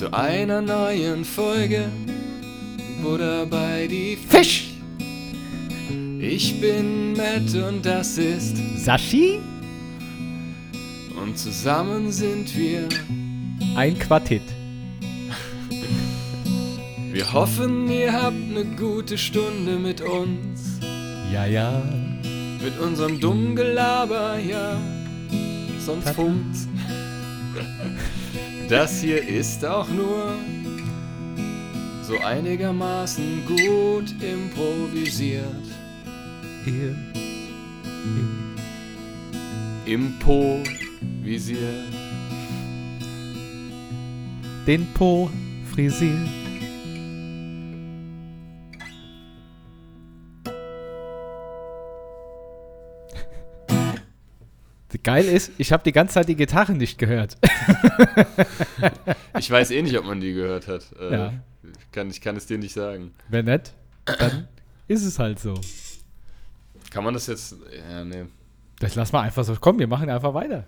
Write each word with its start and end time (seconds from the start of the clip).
zu 0.00 0.14
einer 0.14 0.62
neuen 0.62 1.26
Folge 1.26 1.90
Buddha 3.02 3.44
bei 3.44 3.86
die 3.86 4.16
Fisch. 4.16 4.70
Ich 6.18 6.58
bin 6.58 7.12
Matt 7.12 7.54
und 7.54 7.84
das 7.84 8.16
ist 8.16 8.56
Sashi, 8.78 9.40
und 11.22 11.36
zusammen 11.36 12.10
sind 12.10 12.56
wir. 12.56 12.88
ein 13.76 13.98
Quartett. 13.98 14.40
Wir 17.12 17.30
hoffen, 17.34 17.90
ihr 17.90 18.10
habt 18.10 18.36
eine 18.50 18.64
gute 18.64 19.18
Stunde 19.18 19.78
mit 19.78 20.00
uns, 20.00 20.80
Ja, 21.30 21.44
ja. 21.44 21.82
mit 22.64 22.78
unserem 22.80 23.20
dummen 23.20 23.54
Gelaber, 23.54 24.38
ja. 24.38 24.78
Sonst 25.78 26.08
funkt's. 26.08 26.69
Das 28.70 29.00
hier 29.00 29.26
ist 29.26 29.64
auch 29.64 29.88
nur 29.88 30.36
so 32.04 32.16
einigermaßen 32.18 33.44
gut 33.44 34.14
improvisiert. 34.22 35.44
Ihr, 36.64 36.94
Improvisiert. 39.86 41.60
den 44.68 44.86
Po 44.94 45.28
frisiert. 45.74 46.28
Geil 55.02 55.24
ist, 55.24 55.52
ich 55.58 55.72
habe 55.72 55.82
die 55.82 55.92
ganze 55.92 56.14
Zeit 56.14 56.28
die 56.28 56.36
Gitarre 56.36 56.72
nicht 56.72 56.98
gehört. 56.98 57.36
Ich 59.38 59.50
weiß 59.50 59.70
eh 59.70 59.82
nicht, 59.82 59.96
ob 59.98 60.04
man 60.04 60.20
die 60.20 60.32
gehört 60.34 60.68
hat. 60.68 60.84
Äh, 61.00 61.12
Ja. 61.12 61.32
ich, 61.62 61.90
kann, 61.92 62.10
ich 62.10 62.20
kann 62.20 62.36
es 62.36 62.46
dir 62.46 62.58
nicht 62.58 62.74
sagen. 62.74 63.12
Wenn 63.28 63.46
nicht, 63.46 63.72
dann 64.04 64.48
ist 64.88 65.04
es 65.04 65.18
halt 65.18 65.38
so. 65.38 65.54
Kann 66.90 67.04
man 67.04 67.14
das 67.14 67.26
jetzt. 67.28 67.54
Ja, 67.90 68.04
nee. 68.04 68.24
Das 68.80 68.94
lass 68.94 69.12
mal 69.12 69.22
einfach 69.22 69.44
so. 69.44 69.54
Komm, 69.60 69.78
wir 69.78 69.86
machen 69.86 70.10
einfach 70.10 70.34
weiter. 70.34 70.64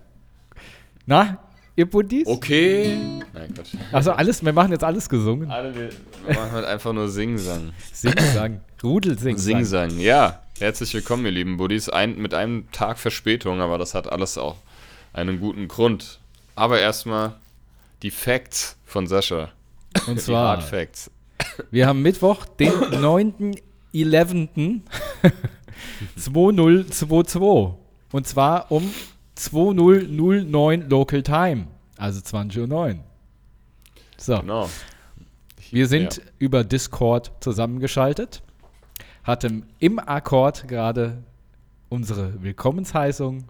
Na, 1.06 1.38
ihr 1.77 1.89
Buddies? 1.89 2.27
Okay. 2.27 2.97
Nein, 3.33 3.55
Quatsch. 3.55 3.75
Also 3.92 4.12
alles, 4.12 4.45
wir 4.45 4.53
machen 4.53 4.73
jetzt 4.73 4.84
alles 4.84 5.09
gesungen. 5.09 5.51
Alle, 5.51 5.75
wir, 5.75 5.91
machen 6.34 6.53
halt 6.53 6.65
einfach 6.65 6.92
nur 6.92 7.09
Singsang. 7.09 7.73
Singsang. 7.92 8.61
Rudelsing. 8.83 9.39
Singsang, 9.39 9.98
ja. 9.98 10.43
Herzlich 10.59 10.93
willkommen, 10.95 11.25
ihr 11.25 11.33
lieben 11.33 11.56
Buddies. 11.56 11.89
Ein, 11.89 12.19
mit 12.19 12.34
einem 12.34 12.70
Tag 12.73 12.98
Verspätung, 12.98 13.61
aber 13.61 13.78
das 13.78 13.95
hat 13.95 14.11
alles 14.11 14.39
auch 14.39 14.56
einen 15.12 15.41
guten 15.41 15.69
Grund. 15.69 16.20
Aber 16.55 16.81
erstmal 16.81 17.37
die 18.03 18.11
Facts 18.11 18.77
von 18.84 19.06
Sascha. 19.06 19.50
Und 20.06 20.19
Die 20.19 20.23
zwar, 20.23 20.48
Hard 20.56 20.62
Facts. 20.62 21.11
wir 21.70 21.87
haben 21.87 22.03
Mittwoch, 22.03 22.45
den 22.45 22.73
9.11. 23.93 24.81
2022. 26.16 27.75
Und 28.12 28.27
zwar 28.27 28.71
um 28.71 28.93
2009 29.34 30.88
Local 30.88 31.22
Time. 31.22 31.66
Also 31.97 32.20
20.09 32.20 32.70
Uhr. 32.70 32.98
So. 34.16 34.38
Genau. 34.41 34.69
Wir 35.70 35.87
sind 35.87 36.16
Ja. 36.19 36.22
über 36.38 36.65
Discord 36.65 37.32
zusammengeschaltet, 37.41 38.42
hatten 39.25 39.66
im 39.78 39.98
Akkord 39.98 40.69
gerade 40.69 41.22
unsere 41.88 42.42
Willkommensheißung 42.42 43.44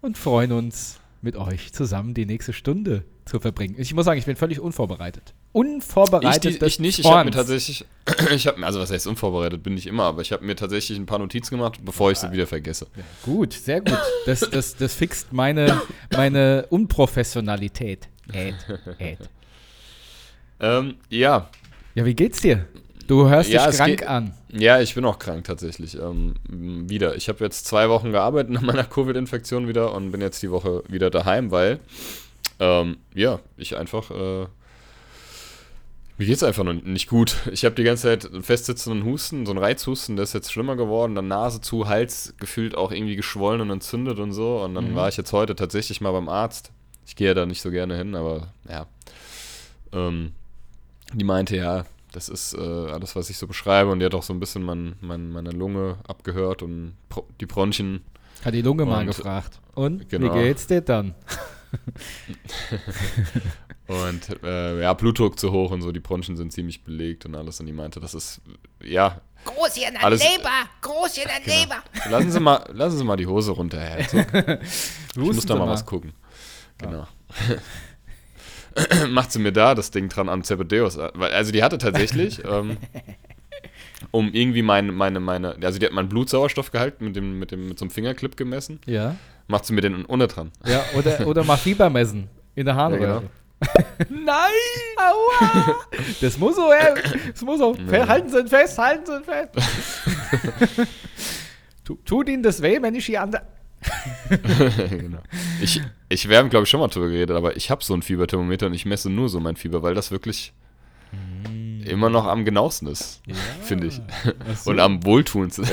und 0.00 0.18
freuen 0.18 0.52
uns, 0.52 0.98
mit 1.22 1.36
euch 1.36 1.72
zusammen 1.72 2.14
die 2.14 2.26
nächste 2.26 2.52
Stunde 2.52 3.04
zu 3.24 3.38
verbringen. 3.38 3.76
Ich 3.78 3.94
muss 3.94 4.04
sagen, 4.04 4.18
ich 4.18 4.26
bin 4.26 4.34
völlig 4.36 4.58
unvorbereitet. 4.60 5.34
Ich, 5.54 5.58
Unvorbereitet. 5.60 6.44
die, 6.44 6.58
des 6.58 6.68
ich 6.68 6.80
nicht, 6.80 6.98
ich 7.00 7.06
habe 7.06 7.26
mir 7.26 7.30
tatsächlich, 7.30 7.84
ich 8.34 8.46
habe 8.46 8.58
mir, 8.58 8.64
also 8.66 8.80
was 8.80 8.90
heißt 8.90 9.06
unvorbereitet, 9.06 9.62
bin 9.62 9.76
ich 9.76 9.86
immer, 9.86 10.04
aber 10.04 10.22
ich 10.22 10.32
habe 10.32 10.44
mir 10.46 10.56
tatsächlich 10.56 10.98
ein 10.98 11.04
paar 11.04 11.18
Notizen 11.18 11.56
gemacht, 11.56 11.78
bevor 11.84 12.10
ich 12.10 12.18
sie 12.18 12.32
wieder 12.32 12.46
vergesse. 12.46 12.86
Gut, 13.22 13.52
sehr 13.52 13.80
gut. 13.82 13.98
Das, 14.24 14.40
das, 14.40 14.76
das 14.76 14.94
fixt 14.94 15.32
meine, 15.32 15.82
meine 16.10 16.66
Unprofessionalität. 16.70 18.08
Ed, 18.32 18.54
Ed. 18.98 19.18
Ähm, 20.60 20.94
ja, 21.10 21.50
Ja, 21.94 22.04
wie 22.06 22.14
geht's 22.14 22.40
dir? 22.40 22.66
Du 23.06 23.28
hörst 23.28 23.50
Ja, 23.50 23.66
dich 23.66 23.76
krank 23.76 24.08
an. 24.08 24.32
Ja, 24.52 24.80
ich 24.80 24.94
bin 24.94 25.04
auch 25.04 25.18
krank 25.18 25.44
tatsächlich. 25.44 25.98
Ähm, 25.98 26.34
wieder. 26.48 27.16
Ich 27.16 27.28
habe 27.28 27.44
jetzt 27.44 27.66
zwei 27.66 27.88
Wochen 27.90 28.12
gearbeitet 28.12 28.52
nach 28.52 28.62
meiner 28.62 28.84
Covid-Infektion 28.84 29.68
wieder 29.68 29.92
und 29.92 30.12
bin 30.12 30.20
jetzt 30.22 30.42
die 30.42 30.50
Woche 30.50 30.82
wieder 30.88 31.10
daheim, 31.10 31.50
weil, 31.50 31.80
ähm, 32.60 32.96
ja, 33.14 33.40
ich 33.56 33.76
einfach, 33.76 34.10
äh, 34.10 34.46
mir 36.18 36.26
geht's 36.26 36.42
einfach 36.42 36.62
noch 36.64 36.74
nicht 36.74 37.08
gut. 37.08 37.36
Ich 37.52 37.64
habe 37.64 37.74
die 37.74 37.82
ganze 37.84 38.02
Zeit 38.04 38.32
einen 38.32 38.42
festsitzenden 38.42 39.04
Husten, 39.04 39.44
so 39.46 39.52
einen 39.52 39.58
Reizhusten, 39.62 40.16
der 40.16 40.24
ist 40.24 40.34
jetzt 40.34 40.52
schlimmer 40.52 40.76
geworden. 40.76 41.14
Dann 41.14 41.28
Nase 41.28 41.60
zu, 41.60 41.88
Hals 41.88 42.34
gefühlt 42.38 42.76
auch 42.76 42.92
irgendwie 42.92 43.16
geschwollen 43.16 43.60
und 43.60 43.70
entzündet 43.70 44.18
und 44.18 44.32
so. 44.32 44.62
Und 44.62 44.74
dann 44.74 44.90
Mhm. 44.92 44.94
war 44.94 45.08
ich 45.08 45.16
jetzt 45.16 45.32
heute 45.32 45.56
tatsächlich 45.56 46.00
mal 46.00 46.12
beim 46.12 46.28
Arzt. 46.28 46.70
Ich 47.06 47.16
gehe 47.16 47.28
ja 47.28 47.34
da 47.34 47.46
nicht 47.46 47.60
so 47.62 47.70
gerne 47.70 47.96
hin, 47.96 48.14
aber 48.14 48.52
ja. 48.68 48.86
Ähm, 49.92 50.32
die 51.12 51.24
meinte, 51.24 51.56
ja, 51.56 51.84
das 52.12 52.28
ist 52.28 52.54
äh, 52.54 52.58
alles, 52.60 53.16
was 53.16 53.28
ich 53.30 53.38
so 53.38 53.46
beschreibe. 53.46 53.90
Und 53.90 53.98
die 54.00 54.06
hat 54.06 54.14
auch 54.14 54.22
so 54.22 54.32
ein 54.32 54.40
bisschen 54.40 54.62
mein, 54.62 54.94
mein, 55.00 55.30
meine 55.30 55.50
Lunge 55.50 55.96
abgehört 56.06 56.62
und 56.62 56.94
die 57.40 57.46
Bronchien. 57.46 58.02
Hat 58.44 58.54
die 58.54 58.62
Lunge 58.62 58.84
mal 58.86 59.00
Und- 59.00 59.06
gefragt. 59.06 59.58
Und 59.74 60.08
Genau. 60.10 60.34
wie 60.34 60.38
geht's 60.42 60.66
dir 60.66 60.82
dann? 60.82 61.14
Und 63.88 64.42
äh, 64.44 64.80
ja, 64.80 64.92
Blutdruck 64.94 65.38
zu 65.38 65.52
hoch 65.52 65.70
und 65.70 65.82
so, 65.82 65.92
die 65.92 66.00
Bronchien 66.00 66.36
sind 66.36 66.52
ziemlich 66.52 66.84
belegt 66.84 67.26
und 67.26 67.34
alles. 67.34 67.60
Und 67.60 67.66
die 67.66 67.72
meinte, 67.72 68.00
das 68.00 68.14
ist, 68.14 68.40
ja, 68.82 69.20
Groß 69.44 69.74
hier 69.74 69.88
in 69.88 69.94
der 69.94 70.04
Alles- 70.04 70.22
Leber, 70.22 70.50
groß 70.82 71.14
hier 71.14 71.24
in 71.24 71.30
der 71.30 71.40
Genau. 71.40 71.60
Leber. 71.62 71.82
lassen 72.10 72.30
Sie 72.30 72.40
mal, 72.40 72.64
lassen 72.72 72.96
Sie 72.98 73.04
mal 73.04 73.16
die 73.16 73.26
Hose 73.26 73.50
runter, 73.52 73.80
Herr 73.80 73.96
Herzog. 74.02 74.26
Ich 75.14 75.16
muss 75.16 75.44
da 75.44 75.54
Sie 75.54 75.58
mal 75.60 75.68
was 75.68 75.84
gucken. 75.84 76.12
Genau. 76.78 77.06
Macht 79.10 79.32
sie 79.32 79.38
mir 79.40 79.52
da 79.52 79.74
das 79.74 79.90
Ding 79.90 80.08
dran 80.08 80.28
am 80.30 80.42
Zebedeus. 80.44 80.96
Also 80.96 81.52
die 81.52 81.62
hatte 81.62 81.76
tatsächlich, 81.76 82.42
ähm, 82.44 82.78
um 84.12 84.32
irgendwie 84.32 84.62
meine, 84.62 84.92
meine, 84.92 85.20
meine, 85.20 85.56
also 85.62 85.78
die 85.78 85.84
hat 85.86 85.92
meinen 85.92 86.08
Blutsauerstoffgehalt 86.08 87.00
mit 87.02 87.14
dem, 87.16 87.38
mit 87.38 87.50
dem, 87.50 87.68
mit 87.68 87.78
so 87.78 87.84
einem 87.84 87.90
Fingerclip 87.90 88.36
gemessen. 88.36 88.80
Ja. 88.86 89.16
Macht 89.52 89.66
sie 89.66 89.74
mir 89.74 89.82
den 89.82 90.06
unten 90.06 90.28
dran. 90.28 90.50
Ja, 90.64 90.82
oder, 90.96 91.26
oder 91.26 91.44
mal 91.44 91.58
Fieber 91.58 91.90
messen 91.90 92.26
in 92.54 92.64
der 92.64 92.74
Harnröhre. 92.74 93.04
Ja, 93.04 93.18
genau. 93.20 94.24
Nein! 94.24 94.96
Aua! 94.96 95.76
Das 96.22 96.38
muss 96.38 96.56
so, 96.56 96.72
ja, 96.72 96.94
das 97.30 97.42
muss 97.42 97.58
so. 97.58 97.74
Nee. 97.78 98.00
Halten 98.00 98.30
Sie 98.30 98.38
ihn 98.40 98.48
fest, 98.48 98.78
halten 98.78 99.04
Sie 99.06 99.12
ihn 99.14 99.24
fest. 99.24 99.50
Tu- 101.84 101.98
Tut 102.04 102.28
Ihnen 102.30 102.42
das 102.42 102.62
weh, 102.62 102.80
wenn 102.80 102.94
ich 102.94 103.04
hier 103.06 103.20
an 103.22 103.32
der. 103.32 103.46
genau. 104.88 105.18
Ich, 105.60 105.82
ich, 106.08 106.28
wir 106.28 106.38
haben, 106.38 106.48
glaube 106.48 106.64
ich, 106.64 106.70
schon 106.70 106.80
mal 106.80 106.88
drüber 106.88 107.08
geredet, 107.08 107.36
aber 107.36 107.56
ich 107.56 107.70
habe 107.70 107.84
so 107.84 107.92
ein 107.94 108.00
Fieberthermometer 108.02 108.66
und 108.66 108.74
ich 108.74 108.86
messe 108.86 109.10
nur 109.10 109.28
so 109.28 109.38
mein 109.38 109.56
Fieber, 109.56 109.82
weil 109.82 109.94
das 109.94 110.10
wirklich 110.10 110.52
immer 111.86 112.10
noch 112.10 112.26
am 112.26 112.44
genauesten 112.44 112.88
ist, 112.88 113.20
finde 113.62 113.86
ich. 113.88 114.00
So. 114.62 114.70
Und 114.70 114.80
am 114.80 115.04
wohltuendsten. 115.04 115.64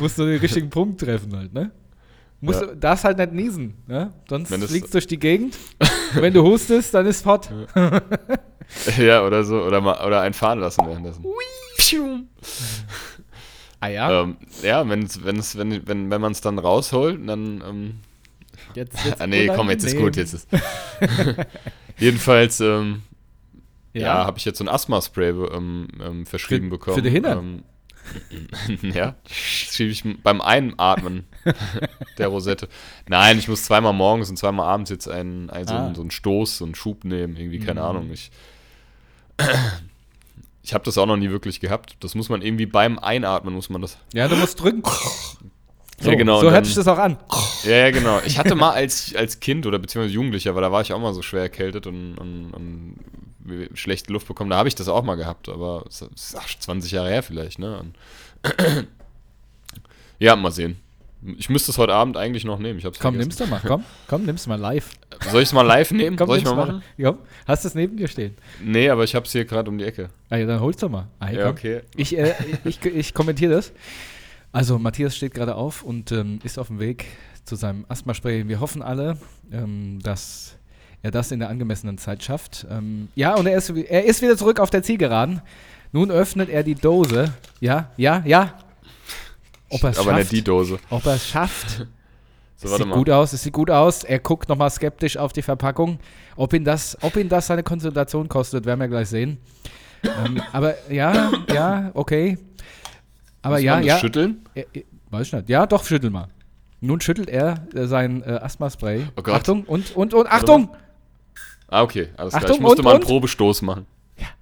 Musst 0.00 0.18
du 0.18 0.26
den 0.26 0.40
richtigen 0.40 0.70
Punkt 0.70 1.00
treffen 1.00 1.34
halt, 1.36 1.52
ne? 1.52 1.70
Musst 2.40 2.60
Ja. 2.60 2.66
du, 2.68 2.76
darfst 2.76 3.04
halt 3.04 3.18
nicht 3.18 3.32
niesen, 3.32 3.74
ne? 3.86 4.12
Sonst 4.28 4.54
fliegst 4.54 4.88
du 4.88 4.92
durch 4.92 5.06
die 5.08 5.18
Gegend. 5.18 5.56
Wenn 6.14 6.32
du 6.32 6.42
hustest, 6.42 6.94
dann 6.94 7.06
ist 7.06 7.26
hot. 7.26 7.50
ja, 8.98 9.24
oder 9.26 9.42
so. 9.42 9.60
Oder, 9.62 9.80
mal, 9.80 10.06
oder 10.06 10.20
einen 10.20 10.34
fahren 10.34 10.60
lassen 10.60 10.86
währenddessen. 10.86 11.24
Ah 13.80 13.88
ja, 13.88 14.22
Ähm, 14.22 14.36
ja, 14.62 14.88
wenn's, 14.88 15.24
wenn's, 15.24 15.56
wenn, 15.56 15.86
wenn, 15.86 16.10
wenn 16.10 16.20
man 16.20 16.32
es 16.32 16.40
dann 16.40 16.58
rausholt, 16.58 17.20
dann. 17.28 17.62
Ähm, 17.66 17.94
jetzt 18.74 19.04
wird's 19.04 19.20
ah, 19.20 19.26
nee, 19.26 19.48
komm, 19.48 19.70
jetzt 19.70 19.84
ist 19.84 19.96
gut. 19.96 20.16
Jetzt 20.16 20.34
ist. 20.34 20.48
Jedenfalls, 21.98 22.60
ähm, 22.60 23.02
ja, 23.94 24.00
Ja, 24.02 24.26
habe 24.26 24.38
ich 24.38 24.44
jetzt 24.44 24.58
so 24.58 24.64
ein 24.64 24.68
Asthma-Spray 24.68 25.30
ähm, 25.30 25.88
ähm, 26.00 26.26
verschrieben 26.26 26.66
Für- 26.66 26.70
bekommen. 26.70 26.94
für 26.96 27.02
die 27.02 27.10
Hintern? 27.10 27.38
Ähm, 27.38 27.64
ja, 28.94 29.16
schiebe 29.26 29.90
ich 29.90 30.02
beim 30.22 30.40
Einatmen 30.40 31.24
der 32.18 32.28
Rosette. 32.28 32.68
Nein, 33.06 33.38
ich 33.38 33.48
muss 33.48 33.64
zweimal 33.64 33.92
morgens 33.92 34.30
und 34.30 34.36
zweimal 34.38 34.66
abends 34.66 34.90
jetzt 34.90 35.08
einen, 35.08 35.50
einen, 35.50 35.66
so, 35.68 35.74
Ah. 35.74 35.84
einen, 35.86 35.94
so 35.94 36.00
einen 36.00 36.10
Stoß, 36.10 36.58
so 36.58 36.64
einen 36.64 36.74
Schub 36.74 37.04
nehmen, 37.04 37.36
irgendwie, 37.36 37.58
keine 37.58 37.80
Mhm. 37.80 37.86
Ahnung. 37.86 38.10
Ich, 38.12 38.30
ich 40.62 40.74
habe 40.74 40.84
das 40.84 40.98
auch 40.98 41.06
noch 41.06 41.16
nie 41.16 41.30
wirklich 41.30 41.60
gehabt. 41.60 41.96
Das 42.00 42.14
muss 42.14 42.28
man 42.28 42.42
irgendwie 42.42 42.66
beim 42.66 42.98
Einatmen, 42.98 43.54
muss 43.54 43.68
man 43.70 43.82
das. 43.82 43.98
Ja, 44.12 44.28
du 44.28 44.36
musst 44.36 44.60
drücken. 44.60 44.82
So, 46.00 46.10
Ja, 46.10 46.16
genau, 46.16 46.40
So 46.40 46.50
hört 46.50 46.64
sich 46.66 46.74
das 46.76 46.86
auch 46.88 46.98
an. 46.98 47.18
Ja, 47.64 47.70
ja, 47.76 47.90
genau. 47.90 48.20
Ich 48.24 48.38
hatte 48.38 48.54
mal 48.54 48.70
als, 48.70 49.14
als 49.16 49.40
Kind 49.40 49.66
oder 49.66 49.78
beziehungsweise 49.78 50.14
Jugendlicher, 50.14 50.50
aber 50.50 50.60
da 50.60 50.70
war 50.72 50.80
ich 50.80 50.92
auch 50.92 51.00
mal 51.00 51.12
so 51.12 51.22
schwer 51.22 51.42
erkältet 51.42 51.86
und, 51.86 52.16
und, 52.18 52.52
und 52.52 52.96
schlechte 53.74 54.12
Luft 54.12 54.26
bekommen. 54.28 54.50
Da 54.50 54.56
habe 54.56 54.68
ich 54.68 54.74
das 54.74 54.88
auch 54.88 55.02
mal 55.02 55.14
gehabt, 55.16 55.48
aber 55.48 55.84
es 55.88 56.02
ist 56.02 56.36
ach, 56.38 56.46
20 56.58 56.90
Jahre 56.92 57.08
her 57.10 57.22
vielleicht, 57.22 57.58
ne? 57.58 57.84
Ja, 60.18 60.34
mal 60.36 60.50
sehen. 60.50 60.76
Ich 61.36 61.48
müsste 61.48 61.72
es 61.72 61.78
heute 61.78 61.94
Abend 61.94 62.16
eigentlich 62.16 62.44
noch 62.44 62.58
nehmen. 62.60 62.78
Ich 62.78 62.84
hab's 62.84 62.98
Komm, 63.00 63.14
vergessen. 63.14 63.28
nimm's 63.28 63.36
doch 63.38 63.48
mal. 63.48 63.60
Komm, 63.66 63.84
komm, 64.06 64.24
nimm's 64.24 64.46
mal 64.46 64.58
live. 64.58 64.90
Soll 65.30 65.42
ich 65.42 65.48
es 65.48 65.52
mal 65.52 65.62
live 65.62 65.90
nehmen? 65.90 66.16
Komm, 66.16 66.28
Soll 66.28 66.38
ich 66.38 66.44
mal 66.44 66.54
machen? 66.54 66.82
Komm, 67.00 67.18
hast 67.46 67.64
du 67.64 67.68
es 67.68 67.74
neben 67.74 67.96
dir 67.96 68.06
stehen? 68.08 68.36
Nee, 68.62 68.88
aber 68.88 69.02
ich 69.04 69.14
hab's 69.14 69.32
hier 69.32 69.44
gerade 69.44 69.68
um 69.70 69.78
die 69.78 69.84
Ecke. 69.84 70.10
Ah, 70.30 70.36
ja, 70.36 70.46
dann 70.46 70.60
hol's 70.60 70.76
doch 70.76 70.88
mal. 70.88 71.08
Ah, 71.18 71.30
Ja, 71.30 71.48
okay. 71.48 71.82
Ich, 71.96 72.16
äh, 72.16 72.34
ich, 72.64 72.84
ich 72.84 73.14
kommentiere 73.14 73.52
das. 73.54 73.72
Also, 74.52 74.78
Matthias 74.78 75.16
steht 75.16 75.34
gerade 75.34 75.56
auf 75.56 75.82
und 75.82 76.12
ähm, 76.12 76.38
ist 76.44 76.58
auf 76.58 76.68
dem 76.68 76.78
Weg 76.78 77.06
zu 77.44 77.56
seinem 77.56 77.84
Asthma-Spray. 77.88 78.46
Wir 78.48 78.60
hoffen 78.60 78.82
alle, 78.82 79.18
ähm, 79.52 79.98
dass 80.02 80.56
er 81.02 81.10
das 81.10 81.30
in 81.30 81.38
der 81.38 81.48
angemessenen 81.48 81.98
Zeit 81.98 82.22
schafft. 82.22 82.66
Ähm, 82.70 83.08
ja, 83.14 83.34
und 83.36 83.46
er 83.46 83.56
ist, 83.56 83.70
er 83.70 84.04
ist 84.04 84.22
wieder 84.22 84.36
zurück 84.36 84.60
auf 84.60 84.70
der 84.70 84.82
Zielgeraden. 84.82 85.40
Nun 85.92 86.10
öffnet 86.10 86.48
er 86.48 86.62
die 86.62 86.74
Dose. 86.74 87.32
Ja, 87.60 87.90
ja, 87.96 88.22
ja. 88.26 88.54
Ob 89.70 89.82
er 89.82 89.90
es 89.90 89.98
aber 89.98 90.10
schafft. 90.10 90.18
nicht 90.20 90.32
die 90.32 90.42
Dose. 90.42 90.78
Ob 90.90 91.06
er 91.06 91.14
es 91.14 91.26
schafft. 91.26 91.86
So, 92.60 92.66
Es 92.66 92.72
warte 92.72 92.82
sieht 92.82 92.90
mal. 92.90 92.96
gut 92.96 93.10
aus, 93.10 93.32
es 93.32 93.42
sieht 93.44 93.52
gut 93.52 93.70
aus. 93.70 94.02
Er 94.02 94.18
guckt 94.18 94.48
nochmal 94.48 94.68
skeptisch 94.68 95.16
auf 95.16 95.32
die 95.32 95.42
Verpackung. 95.42 96.00
Ob 96.34 96.52
ihn 96.52 96.64
das, 96.64 96.98
ob 97.02 97.16
ihn 97.16 97.28
das 97.28 97.46
seine 97.46 97.62
Konzentration 97.62 98.28
kostet, 98.28 98.66
werden 98.66 98.80
wir 98.80 98.88
gleich 98.88 99.08
sehen. 99.08 99.38
ähm, 100.02 100.42
aber 100.52 100.74
ja, 100.90 101.30
ja, 101.54 101.92
okay. 101.94 102.36
Aber 103.42 103.54
Muss 103.54 103.62
ja, 103.62 103.74
man 103.74 103.82
das 103.82 103.86
ja. 103.86 103.98
schütteln? 104.00 104.42
Er, 104.54 104.66
er, 104.72 104.82
weiß 105.10 105.28
ich 105.28 105.32
nicht. 105.34 105.48
Ja, 105.48 105.66
doch, 105.66 105.84
schüttel 105.84 106.10
mal. 106.10 106.26
Nun 106.80 107.00
schüttelt 107.00 107.28
er 107.28 107.64
äh, 107.76 107.86
sein 107.86 108.24
äh, 108.24 108.40
Asthma-Spray. 108.42 109.06
Oh. 109.16 109.30
Achtung 109.30 109.62
und, 109.62 109.94
und, 109.94 110.12
und, 110.12 110.26
Achtung! 110.26 110.70
Ah, 111.68 111.82
okay, 111.82 112.08
alles 112.16 112.32
klar. 112.32 112.42
Achtung, 112.44 112.56
Ich 112.56 112.62
musste 112.62 112.78
und, 112.78 112.84
mal 112.84 112.94
einen 112.94 113.02
und? 113.02 113.08
Probestoß 113.08 113.62
machen. 113.62 113.86
Ja. 114.16 114.26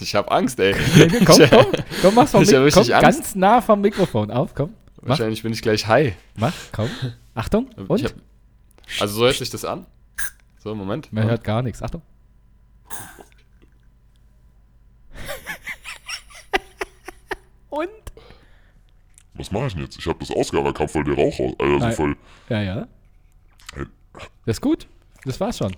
Ich 0.00 0.14
hab 0.14 0.30
Angst, 0.32 0.58
ey. 0.60 0.72
komm, 1.26 1.38
komm, 1.50 1.66
komm, 2.02 2.14
mach's 2.14 2.30
vom 2.30 2.42
Ich 2.42 2.54
hab 2.54 2.62
Mik 2.62 2.72
komm, 2.74 2.82
Angst. 2.82 3.00
ganz 3.02 3.34
nah 3.34 3.60
vom 3.60 3.80
Mikrofon 3.80 4.30
auf, 4.30 4.54
komm. 4.54 4.72
Mach, 5.02 5.10
Wahrscheinlich 5.10 5.42
bin 5.42 5.52
ich 5.52 5.62
gleich 5.62 5.86
high. 5.86 6.14
mach, 6.36 6.52
komm. 6.72 6.88
Achtung, 7.34 7.68
und? 7.88 7.98
Ich 8.00 8.04
hab, 8.06 8.12
also 9.00 9.14
so 9.18 9.24
hört 9.24 9.36
sich 9.36 9.50
das 9.50 9.64
an. 9.64 9.86
So, 10.62 10.74
Moment. 10.74 11.12
Man 11.12 11.24
hört 11.28 11.42
gar 11.44 11.62
nichts. 11.62 11.82
Achtung. 11.82 12.02
und? 17.70 17.88
Was 19.34 19.50
mache 19.52 19.66
ich 19.68 19.72
denn 19.74 19.82
jetzt? 19.82 19.98
Ich 19.98 20.06
habe 20.06 20.18
das 20.18 20.30
ausgehabt, 20.30 20.66
da 20.66 20.72
kam 20.72 20.88
voll 20.88 21.04
der 21.04 21.14
Rauch 21.14 21.38
raus. 21.38 21.54
Also 21.58 21.78
Nein. 21.78 21.92
voll. 21.92 22.16
Ja, 22.48 22.62
ja. 22.62 22.88
Das 24.44 24.56
ist 24.56 24.60
gut. 24.60 24.86
Das 25.24 25.38
war's 25.40 25.58
schon. 25.58 25.76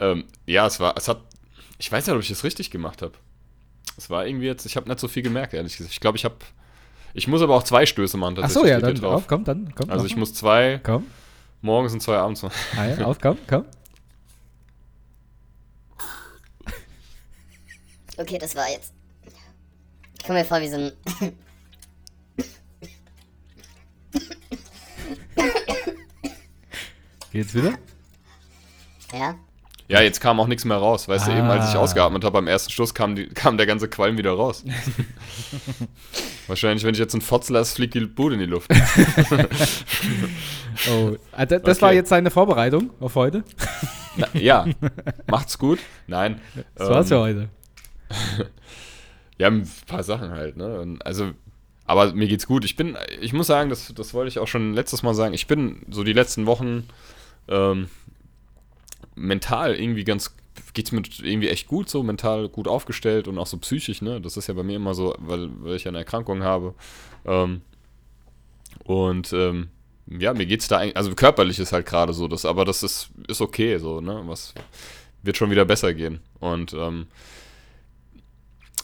Ähm, 0.00 0.24
ja, 0.46 0.66
es 0.66 0.80
war, 0.80 0.96
es 0.96 1.08
hat, 1.08 1.20
ich 1.78 1.90
weiß 1.90 2.06
nicht, 2.06 2.14
ob 2.14 2.20
ich 2.20 2.30
es 2.30 2.44
richtig 2.44 2.70
gemacht 2.70 3.00
habe. 3.02 3.12
Es 3.96 4.10
war 4.10 4.26
irgendwie 4.26 4.46
jetzt, 4.46 4.66
ich 4.66 4.76
habe 4.76 4.88
nicht 4.88 4.98
so 5.00 5.08
viel 5.08 5.22
gemerkt, 5.22 5.54
ehrlich 5.54 5.76
gesagt. 5.76 5.92
Ich 5.92 6.00
glaube, 6.00 6.18
ich 6.18 6.24
habe, 6.24 6.34
ich 7.14 7.28
muss 7.28 7.42
aber 7.42 7.54
auch 7.54 7.62
zwei 7.62 7.86
Stöße 7.86 8.16
machen. 8.16 8.36
Ach 8.42 8.50
so, 8.50 8.66
ja, 8.66 8.80
dann 8.80 8.94
drauf. 8.96 9.14
auf, 9.14 9.28
komm, 9.28 9.44
dann 9.44 9.72
komm. 9.74 9.88
Also 9.90 10.04
ich 10.04 10.14
mal. 10.16 10.20
muss 10.20 10.34
zwei 10.34 10.80
Komm. 10.82 11.06
morgens 11.62 11.92
und 11.92 12.00
zwei 12.00 12.16
abends 12.16 12.42
machen. 12.42 12.54
Ah, 12.76 12.86
ja, 12.86 13.04
auf, 13.04 13.18
komm, 13.20 13.38
komm. 13.46 13.64
Okay, 18.16 18.38
das 18.38 18.54
war 18.54 18.68
jetzt. 18.70 18.92
Ich 20.18 20.24
komme 20.24 20.38
mir 20.40 20.44
vor 20.44 20.60
wie 20.60 20.68
so 20.68 20.76
ein. 20.76 20.92
Geht's 27.34 27.52
wieder? 27.52 27.74
Ja? 29.12 29.34
Ja, 29.88 30.00
jetzt 30.00 30.20
kam 30.20 30.38
auch 30.40 30.46
nichts 30.46 30.64
mehr 30.64 30.76
raus. 30.78 31.08
Weißt 31.08 31.26
du, 31.26 31.32
eben 31.32 31.42
als 31.42 31.68
ich 31.70 31.74
Ah. 31.74 31.80
ausgeatmet 31.80 32.24
habe 32.24 32.32
beim 32.34 32.46
ersten 32.46 32.70
Stoß, 32.70 32.94
kam, 32.94 33.16
die, 33.16 33.26
kam 33.26 33.58
der 33.58 33.66
ganze 33.66 33.88
Qualm 33.88 34.16
wieder 34.16 34.32
raus. 34.32 34.64
Wahrscheinlich, 36.46 36.84
wenn 36.84 36.94
ich 36.94 37.00
jetzt 37.00 37.12
einen 37.14 37.20
Fotz 37.22 37.50
lasse, 37.50 37.74
fliegt 37.74 37.94
die 37.94 38.00
Bude 38.06 38.34
in 38.34 38.40
die 38.40 38.46
Luft. 38.46 38.70
Oh, 40.90 41.16
ah, 41.32 41.46
da- 41.46 41.60
das 41.60 41.80
war 41.80 41.90
Okay. 41.90 41.96
jetzt 41.98 42.08
seine 42.08 42.30
Vorbereitung 42.32 42.90
auf 43.00 43.14
heute. 43.14 43.44
Na, 44.16 44.26
ja, 44.34 44.66
macht's 45.30 45.56
gut. 45.56 45.78
Nein. 46.08 46.40
Das 46.74 46.88
war's 46.90 47.08
für 47.08 47.14
ähm, 47.14 47.20
heute. 47.20 47.48
Ja, 49.38 49.48
ein 49.48 49.68
paar 49.86 50.02
Sachen 50.02 50.30
halt, 50.30 50.56
ne? 50.56 50.80
Und 50.80 51.04
also, 51.06 51.30
aber 51.86 52.12
mir 52.12 52.26
geht's 52.28 52.46
gut. 52.46 52.64
Ich 52.64 52.74
bin, 52.76 52.96
ich 53.20 53.32
muss 53.32 53.46
sagen, 53.48 53.70
das, 53.70 53.92
das 53.94 54.14
wollte 54.14 54.28
ich 54.28 54.38
auch 54.40 54.46
schon 54.48 54.74
letztes 54.74 55.02
Mal 55.04 55.14
sagen, 55.14 55.32
ich 55.34 55.46
bin 55.46 55.82
so 55.90 56.02
die 56.04 56.12
letzten 56.12 56.46
Wochen 56.46 56.88
ähm, 57.48 57.88
mental 59.14 59.74
irgendwie 59.74 60.04
ganz, 60.04 60.34
geht's 60.72 60.92
mir 60.92 61.02
irgendwie 61.22 61.48
echt 61.48 61.66
gut, 61.66 61.88
so 61.88 62.02
mental 62.02 62.48
gut 62.48 62.68
aufgestellt 62.68 63.28
und 63.28 63.38
auch 63.38 63.46
so 63.46 63.58
psychisch, 63.58 64.02
ne? 64.02 64.20
Das 64.20 64.36
ist 64.36 64.46
ja 64.46 64.54
bei 64.54 64.62
mir 64.62 64.76
immer 64.76 64.94
so, 64.94 65.14
weil, 65.18 65.50
weil 65.58 65.76
ich 65.76 65.86
eine 65.88 65.98
Erkrankung 65.98 66.42
habe. 66.42 66.74
Ähm, 67.24 67.62
und 68.84 69.32
ähm, 69.32 69.68
ja, 70.06 70.34
mir 70.34 70.46
geht's 70.46 70.68
da 70.68 70.78
eigentlich, 70.78 70.96
also 70.96 71.14
körperlich 71.14 71.58
ist 71.58 71.72
halt 71.72 71.86
gerade 71.86 72.12
so, 72.12 72.28
das, 72.28 72.44
aber 72.44 72.64
das 72.64 72.82
ist, 72.82 73.10
ist 73.28 73.40
okay, 73.40 73.78
so, 73.78 74.00
ne? 74.00 74.22
Was 74.26 74.54
wird 75.22 75.36
schon 75.36 75.50
wieder 75.50 75.64
besser 75.64 75.94
gehen. 75.94 76.20
Und 76.38 76.74
ähm, 76.74 77.06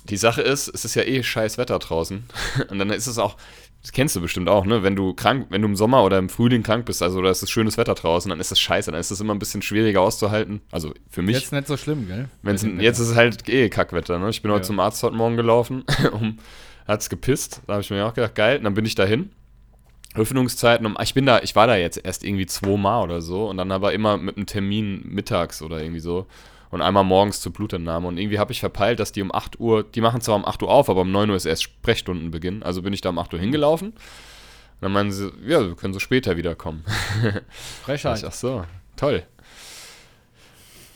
die 0.05 0.17
Sache 0.17 0.43
ist, 0.43 0.69
es 0.69 0.85
ist 0.85 0.95
ja 0.95 1.03
eh 1.03 1.23
scheiß 1.23 1.59
Wetter 1.59 1.79
draußen. 1.79 2.25
Und 2.69 2.79
dann 2.79 2.91
ist 2.91 3.07
es 3.07 3.19
auch, 3.19 3.37
das 3.83 3.93
kennst 3.93 4.15
du 4.15 4.21
bestimmt 4.21 4.49
auch, 4.49 4.67
ne? 4.67 4.83
Wenn 4.83 4.95
du 4.95 5.15
krank, 5.15 5.47
wenn 5.51 5.63
du 5.63 5.69
im 5.69 5.77
Sommer 5.77 6.05
oder 6.05 6.19
im 6.19 6.29
Frühling 6.29 6.63
krank 6.63 6.85
bist, 6.85 7.03
also 7.03 7.23
da 7.23 7.31
ist 7.31 7.43
es 7.43 7.51
schönes 7.51 7.79
Wetter 7.79 7.95
draußen, 7.95 8.29
dann 8.29 8.39
ist 8.39 8.53
es 8.53 8.61
scheiße, 8.61 8.91
dann 8.91 9.01
ist 9.01 9.11
es 9.11 9.21
immer 9.21 9.35
ein 9.35 9.39
bisschen 9.39 9.63
schwieriger 9.63 10.03
auszuhalten. 10.03 10.61
Also 10.71 10.93
für 11.09 11.23
mich. 11.23 11.37
Jetzt 11.37 11.53
nicht 11.53 11.67
so 11.67 11.77
schlimm, 11.79 12.07
gell? 12.07 12.29
Wenn's, 12.43 12.63
jetzt 12.63 12.99
ist 12.99 13.09
es 13.09 13.17
halt 13.17 13.49
eh 13.49 13.69
Kackwetter, 13.71 14.19
ne? 14.19 14.29
Ich 14.29 14.43
bin 14.43 14.51
heute 14.51 14.61
Ja. 14.63 14.67
zum 14.67 14.81
Arzt 14.81 15.03
heute 15.03 15.17
Morgen 15.17 15.37
gelaufen, 15.37 15.85
um, 16.13 16.37
hat's 16.87 17.09
gepisst. 17.09 17.63
Da 17.67 17.75
habe 17.75 17.83
ich 17.83 17.91
mir 17.91 18.05
auch 18.07 18.15
gedacht, 18.15 18.35
geil, 18.35 18.59
und 18.59 18.65
dann 18.65 18.75
bin 18.75 18.85
ich 18.85 18.95
dahin. 18.95 19.31
Öffnungszeiten, 20.15 20.85
um, 20.87 20.97
ich 21.01 21.15
bin 21.15 21.25
da, 21.25 21.41
ich 21.41 21.55
war 21.55 21.67
da 21.69 21.77
jetzt 21.77 22.05
erst 22.05 22.25
irgendwie 22.25 22.47
zweimal 22.47 23.05
oder 23.05 23.21
so 23.23 23.49
und 23.49 23.57
dann 23.59 23.71
aber 23.71 23.93
immer 23.93 24.17
mit 24.17 24.37
einem 24.37 24.47
Termin 24.47 25.03
mittags 25.05 25.63
oder 25.63 25.81
irgendwie 25.81 26.01
so 26.01 26.27
und 26.71 26.83
einmal 26.83 27.05
morgens 27.05 27.41
zur 27.41 27.53
Blutentnahme 27.53 28.07
und 28.07 28.19
irgendwie 28.19 28.39
habe 28.39 28.53
ich 28.53 28.61
verpeilt, 28.61 29.01
dass 29.01 29.13
die 29.13 29.23
um 29.23 29.35
8 29.35 29.59
Uhr, 29.59 29.83
die 29.83 30.01
machen 30.01 30.21
zwar 30.21 30.37
um 30.37 30.45
8 30.45 30.63
Uhr 30.63 30.71
auf, 30.71 30.89
aber 30.89 31.03
um 31.03 31.11
9 31.11 31.31
Uhr 31.31 31.37
ist 31.37 31.47
erst 31.47 31.65
Sprechstundenbeginn, 31.65 32.63
also 32.63 32.83
bin 32.83 32.93
ich 32.93 33.01
da 33.01 33.11
um 33.11 33.19
8 33.19 33.35
Uhr 33.35 33.41
hingelaufen. 33.41 33.89
Und 33.91 33.97
dann 34.81 34.93
meinen 34.93 35.13
sie, 35.13 35.31
ja, 35.47 35.61
wir 35.61 35.75
können 35.77 35.93
so 35.93 36.01
später 36.01 36.37
wiederkommen. 36.37 36.85
Frechheit. 37.83 38.25
Ach 38.25 38.33
so, 38.33 38.65
toll. 38.97 39.25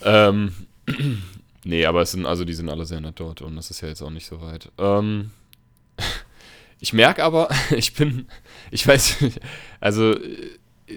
Ähm, 0.03 0.55
nee, 1.65 1.85
aber 1.85 2.03
es 2.03 2.13
sind, 2.13 2.25
also 2.25 2.45
die 2.45 2.55
sind 2.55 2.69
alle 2.69 2.87
sehr 2.87 3.01
nett 3.01 3.19
dort 3.19 3.43
und 3.43 3.57
das 3.57 3.71
ist 3.71 3.81
ja 3.81 3.89
jetzt 3.89 4.03
auch 4.03 4.11
nicht 4.11 4.27
so 4.27 4.41
weit. 4.41 4.71
Ähm, 4.79 5.33
ich 6.81 6.93
merke 6.93 7.25
aber, 7.25 7.49
ich 7.71 7.95
bin, 7.95 8.29
ich 8.71 8.87
weiß, 8.87 9.17
also 9.81 10.13
äh, 10.13 10.51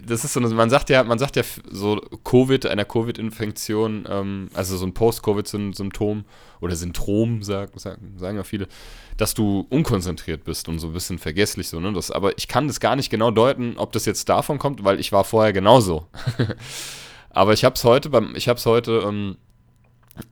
das 0.06 0.26
ist 0.26 0.34
so, 0.34 0.42
man 0.42 0.70
sagt 0.70 0.90
ja, 0.90 1.04
man 1.04 1.18
sagt 1.18 1.38
ja 1.38 1.44
so 1.70 2.02
Covid, 2.24 2.66
einer 2.66 2.84
Covid-Infektion, 2.84 4.06
ähm, 4.10 4.50
also 4.54 4.76
so 4.76 4.86
ein 4.86 4.94
Post-Covid-Symptom 4.94 6.26
oder 6.60 6.76
Syndrom, 6.76 7.42
sag, 7.42 7.80
sagen, 7.80 8.16
sagen 8.18 8.38
ja 8.38 8.44
viele, 8.44 8.68
dass 9.16 9.34
du 9.34 9.66
unkonzentriert 9.70 10.44
bist 10.44 10.68
und 10.68 10.80
so 10.80 10.88
ein 10.88 10.94
bisschen 10.94 11.20
vergesslich 11.20 11.70
so, 11.70 11.80
ne? 11.80 11.94
Das, 11.94 12.12
aber 12.12 12.38
ich 12.38 12.50
kann 12.50 12.68
das 12.68 12.82
gar 12.82 12.98
nicht 12.98 13.10
genau 13.10 13.32
deuten, 13.32 13.78
ob 13.78 13.94
das 13.94 14.06
jetzt 14.06 14.28
davon 14.28 14.60
kommt, 14.60 14.84
weil 14.84 15.00
ich 15.00 15.14
war 15.14 15.24
vorher 15.24 15.54
genauso. 15.54 16.08
aber 17.30 17.54
ich 17.54 17.64
habe 17.64 17.76
es 17.76 17.84
heute 17.86 18.10
beim, 18.10 18.36
ich 18.36 18.50
habe 18.50 18.58
es 18.58 18.66
heute, 18.66 19.04
ähm, 19.08 19.38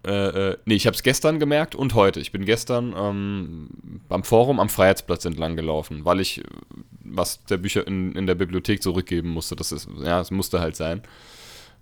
äh, 0.06 0.12
äh, 0.12 0.58
nee, 0.66 0.76
ich 0.76 0.86
habe 0.86 0.96
es 0.96 1.04
gestern 1.04 1.40
gemerkt 1.40 1.76
und 1.76 1.94
heute. 1.94 2.20
Ich 2.20 2.34
bin 2.34 2.44
gestern 2.44 2.94
ähm, 2.98 3.70
beim 4.10 4.24
Forum 4.24 4.60
am 4.60 4.68
Freiheitsplatz 4.68 5.24
entlang 5.24 5.56
gelaufen, 5.56 6.04
weil 6.04 6.20
ich 6.20 6.44
was 7.06 7.44
der 7.46 7.58
Bücher 7.58 7.86
in, 7.88 8.14
in 8.14 8.28
der 8.28 8.36
Bibliothek 8.36 8.82
zurückgeben 8.82 9.30
musste. 9.30 9.56
Das 9.56 9.72
ist, 9.72 9.88
ja, 10.04 10.22
es 10.22 10.32
musste 10.32 10.60
halt 10.60 10.76
sein. 10.76 11.02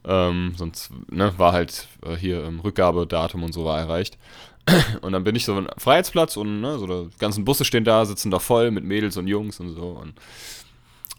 Ähm, 0.06 0.54
sonst 0.58 0.92
ne, 1.10 1.34
war 1.38 1.54
halt 1.54 1.88
äh, 2.06 2.16
hier 2.16 2.44
ähm, 2.44 2.60
Rückgabedatum 2.60 3.44
und 3.44 3.54
so 3.54 3.66
war 3.66 3.80
erreicht. 3.80 4.18
Und 5.02 5.12
dann 5.12 5.24
bin 5.24 5.36
ich 5.36 5.44
so 5.44 5.56
am 5.56 5.68
Freiheitsplatz 5.78 6.38
und 6.38 6.62
ne, 6.62 6.80
so 6.80 6.88
die 6.88 7.18
ganzen 7.18 7.44
Busse 7.44 7.66
stehen 7.66 7.84
da, 7.84 8.06
sitzen 8.06 8.32
da 8.32 8.40
voll 8.40 8.72
mit 8.72 8.86
Mädels 8.86 9.18
und 9.18 9.28
Jungs 9.28 9.60
und 9.60 9.74
so. 9.74 9.90
Und 9.90 10.14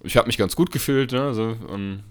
ich 0.03 0.17
habe 0.17 0.29
mich 0.29 0.39
ganz 0.39 0.57
gut 0.57 0.71
gefühlt, 0.71 1.13
ne, 1.13 1.35
so, 1.35 1.55
und 1.69 2.05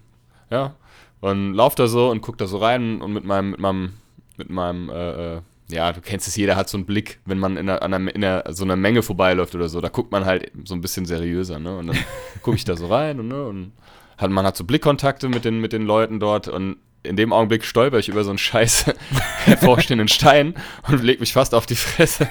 ja, 0.52 0.76
und 1.22 1.56
lauf 1.56 1.74
da 1.74 1.88
so 1.88 2.12
und 2.12 2.22
guck 2.22 2.38
da 2.38 2.46
so 2.46 2.58
rein 2.58 3.02
und 3.02 3.14
mit 3.14 3.24
meinem, 3.24 3.50
mit 3.52 3.60
meinem, 3.60 3.94
mit 4.38 4.50
meinem, 4.52 4.90
äh, 4.90 5.38
äh, 5.38 5.42
ja, 5.70 5.92
du 5.92 6.02
kennst 6.02 6.28
es, 6.28 6.36
jeder 6.36 6.56
hat 6.56 6.70
so 6.70 6.78
einen 6.78 6.86
Blick, 6.86 7.20
wenn 7.26 7.40
man 7.40 7.58
in, 7.58 7.70
einer, 7.70 7.82
einer, 7.82 7.98
in 8.16 8.24
einer, 8.24 8.44
so 8.54 8.64
einer 8.64 8.76
Menge 8.76 9.02
vorbeiläuft 9.02 9.56
oder 9.56 9.70
so, 9.70 9.82
da 9.82 9.90
guckt 9.90 10.12
man 10.12 10.26
halt 10.26 10.52
so 10.66 10.76
ein 10.76 10.82
bisschen 10.82 11.06
seriöser, 11.06 11.60
ne? 11.60 11.78
Und 11.78 11.88
dann 11.88 11.98
gucke 12.42 12.58
ich 12.58 12.66
da 12.66 12.76
so 12.76 12.88
rein 12.88 13.20
und, 13.20 13.28
ne, 13.30 13.46
und 13.46 13.72
hat, 14.18 14.30
man 14.30 14.46
hat 14.46 14.58
so 14.58 14.64
Blickkontakte 14.64 15.30
mit 15.30 15.46
den, 15.46 15.60
mit 15.60 15.74
den 15.74 15.84
Leuten 15.86 16.20
dort 16.20 16.48
und 16.48 16.78
in 17.04 17.18
dem 17.18 17.34
Augenblick 17.34 17.66
stolper 17.66 18.00
ich 18.00 18.08
über 18.08 18.24
so 18.24 18.30
einen 18.30 18.38
scheiß 18.38 18.86
hervorstehenden 19.46 20.08
Stein 20.08 20.56
und 20.88 21.04
leg 21.04 21.20
mich 21.20 21.34
fast 21.34 21.54
auf 21.54 21.66
die 21.66 21.76
Fresse. 21.76 22.30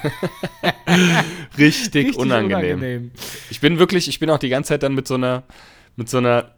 Richtig, 1.59 2.07
Richtig 2.07 2.17
unangenehm. 2.17 3.11
Ich 3.51 3.61
bin 3.61 3.79
wirklich, 3.79 4.09
ich 4.09 4.19
bin 4.19 4.31
auch 4.31 4.39
die 4.39 4.49
ganze 4.49 4.69
Zeit 4.69 4.83
dann 4.83 4.95
mit 4.95 5.07
so 5.07 5.15
einer, 5.15 5.43
mit 5.97 6.09
so 6.09 6.19
einer, 6.19 6.55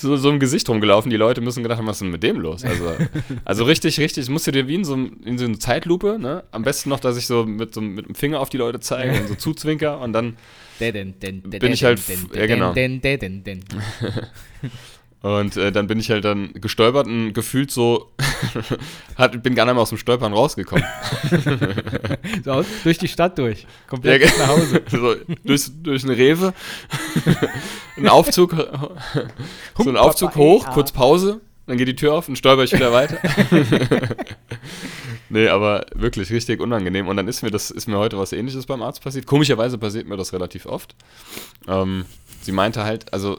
so, 0.00 0.16
so 0.16 0.28
einem 0.28 0.40
Gesicht 0.40 0.68
rumgelaufen. 0.68 1.10
Die 1.10 1.16
Leute 1.16 1.40
müssen 1.40 1.62
gedacht 1.62 1.78
haben, 1.78 1.86
was 1.86 1.96
ist 1.96 2.02
denn 2.02 2.10
mit 2.10 2.22
dem 2.22 2.40
los? 2.40 2.64
Also, 2.64 2.92
also 3.44 3.64
richtig, 3.64 3.98
richtig, 4.00 4.24
ich 4.24 4.30
musste 4.30 4.52
dir 4.52 4.68
wie 4.68 4.74
in 4.74 4.84
so, 4.84 4.94
in 4.94 5.38
so 5.38 5.44
eine 5.44 5.58
Zeitlupe, 5.58 6.18
ne? 6.18 6.44
Am 6.50 6.62
besten 6.62 6.88
noch, 6.88 7.00
dass 7.00 7.16
ich 7.16 7.26
so 7.26 7.44
mit, 7.44 7.74
so 7.74 7.80
mit 7.80 8.06
dem 8.06 8.14
Finger 8.14 8.40
auf 8.40 8.48
die 8.48 8.56
Leute 8.56 8.80
zeige 8.80 9.20
und 9.20 9.28
so 9.28 9.34
zuzwinker 9.36 10.00
und 10.00 10.12
dann 10.12 10.36
Bin 11.60 11.72
ich 11.72 11.84
halt 11.84 12.00
ja, 12.34 12.46
genau. 12.46 12.72
Und 15.20 15.56
äh, 15.56 15.72
dann 15.72 15.88
bin 15.88 15.98
ich 15.98 16.10
halt 16.10 16.24
dann 16.24 16.52
gestolpert 16.54 17.06
und 17.08 17.32
gefühlt 17.32 17.72
so, 17.72 18.12
hat, 19.16 19.42
bin 19.42 19.56
gar 19.56 19.64
nicht 19.64 19.74
mehr 19.74 19.82
aus 19.82 19.88
dem 19.88 19.98
Stolpern 19.98 20.32
rausgekommen. 20.32 20.84
So, 22.44 22.52
aus- 22.52 22.66
durch 22.84 22.98
die 22.98 23.08
Stadt 23.08 23.36
durch. 23.38 23.62
Ja, 23.62 23.68
Komplett 23.88 24.22
bis 24.22 24.38
nach 24.38 24.48
Hause. 24.48 24.82
so, 24.90 25.14
durch, 25.44 25.70
durch 25.82 26.04
eine 26.04 26.16
Rewe, 26.16 26.54
ein 27.96 28.08
Aufzug, 28.08 28.54
so 29.78 29.88
ein 29.90 29.96
Aufzug 29.96 30.36
hoch, 30.36 30.66
kurz 30.70 30.92
Pause, 30.92 31.40
dann 31.66 31.76
geht 31.78 31.88
die 31.88 31.96
Tür 31.96 32.14
auf 32.14 32.28
und 32.28 32.36
stolper 32.36 32.62
ich 32.62 32.72
wieder 32.72 32.92
weiter. 32.92 33.18
nee, 35.30 35.48
aber 35.48 35.86
wirklich 35.94 36.30
richtig 36.30 36.60
unangenehm. 36.60 37.08
Und 37.08 37.16
dann 37.16 37.28
ist 37.28 37.42
mir 37.42 37.50
das, 37.50 37.70
ist 37.70 37.88
mir 37.88 37.98
heute 37.98 38.18
was 38.18 38.32
ähnliches 38.32 38.66
beim 38.66 38.82
Arzt 38.82 39.02
passiert. 39.02 39.26
Komischerweise 39.26 39.78
passiert 39.78 40.06
mir 40.08 40.16
das 40.16 40.32
relativ 40.32 40.66
oft. 40.66 40.94
Ähm, 41.66 42.04
sie 42.40 42.52
meinte 42.52 42.84
halt, 42.84 43.12
also 43.12 43.38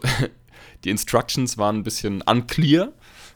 die 0.83 0.89
Instructions 0.89 1.57
waren 1.57 1.77
ein 1.77 1.83
bisschen 1.83 2.21
unclear. 2.21 2.89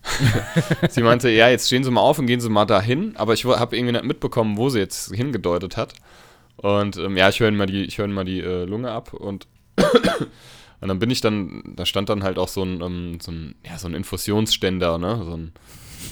sie 0.90 1.02
meinte, 1.02 1.30
ja, 1.30 1.50
jetzt 1.50 1.68
stehen 1.68 1.84
Sie 1.84 1.92
mal 1.92 2.02
auf 2.02 2.20
und 2.20 2.26
gehen 2.26 2.42
Sie 2.42 2.50
mal 2.50 2.66
dahin, 2.66 3.16
aber 3.16 3.34
ich 3.34 3.46
habe 3.46 3.76
irgendwie 3.76 3.94
nicht 3.94 4.04
mitbekommen, 4.04 4.58
wo 4.58 4.70
sie 4.70 4.80
jetzt 4.80 5.14
hingedeutet 5.16 5.78
hat. 5.78 5.94
Und 6.58 6.98
ähm, 6.98 7.18
ja, 7.18 7.30
ich 7.30 7.40
höre 7.40 7.52
mal 7.52 7.66
die, 7.66 7.84
ich 7.84 8.00
Ihnen 8.00 8.14
mal 8.14 8.26
die 8.26 8.42
äh, 8.42 8.66
Lunge 8.66 8.92
ab 8.92 9.14
und 9.14 9.48
und 10.82 10.88
dann 10.88 11.00
bin 11.00 11.10
ich 11.10 11.22
dann, 11.22 11.64
da 11.76 11.86
stand 11.86 12.10
dann 12.10 12.24
halt 12.24 12.38
auch 12.38 12.48
so 12.48 12.64
ein, 12.64 12.82
ähm, 12.82 13.18
so 13.22 13.32
ein, 13.32 13.56
ja, 13.66 13.78
so 13.78 13.88
ein 13.88 13.94
Infusionsständer, 13.94 14.98
ne? 14.98 15.22
So 15.24 15.38
ein, 15.38 15.54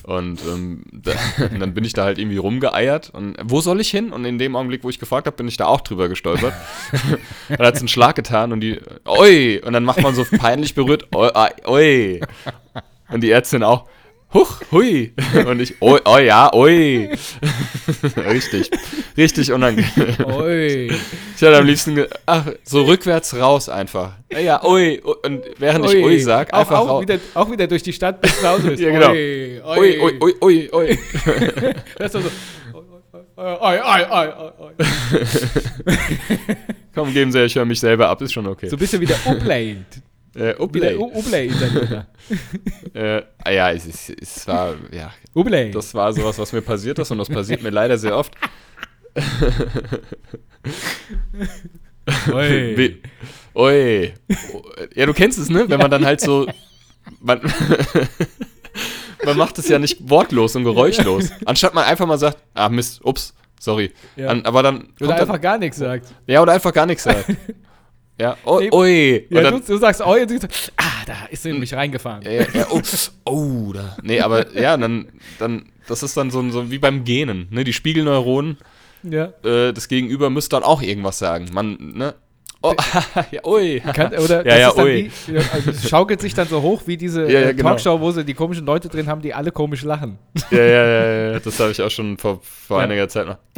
und 0.04 0.40
ähm, 0.48 0.84
da, 0.92 1.12
dann 1.60 1.74
bin 1.74 1.84
ich 1.84 1.94
da 1.94 2.04
halt 2.04 2.18
irgendwie 2.18 2.38
rumgeeiert 2.38 3.10
und 3.12 3.38
wo 3.44 3.62
soll 3.62 3.80
ich 3.82 3.90
hin? 3.90 4.12
Und 4.12 4.26
in 4.26 4.38
dem 4.38 4.56
Augenblick, 4.56 4.84
wo 4.84 4.90
ich 4.90 5.00
gefragt 5.00 5.28
habe, 5.28 5.38
bin 5.38 5.48
ich 5.48 5.58
da 5.58 5.66
auch 5.66 5.82
drüber 5.82 6.10
gestolpert. 6.10 6.54
dann 7.50 7.68
hat 7.68 7.76
es 7.76 7.82
einen 7.82 7.88
Schlag 7.88 8.16
getan 8.16 8.52
und 8.52 8.62
die, 8.62 8.80
oi! 9.06 9.62
Und 9.64 9.74
dann 9.74 9.84
macht 9.84 10.02
man 10.02 10.16
so 10.16 10.26
peinlich 10.26 10.76
berührt, 10.76 11.08
oi. 11.16 12.22
Und 13.10 13.22
die 13.22 13.32
Ärztin 13.32 13.64
auch, 13.64 13.88
huch, 14.34 14.62
hui! 14.72 15.14
Und 15.48 15.60
ich, 15.60 15.82
oi, 15.82 16.00
oi 16.06 16.26
ja, 16.26 16.54
oi! 16.54 17.10
richtig, 18.18 18.70
richtig 19.18 19.52
unangenehm. 19.52 20.16
Ui. 20.26 20.92
Ich 21.36 21.42
hätte 21.42 21.58
am 21.58 21.66
liebsten, 21.66 22.06
ach, 22.26 22.46
so 22.64 22.84
rückwärts 22.84 23.36
raus 23.36 23.70
einfach. 23.70 24.14
Ja, 24.32 24.64
ui. 24.66 25.02
Und 25.24 25.44
während 25.58 25.86
ich 25.86 26.04
ui 26.04 26.20
sag, 26.20 26.54
auch, 26.54 26.60
einfach 26.60 26.80
auch, 26.80 26.88
raus. 26.88 27.02
wieder, 27.04 27.20
auch 27.34 27.52
wieder 27.52 27.68
durch 27.68 27.84
die 27.84 27.94
Stadt 27.94 28.22
bis 28.22 28.42
nach 28.42 28.54
Hause. 28.54 28.74
Ja, 28.82 28.92
genau. 28.92 29.12
Ui, 29.12 30.00
Ui, 30.00 30.00
ui, 30.00 30.14
ui, 30.22 30.36
ui, 30.42 30.70
ui. 30.74 31.00
Das 31.98 32.16
ist 32.16 32.24
so. 32.24 32.32
Oi, 33.38 33.58
oi, 33.60 33.80
oi, 33.80 34.28
oi, 34.38 34.52
oi. 34.60 34.72
Komm, 36.94 37.14
geben 37.14 37.32
Sie, 37.32 37.44
ich 37.44 37.56
höre 37.56 37.66
mich 37.66 37.80
selber 37.80 38.10
ab, 38.10 38.22
ist 38.22 38.34
schon 38.34 38.48
okay. 38.48 38.70
So 38.70 38.78
bist 38.78 38.94
du 38.94 39.00
wieder 39.00 39.16
Uplate. 39.26 39.86
Äh, 40.36 40.40
Wieder 40.40 40.60
Uplay. 40.62 40.96
U- 40.96 41.12
Uplate. 41.14 42.08
Äh, 42.94 43.22
ah 43.44 43.50
ja, 43.52 43.72
es, 43.72 43.86
es, 43.88 44.10
es 44.10 44.48
war, 44.48 44.76
ja, 44.92 45.12
Uplate. 45.34 45.72
das 45.72 45.94
war 45.94 46.12
sowas, 46.14 46.38
was 46.38 46.52
mir 46.54 46.62
passiert 46.62 47.00
ist 47.00 47.10
und 47.12 47.18
das 47.18 47.30
passiert 47.30 47.62
mir 47.64 47.70
leider 47.72 47.98
sehr 47.98 48.16
oft. 48.18 48.34
Ui. 52.34 52.78
Wie, 52.78 53.02
ui. 53.56 54.14
Ja, 54.96 55.06
du 55.06 55.14
kennst 55.14 55.40
es, 55.40 55.50
ne? 55.50 55.66
Wenn 55.70 55.80
man 55.80 55.92
dann 55.92 56.06
halt 56.06 56.22
so, 56.22 56.48
man, 57.20 57.42
man 59.26 59.38
macht 59.38 59.58
es 59.60 59.68
ja 59.68 59.80
nicht 59.80 59.98
wortlos 60.10 60.56
und 60.56 60.64
geräuschlos. 60.64 61.30
Anstatt 61.46 61.74
man 61.74 61.86
einfach 61.86 62.06
mal 62.06 62.18
sagt, 62.18 62.38
ah 62.54 62.70
Mist, 62.70 63.04
ups, 63.04 63.34
sorry. 63.60 63.92
Ja. 64.16 64.28
An, 64.30 64.46
aber 64.46 64.64
dann 64.64 64.90
Oder 65.00 65.10
dann, 65.10 65.20
einfach 65.20 65.42
gar 65.42 65.58
nichts 65.58 65.78
sagt. 65.78 66.08
Ja, 66.28 66.42
oder 66.42 66.54
einfach 66.54 66.74
gar 66.74 66.86
nichts 66.86 67.04
sagt. 67.04 67.26
Ja, 68.22 68.38
oh, 68.46 68.60
Nee. 68.60 68.70
ui. 68.72 69.26
Und 69.30 69.36
Ja, 69.36 69.42
dann, 69.42 69.54
du, 69.62 69.66
du 69.66 69.78
sagst, 69.78 70.02
oh, 70.06 70.16
jetzt, 70.16 70.72
ah, 70.78 70.84
da 71.08 71.14
ist 71.32 71.42
sie 71.44 71.50
in 71.50 71.60
mich 71.60 71.74
reingefahren. 71.74 72.22
ja, 72.24 72.32
ja, 72.54 72.68
oh, 72.70 72.80
oh, 73.26 73.74
da. 73.74 73.98
Nee, 74.04 74.20
aber 74.22 74.56
ja, 74.56 74.78
dann, 74.78 75.08
dann, 75.40 75.66
das 75.88 76.04
ist 76.04 76.16
dann 76.16 76.30
so, 76.30 76.48
so 76.52 76.70
wie 76.70 76.78
beim 76.78 77.04
Genen, 77.04 77.48
ne? 77.50 77.64
Die 77.64 77.74
Spiegelneuronen, 77.74 78.58
Ja. 79.04 79.34
äh, 79.44 79.74
das 79.74 79.88
Gegenüber 79.88 80.30
müsste 80.30 80.56
dann 80.56 80.64
auch 80.64 80.82
irgendwas 80.84 81.18
sagen. 81.18 81.48
Man, 81.52 81.78
ne? 81.96 82.14
Oh, 82.64 82.76
ja, 83.32 83.44
ui. 83.44 83.80
Kann, 83.80 84.14
oder 84.14 84.46
Ja, 84.46 84.68
das 84.70 84.78
ja, 84.78 84.84
ui. 84.84 85.10
Wie, 85.26 85.38
also 85.38 85.72
es 85.72 85.90
schaukelt 85.90 86.22
sich 86.22 86.36
dann 86.36 86.48
so 86.48 86.62
hoch 86.62 86.84
wie 86.86 86.96
diese 86.96 87.24
Ja, 87.24 87.40
ja, 87.40 87.50
äh, 87.50 87.54
genau. 87.56 87.70
Talkshow, 87.70 88.00
wo 88.00 88.12
sie 88.12 88.24
die 88.24 88.36
komischen 88.36 88.68
Leute 88.68 88.88
drin 88.88 89.08
haben, 89.08 89.24
die 89.24 89.34
alle 89.34 89.52
komisch 89.52 89.82
lachen. 89.82 90.20
Ja, 90.52 90.60
ja, 90.60 90.86
ja, 90.86 91.32
ja, 91.32 91.40
das 91.40 91.60
habe 91.60 91.72
ich 91.72 91.82
auch 91.82 91.90
schon 91.90 92.20
vor, 92.20 92.40
vor 92.44 92.80
einiger 92.82 93.10
Zeit 93.10 93.26
noch. 93.26 93.38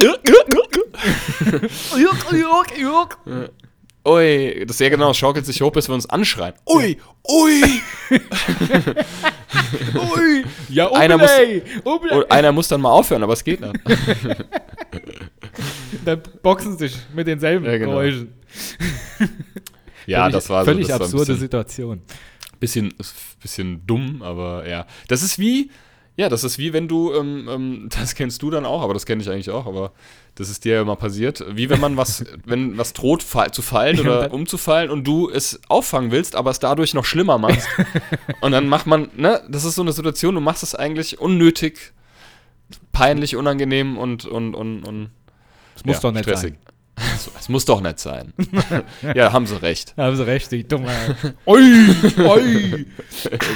Ui, 4.06 4.66
das 4.66 4.78
ja 4.80 4.90
genau, 4.90 5.14
schaukelt 5.14 5.46
sich 5.46 5.62
hoch, 5.62 5.72
bis 5.72 5.88
wir 5.88 5.94
uns 5.94 6.04
anschreien. 6.08 6.52
Ui, 6.68 6.98
ui. 7.26 7.62
Ui, 9.94 10.44
ja, 10.68 10.92
Einer 10.92 11.16
muss-. 11.16 11.30
Und 11.84 12.30
einer 12.30 12.52
muss 12.52 12.68
dann 12.68 12.82
mal 12.82 12.90
aufhören, 12.90 13.22
aber 13.22 13.32
es 13.32 13.42
geht 13.44 13.60
nicht. 13.60 13.74
Dann 16.04 16.20
boxen 16.42 16.76
sich 16.76 16.96
mit 17.14 17.26
denselben 17.26 17.64
Ja, 17.64 17.78
genau. 17.78 17.92
Geräuschen. 17.92 18.34
Ja, 20.06 20.24
völlig, 20.24 20.34
das 20.34 20.50
war 20.50 20.64
so. 20.64 20.70
Völlig 20.70 20.86
das 20.86 20.98
war 20.98 21.06
absurde 21.06 21.24
bisschen, 21.24 21.40
Situation. 21.40 22.02
bisschen, 22.60 22.92
bisschen 23.40 23.86
dumm, 23.86 24.20
aber 24.20 24.68
ja. 24.68 24.86
Das 25.08 25.22
ist 25.22 25.38
wie, 25.38 25.70
ja, 26.16 26.28
das 26.28 26.44
ist 26.44 26.58
wie 26.58 26.72
wenn 26.72 26.86
du, 26.86 27.12
ähm, 27.12 27.48
ähm, 27.50 27.88
das 27.98 28.14
kennst 28.14 28.42
du 28.42 28.50
dann 28.50 28.66
auch, 28.66 28.82
aber 28.82 28.94
das 28.94 29.06
kenne 29.06 29.22
ich 29.22 29.30
eigentlich 29.30 29.50
auch, 29.50 29.66
aber 29.66 29.92
das 30.36 30.48
ist 30.48 30.64
dir 30.64 30.74
ja 30.74 30.84
mal 30.84 30.96
passiert, 30.96 31.44
wie 31.50 31.70
wenn 31.70 31.80
man 31.80 31.96
was, 31.96 32.24
wenn 32.44 32.78
was 32.78 32.92
droht 32.92 33.22
fall, 33.22 33.50
zu 33.52 33.62
fallen 33.62 34.00
oder 34.00 34.32
umzufallen 34.32 34.90
und 34.90 35.04
du 35.04 35.30
es 35.30 35.60
auffangen 35.68 36.10
willst, 36.10 36.36
aber 36.36 36.50
es 36.50 36.58
dadurch 36.58 36.94
noch 36.94 37.04
schlimmer 37.04 37.38
machst. 37.38 37.68
und 38.40 38.52
dann 38.52 38.68
macht 38.68 38.86
man, 38.86 39.10
ne, 39.16 39.42
das 39.48 39.64
ist 39.64 39.74
so 39.74 39.82
eine 39.82 39.92
Situation, 39.92 40.34
du 40.34 40.40
machst 40.40 40.62
es 40.62 40.74
eigentlich 40.74 41.18
unnötig, 41.20 41.92
peinlich, 42.92 43.36
unangenehm 43.36 43.98
und, 43.98 44.24
und, 44.24 44.54
und, 44.54 44.84
und 44.84 45.10
Das 45.74 45.84
muss 45.84 45.96
ja, 45.96 46.02
doch 46.02 46.12
nicht 46.12 46.24
stressig. 46.24 46.54
sein. 46.54 46.63
So, 47.18 47.30
es 47.38 47.48
muss 47.48 47.64
doch 47.64 47.80
nicht 47.80 47.98
sein. 47.98 48.32
ja, 49.14 49.32
haben 49.32 49.46
sie 49.46 49.60
recht. 49.60 49.94
Haben 49.96 50.14
sie 50.16 50.26
recht, 50.26 50.52
die 50.52 50.66
dumme. 50.66 50.90
Ui, 51.46 51.60
ui. 52.18 52.86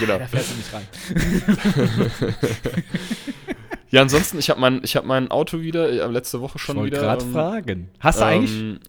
genau. 0.01 0.19
Da 0.19 0.27
fährst 0.27 0.51
du 0.51 0.57
nicht 0.57 0.73
rein. 0.73 2.35
Ja, 3.91 4.03
ansonsten, 4.03 4.39
ich 4.39 4.51
habe 4.51 4.61
mein, 4.61 4.81
ich 4.85 4.97
hab 4.97 5.07
mein 5.07 5.31
Auto 5.31 5.63
wieder, 5.63 5.89
äh, 5.89 6.07
letzte 6.13 6.43
Woche 6.43 6.57
Ich 6.57 6.63
schon 6.63 6.77
wollte 6.77 6.97
wieder. 6.99 7.01
gerade 7.07 7.25
ähm, 7.25 7.33
fragen. 7.33 7.91
Hast 8.01 8.21
du 8.21 8.25
eigentlich 8.27 8.61
ähm, 8.61 8.81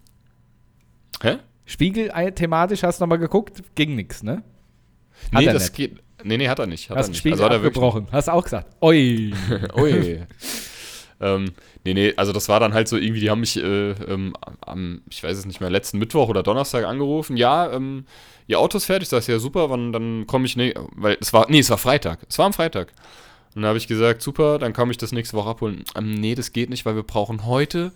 Hä? 1.21 1.37
Spiegel 1.65 2.11
äh, 2.13 2.33
thematisch, 2.33 2.83
hast 2.83 2.99
du 2.99 3.03
nochmal 3.03 3.17
geguckt? 3.19 3.63
Ging 3.75 3.95
nix, 3.95 4.23
ne? 4.23 4.43
Hat 5.33 5.39
Nee, 5.39 5.45
das 5.45 5.63
nicht. 5.63 5.73
geht. 5.75 6.03
Nee, 6.25 6.35
nee, 6.35 6.49
hat 6.49 6.59
er 6.59 6.67
nicht. 6.67 6.89
Hat 6.89 6.97
Hast 6.97 7.05
er 7.05 7.07
den 7.07 7.11
nicht. 7.11 7.19
Spiegel 7.19 7.41
also 7.41 7.55
abgebrochen. 7.55 8.07
Hast 8.11 8.29
auch 8.29 8.43
gesagt. 8.43 8.75
Ui. 8.83 9.33
Ui. 9.77 10.21
Ähm, 11.21 11.51
nee, 11.83 11.93
nee, 11.93 12.13
also 12.15 12.31
das 12.31 12.49
war 12.49 12.59
dann 12.59 12.73
halt 12.73 12.87
so 12.87 12.97
irgendwie, 12.97 13.19
die 13.19 13.29
haben 13.29 13.41
mich 13.41 13.57
äh, 13.57 13.91
ähm, 13.91 14.33
am, 14.61 15.01
ich 15.09 15.23
weiß 15.23 15.37
es 15.37 15.45
nicht 15.45 15.59
mehr, 15.59 15.69
letzten 15.69 15.99
Mittwoch 15.99 16.29
oder 16.29 16.43
Donnerstag 16.43 16.85
angerufen. 16.85 17.37
Ja, 17.37 17.71
ähm, 17.71 18.05
ihr 18.47 18.59
Auto 18.59 18.77
ist 18.77 18.85
fertig. 18.85 19.03
Ich 19.03 19.09
sag, 19.09 19.27
ja, 19.27 19.39
super, 19.39 19.69
wann, 19.69 19.91
dann 19.91 20.27
komme 20.27 20.45
ich, 20.45 20.55
nee, 20.55 20.73
weil 20.95 21.17
es 21.19 21.33
war, 21.33 21.47
nee, 21.49 21.59
es 21.59 21.69
war 21.69 21.77
Freitag. 21.77 22.19
Es 22.29 22.37
war 22.37 22.45
am 22.45 22.53
Freitag. 22.53 22.93
Und 23.55 23.63
dann 23.63 23.69
habe 23.69 23.77
ich 23.77 23.87
gesagt, 23.87 24.21
super, 24.21 24.59
dann 24.59 24.73
komme 24.73 24.91
ich 24.91 24.97
das 24.97 25.11
nächste 25.11 25.35
Woche 25.35 25.49
abholen. 25.49 25.83
Ähm, 25.95 26.13
nee, 26.13 26.35
das 26.35 26.53
geht 26.53 26.69
nicht, 26.69 26.85
weil 26.85 26.95
wir 26.95 27.03
brauchen 27.03 27.45
heute 27.45 27.91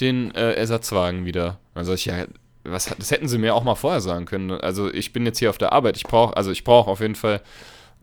den 0.00 0.34
äh, 0.34 0.54
Ersatzwagen 0.54 1.24
wieder. 1.24 1.58
Sag 1.74 1.94
ich, 1.94 2.06
ja, 2.06 2.26
was, 2.64 2.86
das 2.98 3.10
hätten 3.10 3.28
sie 3.28 3.38
mir 3.38 3.54
auch 3.54 3.64
mal 3.64 3.74
vorher 3.74 4.00
sagen 4.00 4.24
können. 4.24 4.50
Also 4.50 4.92
ich 4.92 5.12
bin 5.12 5.26
jetzt 5.26 5.38
hier 5.38 5.50
auf 5.50 5.58
der 5.58 5.72
Arbeit. 5.72 5.96
Ich 5.96 6.04
brauche, 6.04 6.36
also 6.36 6.50
ich 6.50 6.64
brauche 6.64 6.90
auf 6.90 7.00
jeden 7.00 7.14
Fall, 7.14 7.42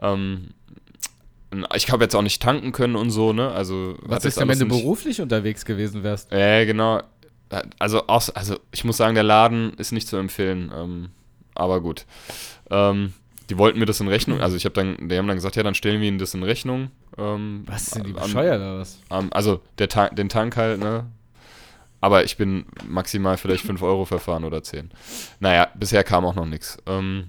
ähm, 0.02 0.52
ich 1.76 1.92
habe 1.92 2.04
jetzt 2.04 2.16
auch 2.16 2.22
nicht 2.22 2.42
tanken 2.42 2.72
können 2.72 2.96
und 2.96 3.10
so, 3.12 3.34
ne? 3.34 3.52
Also 3.52 3.96
Was 4.04 4.26
ist 4.26 4.40
denn, 4.40 4.48
wenn 4.48 4.60
du 4.60 4.66
nicht- 4.66 4.82
beruflich 4.84 5.22
unterwegs 5.22 5.66
gewesen 5.66 6.04
wärst? 6.04 6.32
ja, 6.32 6.64
genau. 6.66 7.02
Also, 7.80 8.08
also 8.08 8.58
ich 8.72 8.86
muss 8.86 8.96
sagen, 8.98 9.14
der 9.16 9.24
Laden 9.26 9.74
ist 9.74 9.92
nicht 9.92 10.08
zu 10.08 10.16
empfehlen. 10.18 10.72
Ähm, 10.74 11.10
aber 11.54 11.82
gut. 11.82 12.06
Ähm, 12.70 13.14
die 13.50 13.58
wollten 13.58 13.80
mir 13.80 13.86
das 13.86 14.00
in 14.00 14.08
Rechnung, 14.08 14.40
also 14.40 14.56
ich 14.56 14.64
habe 14.64 14.74
dann, 14.74 15.10
die 15.10 15.18
haben 15.18 15.28
dann 15.28 15.36
gesagt, 15.36 15.58
ja, 15.58 15.64
dann 15.64 15.76
stellen 15.76 16.00
wir 16.00 16.08
ihnen 16.08 16.20
das 16.20 16.34
in 16.34 16.44
Rechnung. 16.44 16.90
Ähm, 17.18 17.64
Was 17.66 17.88
sind 17.88 18.08
die 18.08 18.14
bescheuert 18.14 18.62
oder 18.62 18.80
was? 18.80 19.00
also 19.32 19.60
der 19.78 19.90
Ta 19.90 20.08
den 20.10 20.30
Tank 20.30 20.56
halt, 20.56 20.80
ne? 20.80 21.08
Aber 22.00 22.24
ich 22.24 22.38
bin 22.38 22.66
maximal 22.88 23.36
vielleicht 23.38 23.66
5 23.66 23.82
Euro 23.84 24.06
verfahren 24.06 24.46
oder 24.46 24.64
10. 24.64 24.90
Naja, 25.42 25.68
bisher 25.76 26.04
kam 26.06 26.26
auch 26.26 26.34
noch 26.36 26.46
nichts. 26.46 26.78
Ähm, 26.88 27.28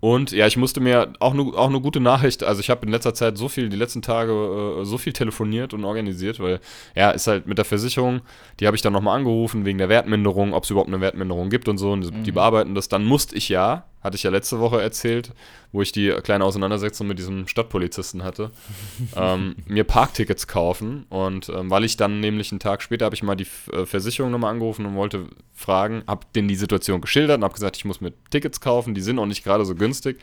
und 0.00 0.32
ja, 0.32 0.46
ich 0.46 0.56
musste 0.56 0.80
mir 0.80 1.12
auch 1.20 1.32
eine 1.32 1.42
auch 1.42 1.70
ne 1.70 1.80
gute 1.80 2.00
Nachricht, 2.00 2.42
also 2.42 2.60
ich 2.60 2.70
habe 2.70 2.86
in 2.86 2.92
letzter 2.92 3.14
Zeit 3.14 3.38
so 3.38 3.48
viel, 3.48 3.68
die 3.68 3.76
letzten 3.76 4.02
Tage 4.02 4.32
äh, 4.32 4.84
so 4.84 4.98
viel 4.98 5.12
telefoniert 5.12 5.74
und 5.74 5.84
organisiert, 5.84 6.40
weil 6.40 6.60
ja, 6.94 7.10
ist 7.10 7.26
halt 7.26 7.46
mit 7.46 7.58
der 7.58 7.64
Versicherung, 7.64 8.20
die 8.60 8.66
habe 8.66 8.76
ich 8.76 8.82
dann 8.82 8.92
nochmal 8.92 9.16
angerufen 9.16 9.64
wegen 9.64 9.78
der 9.78 9.88
Wertminderung, 9.88 10.52
ob 10.52 10.64
es 10.64 10.70
überhaupt 10.70 10.88
eine 10.88 11.00
Wertminderung 11.00 11.50
gibt 11.50 11.68
und 11.68 11.78
so, 11.78 11.92
und 11.92 12.02
die, 12.02 12.10
die 12.22 12.32
bearbeiten 12.32 12.74
das. 12.74 12.88
Dann 12.88 13.04
musste 13.04 13.36
ich 13.36 13.48
ja, 13.48 13.84
hatte 14.04 14.16
ich 14.16 14.22
ja 14.22 14.30
letzte 14.30 14.60
Woche 14.60 14.80
erzählt, 14.82 15.32
wo 15.72 15.80
ich 15.82 15.90
die 15.90 16.10
kleine 16.22 16.44
Auseinandersetzung 16.44 17.06
mit 17.06 17.18
diesem 17.18 17.48
Stadtpolizisten 17.48 18.22
hatte, 18.22 18.50
ähm, 19.16 19.56
mir 19.66 19.84
Parktickets 19.84 20.46
kaufen. 20.46 21.06
Und 21.08 21.48
ähm, 21.48 21.70
weil 21.70 21.84
ich 21.84 21.96
dann 21.96 22.20
nämlich 22.20 22.52
einen 22.52 22.60
Tag 22.60 22.82
später 22.82 23.06
habe 23.06 23.14
ich 23.14 23.22
mal 23.22 23.34
die 23.34 23.46
äh, 23.72 23.86
Versicherung 23.86 24.30
nochmal 24.30 24.52
angerufen 24.52 24.84
und 24.86 24.94
wollte 24.94 25.26
fragen, 25.54 26.04
habe 26.06 26.26
denen 26.36 26.48
die 26.48 26.54
Situation 26.54 27.00
geschildert 27.00 27.38
und 27.38 27.44
habe 27.44 27.54
gesagt, 27.54 27.76
ich 27.78 27.84
muss 27.86 28.00
mir 28.02 28.12
Tickets 28.30 28.60
kaufen, 28.60 28.94
die 28.94 29.00
sind 29.00 29.18
auch 29.18 29.26
nicht 29.26 29.42
gerade 29.42 29.64
so 29.64 29.74
günstig. 29.74 30.20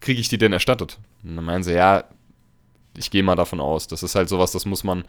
Kriege 0.00 0.20
ich 0.20 0.28
die 0.28 0.38
denn 0.38 0.52
erstattet? 0.52 0.98
Und 1.24 1.36
dann 1.36 1.44
meinen 1.44 1.62
sie, 1.62 1.72
ja, 1.74 2.04
ich 2.98 3.10
gehe 3.10 3.22
mal 3.22 3.36
davon 3.36 3.60
aus. 3.60 3.86
Das 3.88 4.02
ist 4.02 4.14
halt 4.14 4.28
sowas, 4.28 4.52
das 4.52 4.66
muss 4.66 4.84
man. 4.84 5.04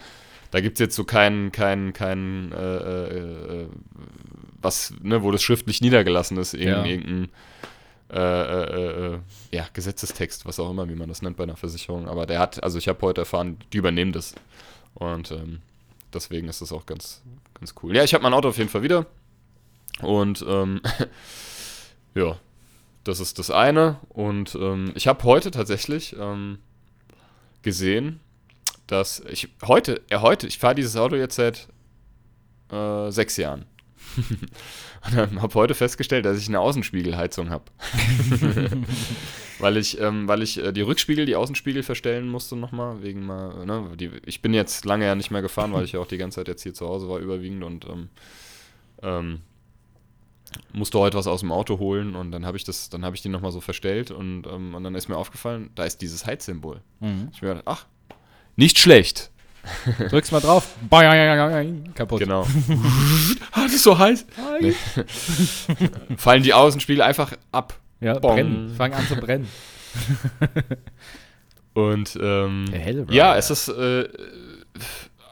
Da 0.52 0.62
gibt 0.62 0.76
es 0.78 0.80
jetzt 0.80 0.96
so 0.96 1.04
keinen, 1.04 1.52
keinen, 1.52 1.94
keinen, 1.94 2.52
äh, 2.52 2.78
äh, 2.78 3.62
äh, 3.64 3.68
was, 4.62 4.94
ne, 5.02 5.24
wo 5.24 5.32
das 5.32 5.42
schriftlich 5.42 5.82
niedergelassen 5.82 6.38
ist, 6.38 6.54
irgendein, 6.54 6.86
Ja. 6.86 6.92
irgendein 6.92 7.30
äh, 8.14 8.64
äh, 8.64 9.14
äh, 9.16 9.20
ja, 9.52 9.68
Gesetzestext, 9.74 10.46
was 10.46 10.60
auch 10.60 10.70
immer, 10.70 10.88
wie 10.88 10.96
man 10.96 11.10
das 11.10 11.22
nennt 11.22 11.38
bei 11.38 11.44
einer 11.44 11.58
Versicherung. 11.58 12.08
Aber 12.08 12.26
der 12.26 12.40
hat, 12.40 12.64
also 12.64 12.78
ich 12.78 12.88
habe 12.88 13.02
heute 13.02 13.22
erfahren, 13.22 13.58
die 13.72 13.78
übernehmen 13.78 14.12
das. 14.12 14.36
Und 14.94 15.32
ähm, 15.32 15.62
deswegen 16.14 16.48
ist 16.48 16.62
das 16.62 16.72
auch 16.72 16.86
ganz, 16.86 17.24
ganz 17.60 17.74
cool. 17.82 17.96
Ja, 17.96 18.04
ich 18.04 18.14
habe 18.14 18.22
mein 18.22 18.34
Auto 18.34 18.50
auf 18.50 18.58
jeden 18.58 18.70
Fall 18.70 18.84
wieder. 18.84 19.08
Und 20.02 20.46
ähm, 20.48 20.82
ja, 22.16 22.38
das 23.04 23.20
ist 23.20 23.40
das 23.40 23.50
eine. 23.50 24.00
Und 24.10 24.56
ähm, 24.56 24.92
ich 24.96 25.08
habe 25.08 25.24
heute 25.24 25.50
tatsächlich 25.50 26.16
ähm, 26.20 26.60
gesehen, 27.64 28.20
dass 28.86 29.22
ich 29.22 29.50
heute, 29.64 30.02
ja 30.12 30.22
heute, 30.22 30.46
ich 30.46 30.60
fahre 30.60 30.76
dieses 30.76 30.96
Auto 30.98 31.16
jetzt 31.16 31.36
seit 31.36 31.68
äh, 32.72 33.10
sechs 33.10 33.38
Jahren. 33.38 33.66
Und 34.18 35.16
dann 35.16 35.42
habe 35.42 35.54
heute 35.56 35.76
festgestellt, 35.76 36.26
dass 36.26 36.38
ich 36.38 36.48
eine 36.48 36.60
Außenspiegelheizung 36.60 37.50
habe. 37.50 37.66
weil 39.60 39.78
ich, 39.78 40.00
ähm, 40.00 40.28
weil 40.28 40.42
ich 40.42 40.64
äh, 40.64 40.72
die 40.72 40.82
Rückspiegel, 40.82 41.26
die 41.26 41.36
Außenspiegel 41.36 41.84
verstellen 41.84 42.28
musste 42.30 42.56
nochmal, 42.56 43.02
wegen 43.04 43.26
mal, 43.26 43.66
ne, 43.66 43.92
die, 43.96 44.12
ich 44.26 44.42
bin 44.42 44.54
jetzt 44.54 44.86
lange 44.86 45.06
ja 45.06 45.16
nicht 45.16 45.32
mehr 45.32 45.42
gefahren, 45.42 45.74
weil 45.74 45.86
ich 45.86 45.94
ja 45.94 46.00
auch 46.00 46.08
die 46.08 46.18
ganze 46.18 46.36
Zeit 46.36 46.48
jetzt 46.48 46.64
hier 46.64 46.74
zu 46.74 46.88
Hause 46.88 47.10
war, 47.10 47.20
überwiegend 47.20 47.64
und 47.64 47.86
ähm, 47.86 48.10
ähm, 49.02 49.42
musste 50.72 51.00
heute 51.00 51.18
was 51.18 51.28
aus 51.28 51.42
dem 51.42 51.52
Auto 51.52 51.80
holen 51.80 52.16
und 52.16 52.32
dann 52.32 52.46
habe 52.46 52.58
ich 52.58 52.64
das, 52.64 52.90
dann 52.90 53.04
habe 53.06 53.16
ich 53.16 53.22
die 53.22 53.30
nochmal 53.30 53.52
so 53.52 53.62
verstellt 53.62 54.12
und, 54.12 54.48
ähm, 54.48 54.76
und 54.76 54.84
dann 54.84 54.96
ist 54.96 55.08
mir 55.08 55.18
aufgefallen, 55.18 55.72
da 55.76 55.84
ist 55.86 56.02
dieses 56.02 56.26
Heizsymbol. 56.26 56.82
Mhm. 57.00 57.30
Ich 57.34 57.42
mir 57.42 57.50
gedacht, 57.50 57.68
ach, 57.68 57.86
nicht 58.56 58.80
schlecht. 58.80 59.32
Drück's 60.10 60.32
mal 60.32 60.42
drauf. 60.42 60.76
Kaputt. 61.96 62.20
Genau. 62.20 62.44
ah, 63.52 63.64
das 63.64 63.74
ist 63.74 63.84
so 63.84 63.98
heiß. 63.98 64.26
Nee. 64.62 64.74
Fallen 66.18 66.44
die 66.44 66.54
Außenspiegel 66.54 67.02
einfach 67.02 67.32
ab. 67.52 67.80
Ja, 68.00 68.20
Bong. 68.20 68.36
brennen. 68.36 68.76
Fang 68.76 68.94
an 68.94 69.08
zu 69.08 69.16
brennen. 69.16 69.48
Und 71.74 72.18
ähm, 72.22 72.66
Der 72.70 72.80
helle 72.80 73.08
ja, 73.10 73.36
es 73.36 73.50
ist, 73.50 73.70
äh, 73.70 74.08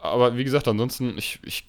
aber 0.02 0.36
wie 0.36 0.44
gesagt, 0.44 0.66
ansonsten, 0.66 1.16
ich, 1.16 1.38
ich 1.44 1.64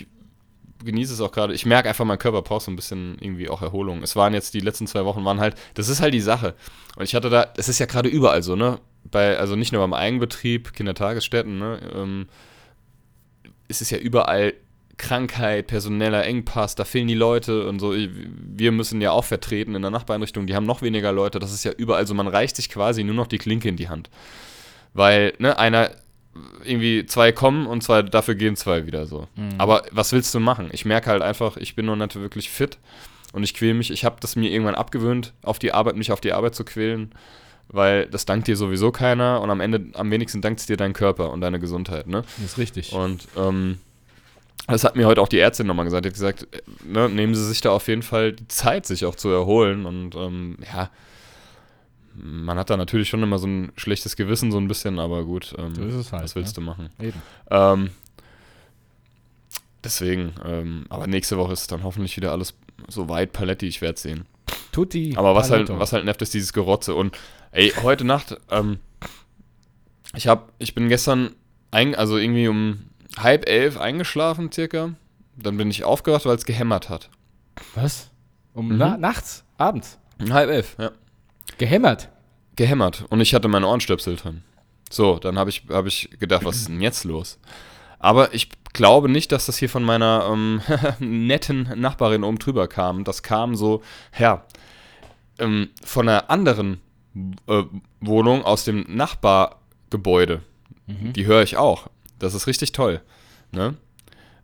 genieße 0.84 1.14
es 1.14 1.22
auch 1.22 1.32
gerade. 1.32 1.54
Ich 1.54 1.66
merke 1.66 1.90
einfach, 1.90 2.06
mein 2.06 2.18
Körper 2.18 2.42
braucht 2.42 2.66
so 2.66 2.72
ein 2.72 2.76
bisschen 2.76 3.18
irgendwie 3.20 3.50
auch 3.50 3.62
Erholung. 3.62 4.02
Es 4.02 4.16
waren 4.16 4.34
jetzt 4.34 4.54
die 4.54 4.60
letzten 4.60 4.88
zwei 4.88 5.06
Wochen, 5.06 5.24
waren 5.26 5.40
halt, 5.40 5.56
das 5.76 5.90
ist 5.90 6.02
halt 6.02 6.14
die 6.14 6.22
Sache. 6.22 6.56
Und 6.96 7.04
ich 7.04 7.16
hatte 7.16 7.30
da, 7.30 7.54
es 7.58 7.70
ist 7.70 7.80
ja 7.80 7.86
gerade 7.86 8.10
überall 8.10 8.42
so, 8.42 8.56
ne? 8.56 8.80
Bei, 9.12 9.38
also 9.38 9.56
nicht 9.56 9.72
nur 9.72 9.82
beim 9.82 9.94
Eigenbetrieb, 9.94 10.74
Kindertagesstätten, 10.74 11.60
ne? 11.60 11.80
Ähm, 11.96 12.28
es 13.68 13.82
ist 13.82 13.92
ja 13.92 13.98
überall 13.98 14.54
Krankheit, 14.98 15.68
personeller 15.68 16.26
Engpass, 16.26 16.76
da 16.76 16.86
fehlen 16.86 17.08
die 17.08 17.16
Leute 17.16 17.68
und 17.68 17.80
so. 17.80 17.94
Wir 17.96 18.72
müssen 18.72 19.02
ja 19.02 19.12
auch 19.12 19.26
vertreten 19.26 19.76
in 19.76 19.82
der 19.82 19.92
Nachbareinrichtung, 19.92 20.46
die 20.46 20.56
haben 20.56 20.66
noch 20.66 20.82
weniger 20.82 21.12
Leute. 21.12 21.40
Das 21.40 21.54
ist 21.54 21.64
ja 21.64 21.72
überall 21.72 22.06
so, 22.06 22.14
man 22.14 22.28
reicht 22.28 22.56
sich 22.56 22.70
quasi 22.70 23.04
nur 23.04 23.16
noch 23.16 23.28
die 23.28 23.40
Klinke 23.40 23.70
in 23.70 23.76
die 23.76 23.90
Hand. 23.90 24.10
Weil, 24.94 25.34
ne, 25.40 25.58
einer, 25.58 25.92
irgendwie 26.64 27.06
zwei 27.06 27.32
kommen 27.32 27.66
und 27.68 27.84
zwei, 27.84 28.04
dafür 28.04 28.36
gehen 28.36 28.56
zwei 28.56 28.86
wieder 28.86 29.06
so. 29.06 29.28
Aber 29.58 29.84
was 29.92 30.12
willst 30.12 30.34
du 30.34 30.40
machen? 30.40 30.70
Ich 30.72 30.86
merke 30.86 31.10
halt 31.10 31.22
einfach, 31.22 31.58
ich 31.58 31.76
bin 31.76 31.86
noch 31.86 31.96
nicht 31.96 32.16
wirklich 32.16 32.50
fit 32.50 32.78
und 33.34 33.44
ich 33.44 33.54
quäle 33.54 33.74
mich. 33.74 33.92
Ich 33.92 34.06
habe 34.06 34.18
das 34.20 34.36
mir 34.36 34.50
irgendwann 34.52 34.76
abgewöhnt, 34.76 35.34
auf 35.42 35.60
die 35.60 35.74
Arbeit, 35.74 35.96
mich 35.96 36.12
auf 36.12 36.22
die 36.22 36.34
Arbeit 36.34 36.56
zu 36.56 36.64
quälen, 36.64 37.14
weil 37.70 38.08
das 38.08 38.26
dankt 38.26 38.48
dir 38.48 38.56
sowieso 38.56 38.92
keiner 38.92 39.42
und 39.42 39.50
am 39.50 39.60
Ende, 39.62 39.86
am 39.94 40.12
wenigsten 40.12 40.42
dankt 40.42 40.60
es 40.60 40.66
dir 40.66 40.78
dein 40.78 40.94
Körper 40.94 41.32
und 41.32 41.42
deine 41.42 41.60
Gesundheit, 41.60 42.08
ne? 42.08 42.24
Das 42.38 42.46
ist 42.46 42.58
richtig. 42.58 42.94
Und 42.94 43.28
ähm, 43.38 43.80
das 44.68 44.84
hat 44.84 44.96
mir 44.96 45.08
heute 45.08 45.22
auch 45.22 45.28
die 45.28 45.40
Ärztin 45.40 45.68
nochmal 45.68 45.86
gesagt. 45.86 46.06
Die 46.06 46.10
hat 46.10 46.14
gesagt, 46.14 46.48
äh, 46.52 46.62
ne, 46.86 47.10
nehmen 47.10 47.36
Sie 47.36 47.46
sich 47.46 47.62
da 47.62 47.72
auf 47.72 47.88
jeden 47.88 48.04
Fall 48.04 48.34
die 48.34 48.48
Zeit, 48.48 48.86
sich 48.86 49.06
auch 49.06 49.16
zu 49.16 49.30
erholen. 49.30 49.86
Und 49.86 50.16
ähm, 50.16 50.58
ja, 50.74 50.90
man 52.16 52.58
hat 52.58 52.70
da 52.70 52.78
natürlich 52.78 53.10
schon 53.10 53.24
immer 53.24 53.40
so 53.40 53.48
ein 53.48 53.72
schlechtes 53.76 54.16
Gewissen, 54.16 54.52
so 54.52 54.60
ein 54.60 54.68
bisschen, 54.68 55.00
aber 55.00 55.26
gut, 55.26 55.54
ähm, 55.58 55.76
So 55.76 55.84
ist 55.84 55.96
es 55.96 56.12
halt, 56.14 56.24
was 56.24 56.36
willst 56.36 56.56
ne? 56.58 56.62
du 56.64 56.70
machen? 56.70 56.90
Eben. 57.00 57.22
Ähm, 57.50 57.90
deswegen, 59.84 60.34
ähm, 60.46 60.86
aber 60.90 61.08
nächste 61.08 61.38
Woche 61.38 61.54
ist 61.54 61.72
dann 61.72 61.84
hoffentlich 61.84 62.16
wieder 62.16 62.32
alles 62.32 62.54
so 62.88 63.10
weit 63.10 63.34
paletti, 63.34 63.68
ich 63.68 63.82
werde 63.82 64.00
sehen. 64.00 64.26
Tutti. 64.72 65.14
Aber 65.18 65.36
was 65.36 65.52
halt, 65.52 65.68
Paletto. 65.68 65.80
was 65.80 65.94
halt 65.94 66.06
nervt, 66.06 66.22
ist 66.22 66.34
dieses 66.34 66.54
Gerotze. 66.54 66.96
Und 66.96 67.18
ey, 67.54 67.70
heute 67.82 68.04
Nacht, 68.04 68.38
ähm, 68.52 68.80
ich 70.16 70.28
hab, 70.28 70.52
ich 70.60 70.76
bin 70.76 70.90
gestern, 70.90 71.36
ein, 71.72 71.96
also 71.96 72.18
irgendwie 72.18 72.48
um 72.48 72.82
halb 73.18 73.48
elf 73.50 73.78
eingeschlafen 73.80 74.52
circa. 74.52 74.94
Dann 75.36 75.58
bin 75.58 75.72
ich 75.72 75.84
aufgewacht, 75.84 76.26
weil 76.26 76.36
es 76.36 76.46
gehämmert 76.46 76.90
hat. 76.90 77.10
Was? 77.74 78.12
Um 78.54 78.68
Mhm. 78.70 78.78
na 78.78 78.98
nachts? 78.98 79.44
Abends? 79.58 79.98
Um 80.22 80.32
halb 80.34 80.50
elf, 80.52 80.76
ja. 80.78 80.92
Gehämmert? 81.58 82.10
Gehämmert. 82.56 83.06
Und 83.10 83.22
ich 83.22 83.34
hatte 83.34 83.48
meine 83.48 83.68
Ohrenstöpsel 83.68 84.16
drin. 84.16 84.44
So, 84.92 85.18
dann 85.18 85.40
habe 85.40 85.50
ich, 85.50 85.64
hab 85.70 85.88
ich 85.88 86.10
gedacht, 86.20 86.46
was 86.46 86.58
ist 86.58 86.68
denn 86.68 86.82
jetzt 86.82 87.04
los? 87.04 87.40
Aber 87.98 88.34
ich 88.36 88.50
glaube 88.74 89.10
nicht, 89.10 89.32
dass 89.32 89.48
das 89.48 89.58
hier 89.58 89.70
von 89.70 89.84
meiner 89.84 90.28
ähm, 90.32 90.62
netten 91.00 91.70
Nachbarin 91.80 92.24
oben 92.24 92.38
drüber 92.38 92.68
kam. 92.68 93.04
Das 93.04 93.24
kam 93.24 93.56
so, 93.56 93.82
ja, 94.20 94.46
ähm, 95.40 95.70
von 95.84 96.08
einer 96.08 96.30
anderen 96.30 96.80
äh, 97.48 97.64
Wohnung 98.02 98.44
aus 98.44 98.66
dem 98.66 98.86
Nachbargebäude. 98.88 100.42
Die 100.86 101.26
höre 101.26 101.44
ich 101.44 101.56
auch. 101.56 101.88
Das 102.20 102.34
ist 102.34 102.46
richtig 102.48 102.74
toll. 102.74 103.02
Ne? 103.52 103.76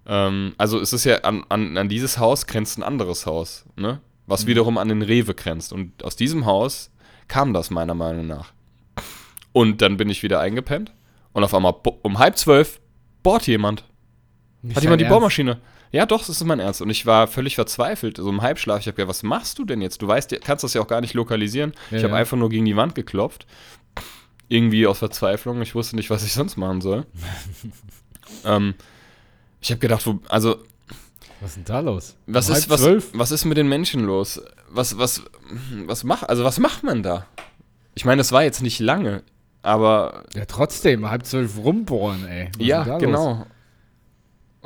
Ähm, 0.06 0.54
also 0.58 0.80
es 0.80 0.94
ist 0.94 1.04
ja 1.04 1.18
an, 1.20 1.44
an, 1.50 1.78
an 1.78 1.90
dieses 1.90 2.18
Haus 2.18 2.48
grenzt 2.48 2.78
ein 2.78 2.84
anderes 2.84 3.26
Haus, 3.26 3.66
ne? 3.76 4.00
was 4.26 4.46
wiederum 4.46 4.78
an 4.78 4.88
den 4.88 5.02
Rewe 5.02 5.34
grenzt. 5.34 5.74
Und 5.74 6.04
aus 6.04 6.16
diesem 6.16 6.46
Haus 6.46 6.92
kam 7.28 7.54
das 7.54 7.70
meiner 7.72 7.96
Meinung 7.96 8.28
nach. 8.28 8.54
Und 9.52 9.82
dann 9.82 9.98
bin 9.98 10.10
ich 10.10 10.24
wieder 10.24 10.40
eingepennt 10.40 10.94
und 11.34 11.44
auf 11.44 11.54
einmal 11.54 11.76
um 12.04 12.20
halb 12.20 12.38
zwölf 12.38 12.80
bohrt 13.24 13.48
jemand. 13.48 13.84
Nicht 14.62 14.76
Hat 14.76 14.84
jemand 14.84 15.02
die 15.02 15.06
Ernst? 15.06 15.14
Bohrmaschine? 15.14 15.60
Ja, 15.92 16.06
doch, 16.06 16.20
das 16.20 16.30
ist 16.30 16.44
mein 16.44 16.60
Ernst. 16.60 16.82
Und 16.82 16.90
ich 16.90 17.06
war 17.06 17.28
völlig 17.28 17.56
verzweifelt, 17.56 18.18
so 18.18 18.30
im 18.30 18.42
Halbschlaf. 18.42 18.80
Ich 18.80 18.88
habe 18.88 18.96
gedacht, 18.96 19.10
was 19.10 19.24
machst 19.24 19.58
du 19.58 19.66
denn 19.66 19.82
jetzt? 19.82 20.02
Du 20.02 20.08
weißt, 20.08 20.32
du 20.32 20.40
kannst 20.40 20.64
das 20.64 20.74
ja 20.74 20.82
auch 20.82 20.88
gar 20.88 21.02
nicht 21.02 21.14
lokalisieren. 21.16 21.74
Ja, 21.90 21.98
ich 21.98 22.04
habe 22.04 22.14
ja. 22.14 22.20
einfach 22.20 22.38
nur 22.38 22.50
gegen 22.50 22.66
die 22.66 22.76
Wand 22.76 22.94
geklopft. 22.96 23.48
Irgendwie 24.48 24.86
aus 24.88 25.00
Verzweiflung. 25.00 25.62
Ich 25.62 25.74
wusste 25.76 25.96
nicht, 25.96 26.10
was 26.10 26.24
ich 26.24 26.34
sonst 26.34 26.58
machen 26.58 26.82
soll. 26.82 27.06
ähm, 28.46 28.76
ich 29.62 29.72
habe 29.72 29.80
gedacht, 29.80 30.06
wo, 30.06 30.20
also, 30.30 30.58
Was 31.42 31.52
ist 31.52 31.56
denn 31.58 31.66
da 31.66 31.80
los? 31.80 32.16
was 32.28 32.50
Um 32.50 32.56
ist, 32.56 32.62
halb 32.62 32.70
was, 32.70 32.82
zwölf? 32.82 33.10
was 33.14 33.32
ist 33.32 33.46
mit 33.46 33.58
den 33.58 33.68
Menschen 33.68 34.04
los? 34.04 34.42
Was, 34.70 34.98
was, 34.98 35.24
was 35.86 36.04
macht, 36.04 36.30
also 36.30 36.44
was 36.44 36.60
macht 36.60 36.84
man 36.84 37.04
da? 37.04 37.26
Ich 37.96 38.06
meine, 38.06 38.20
das 38.20 38.32
war 38.32 38.44
jetzt 38.44 38.62
nicht 38.62 38.80
lange, 38.80 39.24
aber 39.64 40.24
Ja, 40.36 40.46
trotzdem, 40.46 41.10
halb 41.10 41.26
zwölf 41.26 41.58
rumbohren, 41.58 42.26
ey. 42.28 42.50
Was 42.58 42.66
ja, 42.66 42.84
ist 42.84 43.00
genau. 43.00 43.34
Los? 43.34 43.48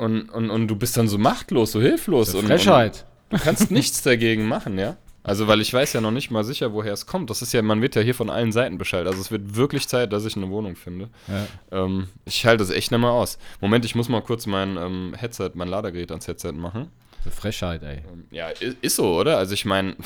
Und, 0.04 0.28
und, 0.30 0.50
und 0.50 0.68
du 0.68 0.76
bist 0.76 0.96
dann 0.96 1.08
so 1.08 1.18
machtlos, 1.18 1.72
so 1.72 1.80
hilflos. 1.80 2.28
Ist 2.28 2.34
und, 2.34 2.46
Frechheit. 2.46 3.04
Und 3.30 3.40
du 3.40 3.44
kannst 3.44 3.70
nichts 3.70 4.02
dagegen 4.02 4.46
machen, 4.46 4.78
ja? 4.78 4.96
Also, 5.22 5.48
weil 5.48 5.62
ich 5.62 5.72
weiß 5.72 5.94
ja 5.94 6.02
noch 6.02 6.10
nicht 6.10 6.30
mal 6.30 6.44
sicher, 6.44 6.74
woher 6.74 6.92
es 6.92 7.06
kommt. 7.06 7.30
Das 7.30 7.40
ist 7.40 7.52
ja, 7.54 7.62
man 7.62 7.80
wird 7.80 7.94
ja 7.96 8.02
hier 8.02 8.14
von 8.14 8.28
allen 8.28 8.52
Seiten 8.52 8.76
Bescheid. 8.76 9.06
Also, 9.06 9.20
es 9.20 9.30
wird 9.30 9.56
wirklich 9.56 9.88
Zeit, 9.88 10.12
dass 10.12 10.26
ich 10.26 10.36
eine 10.36 10.50
Wohnung 10.50 10.76
finde. 10.76 11.08
Ja. 11.28 11.84
Ähm, 11.84 12.08
ich 12.26 12.44
halte 12.44 12.58
das 12.62 12.70
echt 12.70 12.90
nicht 12.90 13.00
mehr 13.00 13.08
aus. 13.10 13.38
Moment, 13.62 13.86
ich 13.86 13.94
muss 13.94 14.10
mal 14.10 14.20
kurz 14.20 14.44
mein 14.46 14.76
ähm, 14.76 15.14
Headset, 15.16 15.52
mein 15.54 15.68
Ladegerät 15.68 16.10
ans 16.10 16.28
Headset 16.28 16.52
machen. 16.52 16.88
Ist 17.24 17.38
Frechheit, 17.38 17.82
ey. 17.82 18.02
Ähm, 18.12 18.24
ja, 18.30 18.50
i- 18.50 18.76
ist 18.82 18.96
so, 18.96 19.18
oder? 19.18 19.38
Also, 19.38 19.54
ich 19.54 19.64
meine, 19.64 19.96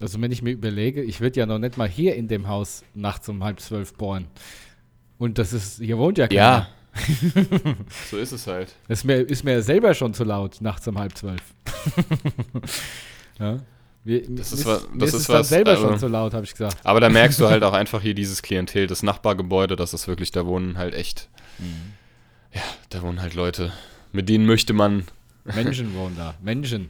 Also 0.00 0.20
wenn 0.20 0.32
ich 0.32 0.42
mir 0.42 0.50
überlege, 0.52 1.02
ich 1.02 1.20
würde 1.20 1.38
ja 1.40 1.46
noch 1.46 1.58
nicht 1.58 1.76
mal 1.76 1.88
hier 1.88 2.16
in 2.16 2.26
dem 2.26 2.48
Haus 2.48 2.82
nachts 2.94 3.28
um 3.28 3.44
halb 3.44 3.60
zwölf 3.60 3.94
bohren. 3.94 4.26
Und 5.18 5.38
das 5.38 5.52
ist, 5.52 5.78
hier 5.78 5.98
wohnt 5.98 6.16
ja 6.18 6.26
keiner. 6.26 6.40
Ja. 6.40 6.68
so 8.10 8.16
ist 8.18 8.32
es 8.32 8.46
halt. 8.46 8.74
Ist 8.88 9.04
mir, 9.04 9.16
ist 9.16 9.44
mir 9.44 9.62
selber 9.62 9.94
schon 9.94 10.12
zu 10.14 10.24
laut, 10.24 10.60
nachts 10.60 10.86
um 10.88 10.98
halb 10.98 11.16
zwölf. 11.16 11.42
ja. 13.38 13.58
Wir, 14.02 14.22
Das 14.22 14.52
mir 14.52 14.58
ist 14.58 14.66
wa- 14.66 14.80
mir 14.92 14.98
das 14.98 15.14
ist 15.14 15.28
was, 15.28 15.48
selber 15.50 15.72
also- 15.72 15.88
schon 15.88 15.98
zu 15.98 16.08
laut, 16.08 16.32
habe 16.32 16.44
ich 16.44 16.52
gesagt. 16.52 16.78
Aber 16.84 17.00
da 17.00 17.08
merkst 17.10 17.38
du 17.38 17.48
halt 17.48 17.62
auch 17.64 17.74
einfach 17.74 18.00
hier 18.00 18.14
dieses 18.14 18.40
Klientel, 18.42 18.86
das 18.86 19.02
Nachbargebäude, 19.02 19.76
das 19.76 19.92
ist 19.94 20.08
wirklich, 20.08 20.30
da 20.30 20.46
wohnen 20.46 20.78
halt 20.78 20.94
echt, 20.94 21.28
Mhm. 21.58 21.92
ja, 22.54 22.62
da 22.88 23.02
wohnen 23.02 23.20
halt 23.20 23.34
Leute, 23.34 23.72
mit 24.12 24.28
denen 24.30 24.46
möchte 24.46 24.72
man 24.72 25.04
Menschen 25.44 25.94
wohnen 25.94 26.16
da. 26.16 26.34
Menschen. 26.42 26.88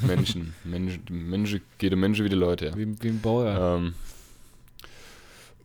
Menschen, 0.00 0.54
Menschen, 0.64 1.02
Menschen, 1.10 1.60
jede 1.82 1.96
Menschen 1.96 2.24
wie 2.24 2.30
die 2.30 2.34
Leute, 2.36 2.66
ja. 2.68 2.76
Wie, 2.76 2.86
wie 3.02 3.08
ein 3.08 3.20
Bauer. 3.20 3.76
Ähm, 3.78 3.94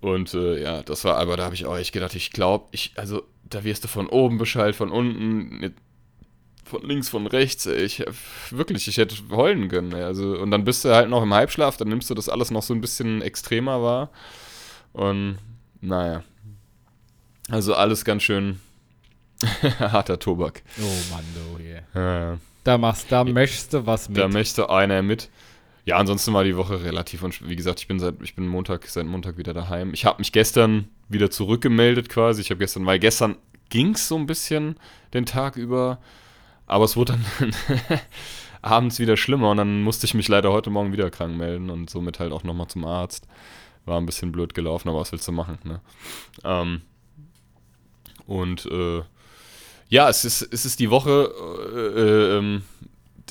und 0.02 0.34
äh, 0.34 0.62
ja, 0.62 0.82
das 0.84 1.06
war, 1.06 1.18
aber 1.18 1.38
da 1.38 1.46
habe 1.46 1.56
ich 1.56 1.66
auch 1.66 1.78
echt 1.78 1.94
gedacht, 1.94 2.16
ich 2.16 2.32
glaube, 2.32 2.66
ich, 2.72 2.92
also 2.96 3.24
da 3.44 3.64
wirst 3.64 3.84
du 3.84 3.88
von 3.88 4.08
oben 4.08 4.38
Bescheid, 4.38 4.76
von 4.76 4.92
unten, 4.92 5.74
von 6.66 6.84
links, 6.84 7.10
von 7.10 7.28
rechts, 7.28 7.66
ey, 7.66 7.84
ich 7.84 8.04
wirklich, 8.50 8.88
ich 8.88 8.98
hätte 8.98 9.16
heulen 9.30 9.68
können. 9.70 9.94
ey, 9.94 10.04
Also, 10.04 10.38
und 10.38 10.52
dann 10.52 10.64
bist 10.64 10.86
du 10.86 10.94
halt 10.94 11.10
noch 11.10 11.22
im 11.22 11.34
Halbschlaf, 11.34 11.78
dann 11.78 11.90
nimmst 11.90 12.10
du 12.10 12.14
das 12.14 12.30
alles 12.30 12.50
noch 12.52 12.64
so 12.64 12.74
ein 12.74 12.82
bisschen 12.82 13.22
extremer 13.22 13.82
wahr. 13.82 14.10
Und 14.94 15.38
naja. 15.82 16.24
Also 17.50 17.76
alles 17.76 18.06
ganz 18.06 18.24
schön 18.24 18.60
harter 19.80 20.20
Tobak. 20.20 20.64
oh 20.80 21.14
Mann, 21.14 21.26
du 21.36 21.64
hier. 21.64 21.84
Ja. 21.94 22.38
Da 22.64 22.78
machst, 22.78 23.12
da 23.12 23.24
möchtest 23.24 23.74
du 23.74 23.86
was 23.86 24.08
mit. 24.08 24.18
Da 24.18 24.28
möchte 24.28 24.70
einer 24.70 25.02
mit. 25.02 25.30
Ja, 25.86 25.98
ansonsten 25.98 26.34
war 26.34 26.44
die 26.44 26.58
Woche 26.58 26.84
relativ 26.84 27.24
und 27.24 27.48
wie 27.48 27.56
gesagt, 27.56 27.80
ich 27.80 27.88
bin 27.88 28.00
seit 28.00 28.22
ich 28.22 28.36
bin 28.36 28.48
Montag 28.48 28.86
seit 28.88 29.06
Montag 29.06 29.38
wieder 29.38 29.54
daheim. 29.54 29.94
Ich 29.94 30.06
habe 30.06 30.20
mich 30.20 30.32
gestern 30.32 30.88
wieder 31.10 31.32
zurückgemeldet 31.32 32.08
quasi. 32.08 32.42
Ich 32.42 32.52
habe 32.52 32.60
gestern, 32.60 32.86
weil 32.86 33.00
gestern 33.00 33.38
ging 33.70 33.96
es 33.96 34.08
so 34.08 34.16
ein 34.16 34.28
bisschen 34.28 34.76
den 35.14 35.26
Tag 35.26 35.56
über, 35.56 36.00
aber 36.68 36.86
es 36.86 36.96
wurde 36.96 37.18
dann 37.40 37.54
abends 38.62 39.00
wieder 39.00 39.18
schlimmer 39.18 39.50
und 39.52 39.58
dann 39.58 39.82
musste 39.82 40.06
ich 40.06 40.14
mich 40.14 40.28
leider 40.28 40.52
heute 40.52 40.70
Morgen 40.70 40.94
wieder 40.94 41.10
krank 41.10 41.36
melden 41.36 41.70
und 41.70 41.90
somit 41.90 42.20
halt 42.20 42.32
auch 42.32 42.44
nochmal 42.44 42.68
zum 42.68 42.86
Arzt. 42.86 43.28
War 43.86 44.00
ein 44.00 44.06
bisschen 44.06 44.32
blöd 44.32 44.54
gelaufen, 44.54 44.90
aber 44.90 45.00
was 45.00 45.12
willst 45.12 45.28
du 45.28 45.32
machen, 45.32 45.58
ne? 45.64 45.82
Ähm, 46.44 46.82
und 48.28 48.68
äh, 48.68 49.02
ja, 49.90 50.08
es 50.08 50.24
ist, 50.24 50.42
es 50.54 50.66
ist 50.66 50.80
die 50.80 50.92
Woche 50.92 51.34
äh, 51.76 52.00
äh, 52.00 52.38
ähm, 52.38 52.64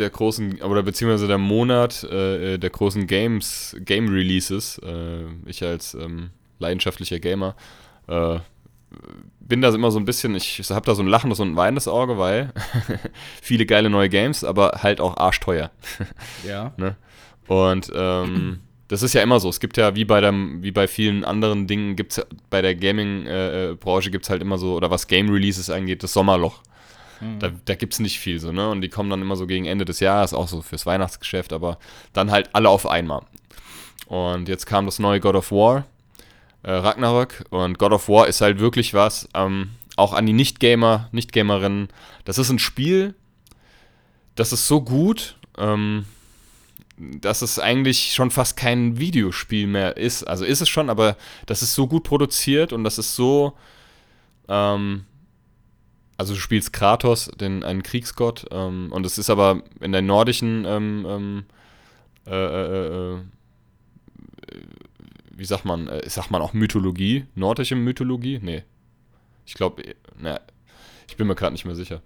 der 0.00 0.10
großen, 0.10 0.62
oder 0.62 0.82
beziehungsweise 0.82 1.28
der 1.28 1.38
Monat 1.38 2.02
äh, 2.04 2.54
äh, 2.54 2.58
der 2.58 2.70
großen 2.70 3.06
Games, 3.06 3.76
Game 3.80 4.08
Releases. 4.08 4.78
Äh, 4.78 5.24
ich 5.46 5.62
als 5.62 5.94
ähm, 5.94 6.30
leidenschaftlicher 6.58 7.20
Gamer 7.20 7.54
äh, 8.08 8.38
bin 9.40 9.60
da 9.60 9.72
immer 9.74 9.90
so 9.90 9.98
ein 9.98 10.04
bisschen, 10.04 10.34
ich 10.34 10.58
habe 10.70 10.86
da 10.86 10.94
so 10.94 11.02
ein 11.02 11.08
lachendes 11.08 11.40
und 11.40 11.52
ein 11.52 11.56
weinendes 11.56 11.88
Auge, 11.88 12.18
weil 12.18 12.52
viele 13.42 13.66
geile 13.66 13.90
neue 13.90 14.08
Games, 14.08 14.44
aber 14.44 14.80
halt 14.82 15.00
auch 15.00 15.16
arschteuer. 15.16 15.70
ja. 16.46 16.72
Ne? 16.76 16.96
Und 17.46 17.90
ähm, 17.94 18.60
das 18.88 19.02
ist 19.02 19.12
ja 19.12 19.22
immer 19.22 19.38
so. 19.38 19.48
Es 19.48 19.60
gibt 19.60 19.76
ja, 19.76 19.94
wie 19.94 20.04
bei, 20.04 20.20
dem, 20.20 20.62
wie 20.62 20.72
bei 20.72 20.88
vielen 20.88 21.24
anderen 21.24 21.66
Dingen, 21.66 21.94
gibt 21.94 22.12
es 22.12 22.26
bei 22.48 22.62
der 22.62 22.74
Gaming-Branche 22.74 24.10
gibt 24.10 24.24
es 24.24 24.30
halt 24.30 24.42
immer 24.42 24.58
so, 24.58 24.74
oder 24.74 24.90
was 24.90 25.06
Game-Releases 25.06 25.70
angeht, 25.70 26.02
das 26.02 26.12
Sommerloch. 26.12 26.60
Da, 27.38 27.50
da 27.64 27.74
gibt 27.74 27.92
es 27.92 28.00
nicht 28.00 28.18
viel 28.18 28.38
so, 28.38 28.52
ne? 28.52 28.70
Und 28.70 28.80
die 28.80 28.88
kommen 28.88 29.10
dann 29.10 29.20
immer 29.22 29.36
so 29.36 29.46
gegen 29.46 29.66
Ende 29.66 29.84
des 29.84 30.00
Jahres, 30.00 30.32
auch 30.34 30.48
so 30.48 30.62
fürs 30.62 30.86
Weihnachtsgeschäft, 30.86 31.52
aber 31.52 31.78
dann 32.12 32.30
halt 32.30 32.50
alle 32.54 32.68
auf 32.68 32.86
einmal. 32.86 33.22
Und 34.06 34.48
jetzt 34.48 34.66
kam 34.66 34.86
das 34.86 34.98
neue 34.98 35.20
God 35.20 35.36
of 35.36 35.52
War, 35.52 35.86
äh, 36.62 36.72
Ragnarök. 36.72 37.44
Und 37.50 37.78
God 37.78 37.92
of 37.92 38.08
War 38.08 38.26
ist 38.26 38.40
halt 38.40 38.58
wirklich 38.58 38.94
was, 38.94 39.28
ähm, 39.34 39.70
auch 39.96 40.14
an 40.14 40.26
die 40.26 40.32
Nicht-Gamer, 40.32 41.08
Nicht-Gamerinnen. 41.12 41.88
Das 42.24 42.38
ist 42.38 42.50
ein 42.50 42.58
Spiel, 42.58 43.14
das 44.34 44.52
ist 44.52 44.66
so 44.66 44.80
gut, 44.80 45.36
ähm, 45.58 46.06
dass 46.96 47.42
es 47.42 47.58
eigentlich 47.58 48.12
schon 48.14 48.30
fast 48.30 48.56
kein 48.56 48.98
Videospiel 48.98 49.66
mehr 49.66 49.96
ist. 49.96 50.24
Also 50.24 50.44
ist 50.44 50.60
es 50.60 50.68
schon, 50.68 50.90
aber 50.90 51.16
das 51.46 51.62
ist 51.62 51.74
so 51.74 51.86
gut 51.86 52.04
produziert 52.04 52.72
und 52.72 52.84
das 52.84 52.98
ist 52.98 53.14
so. 53.14 53.54
Ähm, 54.48 55.04
also 56.20 56.34
du 56.34 56.38
spielst 56.38 56.74
Kratos, 56.74 57.30
den, 57.40 57.64
einen 57.64 57.82
Kriegsgott, 57.82 58.44
ähm, 58.50 58.92
und 58.92 59.06
es 59.06 59.16
ist 59.16 59.30
aber 59.30 59.62
in 59.80 59.92
der 59.92 60.02
nordischen, 60.02 60.66
ähm, 60.66 61.06
ähm, 61.08 61.44
äh, 62.26 62.34
äh, 62.34 63.14
äh, 63.14 63.18
wie 65.30 65.44
sagt 65.46 65.64
man, 65.64 65.88
äh, 65.88 66.06
sagt 66.10 66.30
man 66.30 66.42
auch 66.42 66.52
Mythologie, 66.52 67.24
nordische 67.34 67.74
Mythologie? 67.74 68.38
Nee. 68.42 68.64
Ich 69.46 69.54
glaube, 69.54 69.82
ne, 70.18 70.42
ich 71.08 71.16
bin 71.16 71.26
mir 71.26 71.34
gerade 71.34 71.52
nicht 71.52 71.64
mehr 71.64 71.74
sicher. 71.74 72.02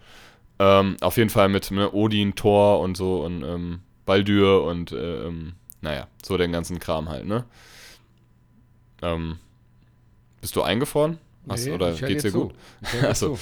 Ähm, 0.61 0.96
auf 1.00 1.16
jeden 1.16 1.31
Fall 1.31 1.48
mit 1.48 1.72
ne, 1.72 1.90
Odin, 1.92 2.37
Thor 2.37 2.79
und 2.79 2.96
so 2.96 3.24
und 3.24 3.42
ähm, 3.42 3.81
Baldur 4.07 4.62
und 4.64 4.92
äh, 4.92 5.27
ähm, 5.27 5.55
naja, 5.81 6.07
so 6.22 6.37
den 6.37 6.53
ganzen 6.53 6.79
Kram 6.79 7.09
halt, 7.09 7.27
ne? 7.27 7.44
Bist 10.40 10.57
du 10.57 10.62
eingefroren? 10.62 11.18
Hast, 11.49 11.67
Nee, 11.67 11.73
oder 11.73 11.93
ich 11.93 12.01
geht's 12.01 12.23
dir 12.23 12.33
gut? 12.33 12.55
Ich, 12.83 13.03
Achso. 13.09 13.39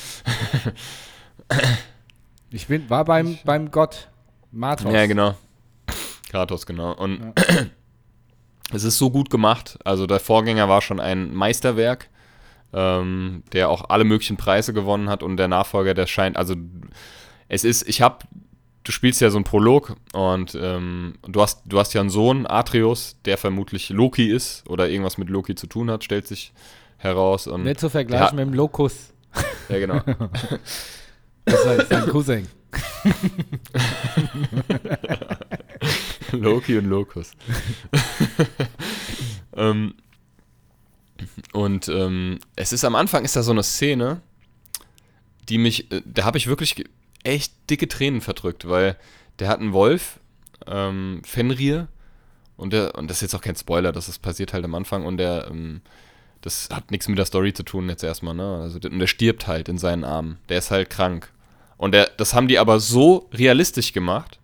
ich 2.51 2.67
bin, 2.67 2.89
war 2.91 3.05
beim, 3.05 3.39
beim 3.45 3.71
Gott 3.71 4.09
Matos. 4.51 4.93
Ja, 4.93 5.07
genau. 5.07 5.35
Kratos, 6.31 6.67
genau. 6.67 6.93
Und 6.93 7.33
es 8.73 8.85
ist 8.85 8.99
so 8.99 9.11
gut 9.11 9.31
gemacht. 9.31 9.79
Also 9.85 10.07
der 10.07 10.21
Vorgänger 10.21 10.69
war 10.69 10.81
schon 10.81 10.99
ein 10.99 11.35
Meisterwerk, 11.35 12.09
ähm, 12.73 13.43
der 13.53 13.69
auch 13.69 13.89
alle 13.91 14.05
möglichen 14.05 14.37
Preise 14.37 14.73
gewonnen 14.73 15.09
hat 15.09 15.23
und 15.23 15.37
der 15.37 15.49
Nachfolger, 15.49 15.95
der 15.95 16.07
scheint, 16.07 16.37
also 16.37 16.55
es 17.49 17.65
ist, 17.65 17.87
ich 17.87 18.01
habe, 18.01 18.25
du 18.83 18.93
spielst 18.93 19.21
ja 19.21 19.31
so 19.31 19.37
einen 19.37 19.45
Prolog 19.45 19.97
und 20.15 20.57
ähm, 20.61 21.15
du, 21.29 21.43
hast, 21.43 21.63
du 21.67 21.79
hast 21.79 21.93
ja 21.93 22.01
einen 22.01 22.11
Sohn, 22.11 22.47
Atreus, 22.47 23.17
der 23.27 23.37
vermutlich 23.37 23.91
Loki 23.91 24.31
ist 24.31 24.69
oder 24.69 24.89
irgendwas 24.89 25.19
mit 25.19 25.29
Loki 25.29 25.55
zu 25.55 25.67
tun 25.67 25.91
hat, 25.91 26.03
stellt 26.03 26.27
sich 26.27 26.53
heraus. 27.03 27.47
Und, 27.47 27.65
Nicht 27.65 27.81
zu 27.81 27.91
vergleichen 27.91 28.37
mit 28.37 28.47
dem 28.47 28.55
Lokus. 28.55 29.13
Ja, 29.69 29.79
genau. 29.79 30.01
Das 31.45 31.65
ist 31.65 31.89
sein 31.89 32.07
Cousin. 32.09 32.47
Loki 36.31 36.79
und 36.79 36.85
Locus. 36.85 37.33
ähm, 39.57 39.95
und 41.53 41.89
ähm, 41.89 42.39
es 42.55 42.73
ist 42.73 42.85
am 42.85 42.95
Anfang 42.95 43.25
ist 43.25 43.35
da 43.35 43.43
so 43.43 43.51
eine 43.51 43.65
Szene, 43.65 44.21
die 45.49 45.59
mich, 45.59 45.91
äh, 45.91 46.03
da 46.05 46.25
habe 46.25 46.39
ich 46.39 46.47
wirklich 46.47 46.85
echt 47.25 47.53
dicke 47.69 47.89
Tränen 47.89 48.21
verdrückt, 48.21 48.69
weil 48.69 48.97
der 49.41 49.49
hat 49.49 49.59
einen 49.59 49.73
Wolf, 49.73 50.21
ähm, 50.67 51.23
Fenrir, 51.25 51.89
und 52.57 52.73
der, 52.73 52.95
und 52.97 53.09
das 53.09 53.17
ist 53.17 53.23
jetzt 53.23 53.35
auch 53.35 53.41
kein 53.41 53.57
Spoiler, 53.57 53.91
das 53.91 54.09
ist 54.09 54.21
passiert 54.21 54.53
halt 54.53 54.65
am 54.65 54.77
Anfang 54.77 55.05
und 55.05 55.17
der, 55.17 55.49
ähm, 55.51 55.81
das 56.43 56.69
hat 56.73 56.91
nichts 56.91 57.09
mit 57.09 57.19
der 57.19 57.25
Story 57.25 57.53
zu 57.53 57.63
tun 57.63 57.89
jetzt 57.89 58.05
erstmal, 58.05 58.35
ne? 58.35 58.61
Also, 58.63 58.79
und 58.89 58.99
der 58.99 59.07
stirbt 59.07 59.47
halt 59.47 59.69
in 59.69 59.79
seinen 59.79 60.05
Armen. 60.05 60.39
Der 60.49 60.59
ist 60.59 60.71
halt 60.71 60.91
krank. 60.91 61.33
Und 61.77 61.93
der, 61.93 62.11
das 62.17 62.35
haben 62.35 62.49
die 62.49 62.59
aber 62.59 62.79
so 62.79 63.29
realistisch 63.33 63.93
gemacht, 63.93 64.39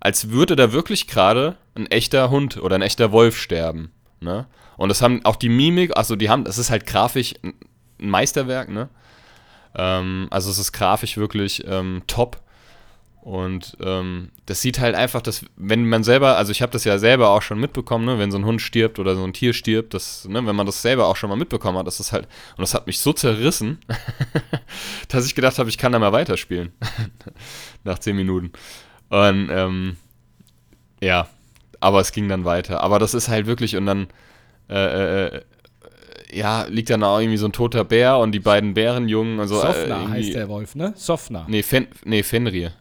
als 0.00 0.30
würde 0.30 0.56
da 0.56 0.72
wirklich 0.72 1.06
gerade 1.06 1.56
ein 1.74 1.86
echter 1.86 2.30
Hund 2.30 2.56
oder 2.58 2.74
ein 2.74 2.82
echter 2.82 3.12
Wolf 3.12 3.38
sterben. 3.38 3.92
Ne? 4.20 4.46
Und 4.76 4.88
das 4.88 5.00
haben 5.00 5.24
auch 5.24 5.36
die 5.36 5.48
Mimik, 5.48 5.96
also 5.96 6.16
die 6.16 6.28
haben, 6.28 6.44
das 6.44 6.58
ist 6.58 6.70
halt 6.70 6.86
grafisch 6.86 7.34
ein 7.42 7.54
ein 8.00 8.10
Meisterwerk, 8.10 8.68
ne? 8.68 8.88
Ähm, 9.74 10.28
also 10.30 10.50
es 10.50 10.58
ist 10.58 10.72
grafisch 10.72 11.16
wirklich 11.16 11.64
ähm, 11.66 12.02
top. 12.06 12.40
Und 13.22 13.76
ähm, 13.82 14.30
das 14.46 14.62
sieht 14.62 14.80
halt 14.80 14.94
einfach, 14.94 15.20
dass, 15.20 15.44
wenn 15.56 15.86
man 15.86 16.02
selber, 16.04 16.38
also 16.38 16.52
ich 16.52 16.62
habe 16.62 16.72
das 16.72 16.84
ja 16.84 16.96
selber 16.98 17.28
auch 17.28 17.42
schon 17.42 17.60
mitbekommen, 17.60 18.06
ne, 18.06 18.18
wenn 18.18 18.30
so 18.30 18.38
ein 18.38 18.46
Hund 18.46 18.62
stirbt 18.62 18.98
oder 18.98 19.14
so 19.14 19.22
ein 19.24 19.34
Tier 19.34 19.52
stirbt, 19.52 19.92
das, 19.92 20.26
ne, 20.26 20.46
wenn 20.46 20.56
man 20.56 20.64
das 20.64 20.80
selber 20.80 21.06
auch 21.06 21.16
schon 21.16 21.28
mal 21.28 21.36
mitbekommen 21.36 21.76
hat, 21.76 21.86
das 21.86 22.00
ist 22.00 22.12
halt, 22.12 22.24
und 22.56 22.62
das 22.62 22.72
hat 22.72 22.86
mich 22.86 22.98
so 22.98 23.12
zerrissen, 23.12 23.78
dass 25.08 25.26
ich 25.26 25.34
gedacht 25.34 25.58
habe, 25.58 25.68
ich 25.68 25.76
kann 25.76 25.92
da 25.92 25.98
mal 25.98 26.12
weiterspielen. 26.12 26.72
Nach 27.84 27.98
10 27.98 28.16
Minuten. 28.16 28.52
Und 29.10 29.50
ähm, 29.52 29.96
ja, 31.02 31.28
aber 31.80 32.00
es 32.00 32.12
ging 32.12 32.28
dann 32.28 32.44
weiter. 32.46 32.82
Aber 32.82 32.98
das 32.98 33.12
ist 33.12 33.28
halt 33.28 33.46
wirklich, 33.46 33.76
und 33.76 33.84
dann 33.84 34.06
äh, 34.70 35.26
äh, 35.26 35.42
ja, 36.32 36.64
liegt 36.64 36.88
dann 36.90 37.02
auch 37.02 37.18
irgendwie 37.18 37.36
so 37.38 37.46
ein 37.46 37.52
toter 37.52 37.84
Bär 37.84 38.16
und 38.18 38.32
die 38.32 38.40
beiden 38.40 38.72
Bärenjungen 38.74 39.40
und 39.40 39.48
so. 39.48 39.56
äh, 39.56 39.66
Sofna 39.66 39.96
irgendwie- 40.00 40.12
heißt 40.12 40.34
der 40.34 40.48
Wolf, 40.48 40.74
ne? 40.74 40.92
Sofna. 40.96 41.44
Nee, 41.48 41.62
Fen 41.62 41.88
nee 42.04 42.22
Fenrir. 42.22 42.72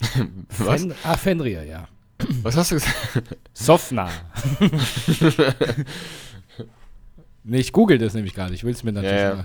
Was? 0.58 0.82
Fen 0.82 0.94
ah, 1.02 1.16
Fenrir, 1.16 1.64
ja. 1.64 1.88
Was 2.42 2.56
hast 2.56 2.70
du 2.70 2.76
gesagt? 2.76 3.36
Sofna. 3.52 4.10
nee, 7.44 7.58
ich 7.58 7.72
google 7.72 7.98
das 7.98 8.14
nämlich 8.14 8.34
gerade. 8.34 8.54
Ich 8.54 8.64
will 8.64 8.72
es 8.72 8.82
mir 8.84 8.92
natürlich 8.92 9.12
Ja, 9.12 9.28
ja. 9.30 9.44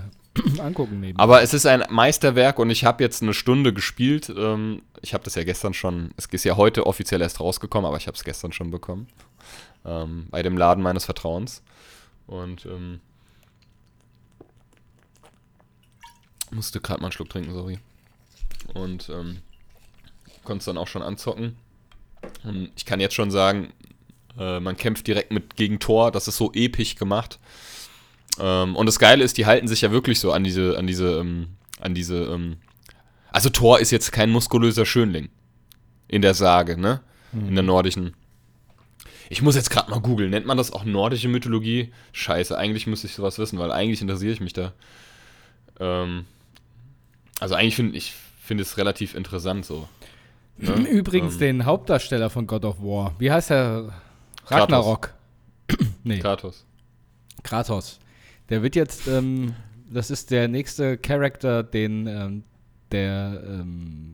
mal 0.56 0.60
angucken 0.66 1.00
neben. 1.00 1.18
Aber 1.18 1.42
es 1.42 1.52
ist 1.54 1.66
ein 1.66 1.84
Meisterwerk 1.90 2.58
und 2.58 2.70
ich 2.70 2.84
habe 2.84 3.02
jetzt 3.02 3.22
eine 3.22 3.34
Stunde 3.34 3.72
gespielt. 3.72 4.32
Ähm, 4.36 4.82
ich 5.02 5.14
habe 5.14 5.24
das 5.24 5.34
ja 5.34 5.44
gestern 5.44 5.74
schon, 5.74 6.12
es 6.16 6.26
ist 6.26 6.44
ja 6.44 6.56
heute 6.56 6.86
offiziell 6.86 7.20
erst 7.20 7.40
rausgekommen, 7.40 7.86
aber 7.86 7.96
ich 7.96 8.06
habe 8.06 8.16
es 8.16 8.24
gestern 8.24 8.52
schon 8.52 8.70
bekommen. 8.70 9.08
Ähm, 9.84 10.26
bei 10.30 10.42
dem 10.42 10.56
Laden 10.56 10.82
meines 10.82 11.04
Vertrauens. 11.04 11.62
Und 12.26 12.66
ähm, 12.66 13.00
musste 16.52 16.80
gerade 16.80 17.00
mal 17.00 17.06
einen 17.06 17.12
Schluck 17.12 17.28
trinken, 17.28 17.52
sorry. 17.52 17.78
Und 18.74 19.08
ähm, 19.08 19.38
konnte 20.50 20.62
es 20.62 20.64
dann 20.64 20.78
auch 20.78 20.88
schon 20.88 21.02
anzocken. 21.02 21.54
Und 22.42 22.72
ich 22.74 22.84
kann 22.84 22.98
jetzt 22.98 23.14
schon 23.14 23.30
sagen, 23.30 23.72
äh, 24.36 24.58
man 24.58 24.76
kämpft 24.76 25.06
direkt 25.06 25.30
mit 25.30 25.54
gegen 25.54 25.78
Tor, 25.78 26.10
das 26.10 26.26
ist 26.26 26.38
so 26.38 26.50
episch 26.52 26.96
gemacht. 26.96 27.38
Ähm, 28.40 28.74
und 28.74 28.86
das 28.86 28.98
Geile 28.98 29.22
ist, 29.22 29.38
die 29.38 29.46
halten 29.46 29.68
sich 29.68 29.82
ja 29.82 29.92
wirklich 29.92 30.18
so 30.18 30.32
an 30.32 30.42
diese, 30.42 30.76
an 30.76 30.88
diese, 30.88 31.20
ähm, 31.20 31.50
an 31.80 31.94
diese, 31.94 32.24
ähm, 32.24 32.56
also 33.30 33.48
Thor 33.48 33.78
ist 33.78 33.92
jetzt 33.92 34.10
kein 34.10 34.30
muskulöser 34.30 34.84
Schönling 34.84 35.28
in 36.08 36.20
der 36.20 36.34
Sage, 36.34 36.76
ne? 36.76 37.00
In 37.32 37.54
der 37.54 37.62
nordischen. 37.62 38.16
Ich 39.28 39.40
muss 39.40 39.54
jetzt 39.54 39.70
gerade 39.70 39.88
mal 39.88 40.00
googeln. 40.00 40.30
Nennt 40.30 40.46
man 40.46 40.56
das 40.56 40.72
auch 40.72 40.82
nordische 40.82 41.28
Mythologie? 41.28 41.92
Scheiße, 42.10 42.58
eigentlich 42.58 42.88
müsste 42.88 43.06
ich 43.06 43.14
sowas 43.14 43.38
wissen, 43.38 43.60
weil 43.60 43.70
eigentlich 43.70 44.02
interessiere 44.02 44.32
ich 44.32 44.40
mich 44.40 44.52
da. 44.52 44.72
Ähm, 45.78 46.24
also 47.38 47.54
eigentlich 47.54 47.76
finde 47.76 47.96
ich 47.96 48.14
finde 48.50 48.64
es 48.64 48.76
relativ 48.78 49.14
interessant 49.14 49.64
so. 49.64 49.88
Ne? 50.62 50.88
Übrigens 50.88 51.34
Ähm, 51.34 51.40
den 51.40 51.64
Hauptdarsteller 51.64 52.30
von 52.30 52.46
God 52.46 52.64
of 52.64 52.80
War. 52.80 53.14
Wie 53.18 53.30
heißt 53.30 53.50
er? 53.50 53.92
Kratos. 54.46 54.62
Ragnarok. 54.62 55.14
nee, 56.04 56.18
Kratos. 56.18 56.64
Kratos. 57.42 57.98
Der 58.48 58.62
wird 58.62 58.74
jetzt, 58.76 59.06
ähm, 59.06 59.54
das 59.90 60.10
ist 60.10 60.30
der 60.30 60.48
nächste 60.48 60.98
Charakter, 60.98 61.62
den 61.62 62.06
ähm, 62.06 62.42
der 62.92 63.42
ähm, 63.46 64.12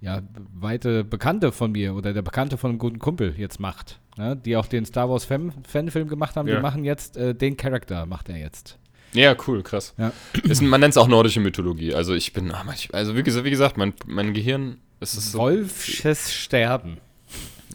ja, 0.00 0.22
weite 0.54 1.02
Bekannte 1.04 1.50
von 1.52 1.72
mir 1.72 1.94
oder 1.94 2.12
der 2.12 2.22
Bekannte 2.22 2.56
von 2.58 2.70
einem 2.70 2.78
guten 2.78 2.98
Kumpel 2.98 3.34
jetzt 3.36 3.58
macht. 3.58 3.98
Ne? 4.16 4.36
Die 4.36 4.56
auch 4.56 4.66
den 4.66 4.84
Star 4.84 5.10
Wars 5.10 5.24
Fan 5.24 5.52
Fanfilm 5.66 6.08
gemacht 6.08 6.36
haben, 6.36 6.46
Ja. 6.48 6.56
die 6.56 6.62
machen 6.62 6.84
jetzt 6.84 7.16
äh, 7.16 7.34
den 7.34 7.56
Charakter, 7.56 8.06
macht 8.06 8.28
er 8.28 8.36
jetzt. 8.36 8.78
Ja, 9.12 9.34
cool, 9.46 9.62
krass. 9.62 9.94
Ja. 9.98 10.12
Ist, 10.44 10.62
man 10.62 10.80
nennt 10.80 10.92
es 10.92 10.98
auch 10.98 11.08
nordische 11.08 11.40
Mythologie. 11.40 11.94
Also 11.94 12.14
ich 12.14 12.32
bin, 12.32 12.52
ah, 12.52 12.64
also 12.92 13.16
wie 13.16 13.22
gesagt, 13.22 13.44
wie 13.44 13.50
gesagt 13.50 13.76
mein, 13.78 13.94
mein 14.06 14.34
Gehirn 14.34 14.78
ist 15.00 15.16
es 15.16 15.32
so. 15.32 15.38
Wolfsches 15.38 16.32
Sterben. 16.32 16.98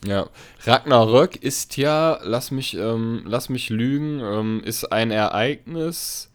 Ja, 0.06 0.28
Ragnarök 0.64 1.36
ist 1.36 1.78
ja, 1.78 2.20
lass 2.24 2.50
mich, 2.50 2.76
ähm, 2.76 3.24
lass 3.26 3.50
mich 3.50 3.70
lügen, 3.70 4.20
ähm, 4.20 4.62
ist 4.64 4.92
ein 4.92 5.12
Ereignis. 5.12 6.32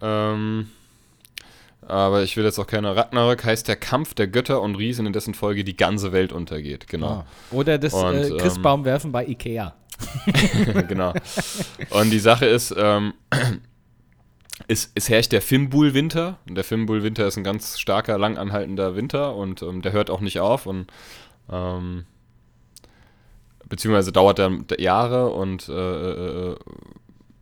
Ähm, 0.00 0.68
aber 1.88 2.22
ich 2.22 2.36
will 2.36 2.44
jetzt 2.44 2.58
auch 2.58 2.66
keine. 2.66 2.94
Ragnarök 2.94 3.44
heißt 3.44 3.66
der 3.66 3.76
Kampf 3.76 4.14
der 4.14 4.28
Götter 4.28 4.60
und 4.60 4.76
Riesen, 4.76 5.06
in 5.06 5.12
dessen 5.12 5.34
Folge 5.34 5.64
die 5.64 5.76
ganze 5.76 6.12
Welt 6.12 6.32
untergeht. 6.32 6.86
Genau. 6.86 7.08
Ah. 7.08 7.26
Oder 7.50 7.78
das 7.78 7.94
Und, 7.94 8.14
äh, 8.14 8.28
ähm, 8.28 8.38
Christbaum 8.38 8.84
werfen 8.84 9.10
bei 9.10 9.26
Ikea. 9.26 9.74
genau. 10.88 11.12
Und 11.90 12.10
die 12.10 12.20
Sache 12.20 12.46
ist, 12.46 12.72
ähm, 12.76 13.14
es, 14.66 14.90
es 14.94 15.08
herrscht 15.08 15.32
der 15.32 15.42
Fimbul-Winter. 15.42 16.38
Und 16.48 16.54
der 16.56 16.64
Fimbul-Winter 16.64 17.26
ist 17.26 17.36
ein 17.36 17.44
ganz 17.44 17.78
starker, 17.78 18.18
lang 18.18 18.36
anhaltender 18.36 18.96
Winter 18.96 19.34
und 19.36 19.62
ähm, 19.62 19.82
der 19.82 19.92
hört 19.92 20.10
auch 20.10 20.20
nicht 20.20 20.40
auf. 20.40 20.66
Und 20.66 20.86
ähm, 21.50 22.04
beziehungsweise 23.68 24.12
dauert 24.12 24.38
der 24.38 24.64
Jahre 24.78 25.28
und, 25.28 25.68
äh, 25.68 25.72
äh, 25.72 26.56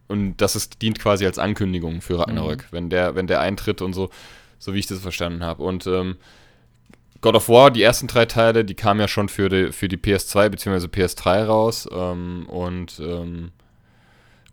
und 0.09 0.37
das 0.37 0.57
ist, 0.57 0.83
dient 0.83 0.99
quasi 0.99 1.25
als 1.25 1.39
Ankündigung 1.39 2.01
für 2.01 2.19
Ragnarök, 2.19 2.67
wenn, 2.71 2.91
der, 2.91 3.15
wenn 3.15 3.27
der 3.27 3.41
eintritt 3.41 3.81
und 3.83 3.93
so, 3.93 4.11
so 4.59 4.75
wie 4.75 4.79
ich 4.79 4.87
das 4.87 5.01
verstanden 5.01 5.43
habe. 5.43 5.63
Und 5.63 5.87
ähm, 5.87 6.17
God 7.21 7.35
of 7.35 7.49
War, 7.49 7.71
die 7.71 7.83
ersten 7.83 8.07
drei 8.07 8.27
Teile, 8.27 8.65
die 8.65 8.75
kamen 8.75 9.01
ja 9.01 9.09
schon 9.09 9.29
für 9.29 9.49
die, 9.49 9.73
für 9.73 9.89
die 9.89 9.97
PS2 9.97 10.49
bzw. 10.49 10.87
PS3 10.87 11.45
raus. 11.45 11.89
Ähm, 11.91 12.47
und 12.49 13.01
ähm, 13.01 13.53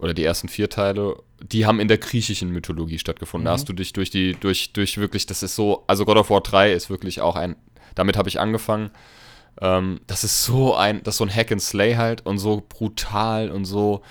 oder 0.03 0.13
die 0.13 0.23
ersten 0.23 0.49
vier 0.49 0.69
Teile, 0.69 1.15
die 1.41 1.65
haben 1.65 1.79
in 1.79 1.87
der 1.87 1.97
griechischen 1.97 2.49
Mythologie 2.51 2.99
stattgefunden. 2.99 3.45
Da 3.45 3.51
hast 3.51 3.69
du 3.69 3.73
dich 3.73 3.93
durch 3.93 4.09
die, 4.09 4.33
durch, 4.33 4.73
durch 4.73 4.97
wirklich, 4.97 5.25
das 5.25 5.43
ist 5.43 5.55
so, 5.55 5.83
also 5.87 6.03
God 6.03 6.17
of 6.17 6.29
War 6.29 6.41
3 6.41 6.73
ist 6.73 6.89
wirklich 6.89 7.21
auch 7.21 7.37
ein, 7.37 7.55
damit 7.95 8.17
habe 8.17 8.27
ich 8.27 8.39
angefangen. 8.39 8.91
Ähm, 9.61 10.01
das 10.07 10.23
ist 10.23 10.43
so 10.43 10.75
ein, 10.75 11.01
das 11.03 11.15
ist 11.15 11.17
so 11.19 11.23
ein 11.23 11.33
Hack 11.33 11.51
and 11.51 11.61
Slay 11.61 11.95
halt 11.95 12.25
und 12.25 12.37
so 12.37 12.63
brutal 12.67 13.49
und 13.49 13.63
so 13.63 14.01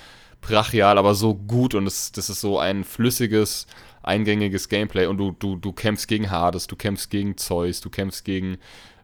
brachial, 0.41 0.97
aber 0.97 1.13
so 1.13 1.35
gut 1.35 1.75
und 1.75 1.85
das, 1.85 2.11
das 2.11 2.29
ist 2.29 2.41
so 2.41 2.57
ein 2.57 2.83
flüssiges, 2.83 3.67
eingängiges 4.01 4.69
Gameplay 4.69 5.05
und 5.05 5.17
du, 5.17 5.31
du, 5.31 5.55
du 5.55 5.73
kämpfst 5.73 6.07
gegen 6.07 6.31
Hades, 6.31 6.65
du 6.65 6.75
kämpfst 6.75 7.09
gegen 7.11 7.37
Zeus, 7.37 7.81
du 7.81 7.89
kämpfst 7.89 8.25
gegen 8.25 8.57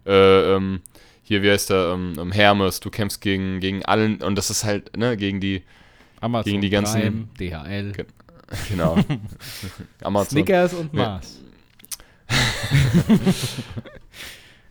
äh, 0.08 0.56
ähm, 0.56 0.82
hier, 1.22 1.44
wie 1.44 1.52
heißt 1.52 1.70
der, 1.70 1.92
ähm, 1.94 2.16
ähm, 2.18 2.32
Hermes, 2.32 2.80
du 2.80 2.90
kämpfst 2.90 3.22
gegen, 3.22 3.60
gegen 3.60 3.86
allen 3.86 4.24
und 4.24 4.36
das 4.36 4.50
ist 4.50 4.64
halt, 4.64 4.98
ne, 4.98 5.16
gegen 5.16 5.40
die, 5.40 5.62
Amazon 6.22 6.50
gegen 6.52 6.62
die 6.62 6.70
ganzen- 6.70 7.02
Prime, 7.02 7.28
DHL, 7.68 7.92
Ge- 7.94 8.06
genau, 8.70 8.98
Amazon. 10.04 10.30
Snickers 10.30 10.74
und. 10.74 10.94
Mars. 10.94 11.40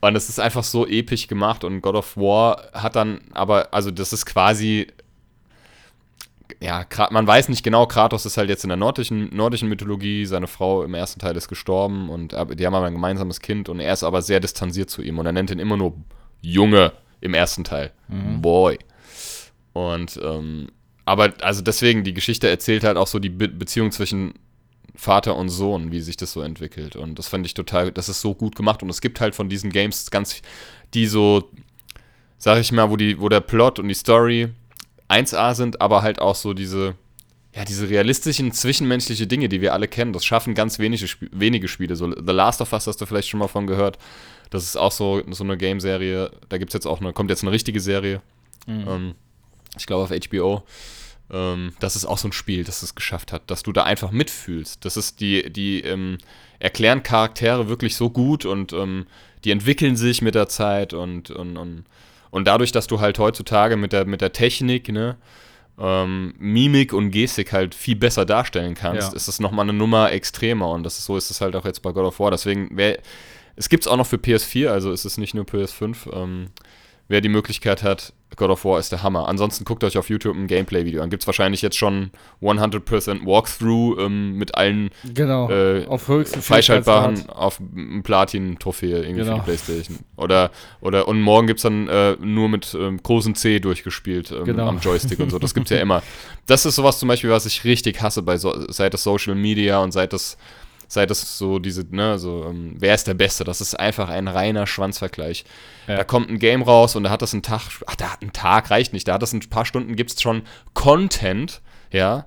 Und 0.01 0.15
es 0.15 0.29
ist 0.29 0.39
einfach 0.39 0.63
so 0.63 0.87
episch 0.87 1.27
gemacht 1.27 1.65
und 1.65 1.81
God 1.81 1.97
of 1.97 2.17
War 2.17 2.71
hat 2.73 2.95
dann 2.95 3.21
aber, 3.33 3.75
also 3.75 3.91
das 3.91 4.13
ist 4.13 4.27
quasi, 4.27 4.87
ja, 6.61 6.87
man 7.11 7.27
weiß 7.27 7.49
nicht 7.49 7.65
genau, 7.65 7.85
Kratos 7.87 8.25
ist 8.25 8.37
halt 8.37 8.49
jetzt 8.49 8.63
in 8.63 8.69
der 8.69 8.77
nordischen, 8.77 9.35
nordischen 9.35 9.69
Mythologie, 9.69 10.25
seine 10.25 10.47
Frau 10.47 10.85
im 10.85 10.95
ersten 10.95 11.19
Teil 11.19 11.37
ist 11.37 11.49
gestorben 11.49 12.09
und 12.11 12.33
aber 12.33 12.55
die 12.55 12.65
haben 12.65 12.77
aber 12.77 12.87
ein 12.87 12.93
gemeinsames 12.93 13.41
Kind 13.41 13.69
und 13.69 13.81
er 13.81 13.93
ist 13.93 14.05
aber 14.05 14.23
sehr 14.23 14.39
distanziert 14.39 14.89
zu 14.89 15.03
ihm 15.03 15.19
und 15.19 15.27
er 15.27 15.33
nennt 15.33 15.51
ihn 15.51 15.59
immer 15.59 15.77
nur 15.77 15.95
Junge 16.43 16.93
im 17.21 17.35
ersten 17.35 17.65
Teil. 17.65 17.91
Boy. 18.41 18.79
Und, 19.73 20.19
ähm, 20.23 20.69
aber 21.09 21.33
also 21.41 21.63
deswegen, 21.63 22.05
die 22.05 22.13
Geschichte 22.13 22.49
erzählt 22.49 22.85
halt 22.85 22.99
auch 22.99 23.07
so 23.07 23.19
die 23.19 23.31
Be 23.31 23.49
Beziehung 23.49 23.93
zwischen 23.93 24.35
Vater 24.95 25.37
und 25.37 25.49
Sohn, 25.49 25.91
wie 25.91 26.01
sich 26.01 26.19
das 26.19 26.33
so 26.33 26.43
entwickelt. 26.43 26.97
Und 26.97 27.19
das 27.19 27.29
fand 27.29 27.47
ich 27.47 27.55
total, 27.55 27.93
das 27.93 28.11
ist 28.11 28.21
so 28.21 28.35
gut 28.35 28.55
gemacht. 28.57 28.83
Und 28.83 28.91
es 28.91 29.01
gibt 29.01 29.19
halt 29.21 29.35
von 29.35 29.49
diesen 29.49 29.71
Games 29.71 30.11
ganz, 30.11 30.43
die 30.93 31.07
so, 31.07 31.49
sag 32.37 32.61
ich 32.61 32.73
mal, 32.73 32.91
wo, 32.91 32.97
die, 32.97 33.19
wo 33.19 33.31
der 33.31 33.41
Plot 33.41 33.79
und 33.79 33.89
die 33.89 33.95
Story 33.95 34.49
1A 35.09 35.55
sind, 35.55 35.81
aber 35.81 36.03
halt 36.03 36.21
auch 36.21 36.35
so 36.35 36.53
diese, 36.53 36.95
ja, 37.55 37.65
diese 37.65 37.89
realistischen, 37.89 38.53
zwischenmenschliche 38.53 39.27
Dinge, 39.27 39.49
die 39.49 39.63
wir 39.63 39.73
alle 39.73 39.89
kennen. 39.89 40.13
Das 40.13 40.27
schaffen 40.27 40.55
ganz 40.55 40.79
wenige, 40.79 41.07
Sp 41.09 41.33
wenige 41.33 41.69
Spiele. 41.69 41.97
So 41.97 42.11
The 42.11 42.33
Last 42.33 42.61
of 42.61 42.71
Us 42.75 42.87
hast 42.87 43.01
du 43.01 43.07
vielleicht 43.07 43.31
schon 43.31 43.41
mal 43.41 43.49
von 43.49 43.67
gehört. 43.67 43.97
Das 44.51 44.63
ist 44.63 44.77
auch 44.77 44.93
so, 44.93 45.23
so 45.31 45.43
eine 45.43 45.57
Game-Serie. 45.57 46.33
Da 46.51 46.59
gibt's 46.59 46.75
jetzt 46.75 46.87
auch 46.87 47.01
eine, 47.01 47.15
kommt 47.15 47.31
jetzt 47.31 47.45
eine 47.45 47.53
richtige 47.53 47.81
Serie. 47.81 48.21
Ähm, 48.87 49.15
ich 49.79 49.87
glaube 49.87 50.05
auf 50.05 50.11
HBO. 50.11 50.65
Ähm, 51.31 51.73
das 51.81 51.97
ist 51.97 52.05
auch 52.07 52.19
so 52.19 52.29
ein 52.29 52.33
Spiel, 52.33 52.65
das 52.65 52.83
es 52.83 52.95
geschafft 52.95 53.33
hat, 53.33 53.43
dass 53.51 53.63
du 53.63 53.73
da 53.73 53.85
einfach 53.85 54.11
mitfühlst. 54.11 54.85
Das 54.85 54.97
ist 54.97 55.21
die, 55.21 55.51
die 55.53 55.81
ähm, 55.83 56.19
erklären 56.59 57.03
Charaktere 57.03 57.69
wirklich 57.69 57.97
so 57.97 58.11
gut 58.11 58.45
und 58.45 58.73
ähm, 58.73 59.07
die 59.45 59.51
entwickeln 59.51 59.97
sich 59.97 60.23
mit 60.23 60.35
der 60.35 60.49
Zeit 60.49 60.95
und, 60.95 61.31
und, 61.31 61.57
und, 61.57 61.85
und 62.31 62.45
dadurch, 62.47 62.73
dass 62.73 62.87
du 62.87 63.01
halt 63.01 63.19
heutzutage 63.19 63.77
mit 63.77 63.93
der, 63.93 64.05
mit 64.05 64.21
der 64.21 64.33
Technik, 64.33 64.89
ne, 64.91 65.17
ähm, 65.79 66.35
Mimik 66.39 66.93
und 66.93 67.11
Gestik 67.13 67.53
halt 67.53 67.75
viel 67.75 67.95
besser 67.95 68.25
darstellen 68.25 68.75
kannst, 68.75 69.11
Ja. 69.11 69.17
ist 69.17 69.29
es 69.29 69.39
nochmal 69.39 69.65
eine 69.65 69.75
Nummer 69.75 70.11
extremer 70.11 70.71
und 70.71 70.83
das 70.83 70.99
ist, 70.99 71.05
so 71.05 71.17
ist 71.17 71.31
es 71.31 71.41
halt 71.41 71.55
auch 71.55 71.65
jetzt 71.65 71.83
bei 71.83 71.93
God 71.93 72.05
of 72.07 72.19
War. 72.19 72.31
Deswegen, 72.33 72.71
wer, 72.73 72.99
es 73.55 73.69
gibt 73.69 73.85
es 73.85 73.89
auch 73.89 73.97
noch 73.97 74.07
für 74.07 74.17
PS4, 74.17 74.69
also 74.69 74.91
ist 74.91 75.05
es 75.05 75.19
nicht 75.19 75.35
nur 75.35 75.45
PS5. 75.45 76.13
Ähm, 76.13 76.47
wer 77.09 77.21
die 77.21 77.29
Möglichkeit 77.29 77.83
hat, 77.83 78.13
God 78.37 78.51
of 78.51 78.65
War 78.65 78.79
ist 78.79 78.93
der 78.93 79.03
Hammer. 79.03 79.27
Ansonsten 79.27 79.65
guckt 79.65 79.83
euch 79.83 79.97
auf 79.99 80.11
YouTube 80.11 80.37
ein 80.37 80.47
Gameplay-Video 80.47 81.03
an. 81.03 81.09
Gibt 81.11 81.23
es 81.23 81.27
wahrscheinlich 81.27 81.63
jetzt 81.63 81.77
schon 81.77 82.11
100% 82.43 83.25
Walkthrough 83.25 83.99
ähm, 83.99 84.35
mit 84.37 84.55
allen 84.55 84.91
Genau. 85.15 85.51
äh, 85.51 85.87
auf 85.87 86.07
höchsten 86.09 86.43
freischaltbaren 86.43 87.29
auf 87.31 87.59
Platin-Trophäe 88.03 88.99
irgendwie 89.03 89.23
Genau. 89.23 89.37
für 89.37 89.41
die 89.41 89.45
Playstation. 89.45 89.99
Oder, 90.17 90.51
oder 90.81 91.09
und 91.09 91.21
morgen 91.21 91.47
gibt 91.47 91.59
es 91.59 91.63
dann 91.63 91.89
äh, 91.89 92.17
nur 92.21 92.49
mit 92.49 92.75
ähm, 92.79 93.03
großen 93.03 93.35
C 93.35 93.61
durchgespielt 93.61 94.31
ähm, 94.31 94.45
Genau. 94.45 94.69
am 94.69 94.79
Joystick 94.79 95.19
und 95.21 95.31
so. 95.31 95.39
Das 95.39 95.55
gibt's 95.55 95.71
ja 95.71 95.79
immer. 95.79 96.03
Das 96.47 96.65
ist 96.65 96.77
sowas 96.77 96.99
zum 96.99 97.09
Beispiel, 97.09 97.29
was 97.29 97.45
ich 97.45 97.65
richtig 97.65 98.01
hasse 98.01 98.23
bei 98.23 98.39
so, 98.39 98.55
seit 98.71 98.95
es 98.95 99.03
Social 99.03 99.35
Media 99.35 99.81
und 99.83 99.93
seit 99.93 100.15
es 100.15 100.39
seit 100.89 101.11
es 101.11 101.39
so 101.39 101.59
diese, 101.59 101.85
ne, 101.95 102.19
so, 102.19 102.45
ähm, 102.45 102.75
wer 102.79 102.95
ist 102.95 103.07
der 103.07 103.15
Beste? 103.15 103.45
Das 103.45 103.61
ist 103.61 103.79
einfach 103.79 104.09
ein 104.09 104.27
reiner 104.27 104.67
Schwanzvergleich. 104.67 105.45
Ja. 105.87 105.99
Da 105.99 106.05
kommt 106.05 106.31
ein 106.31 106.39
Game 106.39 106.63
raus 106.63 106.97
und 106.97 107.05
da 107.05 107.11
hat 107.11 107.23
das 107.23 107.35
einen 107.35 107.43
Tag, 107.43 107.63
ach, 107.87 107.95
da 107.95 108.13
hat 108.13 108.23
ein 108.23 108.33
Tag 108.33 108.71
reicht 108.71 108.93
nicht, 108.93 109.07
da 109.07 109.15
hat 109.15 109.23
das 109.23 109.33
ein 109.33 109.41
paar 109.41 109.67
Stunden, 109.67 109.95
gibt 109.95 110.13
es 110.13 110.21
schon 110.21 110.43
Content, 110.75 111.61
ja. 111.93 112.27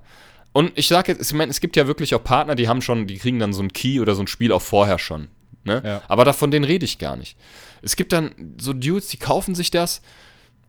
Und 0.52 0.72
ich 0.76 0.86
sage 0.88 1.12
jetzt, 1.12 1.30
ich 1.30 1.36
meine, 1.36 1.50
es 1.50 1.60
gibt 1.60 1.76
ja 1.76 1.86
wirklich 1.86 2.14
auch 2.14 2.22
Partner, 2.22 2.54
die 2.54 2.68
haben 2.68 2.82
schon, 2.82 3.06
die 3.06 3.18
kriegen 3.18 3.38
dann 3.38 3.52
so 3.52 3.62
ein 3.62 3.72
Key 3.72 4.00
oder 4.00 4.14
so 4.14 4.22
ein 4.22 4.26
Spiel 4.26 4.52
auch 4.52 4.62
vorher 4.62 4.98
schon. 4.98 5.28
Ne? 5.64 5.82
Ja. 5.84 6.02
Aber 6.08 6.24
davon 6.24 6.50
denen 6.50 6.64
rede 6.64 6.84
ich 6.84 6.98
gar 6.98 7.16
nicht. 7.16 7.36
Es 7.80 7.96
gibt 7.96 8.12
dann 8.12 8.54
so 8.60 8.72
Dudes, 8.72 9.08
die 9.08 9.16
kaufen 9.16 9.54
sich 9.54 9.70
das, 9.70 10.02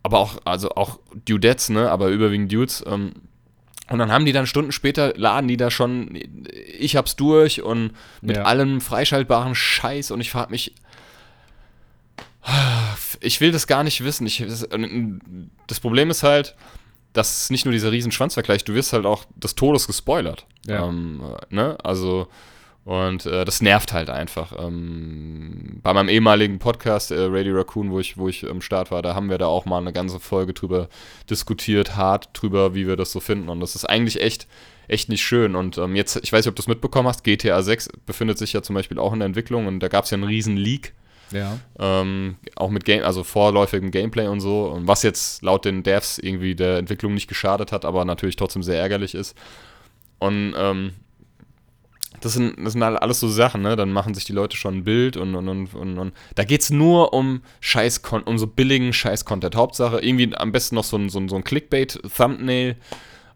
aber 0.02 0.18
auch, 0.18 0.38
also 0.44 0.70
auch 0.70 0.98
Dudettes, 1.24 1.68
ne, 1.68 1.90
aber 1.90 2.08
überwiegend 2.08 2.52
Dudes, 2.52 2.82
ähm, 2.86 3.12
Und 3.90 3.98
dann 3.98 4.10
haben 4.10 4.24
die 4.24 4.32
dann 4.32 4.46
Stunden 4.46 4.72
später, 4.72 5.12
laden 5.16 5.46
die 5.46 5.56
da 5.58 5.70
schon, 5.70 6.18
ich 6.78 6.96
hab's 6.96 7.16
durch 7.16 7.60
und 7.62 7.92
mit 8.22 8.36
Ja. 8.36 8.44
allem 8.44 8.80
freischaltbaren 8.80 9.54
Scheiß 9.54 10.10
und 10.10 10.20
ich 10.20 10.30
frage 10.30 10.50
mich, 10.50 10.74
ich 13.20 13.40
will 13.40 13.52
das 13.52 13.66
gar 13.66 13.84
nicht 13.84 14.04
wissen. 14.04 14.26
Ich, 14.26 14.38
das, 14.46 14.66
das 15.66 15.80
Problem 15.80 16.10
ist 16.10 16.22
halt, 16.22 16.54
dass 17.12 17.48
nicht 17.50 17.64
nur 17.64 17.72
dieser 17.72 17.92
riesen 17.92 18.12
Schwanzvergleich, 18.12 18.64
du 18.64 18.74
wirst 18.74 18.92
halt 18.92 19.06
auch 19.06 19.24
des 19.36 19.54
Todes 19.54 19.86
gespoilert. 19.86 20.46
Ja. 20.66 20.86
Ähm, 20.86 21.22
äh, 21.50 21.54
ne? 21.54 21.78
Also, 21.82 22.28
und 22.84 23.24
äh, 23.24 23.46
das 23.46 23.62
nervt 23.62 23.94
halt 23.94 24.10
einfach. 24.10 24.52
Ähm, 24.58 25.80
bei 25.82 25.94
meinem 25.94 26.10
ehemaligen 26.10 26.58
Podcast, 26.58 27.10
äh, 27.10 27.16
Radio 27.18 27.56
Raccoon, 27.56 27.90
wo 27.90 27.98
ich, 27.98 28.18
wo 28.18 28.28
ich 28.28 28.48
am 28.48 28.60
Start 28.60 28.90
war, 28.90 29.00
da 29.00 29.14
haben 29.14 29.30
wir 29.30 29.38
da 29.38 29.46
auch 29.46 29.64
mal 29.64 29.78
eine 29.78 29.92
ganze 29.92 30.20
Folge 30.20 30.52
drüber 30.52 30.88
diskutiert, 31.30 31.96
hart 31.96 32.28
drüber, 32.34 32.74
wie 32.74 32.86
wir 32.86 32.96
das 32.96 33.10
so 33.10 33.20
finden. 33.20 33.48
Und 33.48 33.60
das 33.60 33.74
ist 33.74 33.86
eigentlich 33.86 34.20
echt, 34.20 34.46
echt 34.86 35.08
nicht 35.08 35.22
schön. 35.22 35.56
Und 35.56 35.78
ähm, 35.78 35.96
jetzt, 35.96 36.16
ich 36.22 36.30
weiß 36.30 36.44
nicht, 36.44 36.50
ob 36.50 36.56
du 36.56 36.60
es 36.60 36.68
mitbekommen 36.68 37.08
hast, 37.08 37.24
GTA 37.24 37.62
6 37.62 37.88
befindet 38.04 38.36
sich 38.36 38.52
ja 38.52 38.60
zum 38.60 38.74
Beispiel 38.74 38.98
auch 38.98 39.14
in 39.14 39.20
der 39.20 39.26
Entwicklung 39.26 39.66
und 39.66 39.80
da 39.80 39.88
gab 39.88 40.04
es 40.04 40.10
ja 40.10 40.16
einen 40.16 40.24
riesen 40.24 40.58
Leak. 40.58 40.92
Ja. 41.30 41.58
Ähm, 41.78 42.36
auch 42.54 42.68
mit 42.68 42.84
Game, 42.84 43.02
also 43.02 43.24
vorläufigem 43.24 43.92
Gameplay 43.92 44.26
und 44.28 44.40
so. 44.40 44.66
Und 44.66 44.86
was 44.86 45.02
jetzt 45.02 45.40
laut 45.40 45.64
den 45.64 45.84
Devs 45.84 46.18
irgendwie 46.18 46.54
der 46.54 46.76
Entwicklung 46.76 47.14
nicht 47.14 47.28
geschadet 47.28 47.72
hat, 47.72 47.86
aber 47.86 48.04
natürlich 48.04 48.36
trotzdem 48.36 48.62
sehr 48.62 48.78
ärgerlich 48.78 49.14
ist. 49.14 49.34
Und 50.18 50.54
ähm, 50.56 50.92
das 52.24 52.32
sind, 52.34 52.54
das 52.64 52.72
sind 52.72 52.82
halt 52.82 53.00
alles 53.02 53.20
so 53.20 53.28
Sachen, 53.28 53.62
ne? 53.62 53.76
Dann 53.76 53.92
machen 53.92 54.14
sich 54.14 54.24
die 54.24 54.32
Leute 54.32 54.56
schon 54.56 54.78
ein 54.78 54.84
Bild 54.84 55.16
und, 55.16 55.34
und, 55.34 55.48
und, 55.48 55.74
und, 55.74 55.98
und 55.98 56.12
da 56.34 56.44
geht's 56.44 56.70
nur 56.70 57.12
um 57.12 57.42
Scheiß 57.60 58.00
um 58.24 58.38
so 58.38 58.46
billigen 58.46 58.92
Scheiß-Content. 58.92 59.56
Hauptsache 59.56 60.00
irgendwie 60.00 60.34
am 60.36 60.50
besten 60.52 60.76
noch 60.76 60.84
so 60.84 60.96
ein, 60.96 61.10
so 61.10 61.18
ein, 61.18 61.28
so 61.28 61.36
ein 61.36 61.44
Clickbait-Thumbnail, 61.44 62.76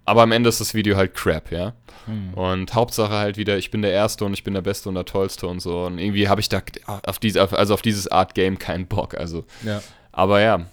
aber 0.04 0.22
am 0.22 0.32
Ende 0.32 0.48
ist 0.48 0.60
das 0.60 0.72
Video 0.74 0.96
halt 0.96 1.14
Crap, 1.14 1.52
ja. 1.52 1.74
Und 2.34 2.74
Hauptsache 2.74 3.12
halt 3.12 3.36
wieder, 3.36 3.58
ich 3.58 3.70
bin 3.70 3.82
der 3.82 3.92
Erste 3.92 4.24
und 4.24 4.32
ich 4.32 4.42
bin 4.42 4.54
der 4.54 4.62
Beste 4.62 4.88
und 4.88 4.94
der 4.94 5.04
Tollste 5.04 5.46
und 5.46 5.60
so. 5.60 5.84
Und 5.84 5.98
irgendwie 5.98 6.26
habe 6.28 6.40
ich 6.40 6.48
da 6.48 6.62
auf 7.04 7.18
diese, 7.18 7.52
also 7.52 7.74
auf 7.74 7.82
dieses 7.82 8.08
Art 8.08 8.34
Game 8.34 8.58
keinen 8.58 8.86
Bock. 8.86 9.14
Also 9.14 9.44
Ja. 9.62 9.82
aber 10.12 10.40
ja, 10.40 10.64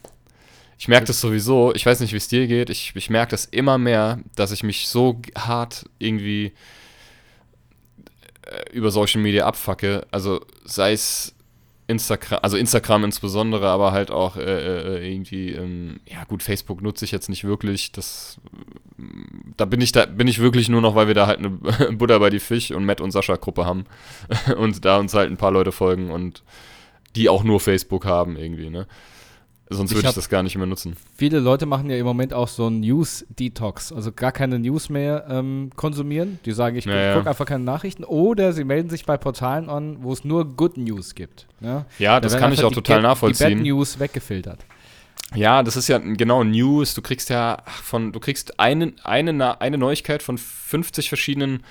ich 0.78 0.88
merke 0.88 1.08
das 1.08 1.20
sowieso, 1.20 1.74
ich 1.76 1.86
weiß 1.86 2.00
nicht, 2.00 2.14
wie 2.14 2.18
es 2.18 2.30
dir 2.30 2.48
geht, 2.48 2.70
ich, 2.70 2.94
ich 2.96 3.10
merke 3.10 3.32
das 3.32 3.44
immer 3.46 3.78
mehr, 3.78 4.20
dass 4.38 4.52
ich 4.52 4.64
mich 4.64 4.88
so 4.88 5.22
hart 5.38 5.86
irgendwie 6.00 6.54
über 8.72 8.92
Social 8.92 9.22
Media 9.22 9.46
abfacke. 9.46 10.06
Also 10.12 10.42
sei 10.64 10.94
es 10.94 11.36
Instagram, 11.88 12.40
also 12.42 12.58
Instagram 12.58 13.04
insbesondere, 13.04 13.68
aber 13.68 13.92
halt 13.92 14.10
auch 14.10 14.38
äh, 14.38 14.42
äh, 14.42 15.12
irgendwie, 15.12 15.52
ähm, 15.52 16.00
ja 16.08 16.24
gut, 16.24 16.42
Facebook 16.42 16.82
nutze 16.82 17.06
ich 17.06 17.12
jetzt 17.12 17.30
nicht 17.30 17.44
wirklich. 17.44 17.92
Das, 17.92 18.38
da 19.56 19.66
bin 19.66 19.82
ich 19.82 19.92
da 19.92 20.06
bin 20.06 20.28
ich 20.28 20.40
wirklich 20.40 20.68
nur 20.68 20.82
noch, 20.82 20.96
weil 20.96 21.08
wir 21.08 21.14
da 21.14 21.28
halt 21.28 21.40
eine 21.40 21.50
Buddha 21.92 22.18
bei 22.18 22.30
die 22.30 22.40
Fisch 22.40 22.72
und 22.72 22.86
Matt 22.86 23.02
und 23.02 23.12
Sascha 23.12 23.36
Gruppe 23.36 23.66
haben 23.66 23.86
und 24.58 24.84
da 24.84 24.98
uns 24.98 25.14
halt 25.14 25.30
ein 25.30 25.38
paar 25.38 25.52
Leute 25.52 25.72
folgen 25.72 26.10
und 26.10 26.44
die 27.16 27.30
auch 27.30 27.44
nur 27.44 27.60
Facebook 27.60 28.06
haben 28.06 28.36
irgendwie, 28.36 28.70
ne? 28.70 28.88
Sonst 29.70 29.90
Ich 29.92 29.96
würde 29.98 30.02
ich, 30.02 30.08
hab- 30.10 30.16
das 30.16 30.30
gar 30.30 30.44
nicht 30.44 30.56
mehr 30.58 30.68
nutzen. 30.68 30.96
Viele 31.18 31.40
Leute 31.40 31.66
machen 31.66 31.90
ja 31.90 31.98
im 31.98 32.06
Moment 32.06 32.34
auch 32.36 32.48
so 32.48 32.68
einen 32.68 32.82
News-Detox, 32.82 33.92
also 33.94 34.12
gar 34.12 34.32
keine 34.32 34.60
News 34.60 34.90
mehr 34.90 35.26
ähm, 35.28 35.72
konsumieren. 35.76 36.38
Die 36.46 36.52
sagen, 36.52 36.76
ich 36.76 36.86
Ja, 36.86 36.96
ja. 36.96 37.16
gucke 37.16 37.30
einfach 37.30 37.46
keine 37.48 37.64
Nachrichten. 37.64 38.04
Oder 38.04 38.54
sie 38.54 38.64
melden 38.64 38.90
sich 38.92 39.06
bei 39.06 39.18
Portalen 39.18 39.70
an, 39.70 39.98
wo 40.04 40.14
es 40.14 40.24
nur 40.24 40.46
Good 40.46 40.78
News 40.78 41.16
gibt. 41.16 41.48
Ja, 41.62 41.86
Ja, 41.98 42.20
Da 42.20 42.28
das 42.28 42.38
kann 42.38 42.54
ich 42.54 42.64
auch 42.64 42.72
total 42.72 42.82
Get- 42.82 42.88
Die 42.88 42.92
Bad 42.94 43.02
nachvollziehen. 43.02 43.62
News 43.64 44.00
weggefiltert. 44.00 44.60
Ja, 45.34 45.64
das 45.64 45.76
ist 45.76 45.88
ja 45.88 45.98
genau 45.98 46.44
News. 46.44 46.94
Du 46.94 47.02
kriegst 47.02 47.32
ja 47.32 47.58
von, 47.66 48.12
du 48.12 48.20
kriegst 48.20 48.60
eine, 48.60 48.94
eine, 49.04 49.60
eine 49.62 49.78
Neuigkeit 49.80 50.22
von 50.22 50.38
50 50.38 51.10
verschiedenen 51.10 51.64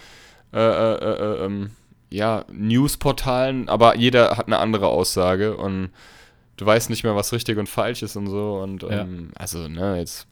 äh, 0.52 0.58
äh, 0.58 0.94
äh, 0.94 1.44
ähm, 1.46 1.70
ja, 2.10 2.44
Newsportalen, 2.52 3.68
aber 3.68 3.96
jeder 3.96 4.36
hat 4.36 4.46
eine 4.46 4.58
andere 4.58 4.88
Aussage 4.88 5.56
und 5.56 5.90
du 6.56 6.66
weißt 6.66 6.90
nicht 6.90 7.04
mehr, 7.04 7.16
was 7.16 7.32
richtig 7.32 7.58
und 7.58 7.68
falsch 7.68 8.02
ist 8.02 8.16
und 8.16 8.26
so. 8.28 8.54
Und 8.62 8.82
Ja. 8.82 9.02
ähm, 9.02 9.30
also, 9.34 9.68
ne, 9.68 9.98
jetzt 9.98 10.26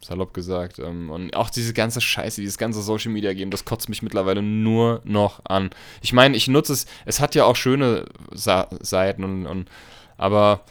salopp 0.00 0.34
gesagt. 0.34 0.78
Ähm, 0.78 1.10
und 1.10 1.34
auch 1.36 1.50
diese 1.50 1.72
ganze 1.72 2.00
Scheiße, 2.00 2.40
dieses 2.40 2.58
ganze 2.58 2.82
Social 2.82 3.12
Media 3.12 3.32
Game, 3.32 3.50
das 3.50 3.64
kotzt 3.64 3.88
mich 3.88 4.02
mittlerweile 4.02 4.42
nur 4.42 5.00
noch 5.04 5.44
an. 5.44 5.70
Ich 6.00 6.12
meine, 6.12 6.36
ich 6.36 6.48
nutze 6.48 6.72
es, 6.72 6.86
es 7.04 7.20
hat 7.20 7.34
ja 7.34 7.44
auch 7.44 7.56
schöne 7.56 8.06
Sa 8.32 8.68
Seiten 8.80 9.22
und, 9.24 9.46
und 9.46 9.68
aber 10.16 10.62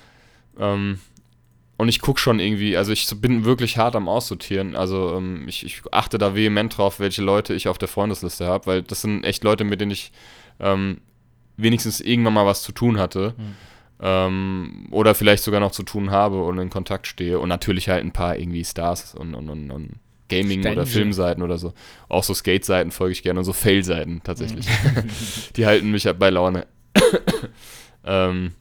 ähm, 0.59 0.99
und 1.77 1.87
ich 1.89 1.99
gucke 2.01 2.19
schon 2.19 2.39
irgendwie, 2.39 2.77
also 2.77 2.91
ich 2.91 3.07
bin 3.21 3.43
wirklich 3.43 3.77
hart 3.77 3.95
am 3.95 4.07
Aussortieren. 4.07 4.75
Also 4.75 5.15
ähm, 5.17 5.47
ich, 5.47 5.65
ich 5.65 5.81
achte 5.91 6.17
da 6.19 6.35
vehement 6.35 6.77
drauf, 6.77 6.99
welche 6.99 7.23
Leute 7.23 7.53
ich 7.55 7.67
auf 7.67 7.77
der 7.79 7.87
Freundesliste 7.87 8.45
habe, 8.45 8.67
weil 8.67 8.83
das 8.83 9.01
sind 9.01 9.23
echt 9.23 9.43
Leute, 9.43 9.63
mit 9.63 9.81
denen 9.81 9.91
ich 9.91 10.11
ähm, 10.59 10.99
wenigstens 11.57 11.99
irgendwann 11.99 12.33
mal 12.33 12.45
was 12.45 12.61
zu 12.61 12.71
tun 12.71 12.99
hatte. 12.99 13.33
Ähm, 14.03 14.87
oder 14.89 15.13
vielleicht 15.13 15.43
sogar 15.43 15.59
noch 15.59 15.71
zu 15.71 15.83
tun 15.83 16.09
habe 16.09 16.43
und 16.43 16.57
in 16.57 16.69
Kontakt 16.69 17.05
stehe. 17.05 17.39
Und 17.39 17.49
natürlich 17.49 17.87
halt 17.87 18.03
ein 18.03 18.11
paar 18.11 18.37
irgendwie 18.37 18.65
Stars 18.65 19.13
und, 19.13 19.35
und, 19.35 19.49
und, 19.49 19.69
und 19.69 19.99
Gaming- 20.27 20.61
oder 20.61 20.71
Ständchen. 20.71 20.93
Filmseiten 20.93 21.43
oder 21.43 21.57
so. 21.57 21.73
Auch 22.09 22.23
so 22.23 22.33
Skate-Seiten 22.33 22.91
folge 22.91 23.11
ich 23.11 23.23
gerne 23.23 23.39
und 23.39 23.45
so 23.45 23.53
Fail-Seiten 23.53 24.21
tatsächlich. 24.23 24.65
Die 25.55 25.65
halten 25.65 25.91
mich 25.91 26.05
halt 26.05 26.17
bei 26.17 26.29
Laune. 26.29 26.65
ähm, 28.05 28.53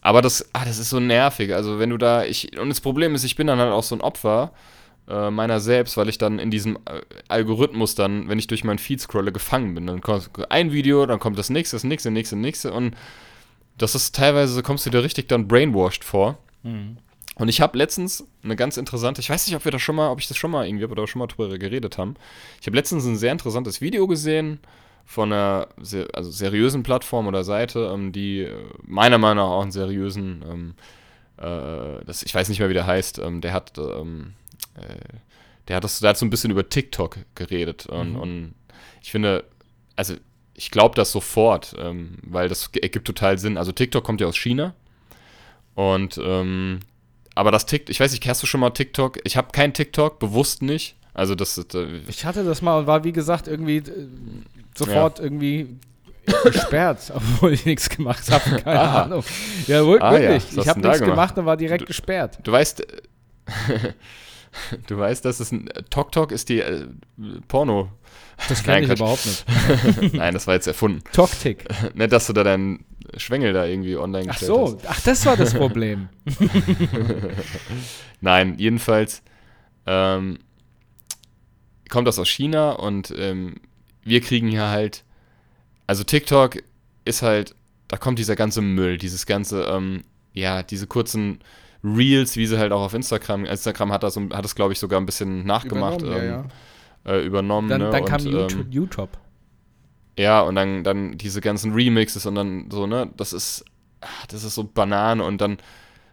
aber 0.00 0.22
das, 0.22 0.48
ah, 0.54 0.64
das 0.64 0.78
ist 0.78 0.90
so 0.90 0.98
nervig. 0.98 1.54
Also 1.54 1.78
wenn 1.78 1.90
du 1.90 1.98
da, 1.98 2.24
ich, 2.24 2.58
und 2.58 2.70
das 2.70 2.80
Problem 2.80 3.14
ist, 3.14 3.24
ich 3.24 3.36
bin 3.36 3.46
dann 3.46 3.58
halt 3.58 3.72
auch 3.72 3.82
so 3.82 3.94
ein 3.94 4.00
Opfer 4.00 4.52
äh, 5.08 5.30
meiner 5.30 5.60
selbst, 5.60 5.96
weil 5.96 6.08
ich 6.08 6.18
dann 6.18 6.38
in 6.38 6.50
diesem 6.50 6.76
äh, 6.86 7.00
Algorithmus 7.28 7.94
dann, 7.94 8.28
wenn 8.28 8.38
ich 8.38 8.46
durch 8.46 8.64
meinen 8.64 8.78
Feed 8.78 9.00
scrolle, 9.00 9.30
gefangen 9.30 9.74
bin. 9.74 9.86
Dann 9.86 10.00
kommt 10.00 10.30
ein 10.50 10.72
Video, 10.72 11.04
dann 11.06 11.18
kommt 11.20 11.38
das 11.38 11.50
nächste, 11.50 11.76
das 11.76 11.84
nächste, 11.84 12.08
das 12.08 12.14
nächste, 12.14 12.36
das 12.36 12.42
nächste 12.42 12.72
und 12.72 12.96
das 13.80 13.94
ist 13.94 14.14
teilweise, 14.14 14.62
kommst 14.62 14.84
du 14.84 14.90
dir 14.90 15.02
richtig 15.02 15.28
dann 15.28 15.48
brainwashed 15.48 16.04
vor. 16.04 16.38
Und 17.36 17.48
ich 17.48 17.62
habe 17.62 17.78
letztens 17.78 18.26
eine 18.44 18.54
ganz 18.54 18.76
interessante, 18.76 19.22
ich 19.22 19.30
weiß 19.30 19.46
nicht, 19.46 19.56
ob 19.56 19.64
wir 19.64 19.72
da 19.72 19.78
schon 19.78 19.96
mal, 19.96 20.10
ob 20.10 20.20
ich 20.20 20.28
das 20.28 20.36
schon 20.36 20.50
mal 20.50 20.66
irgendwie, 20.66 20.86
da 20.94 21.06
schon 21.06 21.20
mal 21.20 21.26
drüber 21.26 21.56
geredet 21.58 21.96
haben. 21.96 22.14
Ich 22.60 22.66
habe 22.66 22.76
letztens 22.76 23.06
ein 23.06 23.16
sehr 23.16 23.32
interessantes 23.32 23.80
Video 23.80 24.06
gesehen 24.06 24.60
von 25.06 25.32
einer 25.32 25.68
sehr, 25.80 26.06
also 26.12 26.30
seriösen 26.30 26.82
Plattform 26.82 27.26
oder 27.26 27.42
Seite, 27.42 27.90
ähm, 27.94 28.12
die 28.12 28.40
äh, 28.40 28.54
meiner 28.82 29.16
Meinung 29.16 29.44
nach 29.44 29.50
auch 29.50 29.62
einen 29.62 29.72
seriösen, 29.72 30.44
ähm, 30.46 30.74
äh, 31.38 32.04
das, 32.04 32.22
ich 32.22 32.34
weiß 32.34 32.50
nicht 32.50 32.58
mehr, 32.58 32.68
wie 32.68 32.74
der 32.74 32.86
heißt, 32.86 33.18
ähm, 33.18 33.40
der 33.40 33.54
hat, 33.54 33.78
äh, 33.78 34.04
der 35.68 35.76
hat 35.76 35.84
das, 35.84 36.00
der 36.00 36.10
hat 36.10 36.18
so 36.18 36.26
ein 36.26 36.30
bisschen 36.30 36.50
über 36.50 36.68
TikTok 36.68 37.16
geredet 37.34 37.86
und, 37.86 38.16
und 38.16 38.54
ich 39.02 39.10
finde, 39.10 39.44
also 39.96 40.14
ich 40.60 40.70
glaube 40.70 40.94
das 40.94 41.10
sofort, 41.10 41.74
ähm, 41.78 42.18
weil 42.22 42.48
das 42.50 42.68
ergibt 42.82 43.06
total 43.06 43.38
Sinn. 43.38 43.56
Also 43.56 43.72
TikTok 43.72 44.04
kommt 44.04 44.20
ja 44.20 44.26
aus 44.26 44.36
China 44.36 44.74
und 45.74 46.20
ähm, 46.22 46.80
aber 47.34 47.50
das 47.50 47.64
TikTok, 47.64 47.88
ich 47.90 47.98
weiß 47.98 48.12
nicht, 48.12 48.28
hast 48.28 48.42
du 48.42 48.46
schon 48.46 48.60
mal 48.60 48.70
TikTok? 48.70 49.18
Ich 49.24 49.36
habe 49.38 49.48
kein 49.52 49.72
TikTok, 49.72 50.18
bewusst 50.18 50.60
nicht. 50.62 50.96
Also 51.14 51.34
das, 51.34 51.56
ist, 51.56 51.74
äh, 51.74 52.00
Ich 52.08 52.24
hatte 52.26 52.44
das 52.44 52.60
mal 52.60 52.78
und 52.80 52.86
war, 52.86 53.04
wie 53.04 53.12
gesagt, 53.12 53.48
irgendwie 53.48 53.78
äh, 53.78 54.06
sofort 54.76 55.18
irgendwie 55.18 55.78
gesperrt, 56.44 57.10
obwohl 57.14 57.52
ich 57.54 57.64
nichts 57.64 57.88
gemacht 57.88 58.30
habe. 58.30 58.60
Keine 58.62 58.80
Ah. 58.80 59.02
Ahnung. 59.04 59.24
Ja, 59.66 59.80
Ah, 59.80 59.82
ja. 59.82 60.12
wirklich. 60.20 60.44
Was 60.44 60.52
Ich 60.52 60.58
hast 60.58 60.68
habe 60.68 60.80
du 60.82 60.88
nichts 60.88 61.00
gemacht? 61.00 61.14
gemacht 61.16 61.38
und 61.38 61.46
war 61.46 61.56
direkt 61.56 61.86
gesperrt. 61.86 62.38
du 62.42 62.52
weißt, 62.52 62.80
äh, 62.80 62.84
du 64.86 64.98
weißt, 64.98 65.24
dass 65.24 65.40
es 65.40 65.52
ein 65.52 65.68
TokTok 65.88 66.32
ist 66.32 66.48
die 66.50 66.60
äh, 66.60 66.86
Porno. 67.48 67.90
Das 68.48 68.62
kenne 68.64 68.80
ich 68.80 68.86
Quatsch. 68.86 68.98
überhaupt 68.98 69.26
nicht. 69.26 70.14
Nein, 70.14 70.34
das 70.34 70.46
war 70.46 70.54
jetzt 70.54 70.66
erfunden. 70.66 71.02
Toktik. 71.12 71.64
Nicht, 71.94 72.12
dass 72.12 72.26
du 72.26 72.32
da 72.32 72.44
deinen 72.44 72.84
Schwengel 73.16 73.52
da 73.52 73.64
irgendwie 73.64 73.96
online 73.96 74.26
Ach 74.28 74.32
gestellt 74.32 74.48
so, 74.52 74.78
hast. 74.78 74.86
ach, 74.88 75.00
das 75.00 75.26
war 75.26 75.36
das 75.36 75.54
Problem. 75.54 76.08
Nein, 78.20 78.54
jedenfalls 78.58 79.22
ähm, 79.86 80.38
kommt 81.88 82.06
das 82.06 82.18
aus 82.18 82.28
China 82.28 82.72
und 82.72 83.12
ähm, 83.16 83.56
wir 84.04 84.20
kriegen 84.20 84.48
hier 84.48 84.68
halt, 84.68 85.04
also 85.86 86.04
TikTok 86.04 86.62
ist 87.04 87.22
halt, 87.22 87.54
da 87.88 87.96
kommt 87.96 88.18
dieser 88.18 88.36
ganze 88.36 88.62
Müll, 88.62 88.96
dieses 88.96 89.26
ganze, 89.26 89.62
ähm, 89.64 90.04
ja, 90.32 90.62
diese 90.62 90.86
kurzen 90.86 91.40
Reels, 91.82 92.36
wie 92.36 92.46
sie 92.46 92.58
halt 92.58 92.72
auch 92.72 92.82
auf 92.82 92.94
Instagram, 92.94 93.44
Instagram 93.44 93.90
hat 93.92 94.02
das, 94.02 94.16
hat 94.16 94.44
das 94.44 94.54
glaube 94.54 94.72
ich 94.72 94.78
sogar 94.78 95.00
ein 95.00 95.06
bisschen 95.06 95.44
nachgemacht, 95.44 96.02
Übernommen, 96.02 96.22
ähm, 96.24 96.30
ja, 96.30 96.44
Äh, 97.04 97.24
übernommen. 97.24 97.68
Dann, 97.68 97.80
ne? 97.80 97.90
dann 97.90 98.02
und, 98.02 98.08
kam 98.08 98.20
ähm, 98.26 98.32
YouTube. 98.32 98.66
YouTube. 98.70 99.18
ja, 100.18 100.42
und 100.42 100.54
dann, 100.54 100.84
dann 100.84 101.16
diese 101.16 101.40
ganzen 101.40 101.72
Remixes 101.72 102.26
und 102.26 102.34
dann 102.34 102.70
so, 102.70 102.86
ne, 102.86 103.10
das 103.16 103.32
ist, 103.32 103.64
ah, 104.00 104.08
das 104.28 104.44
ist 104.44 104.54
so 104.54 104.64
Banane 104.64 105.24
und 105.24 105.40
dann 105.40 105.58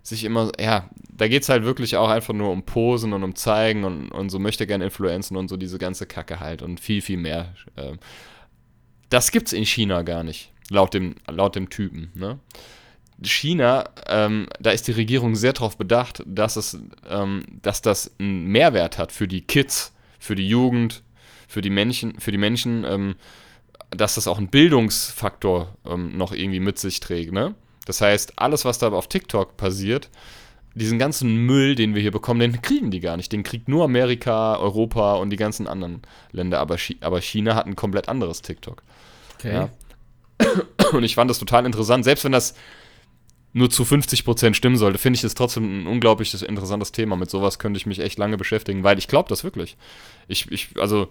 sich 0.01 0.23
immer, 0.23 0.51
ja, 0.57 0.89
da 1.11 1.27
geht 1.27 1.43
es 1.43 1.49
halt 1.49 1.63
wirklich 1.63 1.97
auch 1.97 2.07
einfach 2.07 2.33
nur 2.33 2.51
um 2.51 2.63
Posen 2.63 3.11
und 3.11 3.23
um 3.23 3.35
Zeigen 3.35 3.83
und, 3.83 4.09
und 4.09 4.29
so 4.29 4.39
möchte 4.39 4.65
gerne 4.65 4.85
Influenzen 4.85 5.35
und 5.35 5.49
so 5.49 5.57
diese 5.57 5.77
ganze 5.77 6.05
Kacke 6.05 6.39
halt 6.39 6.61
und 6.61 6.79
viel, 6.79 7.01
viel 7.01 7.17
mehr. 7.17 7.53
Ähm, 7.75 7.99
das 9.09 9.31
gibt's 9.31 9.51
in 9.51 9.65
China 9.65 10.03
gar 10.03 10.23
nicht, 10.23 10.53
laut 10.69 10.93
dem, 10.93 11.15
laut 11.29 11.55
dem 11.55 11.69
Typen, 11.69 12.11
ne? 12.15 12.39
China, 13.23 13.89
ähm, 14.07 14.47
da 14.59 14.69
ist 14.69 14.87
die 14.87 14.91
Regierung 14.91 15.35
sehr 15.35 15.53
darauf 15.53 15.75
bedacht, 15.75 16.21
dass 16.27 16.55
es, 16.55 16.79
ähm, 17.09 17.43
dass 17.63 17.81
das 17.81 18.13
einen 18.19 18.45
Mehrwert 18.45 18.99
hat 18.99 19.11
für 19.11 19.27
die 19.27 19.41
Kids, 19.41 19.93
für 20.19 20.35
die 20.35 20.47
Jugend, 20.47 21.03
für 21.47 21.61
die 21.61 21.69
Menschen, 21.69 22.19
für 22.19 22.31
die 22.31 22.37
Menschen, 22.37 22.83
ähm, 22.85 23.15
dass 23.91 24.15
das 24.15 24.27
auch 24.27 24.37
einen 24.37 24.49
Bildungsfaktor 24.49 25.75
ähm, 25.85 26.17
noch 26.17 26.33
irgendwie 26.33 26.59
mit 26.59 26.77
sich 26.77 26.99
trägt, 26.99 27.31
ne? 27.31 27.55
Das 27.85 28.01
heißt, 28.01 28.33
alles, 28.35 28.65
was 28.65 28.79
da 28.79 28.89
auf 28.89 29.07
TikTok 29.07 29.55
passiert, 29.55 30.09
diesen 30.77 30.99
ganzen 30.99 31.45
Müll, 31.45 31.75
den 31.75 31.95
wir 31.95 32.01
hier 32.01 32.11
bekommen, 32.11 32.39
den 32.39 32.61
kriegen 32.61 32.91
die 32.91 32.99
gar 32.99 33.17
nicht. 33.17 33.31
Den 33.31 33.43
kriegt 33.43 33.67
nur 33.67 33.85
Amerika, 33.85 34.57
Europa 34.57 35.15
und 35.15 35.29
die 35.29 35.37
ganzen 35.37 35.67
anderen 35.67 36.01
Länder. 36.31 36.59
Aber, 36.59 36.77
aber 37.01 37.21
China 37.21 37.55
hat 37.55 37.65
ein 37.65 37.75
komplett 37.75 38.09
anderes 38.09 38.41
TikTok. 38.41 38.83
Okay. 39.35 39.53
Ja. 39.53 39.69
Und 40.91 41.03
ich 41.03 41.15
fand 41.15 41.29
das 41.29 41.39
total 41.39 41.65
interessant. 41.65 42.03
Selbst 42.03 42.23
wenn 42.23 42.31
das 42.31 42.53
nur 43.57 43.69
zu 43.69 43.83
50% 43.83 44.53
stimmen 44.53 44.77
sollte, 44.77 44.97
finde 44.97 45.15
ich 45.17 45.21
das 45.21 45.33
trotzdem 45.33 45.83
ein 45.83 45.87
unglaubliches 45.87 46.41
interessantes 46.41 46.91
Thema. 46.91 47.15
Mit 47.15 47.29
sowas 47.29 47.59
könnte 47.59 47.77
ich 47.77 47.85
mich 47.85 47.99
echt 47.99 48.17
lange 48.17 48.37
beschäftigen, 48.37 48.83
weil 48.83 48.97
ich 48.97 49.07
glaube 49.07 49.29
das 49.29 49.43
wirklich. 49.43 49.77
Ich, 50.27 50.51
ich 50.51 50.69
also, 50.79 51.03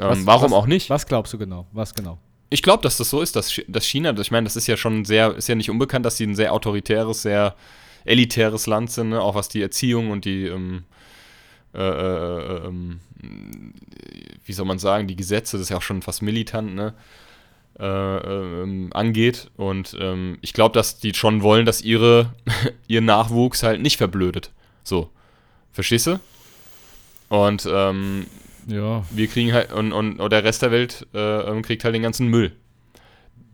ähm, 0.00 0.08
Was- 0.08 0.26
warum 0.26 0.50
was- 0.52 0.58
auch 0.58 0.66
nicht? 0.66 0.88
Was 0.90 1.06
glaubst 1.06 1.32
du 1.32 1.38
genau? 1.38 1.66
Was 1.72 1.94
genau? 1.94 2.18
Ich 2.50 2.62
glaube, 2.62 2.82
dass 2.82 2.96
das 2.96 3.10
so 3.10 3.20
ist, 3.20 3.36
dass, 3.36 3.60
dass 3.68 3.84
China, 3.84 4.16
ich 4.18 4.30
meine, 4.30 4.44
das 4.44 4.56
ist 4.56 4.66
ja 4.66 4.76
schon 4.76 5.04
sehr, 5.04 5.36
ist 5.36 5.48
ja 5.48 5.54
nicht 5.54 5.70
unbekannt, 5.70 6.04
dass 6.06 6.16
sie 6.16 6.24
ein 6.26 6.34
sehr 6.34 6.52
autoritäres, 6.52 7.22
sehr 7.22 7.54
elitäres 8.04 8.66
Land 8.66 8.90
sind, 8.90 9.10
ne? 9.10 9.20
auch 9.20 9.34
was 9.34 9.48
die 9.48 9.62
Erziehung 9.62 10.10
und 10.10 10.24
die, 10.24 10.46
ähm, 10.46 10.84
äh, 11.74 11.78
äh, 11.80 12.66
ähm, 12.66 13.00
wie 14.44 14.52
soll 14.52 14.66
man 14.66 14.78
sagen, 14.78 15.06
die 15.06 15.14
Gesetze, 15.16 15.56
das 15.58 15.64
ist 15.66 15.68
ja 15.70 15.76
auch 15.76 15.82
schon 15.82 16.02
fast 16.02 16.22
militant, 16.22 16.74
ne? 16.74 16.94
Äh, 17.80 17.86
ähm, 17.86 18.90
angeht. 18.92 19.50
Und 19.56 19.96
ähm, 19.98 20.36
ich 20.42 20.52
glaube, 20.52 20.74
dass 20.74 20.98
die 20.98 21.14
schon 21.14 21.42
wollen, 21.42 21.64
dass 21.64 21.80
ihre, 21.80 22.34
ihr 22.88 23.00
Nachwuchs 23.00 23.62
halt 23.62 23.80
nicht 23.80 23.96
verblödet. 23.96 24.50
So. 24.84 25.08
Verstehst 25.72 26.06
du? 26.06 26.20
Und 27.30 27.66
ähm, 27.72 28.26
Ja. 28.66 29.02
wir 29.10 29.26
kriegen 29.28 29.52
halt, 29.54 29.72
und, 29.72 29.92
und, 29.92 30.20
und 30.20 30.30
der 30.32 30.44
Rest 30.44 30.60
der 30.62 30.72
Welt 30.72 31.06
äh, 31.14 31.18
ähm, 31.18 31.62
kriegt 31.62 31.84
halt 31.84 31.94
den 31.94 32.02
ganzen 32.02 32.26
Müll. 32.28 32.52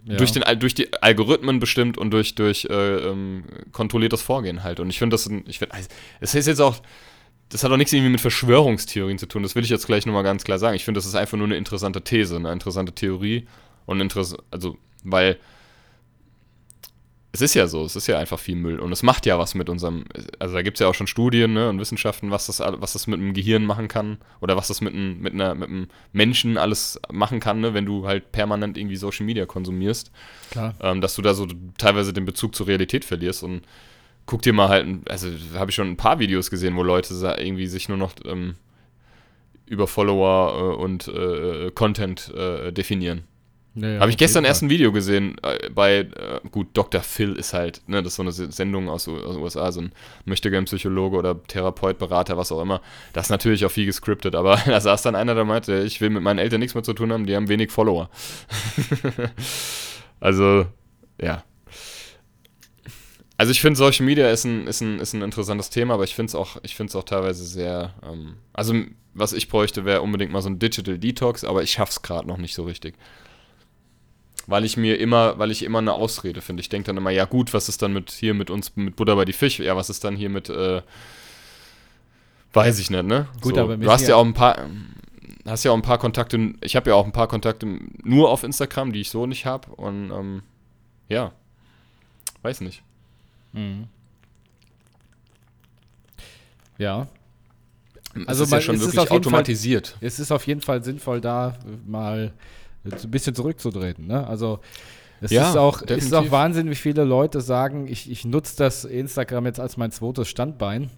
ja. 0.06 0.16
Durch, 0.16 0.32
den, 0.32 0.42
durch 0.58 0.74
die 0.74 0.92
Algorithmen 1.00 1.60
bestimmt 1.60 1.96
und 1.96 2.10
durch, 2.10 2.34
durch 2.34 2.64
äh, 2.68 2.96
ähm, 2.96 3.44
kontrolliertes 3.70 4.22
Vorgehen 4.22 4.64
halt. 4.64 4.80
Und 4.80 4.90
ich 4.90 4.98
finde 4.98 5.14
das, 5.14 5.30
ich 5.46 5.58
finde, 5.60 5.74
also, 5.74 5.88
es 6.20 6.34
ist 6.34 6.46
jetzt 6.46 6.60
auch, 6.60 6.76
das 7.50 7.62
hat 7.62 7.70
auch 7.70 7.76
nichts 7.76 7.92
irgendwie 7.92 8.10
mit 8.10 8.20
Verschwörungstheorien 8.20 9.18
zu 9.18 9.26
tun. 9.26 9.44
Das 9.44 9.54
will 9.54 9.62
ich 9.62 9.70
jetzt 9.70 9.86
gleich 9.86 10.04
nochmal 10.04 10.24
ganz 10.24 10.42
klar 10.42 10.58
sagen. 10.58 10.74
Ich 10.74 10.84
finde, 10.84 10.98
das 10.98 11.06
ist 11.06 11.14
einfach 11.14 11.38
nur 11.38 11.46
eine 11.46 11.56
interessante 11.56 12.02
These, 12.02 12.34
eine 12.36 12.50
interessante 12.50 12.92
Theorie. 12.92 13.46
Und 13.86 14.00
interess 14.00 14.36
also, 14.50 14.76
weil 15.04 15.38
es 17.36 17.42
ist 17.42 17.54
ja 17.54 17.66
so, 17.66 17.84
es 17.84 17.96
ist 17.96 18.06
ja 18.06 18.18
einfach 18.18 18.38
viel 18.38 18.56
Müll 18.56 18.80
und 18.80 18.92
es 18.92 19.02
macht 19.02 19.26
ja 19.26 19.38
was 19.38 19.54
mit 19.54 19.68
unserem, 19.68 20.04
also 20.38 20.54
da 20.54 20.62
gibt 20.62 20.78
es 20.78 20.80
ja 20.80 20.88
auch 20.88 20.94
schon 20.94 21.06
Studien 21.06 21.52
ne, 21.52 21.68
und 21.68 21.78
Wissenschaften, 21.78 22.30
was 22.30 22.46
das, 22.46 22.60
was 22.60 22.94
das 22.94 23.06
mit 23.06 23.20
dem 23.20 23.34
Gehirn 23.34 23.66
machen 23.66 23.88
kann 23.88 24.16
oder 24.40 24.56
was 24.56 24.68
das 24.68 24.80
mit, 24.80 24.94
einem, 24.94 25.20
mit, 25.20 25.34
einer, 25.34 25.54
mit 25.54 25.68
einem 25.68 25.88
Menschen 26.12 26.56
alles 26.56 26.98
machen 27.12 27.38
kann, 27.38 27.60
ne, 27.60 27.74
wenn 27.74 27.84
du 27.84 28.06
halt 28.06 28.32
permanent 28.32 28.78
irgendwie 28.78 28.96
Social 28.96 29.26
Media 29.26 29.44
konsumierst, 29.44 30.10
Klar. 30.50 30.74
ähm, 30.80 31.02
dass 31.02 31.14
du 31.14 31.22
da 31.22 31.34
so 31.34 31.46
teilweise 31.76 32.14
den 32.14 32.24
Bezug 32.24 32.54
zur 32.54 32.68
Realität 32.68 33.04
verlierst 33.04 33.42
und 33.42 33.62
guck 34.24 34.40
dir 34.40 34.54
mal 34.54 34.68
halt, 34.68 34.86
also 35.10 35.28
habe 35.54 35.70
ich 35.70 35.74
schon 35.74 35.88
ein 35.88 35.98
paar 35.98 36.18
Videos 36.18 36.50
gesehen, 36.50 36.74
wo 36.74 36.82
Leute 36.82 37.12
irgendwie 37.38 37.66
sich 37.66 37.90
nur 37.90 37.98
noch 37.98 38.14
ähm, 38.24 38.54
über 39.66 39.86
Follower 39.86 40.72
äh, 40.72 40.82
und 40.82 41.06
äh, 41.08 41.70
Content 41.72 42.32
äh, 42.34 42.72
definieren. 42.72 43.24
Ja, 43.76 43.88
ja, 43.88 44.00
Habe 44.00 44.10
ich 44.10 44.16
gestern 44.16 44.44
erst 44.46 44.62
ein 44.62 44.70
Video 44.70 44.90
gesehen 44.90 45.36
äh, 45.42 45.68
bei, 45.68 45.98
äh, 45.98 46.40
gut, 46.50 46.68
Dr. 46.72 47.02
Phil 47.02 47.34
ist 47.34 47.52
halt, 47.52 47.82
ne, 47.86 48.02
das 48.02 48.12
ist 48.14 48.16
so 48.16 48.22
eine 48.22 48.32
Se- 48.32 48.50
Sendung 48.50 48.88
aus, 48.88 49.06
aus 49.06 49.34
den 49.34 49.42
USA, 49.42 49.70
so 49.70 49.82
ein 49.82 49.92
möchtegern 50.24 50.64
Psychologe 50.64 51.18
oder 51.18 51.42
Therapeut, 51.42 51.98
Berater, 51.98 52.38
was 52.38 52.50
auch 52.52 52.62
immer. 52.62 52.80
Das 53.12 53.26
ist 53.26 53.30
natürlich 53.30 53.66
auch 53.66 53.70
viel 53.70 53.84
gescriptet, 53.84 54.34
aber 54.34 54.56
da 54.66 54.80
saß 54.80 55.02
dann 55.02 55.14
einer, 55.14 55.34
der 55.34 55.44
meinte, 55.44 55.82
ich 55.82 56.00
will 56.00 56.08
mit 56.08 56.22
meinen 56.22 56.38
Eltern 56.38 56.60
nichts 56.60 56.74
mehr 56.74 56.84
zu 56.84 56.94
tun 56.94 57.12
haben, 57.12 57.26
die 57.26 57.36
haben 57.36 57.48
wenig 57.48 57.70
Follower. 57.70 58.08
also, 60.20 60.66
ja. 61.20 61.44
Also 63.38 63.52
ich 63.52 63.60
finde, 63.60 63.76
Social 63.76 64.06
Media 64.06 64.30
ist 64.30 64.44
ein, 64.44 64.66
ist, 64.66 64.80
ein, 64.80 64.98
ist 64.98 65.12
ein 65.12 65.20
interessantes 65.22 65.68
Thema, 65.68 65.94
aber 65.94 66.04
ich 66.04 66.14
finde 66.14 66.30
es 66.30 66.34
auch, 66.34 66.56
ich 66.62 66.80
auch 66.80 67.04
teilweise 67.04 67.44
sehr, 67.44 67.92
ähm, 68.02 68.36
also 68.54 68.74
was 69.12 69.32
ich 69.34 69.48
bräuchte, 69.48 69.84
wäre 69.84 70.00
unbedingt 70.02 70.32
mal 70.32 70.40
so 70.42 70.48
ein 70.48 70.58
Digital 70.58 70.98
Detox, 70.98 71.44
aber 71.44 71.62
ich 71.62 71.72
schaff's 71.72 72.00
gerade 72.02 72.26
noch 72.26 72.38
nicht 72.38 72.54
so 72.54 72.64
richtig 72.64 72.94
weil 74.46 74.64
ich 74.64 74.76
mir 74.76 74.98
immer, 74.98 75.38
weil 75.38 75.50
ich 75.50 75.62
immer 75.62 75.78
eine 75.78 75.92
Ausrede 75.92 76.40
finde. 76.40 76.60
Ich 76.60 76.68
denke 76.68 76.86
dann 76.86 76.96
immer, 76.96 77.10
ja 77.10 77.24
gut, 77.24 77.52
was 77.52 77.68
ist 77.68 77.82
dann 77.82 77.92
mit 77.92 78.10
hier 78.10 78.34
mit 78.34 78.50
uns, 78.50 78.76
mit 78.76 78.96
Buddha 78.96 79.14
bei 79.14 79.24
die 79.24 79.32
Fisch? 79.32 79.58
Ja, 79.58 79.76
was 79.76 79.90
ist 79.90 80.04
dann 80.04 80.16
hier 80.16 80.28
mit, 80.28 80.48
äh, 80.48 80.82
weiß 82.52 82.78
ich 82.78 82.90
nicht, 82.90 83.04
ne? 83.04 83.28
Gut, 83.40 83.56
so, 83.56 83.60
aber 83.62 83.76
du 83.76 83.90
hast 83.90 84.06
ja 84.06 84.16
auch 84.16 84.24
ein 84.24 84.34
paar, 84.34 84.58
hast 85.44 85.64
ja 85.64 85.72
auch 85.72 85.76
ein 85.76 85.82
paar 85.82 85.98
Kontakte, 85.98 86.54
ich 86.60 86.76
habe 86.76 86.90
ja 86.90 86.96
auch 86.96 87.04
ein 87.04 87.12
paar 87.12 87.28
Kontakte 87.28 87.66
nur 88.02 88.30
auf 88.30 88.44
Instagram, 88.44 88.92
die 88.92 89.00
ich 89.00 89.10
so 89.10 89.26
nicht 89.26 89.46
habe 89.46 89.70
und 89.74 90.10
ähm, 90.10 90.42
ja, 91.08 91.32
weiß 92.42 92.60
nicht. 92.60 92.82
Mhm. 93.52 93.88
Ja. 96.78 97.08
Also 98.26 98.44
es 98.44 98.48
ist 98.48 98.52
ja 98.52 98.60
schon 98.60 98.80
wirklich 98.80 98.94
jeden 98.94 99.06
Fall- 99.06 99.16
automatisiert. 99.18 99.96
Es 100.00 100.18
ist 100.18 100.30
auf 100.32 100.46
jeden 100.46 100.60
Fall 100.60 100.82
sinnvoll, 100.82 101.20
da 101.20 101.58
mal 101.86 102.32
ein 102.86 103.10
bisschen 103.10 103.34
zurückzutreten. 103.34 104.06
Ne? 104.06 104.26
Also 104.26 104.60
es 105.20 105.30
Ja, 105.30 105.50
ist, 105.50 105.56
auch, 105.56 105.82
ist 105.82 106.14
auch 106.14 106.30
Wahnsinn, 106.30 106.70
wie 106.70 106.74
viele 106.74 107.04
Leute 107.04 107.40
sagen, 107.40 107.86
ich, 107.88 108.10
ich 108.10 108.24
nutze 108.24 108.56
das 108.56 108.84
Instagram 108.84 109.46
jetzt 109.46 109.60
als 109.60 109.76
mein 109.76 109.90
zweites 109.90 110.28
Standbein 110.28 110.90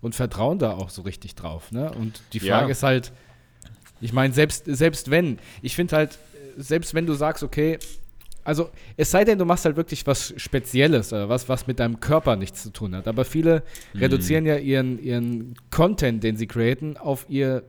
und 0.00 0.14
vertrauen 0.14 0.58
da 0.58 0.72
auch 0.72 0.90
so 0.90 1.02
richtig 1.02 1.34
drauf. 1.34 1.70
Ne? 1.72 1.92
Und 1.92 2.22
die 2.32 2.38
Ja. 2.38 2.58
Frage 2.58 2.72
ist 2.72 2.82
halt, 2.82 3.12
ich 4.00 4.12
meine, 4.12 4.32
selbst, 4.32 4.64
selbst 4.66 5.10
wenn, 5.10 5.38
ich 5.60 5.74
finde 5.74 5.96
halt, 5.96 6.18
selbst 6.56 6.94
wenn 6.94 7.04
du 7.06 7.14
sagst, 7.14 7.42
okay, 7.42 7.78
also 8.44 8.70
es 8.96 9.10
sei 9.10 9.24
denn, 9.24 9.38
du 9.38 9.44
machst 9.44 9.66
halt 9.66 9.76
wirklich 9.76 10.06
was 10.06 10.32
Spezielles 10.38 11.12
oder 11.12 11.28
was, 11.28 11.48
was 11.50 11.66
mit 11.66 11.78
deinem 11.80 12.00
Körper 12.00 12.36
nichts 12.36 12.62
zu 12.62 12.70
tun 12.70 12.94
hat. 12.96 13.06
Aber 13.06 13.24
viele 13.26 13.62
Mhm. 13.92 14.00
reduzieren 14.00 14.46
ja 14.46 14.56
ihren, 14.56 14.98
ihren 14.98 15.54
Content, 15.70 16.22
den 16.24 16.36
sie 16.36 16.46
createn, 16.46 16.96
auf 16.96 17.26
ihr 17.28 17.64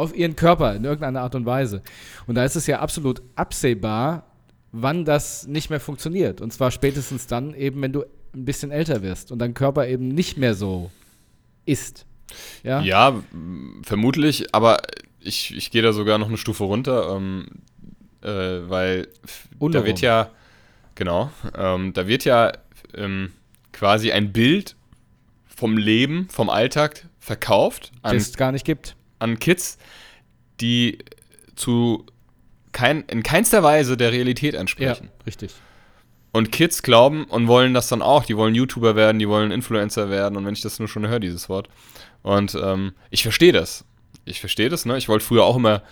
auf 0.00 0.14
ihren 0.14 0.36
Körper 0.36 0.74
in 0.74 0.84
irgendeiner 0.84 1.20
Art 1.22 1.34
und 1.34 1.46
Weise. 1.46 1.82
Und 2.26 2.34
da 2.34 2.44
ist 2.44 2.56
es 2.56 2.66
ja 2.66 2.80
absolut 2.80 3.22
absehbar, 3.36 4.24
wann 4.72 5.04
das 5.04 5.46
nicht 5.46 5.70
mehr 5.70 5.80
funktioniert. 5.80 6.40
Und 6.40 6.52
zwar 6.52 6.70
spätestens 6.70 7.26
dann 7.26 7.54
eben, 7.54 7.80
wenn 7.82 7.92
du 7.92 8.04
ein 8.34 8.44
bisschen 8.44 8.70
älter 8.70 9.02
wirst 9.02 9.32
und 9.32 9.38
dein 9.40 9.54
Körper 9.54 9.86
eben 9.88 10.08
nicht 10.08 10.36
mehr 10.36 10.54
so 10.54 10.90
ist. 11.66 12.06
Ja, 12.62 12.80
Ja, 12.80 13.20
vermutlich, 13.82 14.54
aber 14.54 14.78
ich, 15.18 15.56
ich 15.56 15.70
gehe 15.70 15.82
da 15.82 15.92
sogar 15.92 16.18
noch 16.18 16.28
eine 16.28 16.36
Stufe 16.36 16.64
runter, 16.64 17.16
ähm, 17.16 17.46
äh, 18.22 18.28
weil 18.28 19.08
f- 19.24 19.48
da 19.74 19.84
wird 19.84 20.00
ja, 20.00 20.30
genau, 20.94 21.30
ähm, 21.56 21.92
da 21.92 22.06
wird 22.06 22.24
ja 22.24 22.52
ähm, 22.94 23.32
quasi 23.72 24.12
ein 24.12 24.32
Bild 24.32 24.76
vom 25.46 25.76
Leben, 25.76 26.28
vom 26.30 26.48
Alltag 26.50 27.06
verkauft 27.18 27.90
das 28.14 28.28
es 28.28 28.36
gar 28.36 28.52
nicht 28.52 28.64
gibt. 28.64 28.94
An 29.20 29.38
Kids, 29.38 29.78
die 30.60 30.98
zu 31.54 32.04
kein, 32.72 33.02
in 33.02 33.22
keinster 33.22 33.62
Weise 33.62 33.96
der 33.96 34.12
Realität 34.12 34.54
Ja, 34.54 34.60
entsprechen. 34.60 35.10
richtig. 35.26 35.52
Und 36.32 36.52
Kids 36.52 36.82
glauben 36.82 37.24
und 37.24 37.48
wollen 37.48 37.74
das 37.74 37.88
dann 37.88 38.02
auch. 38.02 38.24
Die 38.24 38.36
wollen 38.36 38.54
YouTuber 38.54 38.94
werden, 38.94 39.18
die 39.18 39.28
wollen 39.28 39.50
Influencer 39.50 40.10
werden. 40.10 40.36
Und 40.36 40.46
wenn 40.46 40.52
ich 40.54 40.60
das 40.60 40.78
nur 40.78 40.86
schon 40.88 41.06
höre, 41.08 41.18
dieses 41.18 41.48
Wort. 41.48 41.68
Und 42.22 42.54
ähm, 42.62 42.92
ich 43.10 43.22
verstehe 43.24 43.52
das. 43.52 43.84
Ich 44.24 44.38
verstehe 44.38 44.68
das, 44.68 44.84
ne? 44.86 44.96
Ich 44.96 45.08
wollte 45.08 45.24
früher 45.24 45.42
auch 45.44 45.56
immer 45.56 45.82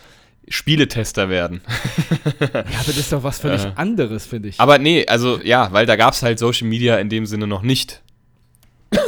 Spieletester 0.47 1.29
werden. 1.29 1.61
Ja, 2.41 2.49
aber 2.61 2.65
das 2.87 2.97
ist 2.97 3.13
doch 3.13 3.23
was 3.25 3.41
völlig 3.41 3.65
Äh. 3.65 3.73
anderes, 3.75 4.27
finde 4.27 4.49
ich. 4.51 4.61
Aber 4.61 4.79
nee, 4.79 5.05
also 5.07 5.41
ja, 5.43 5.73
weil 5.73 5.87
da 5.87 5.97
gab 5.97 6.15
es 6.15 6.23
halt 6.23 6.39
Social 6.39 6.69
Media 6.69 6.97
in 6.99 7.09
dem 7.09 7.27
Sinne 7.27 7.47
noch 7.49 7.63
nicht. 7.63 8.01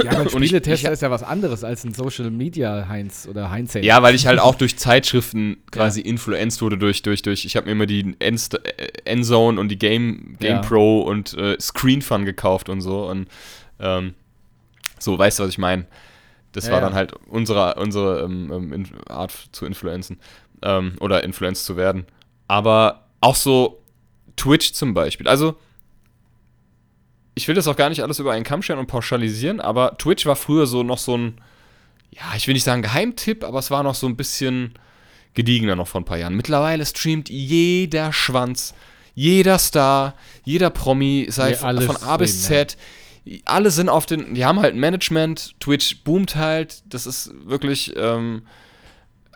Ja, 0.05 0.11
aber 0.13 0.21
ein 0.23 0.29
Spieletester 0.29 0.93
ist 0.93 1.03
ja 1.03 1.11
was 1.11 1.23
anderes 1.23 1.65
als 1.65 1.85
ein 1.85 1.95
Social 1.95 2.31
Media 2.31 2.87
Heinz 2.89 3.27
oder 3.29 3.51
Heinz. 3.51 3.75
Ja, 3.75 4.03
weil 4.03 4.15
ich 4.15 4.27
halt 4.27 4.39
auch 4.39 4.55
durch 4.55 4.77
Zeitschriften 4.79 5.59
quasi 5.71 6.01
influenced 6.01 6.61
wurde 6.63 6.77
durch, 6.79 7.03
durch, 7.03 7.23
durch, 7.23 7.45
ich 7.45 7.57
habe 7.57 7.67
mir 7.67 7.73
immer 7.73 7.87
die 7.87 8.15
End- 8.19 8.55
äh, 8.65 8.89
Endzone 9.05 9.59
und 9.61 9.69
die 9.69 9.79
Game, 9.79 10.37
Game 10.39 10.57
Ja. 10.57 10.61
Pro 10.61 11.03
und 11.03 11.35
äh, 11.35 11.57
Screen 11.61 12.03
Fun 12.03 12.25
gekauft 12.25 12.69
und 12.69 12.81
so 12.83 13.09
und 13.09 13.29
ähm, 13.79 14.15
so, 14.99 15.19
weißt 15.19 15.39
du, 15.39 15.45
was 15.45 15.51
ich 15.51 15.59
meine? 15.59 15.87
Das 16.53 16.67
Ja, 16.67 16.73
war 16.73 16.81
ja. 16.81 16.87
dann 16.87 16.95
halt 16.95 17.13
unsere, 17.29 17.77
unsere 17.77 18.23
ähm, 18.25 18.51
ähm, 18.73 18.85
Art 19.09 19.33
zu 19.53 19.65
influenzen 19.65 20.19
ähm, 20.63 20.97
oder 21.01 21.25
influenced 21.25 21.65
zu 21.65 21.77
werden. 21.77 22.05
Aber 22.49 23.07
auch 23.21 23.37
so 23.37 23.81
Twitch 24.37 24.73
zum 24.73 24.93
Beispiel. 24.93 25.29
Also, 25.29 25.55
ich 27.41 27.49
will 27.49 27.55
das 27.55 27.67
auch 27.67 27.77
gar 27.77 27.89
nicht 27.89 28.03
alles 28.03 28.19
über 28.19 28.33
einen 28.33 28.45
Kamm 28.45 28.63
scheren 28.63 28.79
und 28.79 28.87
pauschalisieren, 28.87 29.61
aber 29.61 29.97
Twitch 29.97 30.27
war 30.27 30.37
früher 30.37 30.67
so 30.67 30.83
noch 30.83 30.99
so 30.99 31.17
ein, 31.17 31.41
ja, 32.11 32.23
ich 32.37 32.47
will 32.47 32.53
nicht 32.53 32.65
sagen 32.65 32.83
Geheimtipp, 32.83 33.45
aber 33.45 33.59
es 33.59 33.71
war 33.71 33.83
noch 33.83 33.95
so 33.95 34.07
ein 34.07 34.17
bisschen 34.17 34.75
gediegener 35.33 35.75
noch 35.75 35.89
vor 35.89 36.03
ein 36.03 36.05
paar 36.05 36.19
Jahren. 36.19 36.37
Mittlerweile 36.37 36.85
streamt 36.85 37.31
jeder 37.31 38.13
Schwanz, 38.13 38.75
jeder 39.15 39.59
Star, 39.59 40.15
jeder 40.45 40.69
Promi, 40.69 41.29
sei 41.31 41.59
alle 41.59 41.81
von 41.81 41.97
A 41.97 42.19
bis 42.19 42.43
Z. 42.45 42.77
Alle 43.47 43.71
sind 43.71 43.89
auf 43.89 44.05
den, 44.05 44.35
die 44.35 44.45
haben 44.45 44.61
halt 44.61 44.75
ein 44.75 44.81
Management, 44.81 45.55
Twitch 45.61 46.03
boomt 46.05 46.37
halt, 46.37 46.83
das 46.93 47.07
ist 47.07 47.33
wirklich, 47.47 47.95
ähm, 47.97 48.43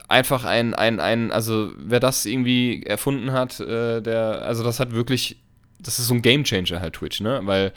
einfach 0.08 0.44
ein, 0.44 0.74
ein, 0.74 1.00
ein, 1.00 1.32
also 1.32 1.72
wer 1.76 2.00
das 2.00 2.26
irgendwie 2.26 2.82
erfunden 2.84 3.32
hat, 3.32 3.60
äh, 3.60 4.00
der, 4.00 4.42
also 4.42 4.62
das 4.62 4.80
hat 4.80 4.92
wirklich, 4.92 5.38
das 5.84 5.98
ist 5.98 6.08
so 6.08 6.14
ein 6.14 6.22
Gamechanger 6.22 6.80
halt 6.80 6.94
Twitch, 6.94 7.20
ne? 7.20 7.40
Weil 7.44 7.72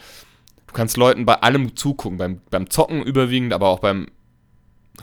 du 0.68 0.74
kannst 0.74 0.98
Leuten 0.98 1.26
bei 1.26 1.36
allem 1.36 1.76
zugucken, 1.76 2.18
beim, 2.18 2.42
beim 2.50 2.70
Zocken 2.70 3.04
überwiegend, 3.04 3.54
aber 3.54 3.68
auch 3.70 3.80
beim 3.80 4.08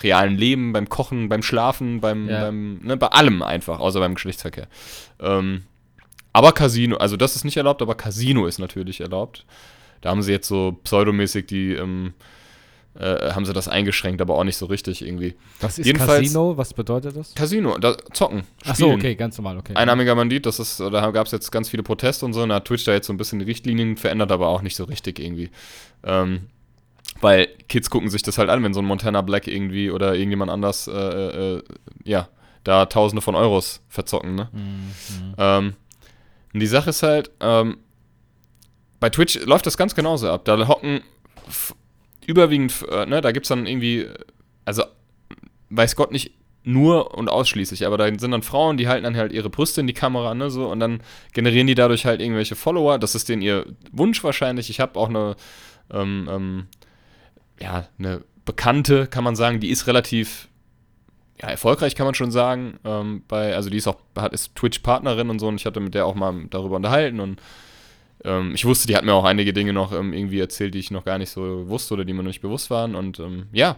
realen 0.02 0.36
Leben, 0.36 0.72
beim 0.72 0.88
Kochen, 0.88 1.28
beim 1.28 1.42
Schlafen, 1.42 2.00
beim, 2.00 2.28
Ja. 2.28 2.40
beim 2.42 2.80
ne, 2.82 2.96
bei 2.96 3.06
allem 3.08 3.42
einfach, 3.42 3.78
außer 3.78 4.00
beim 4.00 4.14
Geschlechtsverkehr. 4.14 4.66
Ähm, 5.20 5.62
aber 6.32 6.50
Casino, 6.52 6.96
also 6.96 7.16
das 7.16 7.36
ist 7.36 7.44
nicht 7.44 7.56
erlaubt, 7.56 7.80
aber 7.80 7.94
Casino 7.94 8.46
ist 8.46 8.58
natürlich 8.58 9.00
erlaubt. 9.00 9.46
Da 10.00 10.10
haben 10.10 10.22
sie 10.22 10.32
jetzt 10.32 10.48
so 10.48 10.72
pseudomäßig 10.82 11.46
die, 11.46 11.74
ähm, 11.74 12.12
äh, 12.98 13.32
haben 13.32 13.44
sie 13.44 13.52
das 13.52 13.66
eingeschränkt, 13.68 14.20
aber 14.20 14.36
auch 14.36 14.44
nicht 14.44 14.56
so 14.56 14.66
richtig 14.66 15.02
irgendwie. 15.02 15.34
Was 15.60 15.78
ist 15.78 15.86
Jedenfalls- 15.86 16.22
Casino? 16.22 16.56
Was 16.56 16.74
bedeutet 16.74 17.16
das? 17.16 17.34
Casino, 17.34 17.76
da, 17.78 17.96
zocken, 18.12 18.44
Ach 18.64 18.74
so, 18.76 18.84
spielen. 18.86 19.00
okay, 19.00 19.14
ganz 19.16 19.36
normal, 19.38 19.58
okay. 19.58 19.74
Einarmiger 19.74 20.14
Bandit, 20.14 20.46
das 20.46 20.58
ist, 20.60 20.78
da 20.80 21.10
gab 21.10 21.26
es 21.26 21.32
jetzt 21.32 21.50
ganz 21.50 21.68
viele 21.68 21.82
Proteste 21.82 22.24
und 22.24 22.32
so, 22.34 22.42
und 22.42 22.50
da 22.50 22.56
hat 22.56 22.66
Twitch 22.66 22.84
da 22.84 22.92
jetzt 22.92 23.06
so 23.06 23.12
ein 23.12 23.16
bisschen 23.16 23.38
die 23.40 23.44
Richtlinien 23.46 23.96
verändert, 23.96 24.30
aber 24.30 24.48
auch 24.48 24.62
nicht 24.62 24.76
so 24.76 24.84
richtig 24.84 25.18
irgendwie. 25.18 25.50
Ähm, 26.04 26.48
weil 27.20 27.48
Kids 27.68 27.90
gucken 27.90 28.10
sich 28.10 28.22
das 28.22 28.38
halt 28.38 28.48
an, 28.50 28.62
wenn 28.62 28.74
so 28.74 28.80
ein 28.80 28.86
Montana 28.86 29.22
Black 29.22 29.46
irgendwie 29.46 29.90
oder 29.90 30.14
irgendjemand 30.14 30.50
anders, 30.50 30.86
äh, 30.88 30.92
äh, 31.56 31.62
ja, 32.04 32.28
da 32.64 32.86
Tausende 32.86 33.22
von 33.22 33.34
Euros 33.34 33.80
verzocken, 33.88 34.34
ne? 34.36 34.48
Ähm, 35.38 35.74
und 36.52 36.60
die 36.60 36.66
Sache 36.66 36.90
ist 36.90 37.02
halt, 37.02 37.30
ähm, 37.40 37.78
bei 39.00 39.10
Twitch 39.10 39.38
läuft 39.44 39.66
das 39.66 39.76
ganz 39.76 39.94
genauso 39.94 40.30
ab. 40.30 40.44
Da 40.44 40.66
hocken 40.68 41.02
überwiegend, 42.26 42.84
äh, 42.90 43.06
ne, 43.06 43.20
da 43.20 43.32
gibt 43.32 43.46
es 43.46 43.48
dann 43.48 43.66
irgendwie, 43.66 44.06
also 44.64 44.84
weiß 45.70 45.96
Gott 45.96 46.12
nicht 46.12 46.32
nur 46.64 47.14
und 47.14 47.28
ausschließlich, 47.28 47.86
aber 47.86 47.98
da 47.98 48.06
sind 48.06 48.30
dann 48.30 48.42
Frauen, 48.42 48.76
die 48.76 48.88
halten 48.88 49.04
dann 49.04 49.16
halt 49.16 49.32
ihre 49.32 49.50
Brüste 49.50 49.82
in 49.82 49.86
die 49.86 49.92
Kamera, 49.92 50.34
ne, 50.34 50.50
so, 50.50 50.68
und 50.70 50.80
dann 50.80 51.02
generieren 51.32 51.66
die 51.66 51.74
dadurch 51.74 52.06
halt 52.06 52.20
irgendwelche 52.20 52.56
Follower. 52.56 52.98
Das 52.98 53.14
ist 53.14 53.28
denen 53.28 53.42
ihr 53.42 53.66
Wunsch 53.92 54.24
wahrscheinlich. 54.24 54.70
Ich 54.70 54.80
habe 54.80 54.98
auch 54.98 55.08
eine, 55.08 55.36
ähm, 55.92 56.28
ähm, 56.30 56.66
ja, 57.60 57.86
eine 57.98 58.22
Bekannte, 58.44 59.06
kann 59.06 59.24
man 59.24 59.36
sagen, 59.36 59.60
die 59.60 59.70
ist 59.70 59.86
relativ 59.86 60.48
ja, 61.40 61.48
erfolgreich, 61.48 61.94
kann 61.94 62.06
man 62.06 62.14
schon 62.14 62.30
sagen. 62.30 62.78
Ähm, 62.84 63.22
bei, 63.28 63.54
also 63.54 63.68
die 63.68 63.76
ist 63.76 63.88
auch, 63.88 63.98
hat, 64.16 64.32
ist 64.32 64.54
Twitch-Partnerin 64.54 65.30
und 65.30 65.38
so, 65.38 65.48
und 65.48 65.56
ich 65.56 65.66
hatte 65.66 65.80
mit 65.80 65.94
der 65.94 66.06
auch 66.06 66.14
mal 66.14 66.46
darüber 66.50 66.76
unterhalten 66.76 67.20
und 67.20 67.40
ähm, 68.24 68.54
ich 68.54 68.64
wusste, 68.64 68.86
die 68.86 68.96
hat 68.96 69.04
mir 69.04 69.12
auch 69.12 69.24
einige 69.24 69.52
Dinge 69.52 69.72
noch 69.72 69.92
ähm, 69.92 70.12
irgendwie 70.12 70.40
erzählt, 70.40 70.74
die 70.74 70.78
ich 70.78 70.90
noch 70.90 71.04
gar 71.04 71.18
nicht 71.18 71.30
so 71.30 71.68
wusste 71.68 71.94
oder 71.94 72.04
die 72.04 72.12
mir 72.12 72.22
noch 72.22 72.28
nicht 72.28 72.40
bewusst 72.40 72.70
waren. 72.70 72.94
Und 72.94 73.20
ähm, 73.20 73.46
ja, 73.52 73.76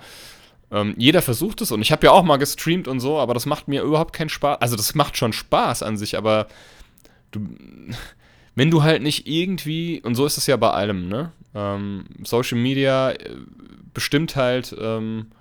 ähm, 0.71 0.95
jeder 0.97 1.23
versucht 1.23 1.61
es 1.61 1.73
und 1.73 1.83
ich 1.83 1.93
habe 1.93 2.07
ja 2.07 2.13
auch 2.13 2.23
mal 2.23 2.39
gestreamt 2.39 2.89
und 2.89 3.01
so, 3.01 3.19
aber 3.19 3.35
das 3.35 3.47
macht 3.47 3.69
mir 3.69 3.83
überhaupt 3.83 4.13
keinen 4.13 4.29
Spaß. 4.29 4.61
Also 4.61 4.77
das 4.77 4.95
macht 4.95 5.17
schon 5.17 5.33
Spaß 5.33 5.83
an 5.83 5.97
sich, 5.97 6.17
aber 6.17 6.47
du, 7.31 7.41
wenn 8.55 8.71
du 8.71 8.83
halt 8.83 9.03
nicht 9.03 9.27
irgendwie, 9.27 10.01
und 10.03 10.15
so 10.15 10.27
ist 10.27 10.39
es 10.39 10.47
ja 10.47 10.57
bei 10.57 10.71
allem, 10.71 11.09
ne? 11.09 11.33
Ähm, 11.55 12.05
Social 12.25 12.59
Media 12.59 13.11
äh, 13.13 13.37
bestimmt 13.95 14.37
halt 14.37 14.77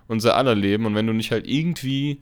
unser 0.07 0.37
aller 0.37 0.55
Leben 0.55 0.85
und 0.85 0.95
wenn 0.95 1.07
du 1.07 1.11
nicht 1.11 1.31
halt 1.31 1.45
irgendwie 1.45 2.21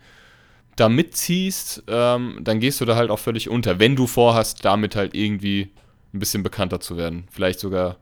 da 0.76 0.90
mitziehst, 0.90 1.84
ähm, 1.88 2.40
dann 2.42 2.60
gehst 2.60 2.82
du 2.82 2.86
da 2.86 2.96
halt 2.96 3.12
auch 3.12 3.20
völlig 3.20 3.50
unter, 3.50 3.80
wenn 3.80 3.96
du 3.96 4.08
vorhast, 4.08 4.66
damit 4.66 4.96
halt 4.96 5.14
irgendwie 5.14 5.70
ein 6.14 6.20
bisschen 6.20 6.44
bekannter 6.44 6.80
zu 6.80 6.98
werden, 6.98 7.28
vielleicht 7.32 7.60
sogar 7.60 7.98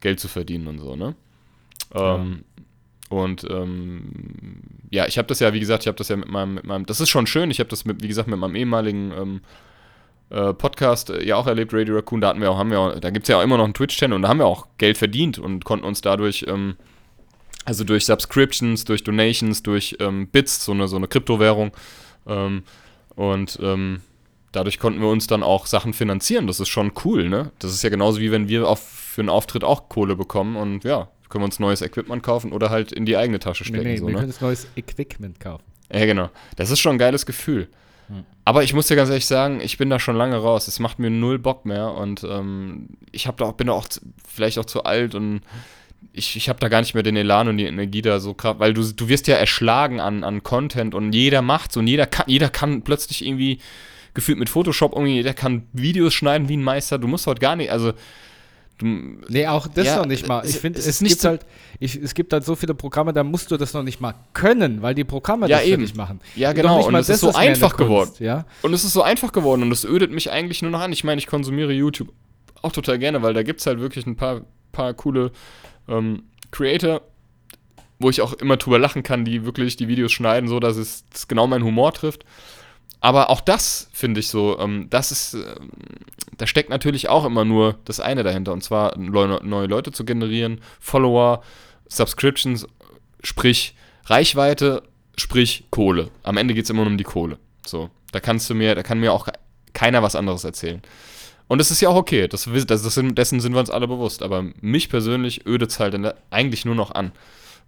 Geld 0.00 0.20
zu 0.20 0.28
verdienen 0.28 0.66
und 0.68 0.78
so, 0.78 0.96
ne? 0.96 1.14
Ähm, 1.94 2.44
Und 3.10 3.44
ähm, 3.50 4.60
ja, 4.90 5.06
ich 5.06 5.18
habe 5.18 5.26
das 5.26 5.40
ja, 5.40 5.52
wie 5.52 5.58
gesagt, 5.58 5.82
ich 5.82 5.88
habe 5.88 5.98
das 5.98 6.08
ja 6.08 6.16
mit 6.16 6.28
meinem, 6.28 6.54
mit 6.54 6.64
meinem, 6.64 6.86
das 6.86 7.00
ist 7.00 7.08
schon 7.08 7.26
schön, 7.26 7.50
ich 7.50 7.58
habe 7.58 7.68
das, 7.68 7.84
mit, 7.84 8.04
wie 8.04 8.08
gesagt, 8.08 8.28
mit 8.28 8.38
meinem 8.38 8.54
ehemaligen 8.54 9.12
ähm, 9.12 9.40
äh, 10.30 10.54
Podcast 10.54 11.10
äh, 11.10 11.26
ja 11.26 11.34
auch 11.34 11.48
erlebt, 11.48 11.74
Radio 11.74 11.96
Raccoon, 11.96 12.20
da 12.20 12.28
hatten 12.28 12.40
wir 12.40 12.48
auch, 12.52 12.56
haben 12.56 12.70
wir 12.70 12.78
auch, 12.78 13.00
da 13.00 13.10
gibt 13.10 13.24
es 13.24 13.28
ja 13.28 13.38
auch 13.38 13.42
immer 13.42 13.56
noch 13.56 13.64
einen 13.64 13.74
Twitch-Channel 13.74 14.14
und 14.14 14.22
da 14.22 14.28
haben 14.28 14.38
wir 14.38 14.46
auch 14.46 14.68
Geld 14.78 14.96
verdient 14.96 15.40
und 15.40 15.64
konnten 15.64 15.84
uns 15.84 16.02
dadurch, 16.02 16.44
ähm, 16.46 16.76
also 17.64 17.82
durch 17.82 18.06
Subscriptions, 18.06 18.84
durch 18.84 19.02
Donations, 19.02 19.64
durch 19.64 19.96
ähm, 19.98 20.28
Bits, 20.28 20.64
so 20.64 20.70
eine, 20.70 20.86
so 20.86 20.96
eine 20.96 21.08
Kryptowährung, 21.08 21.72
ähm, 22.28 22.62
und 23.16 23.58
ähm, 23.60 24.02
dadurch 24.52 24.78
konnten 24.78 25.00
wir 25.00 25.08
uns 25.08 25.26
dann 25.26 25.42
auch 25.42 25.66
Sachen 25.66 25.92
finanzieren. 25.92 26.46
Das 26.46 26.60
ist 26.60 26.68
schon 26.68 26.92
cool, 27.04 27.28
ne? 27.28 27.52
Das 27.58 27.72
ist 27.72 27.82
ja 27.82 27.90
genauso 27.90 28.20
wie 28.20 28.30
wenn 28.30 28.48
wir 28.48 28.68
auf, 28.68 28.80
für 28.80 29.20
einen 29.20 29.28
Auftritt 29.28 29.64
auch 29.64 29.88
Kohle 29.88 30.16
bekommen 30.16 30.56
und 30.56 30.84
ja, 30.84 31.08
können 31.28 31.42
wir 31.42 31.46
uns 31.46 31.58
neues 31.58 31.82
Equipment 31.82 32.22
kaufen 32.22 32.52
oder 32.52 32.70
halt 32.70 32.92
in 32.92 33.06
die 33.06 33.16
eigene 33.16 33.38
Tasche 33.38 33.64
nee, 33.64 33.68
stecken. 33.68 33.84
nee, 33.84 33.96
so, 33.96 34.06
wir 34.06 34.12
ne? 34.12 34.18
können 34.18 34.30
jetzt 34.30 34.42
neues 34.42 34.66
Equipment 34.76 35.40
kaufen. 35.40 35.64
Ja, 35.92 36.06
genau. 36.06 36.30
Das 36.56 36.70
ist 36.70 36.80
schon 36.80 36.96
ein 36.96 36.98
geiles 36.98 37.26
Gefühl. 37.26 37.68
Aber 38.44 38.64
ich 38.64 38.74
muss 38.74 38.88
dir 38.88 38.96
ganz 38.96 39.08
ehrlich 39.08 39.26
sagen, 39.26 39.60
ich 39.60 39.78
bin 39.78 39.90
da 39.90 40.00
schon 40.00 40.16
lange 40.16 40.36
raus. 40.36 40.66
Es 40.66 40.80
macht 40.80 40.98
mir 40.98 41.10
null 41.10 41.38
Bock 41.38 41.64
mehr 41.64 41.92
und 41.92 42.24
ähm, 42.24 42.88
ich 43.12 43.26
hab 43.26 43.36
da 43.36 43.44
auch, 43.44 43.52
bin 43.52 43.68
da 43.68 43.74
auch 43.74 43.86
zu, 43.86 44.00
vielleicht 44.26 44.58
auch 44.58 44.64
zu 44.64 44.84
alt 44.84 45.14
und 45.14 45.42
ich, 46.12 46.34
ich 46.34 46.48
habe 46.48 46.58
da 46.58 46.68
gar 46.68 46.80
nicht 46.80 46.94
mehr 46.94 47.04
den 47.04 47.16
Elan 47.16 47.48
und 47.48 47.58
die 47.58 47.66
Energie 47.66 48.02
da 48.02 48.18
so 48.18 48.34
krass, 48.34 48.56
weil 48.58 48.74
du, 48.74 48.82
du 48.82 49.08
wirst 49.08 49.28
ja 49.28 49.36
erschlagen 49.36 50.00
an, 50.00 50.24
an 50.24 50.42
Content 50.42 50.94
und 50.94 51.12
jeder 51.12 51.42
macht's 51.42 51.76
und 51.76 51.86
jeder 51.86 52.06
kann, 52.06 52.24
jeder 52.26 52.48
kann 52.48 52.82
plötzlich 52.82 53.24
irgendwie 53.24 53.60
gefühlt 54.14 54.38
mit 54.38 54.48
Photoshop 54.48 54.92
irgendwie, 54.92 55.14
jeder 55.14 55.34
kann 55.34 55.66
Videos 55.72 56.14
schneiden 56.14 56.48
wie 56.48 56.56
ein 56.56 56.62
Meister. 56.62 56.98
Du 56.98 57.08
musst 57.08 57.26
heute 57.26 57.40
gar 57.40 57.56
nicht, 57.56 57.70
also 57.70 57.92
du, 58.78 58.86
Nee, 58.86 59.46
auch 59.46 59.66
das 59.68 59.86
Ja, 59.86 59.98
noch 59.98 60.06
nicht 60.06 60.26
mal. 60.26 60.44
Ich 60.46 60.56
finde, 60.56 60.78
es 60.78 60.86
es, 60.86 61.00
nicht 61.00 61.12
gibt 61.12 61.24
halt, 61.24 61.46
ich, 61.78 61.96
es 61.96 62.14
gibt 62.14 62.32
halt 62.32 62.44
so 62.44 62.56
viele 62.56 62.74
Programme, 62.74 63.12
da 63.12 63.22
musst 63.22 63.50
du 63.50 63.56
das 63.56 63.72
noch 63.72 63.82
nicht 63.82 64.00
mal 64.00 64.14
können, 64.32 64.82
weil 64.82 64.94
die 64.94 65.04
Programme 65.04 65.48
Ja, 65.48 65.58
das 65.58 65.66
eben. 65.66 65.82
dich 65.82 65.94
machen. 65.94 66.20
Ja, 66.34 66.52
genau. 66.52 66.78
nicht 66.78 66.86
Und 66.86 66.94
es 66.94 67.08
ist 67.08 67.20
so 67.20 67.32
einfach 67.34 67.76
geworden. 67.76 68.08
Kunst, 68.08 68.20
Ja? 68.20 68.46
Und 68.62 68.72
es 68.72 68.84
ist 68.84 68.92
so 68.92 69.02
einfach 69.02 69.32
geworden 69.32 69.62
und 69.62 69.72
es 69.72 69.84
ödet 69.84 70.10
mich 70.10 70.30
eigentlich 70.30 70.62
nur 70.62 70.70
noch 70.70 70.80
an. 70.80 70.92
Ich 70.92 71.04
meine, 71.04 71.18
ich 71.18 71.26
konsumiere 71.26 71.72
YouTube 71.72 72.12
auch 72.62 72.72
total 72.72 72.98
gerne, 72.98 73.22
weil 73.22 73.34
da 73.34 73.42
gibt 73.42 73.60
es 73.60 73.66
halt 73.66 73.80
wirklich 73.80 74.06
ein 74.06 74.16
paar, 74.16 74.42
paar 74.72 74.94
coole 74.94 75.32
ähm, 75.88 76.24
Creator, 76.50 77.02
wo 77.98 78.10
ich 78.10 78.20
auch 78.20 78.32
immer 78.34 78.56
drüber 78.56 78.78
lachen 78.78 79.02
kann, 79.02 79.24
die 79.24 79.44
wirklich 79.44 79.76
die 79.76 79.88
Videos 79.88 80.12
schneiden, 80.12 80.48
so 80.48 80.60
dass 80.60 80.76
es 80.76 81.04
genau 81.28 81.46
meinen 81.46 81.64
Humor 81.64 81.92
trifft. 81.92 82.24
Aber 83.00 83.30
auch 83.30 83.40
das 83.40 83.88
finde 83.92 84.20
ich 84.20 84.28
so, 84.28 84.58
ähm, 84.58 84.88
das 84.90 85.10
ist, 85.10 85.34
ähm, 85.34 85.70
da 86.36 86.46
steckt 86.46 86.70
natürlich 86.70 87.08
auch 87.08 87.24
immer 87.24 87.44
nur 87.44 87.78
das 87.84 88.00
eine 88.00 88.22
dahinter, 88.22 88.52
und 88.52 88.62
zwar 88.62 88.96
neue, 88.98 89.40
neue 89.42 89.66
Leute 89.66 89.92
zu 89.92 90.04
generieren, 90.04 90.60
Follower, 90.80 91.42
Subscriptions, 91.88 92.66
sprich 93.22 93.74
Reichweite, 94.04 94.82
sprich 95.16 95.64
Kohle. 95.70 96.10
Am 96.22 96.36
Ende 96.36 96.54
geht 96.54 96.64
es 96.64 96.70
immer 96.70 96.82
nur 96.82 96.92
um 96.92 96.98
die 96.98 97.04
Kohle. 97.04 97.38
So, 97.66 97.90
da 98.12 98.20
kannst 98.20 98.48
du 98.50 98.54
mir, 98.54 98.74
da 98.74 98.82
kann 98.82 99.00
mir 99.00 99.12
auch 99.12 99.28
keiner 99.72 100.02
was 100.02 100.16
anderes 100.16 100.44
erzählen. 100.44 100.82
Und 101.48 101.58
das 101.58 101.70
ist 101.70 101.80
ja 101.80 101.88
auch 101.88 101.96
okay, 101.96 102.28
das, 102.28 102.48
das, 102.66 102.66
das 102.66 102.94
dessen 102.94 103.40
sind 103.40 103.54
wir 103.54 103.60
uns 103.60 103.70
alle 103.70 103.88
bewusst. 103.88 104.22
Aber 104.22 104.44
mich 104.60 104.88
persönlich 104.88 105.46
ödet 105.46 105.70
es 105.70 105.80
halt 105.80 105.96
eigentlich 106.30 106.64
nur 106.64 106.76
noch 106.76 106.92
an. 106.92 107.12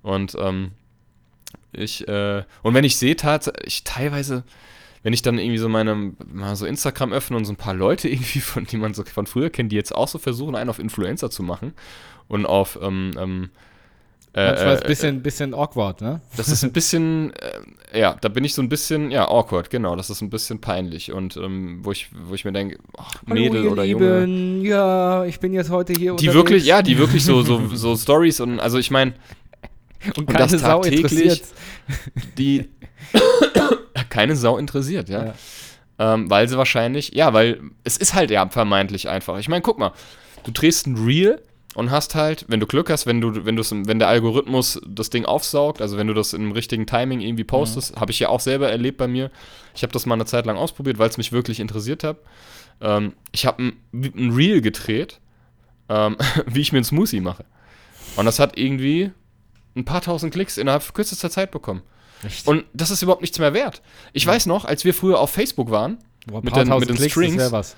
Und 0.03 0.37
ähm, 0.39 0.73
ich, 1.73 2.07
äh, 2.07 2.45
und 2.63 2.75
wenn 2.75 2.85
ich 2.85 2.97
sehe, 2.97 3.17
ich 3.65 3.85
teilweise, 3.85 4.45
wenn 5.03 5.13
ich 5.13 5.23
dann 5.23 5.39
irgendwie 5.39 5.59
so 5.59 5.69
meine, 5.69 6.13
mal 6.33 6.57
so 6.57 6.67
Instagram 6.67 7.13
öffne 7.13 7.37
und 7.37 7.45
so 7.45 7.53
ein 7.53 7.57
paar 7.57 7.75
Leute 7.75 8.09
irgendwie, 8.11 8.41
von, 8.41 8.65
die 8.65 8.77
man 8.77 8.95
so 8.95 9.05
von 9.05 9.27
früher 9.27 9.51
kennt, 9.51 9.73
die 9.73 9.77
jetzt 9.77 9.95
auch 9.95 10.09
so 10.09 10.19
versuchen, 10.19 10.55
einen 10.55 10.71
auf 10.71 10.79
Influencer 10.79 11.31
zu 11.31 11.43
machen 11.43 11.73
und 12.29 12.47
auf, 12.47 12.79
ähm, 12.81 13.13
ähm, 13.19 13.51
äh, 14.35 14.47
Manchmal 14.47 14.75
ist 14.75 14.81
äh, 14.81 14.85
ein 14.85 14.89
bisschen, 14.89 15.23
bisschen 15.23 15.55
awkward, 15.55 16.01
ne? 16.01 16.23
das 16.39 16.49
ist 16.49 16.65
ein 16.65 16.73
bisschen, 16.73 17.35
äh, 17.93 18.01
ja, 18.01 18.17
da 18.19 18.31
bin 18.31 18.45
ich 18.45 18.55
so 18.55 18.63
ein 18.63 18.69
bisschen, 18.71 19.11
ja, 19.11 19.29
awkward, 19.29 19.69
genau, 19.69 19.95
das 19.95 20.09
ist 20.09 20.23
ein 20.23 20.31
bisschen 20.31 20.59
peinlich 20.59 21.13
und 21.13 21.37
ähm, 21.37 21.81
wo 21.83 21.93
ich, 21.93 22.09
wo 22.25 22.35
ich 22.35 22.47
mir 22.47 22.53
denke, 22.53 22.79
ach, 22.97 23.23
Mädel 23.27 23.69
oder 23.69 23.85
Junge. 23.85 24.21
Junge. 24.21 24.67
Ja, 24.67 25.27
ich 25.27 25.39
bin 25.39 25.53
jetzt 25.53 25.69
heute 25.69 25.93
hier 25.93 26.17
Die 26.17 26.33
wirklich, 26.33 26.65
ja, 26.65 26.81
die 26.81 26.97
wirklich 26.97 27.25
so, 27.25 27.43
so, 27.43 27.61
so 27.75 27.95
Stories 27.95 28.41
und 28.41 28.59
also 28.59 28.79
ich 28.79 28.91
meine, 28.91 29.13
und 30.17 30.29
und 30.29 30.41
das 30.41 30.57
tagtäglich. 30.57 31.43
die 32.39 32.71
keine 34.13 34.37
Sau 34.37 34.59
interessiert, 34.59 35.09
ja. 35.09 35.27
Ja. 35.27 35.35
Ähm, 35.99 36.31
weil 36.31 36.49
sie 36.49 36.57
wahrscheinlich, 36.57 37.13
ja, 37.15 37.33
weil 37.33 37.61
es 37.83 37.97
ist 37.97 38.15
halt 38.15 38.31
ja 38.31 38.47
vermeintlich 38.49 39.09
einfach. 39.09 39.39
Ich 39.39 39.49
meine, 39.49 39.63
guck 39.63 39.79
mal, 39.79 39.93
du 40.45 40.51
drehst 40.51 40.87
ein 40.87 40.97
Reel 40.97 41.41
und 41.75 41.91
hast 41.91 42.15
halt, 42.15 42.45
wenn 42.49 42.61
du 42.61 42.67
Glück 42.67 42.91
hast, 42.91 43.07
wenn 43.07 43.21
du, 43.21 43.47
wenn 43.47 43.57
du 43.57 43.63
wenn 43.63 43.99
der 43.99 44.09
Algorithmus 44.09 44.81
das 44.87 45.11
Ding 45.11 45.25
aufsaugt, 45.25 45.81
also 45.81 45.97
wenn 45.97 46.07
du 46.07 46.15
das 46.15 46.35
im 46.35 46.53
richtigen 46.53 46.87
Timing 46.87 47.21
irgendwie 47.21 47.45
postest, 47.45 47.99
habe 47.99 48.13
ich 48.13 48.21
ja 48.21 48.29
auch 48.29 48.41
selber 48.41 48.71
erlebt 48.71 48.99
bei 48.99 49.09
mir. 49.09 49.31
Ich 49.75 49.83
habe 49.83 49.93
das 49.93 50.05
mal 50.05 50.15
eine 50.15 50.27
Zeit 50.27 50.45
lang 50.45 50.57
ausprobiert, 50.57 50.99
weil 50.99 51.09
es 51.09 51.17
mich 51.17 51.33
wirklich 51.33 51.61
interessiert 51.61 52.05
hat. 52.05 52.19
Ähm, 52.81 53.15
ich 53.33 53.47
habe 53.47 53.63
ein, 53.63 53.73
ein 53.93 54.33
Reel 54.33 54.61
gedreht, 54.61 55.21
ähm, 55.89 56.17
wie 56.47 56.61
ich 56.61 56.73
mir 56.73 56.79
einen 56.79 56.85
Smoothie 56.85 57.21
mache. 57.21 57.45
Und 58.17 58.27
das 58.27 58.39
hat 58.39 58.59
irgendwie 58.59 59.11
ein 59.75 59.87
paar 59.87 60.03
tausend 60.03 60.35
Klicks 60.35 60.59
innerhalb 60.59 60.93
kürzester 60.93 61.31
Zeit 61.31 61.51
bekommen. 61.51 61.83
Echt? 62.25 62.47
Und 62.47 62.65
das 62.73 62.91
ist 62.91 63.03
überhaupt 63.03 63.23
nichts 63.23 63.39
mehr 63.39 63.53
wert. 63.55 63.83
Ich 64.13 64.27
weiß 64.27 64.47
noch, 64.47 64.65
als 64.65 64.85
wir 64.85 64.95
früher 64.95 65.19
auf 65.21 65.31
Facebook 65.31 65.71
waren 65.71 65.99
Boah, 66.27 66.43
mit 66.43 66.55
den- 66.55 66.69
mit 66.69 66.89
den 66.89 66.97
Klicks, 66.97 67.13
Strings. 67.13 67.77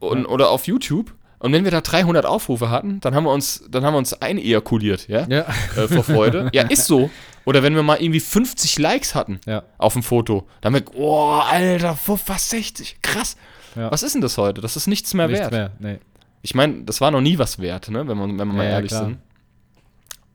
und, 0.00 0.26
oder 0.26 0.50
auf 0.50 0.66
YouTube 0.66 1.14
und 1.38 1.52
wenn 1.52 1.64
wir 1.64 1.70
da 1.72 1.80
300 1.80 2.24
Aufrufe 2.26 2.70
hatten, 2.70 3.00
dann 3.00 3.14
haben 3.14 3.24
wir 3.24 3.32
uns, 3.32 3.64
dann 3.68 3.84
haben 3.84 3.94
wir 3.94 3.98
uns 3.98 4.14
einejakuliert, 4.14 5.08
ja, 5.08 5.26
Ja. 5.28 5.46
äh, 5.76 5.88
vor 5.88 6.04
Freude. 6.04 6.50
ja, 6.54 6.62
ist 6.62 6.84
so. 6.86 7.10
Oder 7.44 7.64
wenn 7.64 7.74
wir 7.74 7.82
mal 7.82 7.96
irgendwie 8.00 8.20
50 8.20 8.78
Likes 8.78 9.14
hatten 9.16 9.40
Ja. 9.46 9.64
auf 9.78 9.94
dem 9.94 10.04
Foto, 10.04 10.46
dann 10.60 10.74
haben 10.74 10.84
wir, 10.86 10.94
oh, 10.96 11.30
Alter, 11.32 11.98
was 12.26 12.50
60? 12.50 12.98
Krass. 13.02 13.36
Ja. 13.74 13.90
Was 13.90 14.02
ist 14.04 14.14
denn 14.14 14.20
das 14.22 14.38
heute? 14.38 14.60
Das 14.60 14.76
ist 14.76 14.86
nichts 14.86 15.14
mehr 15.14 15.26
Nichts 15.26 15.40
wert. 15.50 15.52
mehr. 15.52 15.70
Nee. 15.94 15.98
Ich 16.42 16.54
meine, 16.54 16.84
das 16.84 17.00
war 17.00 17.10
noch 17.10 17.20
nie 17.20 17.38
was 17.38 17.58
wert, 17.58 17.88
ne? 17.88 18.06
wenn, 18.06 18.16
man, 18.18 18.30
wenn 18.38 18.46
wir 18.48 18.54
mal 18.54 18.62
Ja, 18.64 18.68
ja, 18.70 18.74
ehrlich 18.76 18.90
klar. 18.90 19.04
sind. 19.06 19.18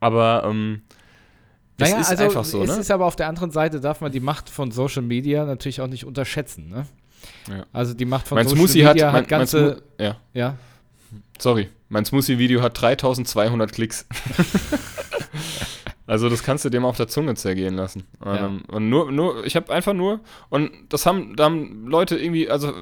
Aber 0.00 0.44
ähm, 0.46 0.82
das 1.78 1.90
Naja, 1.90 2.00
ist 2.02 2.10
also 2.10 2.24
einfach 2.24 2.44
so, 2.44 2.62
es 2.62 2.68
ne? 2.68 2.76
ist 2.80 2.90
aber 2.90 3.06
auf 3.06 3.16
der 3.16 3.28
anderen 3.28 3.50
Seite 3.50 3.80
darf 3.80 4.00
man 4.00 4.12
die 4.12 4.20
Macht 4.20 4.50
von 4.50 4.70
Social 4.70 5.02
Media 5.02 5.44
natürlich 5.44 5.80
auch 5.80 5.86
nicht 5.86 6.04
unterschätzen. 6.04 6.68
Ne? 6.68 6.86
Ja. 7.48 7.64
Also 7.72 7.94
die 7.94 8.04
Macht 8.04 8.28
von 8.28 8.36
mein 8.36 8.46
Social 8.46 8.66
Smoothie 8.66 8.84
hat, 8.84 8.94
Media 8.94 9.06
mein, 9.06 9.14
hat 9.14 9.22
mein 9.22 9.28
ganze, 9.28 9.58
Smo- 9.98 10.02
ja, 10.04 10.16
ja, 10.34 10.56
sorry, 11.38 11.68
mein 11.88 12.04
Smoothie-Video 12.04 12.60
hat 12.62 12.80
3200 12.80 13.72
Klicks. 13.72 14.06
also 16.06 16.28
das 16.28 16.42
kannst 16.42 16.64
du 16.64 16.70
dem 16.70 16.84
auf 16.84 16.96
der 16.96 17.08
Zunge 17.08 17.34
zergehen 17.34 17.74
lassen. 17.74 18.04
Ja. 18.24 18.46
Ähm, 18.46 18.62
und 18.68 18.88
nur, 18.88 19.12
nur, 19.12 19.44
ich 19.46 19.56
habe 19.56 19.72
einfach 19.72 19.94
nur, 19.94 20.20
und 20.48 20.70
das 20.88 21.06
haben, 21.06 21.36
da 21.36 21.44
haben 21.44 21.86
Leute 21.86 22.16
irgendwie, 22.18 22.50
also 22.50 22.72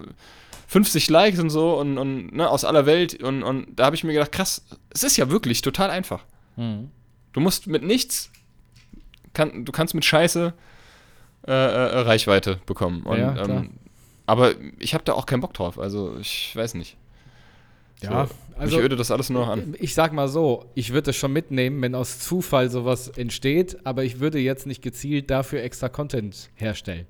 50 0.69 1.09
Likes 1.11 1.39
und 1.39 1.51
so 1.51 1.79
und, 1.79 1.99
und 1.99 2.35
ne, 2.35 2.49
aus 2.49 2.65
aller 2.65 2.87
Welt 2.87 3.23
und, 3.23 3.43
und 3.43 3.67
da 3.77 3.87
habe 3.87 3.97
ich 3.97 4.05
mir 4.05 4.13
gedacht, 4.13 4.33
krass, 4.33 4.65
es 4.91 5.05
ist 5.05 5.17
ja 5.17 5.31
wirklich 5.31 5.61
total 5.63 5.91
einfach. 5.91 6.25
Mhm. 6.57 6.91
Du 7.33 7.41
musst 7.41 7.67
mit 7.67 7.83
nichts, 7.83 8.31
kann, 9.37 9.65
du 9.65 9.71
kannst 9.71 9.95
mit 9.95 10.05
Scheiße 10.05 10.53
äh, 11.47 11.53
äh, 11.53 11.99
Reichweite 12.01 12.59
bekommen. 12.67 13.03
Und, 13.03 13.19
Ja, 13.19 13.37
ähm, 13.45 13.71
aber 14.27 14.55
ich 14.79 14.95
habe 14.95 15.05
da 15.05 15.13
auch 15.13 15.27
keinen 15.27 15.41
Bock 15.41 15.55
drauf. 15.55 15.79
Also 15.79 16.17
ich 16.19 16.57
weiß 16.57 16.75
nicht. 16.75 16.97
ja. 18.03 18.27
So, 18.27 18.35
Also 18.59 18.77
mich 18.79 18.87
öde 18.87 18.97
das 18.97 19.11
alles 19.11 19.29
nur 19.31 19.43
noch 19.43 19.53
an. 19.53 19.77
ich 19.79 19.95
sag 19.95 20.13
mal 20.13 20.29
so, 20.29 20.65
ich 20.75 20.93
würde 20.95 21.11
es 21.11 21.17
schon 21.17 21.33
mitnehmen, 21.33 21.81
wenn 21.83 21.95
aus 21.95 22.19
Zufall 22.19 22.71
sowas 22.71 23.09
entsteht, 23.09 23.77
aber 23.85 24.03
ich 24.03 24.19
würde 24.19 24.39
jetzt 24.39 24.67
nicht 24.67 24.83
gezielt 24.83 25.31
dafür 25.31 25.63
extra 25.63 25.89
Content 25.91 26.49
herstellen. 26.55 27.07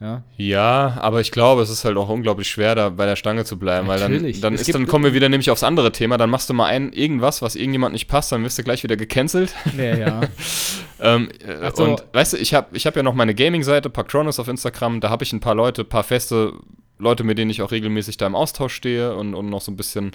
Ja, 0.00 0.22
Ja, 0.36 0.96
aber 1.00 1.20
ich 1.20 1.32
glaube, 1.32 1.60
es 1.60 1.70
ist 1.70 1.84
halt 1.84 1.96
auch 1.96 2.08
unglaublich 2.08 2.48
schwer, 2.48 2.76
da 2.76 2.88
bei 2.88 3.04
der 3.04 3.16
Stange 3.16 3.44
zu 3.44 3.58
bleiben, 3.58 3.88
weil 3.88 3.98
dann, 3.98 4.12
Natürlich. 4.12 4.40
dann, 4.40 4.54
ist, 4.54 4.72
dann 4.72 4.86
kommen 4.86 5.04
wir 5.04 5.12
wieder 5.12 5.28
nämlich 5.28 5.50
aufs 5.50 5.64
andere 5.64 5.90
Thema. 5.90 6.16
Dann 6.18 6.30
machst 6.30 6.48
du 6.48 6.54
mal 6.54 6.66
ein 6.66 6.92
irgendwas, 6.92 7.42
was 7.42 7.56
irgendjemand 7.56 7.94
nicht 7.94 8.06
passt, 8.06 8.30
dann 8.30 8.44
wirst 8.44 8.58
du 8.58 8.62
gleich 8.62 8.84
wieder 8.84 8.96
gecancelt. 8.96 9.54
ja, 9.76 9.96
ja. 9.96 10.20
Ähm, 11.00 11.28
äh, 11.46 11.70
so. 11.76 11.84
Und 11.84 12.04
weißt 12.12 12.32
du, 12.32 12.38
ich 12.38 12.54
habe 12.54 12.76
ich 12.76 12.84
hab 12.84 12.96
ja 12.96 13.04
noch 13.04 13.14
meine 13.14 13.32
Gaming-Seite, 13.32 13.88
Paktronis 13.88 14.40
auf 14.40 14.48
Instagram, 14.48 14.98
da 14.98 15.10
habe 15.10 15.22
ich 15.22 15.32
ein 15.32 15.38
paar 15.38 15.54
Leute, 15.54 15.82
ein 15.82 15.88
paar 15.88 16.02
feste 16.02 16.54
Leute, 16.98 17.22
mit 17.22 17.38
denen 17.38 17.52
ich 17.52 17.62
auch 17.62 17.70
regelmäßig 17.70 18.16
da 18.16 18.26
im 18.26 18.34
Austausch 18.34 18.74
stehe 18.74 19.14
und, 19.14 19.34
und 19.34 19.48
noch 19.48 19.60
so 19.60 19.70
ein 19.70 19.76
bisschen 19.76 20.10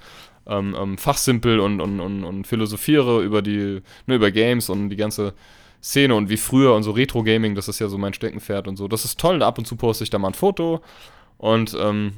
ähm, 0.46 0.76
ähm, 0.78 0.98
fachsimpel 0.98 1.62
und, 1.62 1.80
und, 1.80 2.02
und, 2.02 2.26
und 2.26 2.48
philosophiere 2.48 3.24
über 3.24 3.42
die, 3.42 3.82
ne, 4.08 4.16
über 4.16 4.32
Games 4.32 4.70
und 4.70 4.90
die 4.90 4.98
ganze 4.98 5.34
Szene 5.84 6.16
und 6.16 6.30
wie 6.30 6.38
früher 6.38 6.74
und 6.74 6.84
so 6.84 6.92
Retro-Gaming, 6.92 7.56
das 7.56 7.68
ist 7.68 7.80
ja 7.80 7.90
so 7.90 7.98
mein 7.98 8.14
Steckenpferd 8.14 8.68
und 8.68 8.78
so. 8.78 8.88
Das 8.88 9.04
ist 9.04 9.20
toll, 9.20 9.44
ab 9.44 9.58
und 9.58 9.66
zu 9.66 9.76
poste 9.76 10.06
ich 10.06 10.10
da 10.10 10.18
mal 10.18 10.30
ein 10.30 10.34
Foto 10.34 10.82
und 11.38 11.76
ähm, 11.78 12.14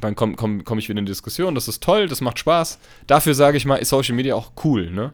dann 0.00 0.14
komme 0.14 0.36
komm, 0.36 0.64
komm 0.64 0.78
ich 0.78 0.88
wieder 0.88 1.00
in 1.00 1.06
die 1.06 1.10
Diskussion, 1.10 1.56
das 1.56 1.66
ist 1.66 1.82
toll, 1.82 2.06
das 2.06 2.20
macht 2.20 2.38
Spaß. 2.38 2.78
Dafür 3.08 3.34
sage 3.34 3.56
ich 3.56 3.66
mal, 3.66 3.76
ist 3.76 3.88
Social 3.88 4.14
Media 4.14 4.36
auch 4.36 4.52
cool, 4.64 4.88
ne? 4.90 5.12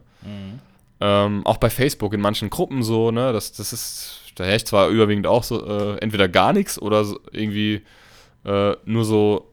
Ähm, 1.01 1.47
auch 1.47 1.57
bei 1.57 1.71
Facebook 1.71 2.13
in 2.13 2.21
manchen 2.21 2.51
Gruppen 2.51 2.83
so, 2.83 3.11
ne? 3.11 3.33
Das, 3.33 3.53
das 3.53 3.73
ist, 3.73 4.21
da 4.35 4.45
herrscht 4.45 4.67
zwar 4.69 4.89
überwiegend 4.89 5.27
auch 5.27 5.43
so, 5.43 5.67
äh, 5.67 5.99
entweder 5.99 6.29
gar 6.29 6.53
nichts 6.53 6.79
oder 6.81 7.07
so 7.07 7.19
irgendwie 7.33 7.81
äh, 8.45 8.77
nur 8.85 9.07
so 9.07 9.51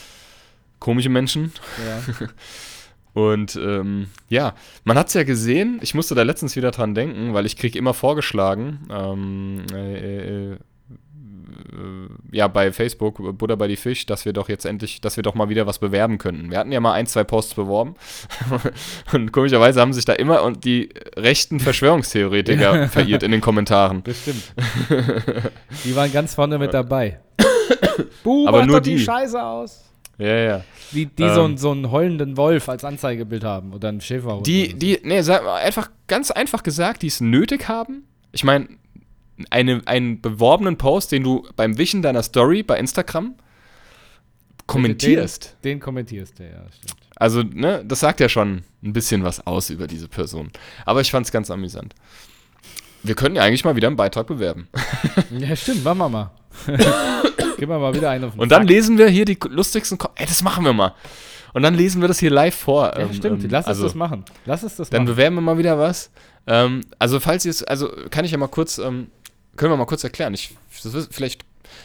komische 0.80 1.10
Menschen. 1.10 1.52
ja. 1.86 2.26
Und 3.12 3.56
ähm, 3.56 4.06
ja, 4.28 4.54
man 4.84 4.96
hat 4.96 5.08
es 5.08 5.14
ja 5.14 5.24
gesehen, 5.24 5.78
ich 5.82 5.94
musste 5.94 6.14
da 6.14 6.22
letztens 6.22 6.56
wieder 6.56 6.70
dran 6.70 6.94
denken, 6.94 7.34
weil 7.34 7.46
ich 7.46 7.56
kriege 7.56 7.78
immer 7.78 7.94
vorgeschlagen, 7.94 8.86
ähm, 8.90 9.64
äh, 9.72 10.52
äh, 10.52 10.52
äh, 10.52 10.56
ja, 12.32 12.48
bei 12.48 12.72
Facebook, 12.72 13.38
Buddha 13.38 13.54
bei 13.56 13.68
die 13.68 13.76
Fisch, 13.76 14.06
dass 14.06 14.24
wir 14.24 14.32
doch 14.32 14.48
jetzt 14.48 14.64
endlich, 14.64 15.00
dass 15.00 15.16
wir 15.16 15.22
doch 15.22 15.34
mal 15.34 15.48
wieder 15.48 15.66
was 15.66 15.78
bewerben 15.78 16.18
könnten. 16.18 16.50
Wir 16.50 16.58
hatten 16.58 16.72
ja 16.72 16.80
mal 16.80 16.92
ein, 16.92 17.06
zwei 17.06 17.24
Posts 17.24 17.54
beworben 17.54 17.94
und 19.12 19.32
komischerweise 19.32 19.80
haben 19.80 19.92
sich 19.92 20.04
da 20.04 20.12
immer 20.12 20.42
und 20.42 20.64
die 20.64 20.90
rechten 21.16 21.60
Verschwörungstheoretiker 21.60 22.88
verirrt 22.90 23.22
in 23.22 23.32
den 23.32 23.40
Kommentaren. 23.40 24.02
Bestimmt. 24.02 24.42
Die 25.84 25.96
waren 25.96 26.12
ganz 26.12 26.34
vorne 26.34 26.58
mit 26.58 26.74
dabei. 26.74 27.20
Buh, 28.24 28.46
Aber 28.46 28.66
nur 28.66 28.80
die 28.80 28.96
die. 28.96 29.04
Scheiße 29.04 29.42
aus. 29.42 29.89
Ja, 30.20 30.36
ja. 30.36 30.64
Die, 30.92 31.06
die 31.06 31.28
so, 31.28 31.40
Ähm. 31.40 31.44
einen, 31.46 31.56
so 31.56 31.70
einen 31.70 31.90
heulenden 31.90 32.36
Wolf 32.36 32.68
als 32.68 32.84
Anzeigebild 32.84 33.44
haben 33.44 33.72
oder 33.72 33.88
einen 33.88 34.00
Schäferhund. 34.00 34.46
Die, 34.46 34.70
so. 34.70 34.76
die, 34.76 35.00
nee, 35.02 35.22
sag 35.22 35.44
mal, 35.44 35.56
einfach, 35.56 35.90
ganz 36.06 36.30
einfach 36.30 36.62
gesagt, 36.62 37.02
die 37.02 37.06
es 37.06 37.20
nötig 37.20 37.68
haben. 37.68 38.04
Ich 38.32 38.44
meine, 38.44 38.68
eine, 39.48 39.82
einen 39.86 40.20
beworbenen 40.20 40.76
Post, 40.76 41.12
den 41.12 41.22
du 41.22 41.46
beim 41.56 41.78
Wischen 41.78 42.02
deiner 42.02 42.22
Story 42.22 42.62
bei 42.62 42.78
Instagram 42.78 43.34
kommentierst. 44.66 45.56
Den, 45.64 45.72
den 45.72 45.80
kommentierst 45.80 46.38
du, 46.38 46.44
ja, 46.44 46.62
stimmt. 46.70 47.00
Also, 47.16 47.42
ne, 47.42 47.84
das 47.86 48.00
sagt 48.00 48.20
ja 48.20 48.28
schon 48.28 48.62
ein 48.82 48.92
bisschen 48.92 49.24
was 49.24 49.46
aus 49.46 49.70
über 49.70 49.86
diese 49.86 50.08
Person. 50.08 50.50
Aber 50.86 51.00
ich 51.00 51.10
fand 51.10 51.26
es 51.26 51.32
ganz 51.32 51.50
amüsant. 51.50 51.94
Wir 53.02 53.14
können 53.14 53.36
ja 53.36 53.42
eigentlich 53.42 53.64
mal 53.64 53.76
wieder 53.76 53.88
einen 53.88 53.96
Beitrag 53.96 54.26
bewerben. 54.26 54.68
Ja, 55.38 55.56
stimmt, 55.56 55.84
machen 55.84 55.98
wir 55.98 56.08
mal. 56.08 56.30
Gib 57.60 57.68
wir 57.68 57.78
mal 57.78 57.94
wieder 57.94 58.08
einen 58.10 58.24
auf 58.24 58.32
den 58.32 58.40
Und 58.40 58.50
dann 58.50 58.62
Sack. 58.62 58.70
lesen 58.70 58.96
wir 58.96 59.08
hier 59.08 59.26
die 59.26 59.38
lustigsten. 59.48 59.98
Ko 59.98 60.08
Ey, 60.14 60.26
das 60.26 60.42
machen 60.42 60.64
wir 60.64 60.72
mal. 60.72 60.94
Und 61.52 61.62
dann 61.62 61.74
lesen 61.74 62.00
wir 62.00 62.08
das 62.08 62.18
hier 62.18 62.30
live 62.30 62.54
vor. 62.54 62.86
Ja, 62.86 63.00
Ähm, 63.00 63.12
stimmt, 63.12 63.44
ähm, 63.44 63.50
lass 63.50 63.66
uns 63.66 63.68
also, 63.68 63.82
das 63.84 63.94
machen. 63.94 64.24
Lass 64.46 64.62
uns 64.64 64.76
das 64.76 64.88
Dann 64.88 65.02
machen. 65.04 65.14
bewerben 65.14 65.36
wir 65.36 65.42
mal 65.42 65.58
wieder 65.58 65.78
was. 65.78 66.10
Ähm, 66.46 66.80
also, 66.98 67.20
falls 67.20 67.44
ihr 67.44 67.50
es, 67.50 67.62
also 67.62 67.90
kann 68.10 68.24
ich 68.24 68.30
ja 68.30 68.38
mal 68.38 68.48
kurz, 68.48 68.78
ähm, 68.78 69.08
können 69.56 69.72
wir 69.72 69.76
mal 69.76 69.84
kurz 69.84 70.02
erklären. 70.04 70.32
Ich, 70.32 70.56
ist 70.82 71.12
vielleicht 71.14 71.44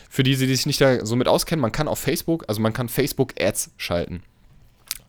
für 0.10 0.24
die, 0.24 0.38
die 0.38 0.46
sich 0.46 0.66
nicht 0.66 0.80
da 0.80 1.06
so 1.06 1.18
mit 1.18 1.28
auskennen, 1.28 1.62
man 1.62 1.74
kann 1.74 1.88
auf 1.90 2.00
Facebook, 2.00 2.46
also 2.48 2.62
man 2.62 2.72
kann 2.72 2.88
Facebook-Ads 2.88 3.72
schalten. 3.78 4.24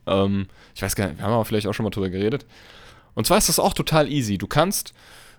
Ähm, 0.06 0.48
ich 0.74 0.82
weiß 0.82 0.96
gar 0.96 1.06
nicht, 1.06 1.18
wir 1.18 1.24
haben 1.24 1.32
aber 1.32 1.44
vielleicht 1.44 1.66
auch 1.68 1.74
schon 1.74 1.84
mal 1.84 1.90
drüber 1.90 2.10
geredet. 2.10 2.44
Und 3.14 3.26
zwar 3.26 3.38
ist 3.38 3.48
das 3.48 3.58
auch 3.58 3.72
total 3.72 4.10
easy. 4.10 4.36
Du 4.36 4.46
kannst, 4.48 4.94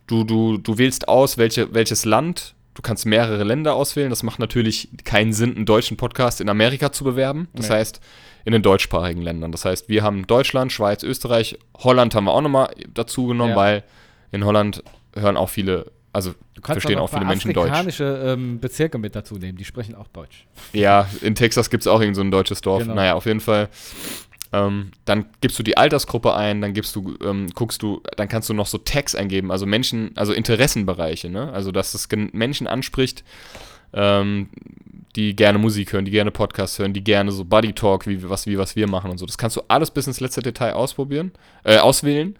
du, 0.08 0.24
du, 0.24 0.58
du 0.58 0.78
wählst 0.78 1.08
aus, 1.10 1.38
welche, 1.38 1.74
welches 1.74 2.06
Land, 2.06 2.54
du 2.78 2.82
kannst 2.84 3.08
mehrere 3.08 3.44
Länder 3.44 3.74
auswählen. 3.74 4.12
Das 4.12 4.22
macht 4.22 4.38
natürlich 4.40 4.90
keinen 5.04 5.34
Sinn, 5.34 5.56
einen 5.56 5.66
deutschen 5.66 5.98
Podcast 5.98 6.40
in 6.42 6.48
Amerika 6.50 6.92
zu 6.92 7.04
bewerben. 7.04 7.48
Das 7.54 7.70
Nee. 7.70 7.76
heißt, 7.76 8.00
in 8.46 8.54
den 8.54 8.62
deutschsprachigen 8.62 9.22
Ländern. 9.24 9.52
Das 9.52 9.66
heißt, 9.66 9.90
wir 9.90 10.04
haben 10.04 10.28
Deutschland, 10.28 10.72
Schweiz, 10.72 11.02
Österreich, 11.04 11.58
Holland 11.80 12.14
haben 12.16 12.26
wir 12.26 12.34
auch 12.34 12.42
nochmal 12.42 12.70
dazu 12.94 13.26
genommen, 13.28 13.52
Ja. 13.52 13.56
weil 13.58 13.84
in 14.32 14.46
Holland 14.46 14.84
hören 15.16 15.38
auch 15.38 15.50
viele, 15.50 15.92
also 16.14 16.34
verstehen 16.62 17.00
auch 17.00 17.10
viele 17.10 17.26
Menschen 17.26 17.52
Deutsch. 17.52 17.70
afrikanische 17.72 18.04
ähm, 18.26 18.60
Bezirke 18.60 19.00
mit 19.00 19.16
dazu 19.16 19.36
nehmen, 19.36 19.58
die 19.58 19.66
sprechen 19.66 19.96
auch 19.96 20.08
Deutsch. 20.10 20.46
Ja, 20.72 21.10
in 21.22 21.34
Texas 21.36 21.70
gibt 21.72 21.82
es 21.84 21.88
auch 21.88 22.00
irgend 22.00 22.16
so 22.16 22.22
ein 22.22 22.30
deutsches 22.32 22.62
Dorf. 22.62 22.84
Genau. 22.84 22.94
Naja, 22.94 23.16
auf 23.16 23.26
jeden 23.26 23.40
Fall. 23.42 23.70
Ähm, 24.54 24.92
dann 25.06 25.26
gibst 25.42 25.60
du 25.60 25.64
die 25.64 25.78
Altersgruppe 25.78 26.34
ein, 26.34 26.62
dann 26.62 26.74
gibst 26.74 26.96
du, 26.96 27.16
ähm, 27.24 27.50
guckst 27.54 27.82
du, 27.82 28.02
dann 28.16 28.30
kannst 28.30 28.50
du 28.50 28.54
noch 28.54 28.68
so 28.68 28.78
Tags 28.78 29.14
eingeben, 29.14 29.52
also 29.52 29.66
Menschen, 29.66 30.12
also 30.16 30.34
Interessenbereiche, 30.34 31.30
ne? 31.30 31.52
Also 31.52 31.72
dass 31.72 31.94
es 31.94 32.08
Menschen 32.32 32.68
anspricht, 32.68 33.24
ähm, 33.94 34.50
die 35.16 35.36
gerne 35.36 35.58
Musik 35.58 35.94
hören, 35.94 36.06
die 36.06 36.12
gerne 36.12 36.32
Podcasts 36.32 36.80
hören, 36.80 36.94
die 36.94 37.04
gerne 37.04 37.32
so 37.32 37.44
Buddy 37.44 37.74
Talk, 37.74 38.08
wie 38.08 38.30
was, 38.30 38.46
wie 38.46 38.58
was 38.58 38.76
wir 38.76 38.88
machen 38.88 39.12
und 39.12 39.18
so. 39.18 39.26
Das 39.26 39.38
kannst 39.38 39.58
du 39.58 39.62
alles 39.68 39.92
bis 39.92 40.08
ins 40.08 40.20
letzte 40.20 40.42
Detail 40.42 40.74
ausprobieren, 40.74 41.32
äh, 41.64 41.78
auswählen. 41.78 42.38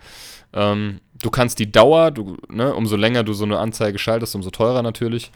Ähm, 0.54 1.02
du 1.22 1.30
kannst 1.30 1.60
die 1.60 1.72
Dauer, 1.72 2.12
du, 2.12 2.38
ne, 2.50 2.74
umso 2.74 2.96
länger 2.96 3.24
du 3.24 3.34
so 3.34 3.46
eine 3.46 3.60
Anzeige 3.60 3.98
schaltest, 3.98 4.36
umso 4.36 4.50
teurer 4.50 4.82
natürlich. 4.82 5.32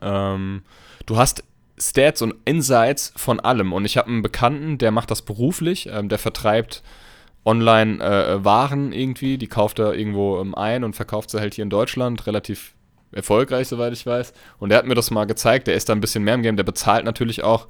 Ähm, 0.00 0.62
du 1.06 1.16
hast 1.16 1.44
Stats 1.80 2.22
und 2.22 2.34
Insights 2.44 3.12
von 3.16 3.40
allem. 3.40 3.72
Und 3.72 3.84
ich 3.84 3.96
habe 3.96 4.08
einen 4.08 4.22
Bekannten, 4.22 4.78
der 4.78 4.90
macht 4.90 5.10
das 5.10 5.22
beruflich, 5.22 5.88
ähm, 5.90 6.08
der 6.08 6.18
vertreibt 6.18 6.82
online 7.44 8.04
äh, 8.04 8.44
Waren 8.44 8.92
irgendwie, 8.92 9.38
die 9.38 9.46
kauft 9.46 9.78
er 9.78 9.94
irgendwo 9.94 10.40
ähm, 10.40 10.54
ein 10.54 10.84
und 10.84 10.94
verkauft 10.94 11.30
sie 11.30 11.40
halt 11.40 11.54
hier 11.54 11.62
in 11.64 11.70
Deutschland 11.70 12.26
relativ 12.26 12.74
erfolgreich, 13.12 13.66
soweit 13.66 13.92
ich 13.92 14.04
weiß. 14.06 14.32
Und 14.58 14.68
der 14.68 14.78
hat 14.78 14.86
mir 14.86 14.94
das 14.94 15.10
mal 15.10 15.24
gezeigt, 15.24 15.66
der 15.66 15.74
ist 15.74 15.88
da 15.88 15.94
ein 15.94 16.00
bisschen 16.00 16.22
mehr 16.22 16.34
im 16.34 16.42
Game, 16.42 16.56
der 16.56 16.64
bezahlt 16.64 17.04
natürlich 17.04 17.42
auch 17.42 17.66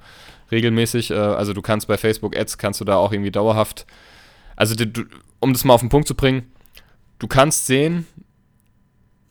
regelmäßig. 0.51 1.11
Äh, 1.11 1.15
also 1.15 1.53
du 1.53 1.61
kannst 1.61 1.87
bei 1.87 1.97
Facebook 1.97 2.35
Ads, 2.37 2.57
kannst 2.57 2.81
du 2.81 2.85
da 2.85 2.97
auch 2.97 3.13
irgendwie 3.13 3.31
dauerhaft, 3.31 3.85
also 4.57 4.75
du, 4.75 4.85
du- 4.87 5.05
um 5.39 5.53
das 5.53 5.63
mal 5.63 5.73
auf 5.73 5.79
den 5.81 5.89
Punkt 5.89 6.07
zu 6.07 6.15
bringen, 6.15 6.51
du 7.19 7.27
kannst 7.27 7.65
sehen, 7.65 8.05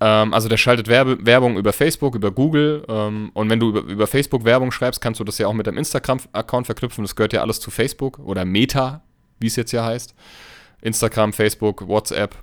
ähm, 0.01 0.33
also 0.33 0.49
der 0.49 0.57
schaltet 0.57 0.89
Werbe, 0.89 1.19
Werbung 1.25 1.57
über 1.57 1.73
Facebook, 1.73 2.15
über 2.15 2.31
Google 2.31 2.85
ähm, 2.89 3.31
und 3.35 3.51
wenn 3.51 3.61
du 3.61 3.69
über, 3.71 3.81
über 3.83 4.07
Facebook 4.07 4.45
Werbung 4.45 4.73
schreibst, 4.73 5.01
kannst 5.01 5.21
du 5.21 5.25
das 5.25 5.39
ja 5.39 5.47
auch 5.47 5.53
mit 5.53 5.67
deinem 5.67 5.79
Instagram-Account 5.79 6.67
verknüpfen. 6.67 7.05
Das 7.05 7.17
gehört 7.17 7.33
ja 7.33 7.43
alles 7.43 7.61
zu 7.61 7.71
Facebook 7.71 8.19
oder 8.19 8.45
Meta, 8.45 9.03
wie 9.39 9.47
es 9.47 9.57
jetzt 9.57 9.73
ja 9.73 9.85
heißt. 9.85 10.15
Instagram, 10.83 11.33
Facebook, 11.33 11.87
WhatsApp 11.87 12.35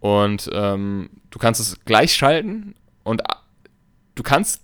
und 0.00 0.50
ähm, 0.52 1.10
du 1.30 1.38
kannst 1.38 1.60
es 1.60 1.84
gleich 1.84 2.14
schalten 2.14 2.74
und 3.04 3.22
du 4.14 4.22
kannst 4.22 4.62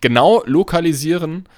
genau 0.00 0.42
lokalisieren, 0.46 1.48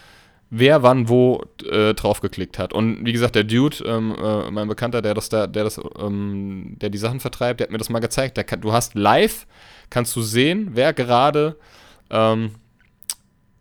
wer 0.51 0.83
wann 0.83 1.09
wo 1.09 1.45
äh, 1.71 1.95
drauf 1.95 2.21
geklickt 2.21 2.59
hat. 2.59 2.73
Und 2.73 3.05
wie 3.05 3.13
gesagt, 3.13 3.35
der 3.35 3.45
Dude, 3.45 3.77
ähm, 3.85 4.15
äh, 4.21 4.51
mein 4.51 4.69
Bekannter, 4.69 5.03
der 5.03 5.15
das 5.15 5.29
da, 5.29 5.47
der 5.47 5.65
das, 5.65 5.81
ähm, 5.99 6.77
der 6.81 6.91
die 6.91 6.99
Sachen 6.99 7.21
vertreibt, 7.21 7.61
der 7.61 7.67
hat 7.67 7.73
mir 7.73 7.79
das 7.79 7.91
mal 7.91 7.99
gezeigt. 7.99 8.45
Kann, 8.47 8.61
du 8.61 8.73
hast 8.73 8.95
live, 8.95 9.47
kannst 9.91 10.15
du 10.17 10.23
sehen, 10.23 10.71
wer 10.73 10.93
gerade 10.93 11.57
ähm, 12.11 12.53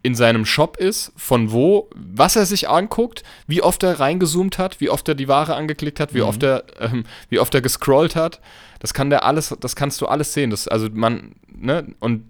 in 0.04 0.16
seinem 0.16 0.46
Shop 0.46 0.78
ist, 0.78 1.12
von 1.16 1.52
wo, 1.52 1.90
was 1.96 2.36
er 2.36 2.46
sich 2.46 2.70
anguckt, 2.70 3.24
wie 3.46 3.62
oft 3.62 3.84
er 3.84 4.00
reingezoomt 4.00 4.58
hat, 4.58 4.80
wie 4.80 4.90
oft 4.90 5.08
er 5.10 5.16
die 5.16 5.28
Ware 5.28 5.56
angeklickt 5.56 6.00
hat, 6.00 6.14
wie 6.14 6.22
oft 6.22 6.44
er, 6.44 6.64
ähm, 6.80 7.04
wie 7.30 7.40
oft 7.40 7.54
er 7.54 7.62
gescrollt 7.62 8.16
hat. 8.16 8.40
Das 8.80 8.94
kann 8.94 9.10
der 9.10 9.26
alles, 9.26 9.56
das 9.60 9.76
kannst 9.76 10.00
du 10.02 10.06
alles 10.06 10.34
sehen. 10.34 10.50
Das, 10.50 10.68
also 10.68 10.88
man, 10.92 11.36
ne, 11.50 11.94
und 12.00 12.24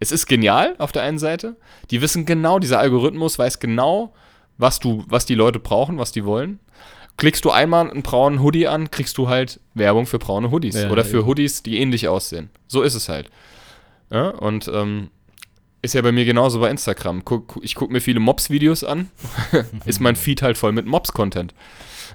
es 0.00 0.12
ist 0.12 0.26
genial 0.26 0.74
auf 0.78 0.92
der 0.92 1.02
einen 1.02 1.18
Seite. 1.18 1.56
Die 1.90 2.00
wissen 2.00 2.24
genau, 2.24 2.58
dieser 2.58 2.78
Algorithmus 2.78 3.38
weiß 3.38 3.58
genau, 3.58 4.14
was 4.56 4.78
du, 4.78 5.04
was 5.08 5.26
die 5.26 5.34
Leute 5.34 5.58
brauchen, 5.58 5.98
was 5.98 6.12
die 6.12 6.24
wollen. 6.24 6.60
Klickst 7.16 7.44
du 7.44 7.50
einmal 7.50 7.90
einen 7.90 8.02
braunen 8.02 8.40
Hoodie 8.42 8.66
an, 8.66 8.90
kriegst 8.90 9.18
du 9.18 9.28
halt 9.28 9.60
Werbung 9.74 10.06
für 10.06 10.18
braune 10.18 10.50
Hoodies 10.50 10.74
Ja, 10.74 10.90
oder 10.90 11.04
für 11.04 11.18
eben. 11.18 11.26
Hoodies, 11.26 11.62
die 11.62 11.78
ähnlich 11.78 12.08
aussehen. 12.08 12.50
So 12.66 12.82
ist 12.82 12.94
es 12.94 13.08
halt. 13.08 13.30
Ja, 14.10 14.30
und 14.30 14.68
ähm, 14.72 15.10
ist 15.82 15.94
ja 15.94 16.02
bei 16.02 16.12
mir 16.12 16.24
genauso 16.24 16.60
bei 16.60 16.70
Instagram. 16.70 17.24
Guck, 17.24 17.60
ich 17.62 17.74
gucke 17.74 17.92
mir 17.92 18.00
viele 18.00 18.18
Mobs-Videos 18.20 18.84
an. 18.84 19.10
ist 19.84 20.00
mein 20.00 20.16
Feed 20.16 20.42
halt 20.42 20.58
voll 20.58 20.72
mit 20.72 20.86
Mobs-Content. 20.86 21.54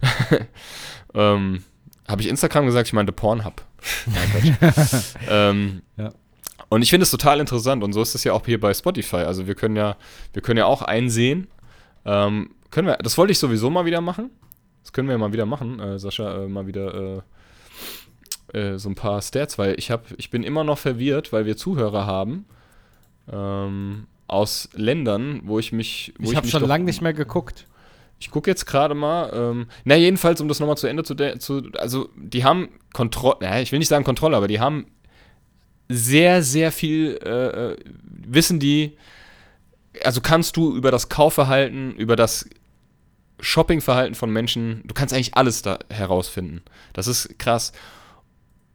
ähm, 1.13 1.63
Habe 2.07 2.21
ich 2.21 2.27
Instagram 2.27 2.65
gesagt? 2.65 2.87
Ich 2.87 2.93
meinte 2.93 3.11
Pornhub. 3.11 3.63
Ähm, 5.29 5.81
Ja. 5.97 6.11
Und 6.69 6.83
ich 6.83 6.89
finde 6.91 7.03
es 7.03 7.11
total 7.11 7.39
interessant 7.39 7.83
und 7.83 7.93
so 7.93 8.01
ist 8.01 8.13
es 8.13 8.23
ja 8.23 8.33
auch 8.33 8.45
hier 8.45 8.59
bei 8.59 8.73
Spotify. 8.73 9.17
Also 9.17 9.47
wir 9.47 9.55
können 9.55 9.75
ja, 9.75 9.97
wir 10.33 10.41
können 10.41 10.57
ja 10.57 10.65
auch 10.65 10.83
einsehen. 10.83 11.47
Ähm, 12.05 12.51
können 12.69 12.87
wir, 12.87 12.97
das 12.97 13.17
wollte 13.17 13.31
ich 13.31 13.39
sowieso 13.39 13.69
mal 13.71 13.85
wieder 13.85 14.01
machen. 14.01 14.29
Das 14.83 14.93
können 14.93 15.07
wir 15.07 15.13
ja 15.13 15.19
mal 15.19 15.33
wieder 15.33 15.45
machen, 15.45 15.79
äh, 15.79 15.99
Sascha, 15.99 16.43
äh, 16.43 16.47
mal 16.47 16.67
wieder 16.67 17.21
äh, 18.53 18.57
äh, 18.57 18.77
so 18.79 18.89
ein 18.89 18.95
paar 18.95 19.21
Stats, 19.21 19.57
weil 19.57 19.77
ich 19.77 19.91
habe, 19.91 20.03
ich 20.17 20.29
bin 20.29 20.43
immer 20.43 20.63
noch 20.63 20.77
verwirrt, 20.77 21.31
weil 21.31 21.45
wir 21.45 21.57
Zuhörer 21.57 22.05
haben 22.05 22.45
ähm, 23.31 24.07
aus 24.27 24.69
Ländern, 24.73 25.41
wo 25.43 25.59
ich 25.59 25.71
mich, 25.71 26.13
wo 26.17 26.29
Ich 26.29 26.35
habe 26.35 26.45
mich 26.45 26.51
schon 26.51 26.67
lange 26.67 26.85
nicht 26.85 27.01
mehr 27.01 27.13
geguckt. 27.13 27.67
ich 28.19 28.31
gucke 28.31 28.49
jetzt 28.49 28.65
gerade 28.65 28.95
mal. 28.95 29.31
Ähm, 29.33 29.67
na, 29.83 29.95
jedenfalls, 29.95 30.41
um 30.41 30.47
das 30.47 30.59
nochmal 30.59 30.77
zu 30.77 30.87
Ende 30.87 31.03
zu, 31.03 31.15
zu. 31.15 31.63
Also, 31.77 32.09
die 32.15 32.43
haben 32.43 32.69
Kontrolle. 32.93 33.37
Naja, 33.41 33.61
ich 33.61 33.71
will 33.71 33.79
nicht 33.79 33.87
sagen 33.87 34.03
Kontrolle, 34.03 34.37
aber 34.37 34.47
die 34.47 34.59
haben 34.59 34.87
sehr, 35.87 36.43
sehr 36.43 36.71
viel 36.71 37.19
äh, 37.23 37.71
äh, 37.71 37.77
wissen 38.03 38.59
die. 38.59 38.97
Also, 40.03 40.21
kannst 40.21 40.57
du 40.57 40.75
über 40.75 40.91
das 40.91 41.09
Kaufverhalten, 41.09 41.95
über 41.95 42.15
das 42.15 42.47
Shoppingverhalten 43.41 44.15
von 44.15 44.31
Menschen, 44.31 44.81
du 44.85 44.93
kannst 44.93 45.13
eigentlich 45.13 45.35
alles 45.35 45.61
da 45.61 45.79
herausfinden. 45.89 46.61
Das 46.93 47.07
ist 47.07 47.37
krass. 47.39 47.71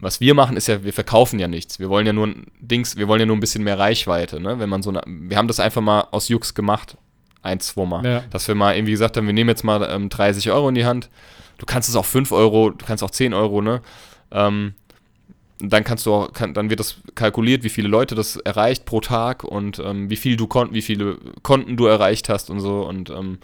Was 0.01 0.21
wir 0.21 0.35
machen, 0.35 0.57
ist 0.57 0.67
ja, 0.67 0.85
wir 0.85 0.93
verkaufen 0.93 1.39
ja 1.39 1.49
nichts. 1.49 1.79
Wir 1.79 1.89
wollen 1.89 2.07
ja 2.07 2.13
nur 2.13 2.27
ein 2.27 2.47
Dings, 2.61 2.97
wir 2.97 3.09
wollen 3.09 3.21
ja 3.21 3.27
nur 3.27 3.37
ein 3.37 3.41
bisschen 3.41 3.65
mehr 3.65 3.79
Reichweite, 3.79 4.41
ne? 4.41 4.59
Wenn 4.59 4.69
man 4.69 4.83
so 4.83 4.91
eine, 4.91 5.03
wir 5.07 5.37
haben 5.37 5.49
das 5.49 5.61
einfach 5.61 5.81
mal 5.81 6.09
aus 6.11 6.29
Jux 6.29 6.55
gemacht, 6.55 6.97
ein, 7.43 7.61
zwei 7.61 7.87
Mal. 7.87 8.05
Ja. 8.05 8.25
Dass 8.31 8.49
wir 8.49 8.55
mal 8.55 8.75
irgendwie 8.75 8.93
gesagt 8.93 9.17
haben, 9.17 9.27
wir 9.27 9.35
nehmen 9.35 9.51
jetzt 9.51 9.65
mal 9.65 9.83
ähm, 9.91 10.09
30 10.09 10.51
Euro 10.51 10.69
in 10.69 10.75
die 10.75 10.85
Hand. 10.85 11.11
Du 11.59 11.67
kannst 11.67 11.89
es 11.89 11.97
auch 11.97 12.05
5 12.05 12.33
Euro, 12.33 12.71
du 12.71 12.85
kannst 12.85 13.05
auch 13.05 13.11
10 13.11 13.35
Euro, 13.35 13.63
ne? 13.63 13.83
Ähm, 14.31 14.75
dann 15.61 15.85
kannst 15.85 16.07
du 16.07 16.13
auch, 16.13 16.33
kann, 16.33 16.55
dann 16.55 16.69
wird 16.69 16.81
das 16.81 16.97
kalkuliert, 17.15 17.63
wie 17.63 17.69
viele 17.69 17.89
Leute 17.89 18.15
das 18.15 18.37
erreicht 18.37 18.85
pro 18.87 19.01
Tag 19.01 19.45
und 19.45 19.79
ähm, 19.79 20.11
wie 20.11 20.17
viel 20.17 20.37
du 20.37 20.47
Konten, 20.47 20.75
wie 20.75 20.83
viele 20.83 21.19
Konten 21.43 21.77
du 21.77 21.87
erreicht 21.87 22.29
hast 22.29 22.51
und 22.51 22.61
so. 22.61 22.83
Und 22.83 23.11
ähm, 23.11 23.39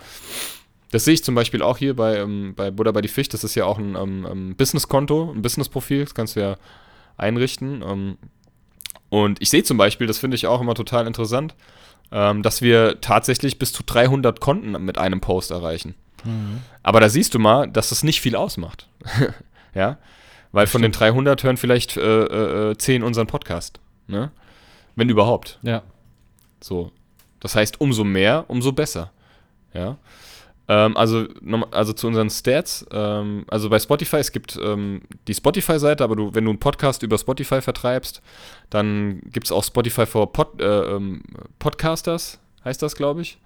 das 0.91 1.05
sehe 1.05 1.15
ich 1.15 1.25
zum 1.25 1.35
Beispiel 1.35 1.63
auch 1.63 1.79
hier 1.79 1.95
bei, 1.95 2.19
ähm, 2.19 2.55
bei 2.57 2.71
Buddha 2.71 2.93
bei 2.93 3.01
die 3.01 3.09
Fisch. 3.09 3.29
Das 3.29 3.45
ist 3.45 3.55
ja 3.55 3.65
auch 3.65 3.79
ein 3.79 3.97
ähm, 3.97 4.27
ähm, 4.31 4.57
Business-Konto, 4.57 5.33
ein 5.33 5.43
Business-Profil. 5.43 6.05
Das 6.05 6.15
kannst 6.15 6.37
du 6.37 6.41
ja 6.41 6.57
einrichten. 7.17 7.83
Ähm, 7.83 8.19
und 9.09 9.41
ich 9.41 9.51
sehe 9.51 9.63
zum 9.63 9.77
Beispiel, 9.77 10.07
das 10.07 10.19
finde 10.19 10.37
ich 10.37 10.47
auch 10.47 10.61
immer 10.61 10.75
total 10.75 11.07
interessant, 11.07 11.55
ähm, 12.13 12.43
dass 12.43 12.63
wir 12.63 13.01
tatsächlich 13.01 13.59
bis 13.59 13.73
zu 13.73 13.83
300 13.85 14.41
Konten 14.41 14.85
mit 14.85 14.99
einem 14.99 15.21
Post 15.21 15.51
erreichen. 15.51 15.95
Aber 16.83 17.01
da 17.01 17.09
siehst 17.09 17.35
du 17.35 17.39
mal, 17.39 17.69
dass 17.69 17.91
das 17.91 18.03
nicht 18.03 18.21
viel 18.21 18.37
ausmacht. 18.37 18.89
ja, 19.75 19.99
weil 20.53 20.67
von 20.67 20.83
den 20.83 20.93
300 20.93 21.43
hören 21.43 21.57
vielleicht 21.57 21.97
äh, 21.97 22.71
äh, 22.71 22.77
10 22.77 23.03
unseren 23.03 23.27
Podcast. 23.27 23.81
Ne? 24.07 24.31
Wenn 24.97 25.09
überhaupt. 25.09 25.59
Ja. 25.63 25.83
So. 26.61 26.93
Das 27.39 27.55
heißt, 27.55 27.81
umso 27.81 28.05
mehr, 28.05 28.45
umso 28.49 28.73
besser. 28.73 29.13
Ja. 29.73 29.97
Ähm, 30.71 30.97
also, 30.97 31.27
also 31.73 31.93
zu 31.93 32.07
unseren 32.07 32.31
Stats. 32.31 32.87
Ähm, 32.93 33.45
also 33.49 33.69
bei 33.69 33.81
Spotify, 33.81 34.19
es 34.19 34.31
gibt 34.31 34.57
ähm, 34.63 35.03
die 35.27 35.35
Spotify-Seite, 35.35 36.05
aber 36.05 36.15
du, 36.15 36.33
wenn 36.33 36.45
du 36.45 36.51
einen 36.51 36.61
Podcast 36.61 37.03
über 37.03 37.19
Spotify 37.19 37.61
vertreibst, 37.61 38.23
dann 38.71 39.21
gibt 39.33 39.47
es 39.47 39.53
auch 39.53 39.65
Spotify 39.65 40.07
for 40.07 40.33
Pod, 40.33 40.61
äh, 40.61 40.95
ähm, 40.95 41.23
Podcasters, 41.59 42.39
heißt 42.65 42.81
das, 42.83 42.95
glaube 42.95 43.23
ich. 43.23 43.39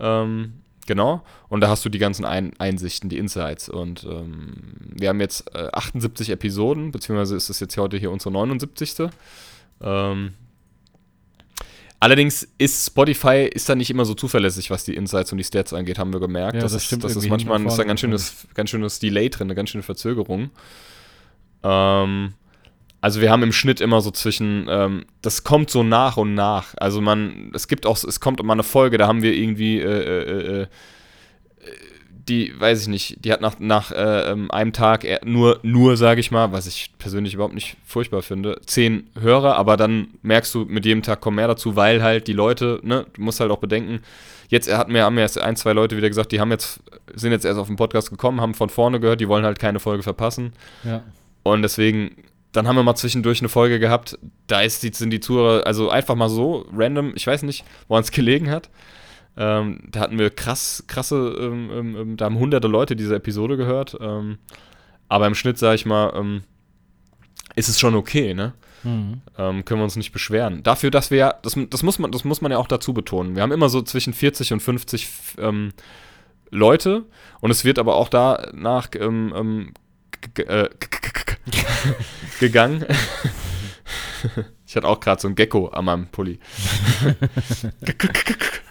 Ähm, 0.00 0.52
genau. 0.86 1.22
Und 1.48 1.62
da 1.62 1.68
hast 1.68 1.82
du 1.86 1.88
die 1.88 1.98
ganzen 1.98 2.26
Ein 2.26 2.52
Einsichten, 2.58 3.08
die 3.08 3.16
Insights. 3.16 3.70
Und 3.70 4.04
ähm, 4.04 4.74
wir 4.94 5.08
haben 5.08 5.20
jetzt 5.20 5.54
äh, 5.54 5.70
78 5.72 6.28
Episoden, 6.28 6.92
beziehungsweise 6.92 7.36
ist 7.36 7.48
das 7.48 7.60
jetzt 7.60 7.78
heute 7.78 7.96
hier 7.96 8.10
unsere 8.10 8.32
79. 8.32 9.08
Ähm, 9.80 10.34
Allerdings 12.02 12.48
ist 12.56 12.86
Spotify 12.86 13.48
ist 13.52 13.68
da 13.68 13.74
nicht 13.74 13.90
immer 13.90 14.06
so 14.06 14.14
zuverlässig, 14.14 14.70
was 14.70 14.84
die 14.84 14.94
Insights 14.94 15.32
und 15.32 15.38
die 15.38 15.44
Stats 15.44 15.74
angeht, 15.74 15.98
haben 15.98 16.14
wir 16.14 16.20
gemerkt. 16.20 16.54
Ja, 16.54 16.62
das, 16.62 16.72
das 16.72 16.82
ist, 16.82 16.86
stimmt 16.86 17.04
das 17.04 17.14
ist 17.14 17.28
manchmal 17.28 17.64
ist 17.64 17.78
ein 17.78 17.86
ganz 17.86 18.00
schönes, 18.00 18.46
ganz 18.54 18.70
schönes 18.70 18.98
Delay 19.00 19.28
drin, 19.28 19.48
eine 19.48 19.54
ganz 19.54 19.68
schöne 19.68 19.82
Verzögerung. 19.82 20.48
Ähm, 21.62 22.32
also 23.02 23.20
wir 23.20 23.30
haben 23.30 23.42
im 23.42 23.52
Schnitt 23.52 23.82
immer 23.82 24.00
so 24.00 24.10
zwischen, 24.10 24.66
ähm, 24.70 25.04
das 25.20 25.44
kommt 25.44 25.68
so 25.68 25.82
nach 25.82 26.16
und 26.16 26.34
nach. 26.34 26.74
Also 26.78 27.02
man, 27.02 27.50
es 27.54 27.68
gibt 27.68 27.84
auch, 27.84 28.02
es 28.02 28.18
kommt 28.18 28.40
immer 28.40 28.54
eine 28.54 28.62
Folge, 28.62 28.96
da 28.96 29.06
haben 29.06 29.20
wir 29.20 29.34
irgendwie 29.34 29.80
äh, 29.80 29.84
äh, 29.84 30.62
äh, 30.62 30.66
die, 32.28 32.52
weiß 32.58 32.82
ich 32.82 32.88
nicht, 32.88 33.24
die 33.24 33.32
hat 33.32 33.40
nach, 33.40 33.58
nach 33.58 33.92
äh, 33.92 34.30
ähm, 34.30 34.50
einem 34.50 34.72
Tag 34.72 35.06
nur, 35.24 35.58
nur 35.62 35.96
sage 35.96 36.20
ich 36.20 36.30
mal, 36.30 36.52
was 36.52 36.66
ich 36.66 36.92
persönlich 36.98 37.34
überhaupt 37.34 37.54
nicht 37.54 37.76
furchtbar 37.84 38.22
finde, 38.22 38.60
zehn 38.66 39.08
Hörer, 39.18 39.56
aber 39.56 39.76
dann 39.76 40.08
merkst 40.22 40.54
du, 40.54 40.64
mit 40.64 40.84
jedem 40.84 41.02
Tag 41.02 41.20
kommen 41.20 41.36
mehr 41.36 41.48
dazu, 41.48 41.76
weil 41.76 42.02
halt 42.02 42.26
die 42.26 42.32
Leute, 42.32 42.80
ne, 42.82 43.06
du 43.12 43.22
musst 43.22 43.40
halt 43.40 43.50
auch 43.50 43.58
bedenken, 43.58 44.00
jetzt 44.48 44.72
hat 44.72 44.88
mir, 44.88 45.04
haben 45.04 45.14
mir 45.14 45.22
erst 45.22 45.40
ein, 45.40 45.56
zwei 45.56 45.72
Leute 45.72 45.96
wieder 45.96 46.08
gesagt, 46.08 46.32
die 46.32 46.40
haben 46.40 46.50
jetzt, 46.50 46.80
sind 47.14 47.32
jetzt 47.32 47.44
erst 47.44 47.58
auf 47.58 47.68
den 47.68 47.76
Podcast 47.76 48.10
gekommen, 48.10 48.40
haben 48.40 48.54
von 48.54 48.68
vorne 48.68 49.00
gehört, 49.00 49.20
die 49.20 49.28
wollen 49.28 49.44
halt 49.44 49.58
keine 49.58 49.80
Folge 49.80 50.02
verpassen. 50.02 50.52
Ja. 50.84 51.02
Und 51.42 51.62
deswegen, 51.62 52.16
dann 52.52 52.68
haben 52.68 52.76
wir 52.76 52.82
mal 52.82 52.96
zwischendurch 52.96 53.40
eine 53.40 53.48
Folge 53.48 53.78
gehabt, 53.78 54.18
da 54.46 54.60
ist 54.60 54.82
die, 54.82 54.92
sind 54.92 55.10
die 55.10 55.20
Zuhörer, 55.20 55.66
also 55.66 55.88
einfach 55.88 56.16
mal 56.16 56.28
so, 56.28 56.66
random, 56.76 57.12
ich 57.14 57.26
weiß 57.26 57.44
nicht, 57.44 57.64
woran 57.88 58.02
es 58.02 58.10
gelegen 58.10 58.50
hat. 58.50 58.68
Ähm, 59.36 59.80
da 59.90 60.00
hatten 60.00 60.18
wir 60.18 60.30
krass, 60.30 60.84
krasse, 60.86 61.36
ähm, 61.38 61.70
ähm, 61.72 61.96
ähm, 61.96 62.16
da 62.16 62.26
haben 62.26 62.38
hunderte 62.38 62.68
Leute 62.68 62.96
diese 62.96 63.14
Episode 63.14 63.56
gehört. 63.56 63.96
Ähm, 64.00 64.38
aber 65.08 65.26
im 65.26 65.34
Schnitt, 65.34 65.58
sage 65.58 65.76
ich 65.76 65.86
mal, 65.86 66.12
ähm, 66.14 66.42
ist 67.56 67.68
es 67.68 67.80
schon 67.80 67.94
okay, 67.94 68.34
ne? 68.34 68.54
Mhm. 68.82 69.20
Können 69.36 69.80
wir 69.80 69.84
uns 69.84 69.96
nicht 69.96 70.12
beschweren. 70.12 70.62
Dafür, 70.62 70.90
dass 70.90 71.10
wir 71.10 71.18
ja, 71.18 71.34
das, 71.42 71.54
das, 71.68 71.82
muss 71.82 71.98
man, 71.98 72.12
das 72.12 72.24
muss 72.24 72.40
man 72.40 72.50
ja 72.50 72.56
auch 72.56 72.66
dazu 72.66 72.94
betonen. 72.94 73.34
Wir 73.34 73.42
haben 73.42 73.52
immer 73.52 73.68
so 73.68 73.82
zwischen 73.82 74.14
40 74.14 74.54
und 74.54 74.60
50 74.60 75.08
ähm, 75.36 75.72
Leute 76.50 77.04
und 77.40 77.50
es 77.50 77.64
wird 77.64 77.78
aber 77.78 77.96
auch 77.96 78.08
danach 78.08 78.88
äh, 78.94 80.68
gegangen. 82.40 82.86
Ich 84.66 84.76
hatte 84.76 84.86
auch 84.86 85.00
gerade 85.00 85.20
so 85.20 85.28
ein 85.28 85.34
Gecko 85.34 85.68
an 85.68 85.84
meinem 85.84 86.06
Pulli. 86.06 86.38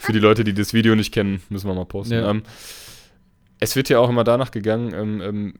Für 0.00 0.12
die 0.12 0.18
Leute, 0.18 0.44
die 0.44 0.54
das 0.54 0.74
Video 0.74 0.94
nicht 0.94 1.12
kennen, 1.12 1.42
müssen 1.48 1.68
wir 1.68 1.74
mal 1.74 1.84
posten. 1.84 2.14
Ja. 2.14 2.30
Ähm, 2.30 2.42
es 3.60 3.76
wird 3.76 3.88
ja 3.88 3.98
auch 3.98 4.08
immer 4.08 4.24
danach 4.24 4.50
gegangen, 4.50 4.92
ähm, 4.92 5.20
ähm, 5.20 5.54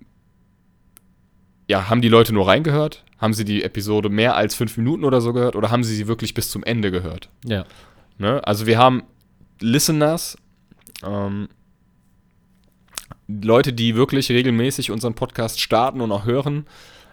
ja, 1.68 1.88
haben 1.88 2.02
die 2.02 2.08
Leute 2.08 2.34
nur 2.34 2.48
reingehört? 2.48 3.04
Haben 3.18 3.32
sie 3.32 3.44
die 3.44 3.62
Episode 3.62 4.08
mehr 4.08 4.36
als 4.36 4.54
fünf 4.54 4.76
Minuten 4.76 5.04
oder 5.04 5.20
so 5.20 5.32
gehört? 5.32 5.54
Oder 5.54 5.70
haben 5.70 5.84
sie 5.84 5.94
sie 5.94 6.08
wirklich 6.08 6.34
bis 6.34 6.50
zum 6.50 6.64
Ende 6.64 6.90
gehört? 6.90 7.28
Ja. 7.44 7.64
Ne? 8.18 8.44
Also 8.46 8.66
wir 8.66 8.78
haben 8.78 9.04
Listeners, 9.60 10.36
ähm, 11.04 11.48
Leute, 13.28 13.72
die 13.72 13.94
wirklich 13.94 14.30
regelmäßig 14.30 14.90
unseren 14.90 15.14
Podcast 15.14 15.60
starten 15.60 16.00
und 16.00 16.10
auch 16.12 16.24
hören, 16.24 16.66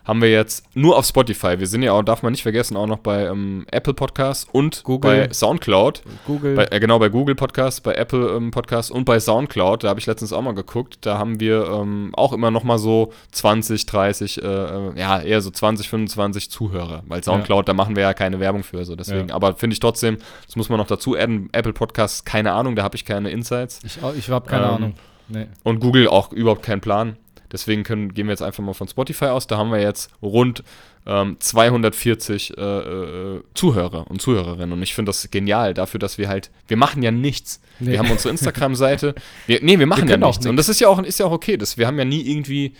haben 0.05 0.21
wir 0.21 0.29
jetzt 0.31 0.65
nur 0.75 0.97
auf 0.97 1.05
Spotify. 1.05 1.59
Wir 1.59 1.67
sind 1.67 1.83
ja 1.83 1.91
auch, 1.93 2.03
darf 2.03 2.23
man 2.23 2.31
nicht 2.31 2.43
vergessen, 2.43 2.75
auch 2.77 2.87
noch 2.87 2.99
bei 2.99 3.25
ähm, 3.25 3.65
Apple 3.71 3.93
Podcasts 3.93 4.47
und 4.51 4.83
Google. 4.83 5.27
bei 5.27 5.33
Soundcloud. 5.33 6.01
Google. 6.25 6.55
Bei, 6.55 6.65
äh, 6.71 6.79
genau, 6.79 6.97
bei 6.99 7.09
Google 7.09 7.35
Podcasts, 7.35 7.81
bei 7.81 7.93
Apple 7.93 8.29
ähm, 8.35 8.51
Podcasts 8.51 8.89
und 8.91 9.05
bei 9.05 9.19
Soundcloud. 9.19 9.83
Da 9.83 9.89
habe 9.89 9.99
ich 9.99 10.05
letztens 10.05 10.33
auch 10.33 10.41
mal 10.41 10.53
geguckt. 10.55 10.97
Da 11.01 11.17
haben 11.17 11.39
wir 11.39 11.67
ähm, 11.69 12.11
auch 12.13 12.33
immer 12.33 12.49
noch 12.51 12.63
mal 12.63 12.77
so 12.79 13.13
20, 13.31 13.85
30, 13.85 14.41
äh, 14.41 14.45
äh, 14.47 14.99
ja, 14.99 15.19
eher 15.21 15.41
so 15.41 15.51
20, 15.51 15.89
25 15.89 16.49
Zuhörer. 16.49 17.03
Weil 17.07 17.23
Soundcloud, 17.23 17.67
da 17.67 17.73
machen 17.73 17.95
wir 17.95 18.03
ja 18.03 18.13
keine 18.13 18.39
Werbung 18.39 18.63
für. 18.63 18.83
So 18.85 18.95
deswegen. 18.95 19.29
Ja. 19.29 19.35
Aber 19.35 19.55
finde 19.55 19.73
ich 19.73 19.79
trotzdem, 19.79 20.17
das 20.45 20.55
muss 20.55 20.69
man 20.69 20.77
noch 20.79 20.87
dazu 20.87 21.15
adden, 21.15 21.49
Apple 21.51 21.73
Podcasts, 21.73 22.25
keine 22.25 22.53
Ahnung, 22.53 22.75
da 22.75 22.83
habe 22.83 22.95
ich 22.95 23.05
keine 23.05 23.29
Insights. 23.29 23.79
ich 23.83 23.99
ich 24.17 24.29
habe 24.29 24.47
keine 24.49 24.65
Ähm, 24.65 24.69
Ahnung. 24.73 24.93
Nee. 25.27 25.47
Und 25.63 25.79
Google 25.79 26.07
auch 26.07 26.31
überhaupt 26.31 26.63
keinen 26.63 26.81
Plan. 26.81 27.15
Deswegen 27.51 27.83
können, 27.83 28.13
gehen 28.13 28.27
wir 28.27 28.31
jetzt 28.31 28.41
einfach 28.41 28.63
mal 28.63 28.73
von 28.73 28.87
Spotify 28.87 29.25
aus. 29.25 29.47
Da 29.47 29.57
haben 29.57 29.71
wir 29.71 29.81
jetzt 29.81 30.11
rund 30.21 30.63
ähm, 31.05 31.37
240 31.39 32.57
äh, 32.57 32.61
äh, 32.61 33.41
Zuhörer 33.53 34.09
und 34.09 34.21
Zuhörerinnen. 34.21 34.71
Und 34.71 34.83
ich 34.83 34.93
finde 34.93 35.09
das 35.09 35.29
genial 35.31 35.73
dafür, 35.73 35.99
dass 35.99 36.17
wir 36.17 36.27
halt, 36.27 36.51
wir 36.67 36.77
machen 36.77 37.01
ja 37.01 37.11
nichts. 37.11 37.61
Nee. 37.79 37.91
Wir 37.91 37.99
haben 37.99 38.11
unsere 38.11 38.29
Instagram-Seite. 38.31 39.15
Wir, 39.47 39.59
nee, 39.63 39.79
wir 39.79 39.87
machen 39.87 40.07
Wir 40.07 40.19
ja 40.19 40.27
nichts. 40.27 40.45
Und 40.45 40.57
das 40.57 40.69
ist 40.69 40.79
ja 40.79 40.87
auch, 40.87 41.01
ist 41.01 41.19
ja 41.19 41.25
auch 41.25 41.31
okay. 41.31 41.57
Das, 41.57 41.77
wir 41.77 41.87
haben 41.87 41.97
ja 41.97 42.05
nie 42.05 42.21
irgendwie 42.21 42.73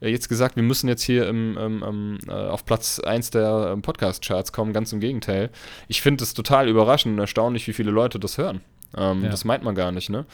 äh, 0.00 0.08
jetzt 0.08 0.28
gesagt, 0.28 0.56
wir 0.56 0.62
müssen 0.62 0.88
jetzt 0.88 1.02
hier 1.02 1.28
im, 1.28 1.56
im, 1.58 1.82
im, 1.82 2.18
äh, 2.28 2.32
auf 2.32 2.64
Platz 2.64 3.00
1 3.00 3.30
der 3.30 3.70
ähm, 3.72 3.82
Podcast-Charts 3.82 4.52
kommen. 4.52 4.72
Ganz 4.72 4.92
im 4.92 5.00
Gegenteil. 5.00 5.50
Ich 5.88 6.00
finde 6.00 6.24
es 6.24 6.34
total 6.34 6.68
überraschend 6.68 7.14
und 7.14 7.18
erstaunlich, 7.18 7.66
wie 7.68 7.72
viele 7.72 7.90
Leute 7.90 8.18
das 8.18 8.38
hören. 8.38 8.60
Ähm, 8.96 9.24
Ja. 9.24 9.30
Das 9.30 9.44
meint 9.44 9.62
man 9.64 9.74
gar 9.74 9.92
nicht, 9.92 10.08
ne? 10.10 10.24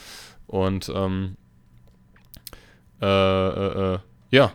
Und 0.46 0.92
ähm, 0.94 1.36
äh, 3.02 3.06
äh, 3.06 3.94
äh, 3.94 3.98
ja. 4.30 4.52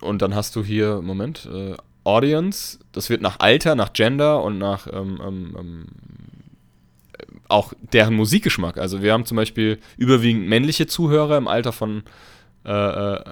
Und 0.00 0.22
dann 0.22 0.34
hast 0.34 0.56
du 0.56 0.64
hier, 0.64 1.00
Moment, 1.02 1.48
äh, 1.52 1.74
Audience, 2.04 2.78
das 2.92 3.10
wird 3.10 3.20
nach 3.22 3.40
Alter, 3.40 3.74
nach 3.74 3.92
Gender 3.92 4.42
und 4.42 4.58
nach 4.58 4.86
ähm, 4.92 5.20
ähm, 5.26 5.56
ähm, 5.58 5.86
äh, 7.18 7.24
auch 7.48 7.72
deren 7.92 8.14
Musikgeschmack. 8.14 8.78
Also 8.78 9.02
wir 9.02 9.12
haben 9.12 9.24
zum 9.26 9.36
Beispiel 9.36 9.78
überwiegend 9.96 10.48
männliche 10.48 10.86
Zuhörer 10.86 11.36
im 11.36 11.48
Alter 11.48 11.72
von 11.72 12.04
äh, 12.64 12.70
äh, 12.72 13.24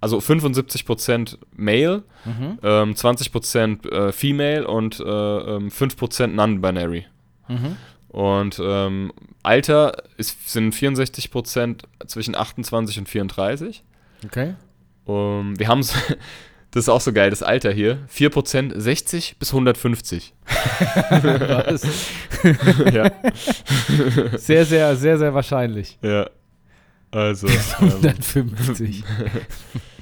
also 0.00 0.18
75% 0.18 1.38
Male, 1.56 2.02
Mhm. 2.26 2.58
ähm, 2.62 2.92
20% 2.94 3.88
äh, 3.90 4.12
Female 4.12 4.66
und 4.66 5.00
äh, 5.00 5.02
ähm, 5.02 5.68
5% 5.70 6.26
Non-Binary. 6.28 7.06
Mhm. 7.48 7.76
Und 8.14 8.60
ähm, 8.62 9.12
Alter 9.42 10.04
ist, 10.18 10.48
sind 10.48 10.72
64% 10.72 11.80
zwischen 12.06 12.36
28 12.36 13.00
und 13.00 13.08
34. 13.08 13.82
Okay. 14.24 14.54
Um, 15.04 15.58
wir 15.58 15.66
haben 15.66 15.80
das 16.70 16.84
ist 16.84 16.88
auch 16.88 17.00
so 17.00 17.12
geil, 17.12 17.30
das 17.30 17.42
Alter 17.42 17.72
hier. 17.72 18.06
4% 18.14 18.78
60 18.78 19.36
bis 19.40 19.48
150. 19.50 20.32
Was? 20.46 21.82
ja. 22.94 23.10
Sehr, 24.38 24.64
sehr, 24.64 24.94
sehr, 24.94 25.18
sehr 25.18 25.34
wahrscheinlich. 25.34 25.98
ja. 26.00 26.30
Also. 27.10 27.48
ähm, 27.48 27.54
150. 27.80 29.02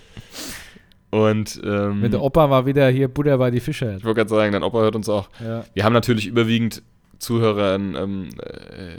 und 1.10 1.62
ähm, 1.64 2.00
Mit 2.00 2.12
der 2.12 2.20
Opa 2.20 2.50
war 2.50 2.66
wieder 2.66 2.90
hier 2.90 3.08
Buddha 3.08 3.38
bei 3.38 3.50
die 3.50 3.60
Fische. 3.60 3.94
ich 3.96 4.04
wollte 4.04 4.18
gerade 4.18 4.30
sagen, 4.30 4.52
dein 4.52 4.62
Opa 4.62 4.80
hört 4.80 4.96
uns 4.96 5.08
auch. 5.08 5.30
Ja. 5.42 5.64
Wir 5.72 5.84
haben 5.84 5.94
natürlich 5.94 6.26
überwiegend 6.26 6.82
Zuhörer 7.22 7.74
in 7.76 7.94
ähm, 7.94 8.28
äh, 8.40 8.98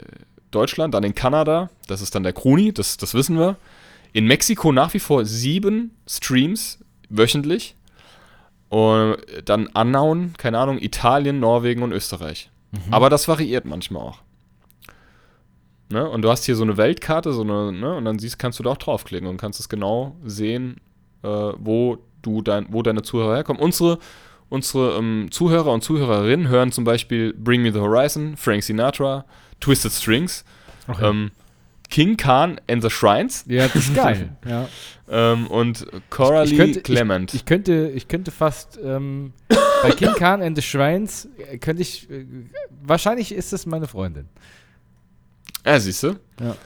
Deutschland, 0.50 0.94
dann 0.94 1.04
in 1.04 1.14
Kanada, 1.14 1.70
das 1.88 2.00
ist 2.00 2.14
dann 2.14 2.22
der 2.22 2.32
Kroni, 2.32 2.72
das, 2.72 2.96
das 2.96 3.14
wissen 3.14 3.38
wir. 3.38 3.56
In 4.12 4.26
Mexiko 4.26 4.72
nach 4.72 4.94
wie 4.94 5.00
vor 5.00 5.24
sieben 5.24 5.90
Streams 6.08 6.78
wöchentlich. 7.08 7.74
Und 8.68 9.16
dann 9.44 9.68
Annauen, 9.74 10.34
keine 10.36 10.58
Ahnung, 10.58 10.78
Italien, 10.80 11.40
Norwegen 11.40 11.82
und 11.82 11.92
Österreich. 11.92 12.50
Aber 12.90 13.10
das 13.10 13.28
variiert 13.28 13.64
manchmal 13.64 14.02
auch. 14.02 14.18
Ne? 15.90 16.08
Und 16.08 16.22
du 16.22 16.30
hast 16.30 16.44
hier 16.44 16.56
so 16.56 16.64
eine 16.64 16.76
Weltkarte, 16.76 17.32
so 17.32 17.42
eine, 17.42 17.72
ne? 17.72 17.94
und 17.94 18.04
dann 18.04 18.18
siehst, 18.18 18.38
kannst 18.38 18.58
du 18.58 18.62
da 18.62 18.70
auch 18.70 18.76
draufklicken 18.76 19.28
und 19.28 19.36
kannst 19.36 19.60
es 19.60 19.68
genau 19.68 20.16
sehen, 20.24 20.80
äh, 21.22 21.28
wo 21.28 21.98
du 22.22 22.42
dein, 22.42 22.66
wo 22.70 22.82
deine 22.82 23.02
Zuhörer 23.02 23.36
herkommen. 23.36 23.62
Unsere, 23.62 23.98
unsere 24.54 24.96
ähm, 24.98 25.28
Zuhörer 25.30 25.72
und 25.72 25.82
Zuhörerinnen 25.84 26.48
hören 26.48 26.72
zum 26.72 26.84
Beispiel 26.84 27.34
Bring 27.34 27.62
Me 27.62 27.72
the 27.72 27.80
Horizon, 27.80 28.36
Frank 28.36 28.62
Sinatra, 28.62 29.24
Twisted 29.60 29.92
Strings, 29.92 30.44
Okay. 30.88 31.06
ähm, 31.08 31.30
King 31.90 32.16
Khan 32.16 32.60
and 32.68 32.82
the 32.82 32.90
Shrines 32.90 33.44
ja, 33.46 33.66
das 33.68 33.76
ist 33.76 33.94
geil. 33.94 34.30
ja. 34.48 34.68
ähm, 35.08 35.46
und 35.48 35.86
Coralie 36.10 36.52
Ich 36.52 36.56
könnte- 36.58 36.80
Clement. 36.82 37.34
Ich 37.34 37.44
könnte, 37.44 37.90
ich 37.94 38.08
könnte 38.08 38.30
fast 38.30 38.78
ähm, 38.82 39.32
bei 39.82 39.90
King 39.92 40.12
Khan 40.18 40.42
and 40.42 40.56
the 40.56 40.62
Shrines 40.62 41.28
äh, 41.50 41.58
könnte 41.58 41.82
ich 41.82 42.10
äh, 42.10 42.24
wahrscheinlich 42.82 43.32
ist 43.32 43.52
es 43.52 43.66
meine 43.66 43.86
Freundin. 43.86 44.28
ja, 45.64 45.78
siehst 45.78 46.02
du? 46.02 46.16
Ja. 46.40 46.56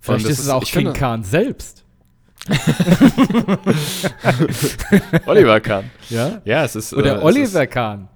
Vielleicht 0.00 0.26
ist 0.26 0.40
es 0.40 0.48
auch 0.48 0.62
ich 0.62 0.72
King 0.72 0.86
finde- 0.86 0.98
Khan 0.98 1.22
selbst. 1.24 1.81
Oliver 5.26 5.60
Khan. 5.60 5.90
Ja? 6.10 6.42
Ja, 6.44 6.64
es 6.64 6.74
ist. 6.74 6.92
Oder 6.92 7.20
äh, 7.20 7.24
Oliver 7.24 7.62
Ist, 7.62 7.70
Kahn. 7.70 8.08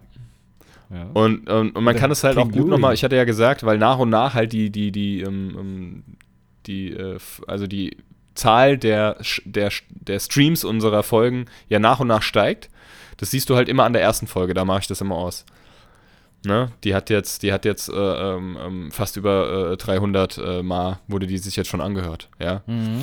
Ja. 0.91 1.07
und, 1.14 1.49
und, 1.49 1.77
und 1.77 1.85
man 1.85 1.95
Oder 1.95 2.01
kann 2.01 2.11
es 2.12 2.22
halt 2.22 2.37
King 2.37 2.49
auch 2.49 2.53
gut 2.53 2.68
nochmal, 2.68 2.95
ich 2.95 3.03
hatte 3.03 3.16
ja 3.16 3.24
gesagt, 3.24 3.66
weil 3.66 3.79
nach 3.79 3.99
und 3.99 4.09
nach 4.09 4.35
halt 4.35 4.53
die, 4.53 4.70
die, 4.70 4.93
die, 4.93 5.20
ähm, 5.20 5.57
ähm, 5.59 6.05
die, 6.66 6.93
äh, 6.93 7.18
also 7.47 7.66
die 7.66 7.97
Zahl 8.35 8.79
der, 8.79 9.16
der, 9.45 9.70
der 9.89 10.20
Streams 10.20 10.64
unserer 10.64 11.03
Folgen 11.03 11.47
ja 11.68 11.79
nach 11.79 12.01
und 12.01 12.09
nach 12.09 12.22
steigt. 12.22 12.68
Das 13.16 13.31
siehst 13.31 13.51
du 13.51 13.57
halt 13.57 13.68
immer 13.68 13.85
an 13.85 13.95
der 13.95 14.03
ersten 14.03 14.27
Folge, 14.27 14.55
da 14.55 14.64
mache 14.64 14.81
ich 14.81 14.87
das 14.87 15.01
immer 15.01 15.16
aus. 15.16 15.45
Ne? 16.45 16.70
Die 16.85 16.95
hat 16.95 17.11
jetzt, 17.11 17.43
die 17.43 17.53
hat 17.53 17.64
jetzt 17.64 17.89
äh, 17.89 17.95
ähm, 17.95 18.57
ähm, 18.61 18.93
fast 18.93 19.16
über 19.16 19.72
äh, 19.72 19.77
300 19.77 20.39
äh, 20.39 20.62
Mal 20.62 21.01
wurde 21.09 21.27
die 21.27 21.39
sich 21.39 21.57
jetzt 21.57 21.68
schon 21.68 21.81
angehört, 21.81 22.29
ja. 22.39 22.62
Mhm, 22.66 23.03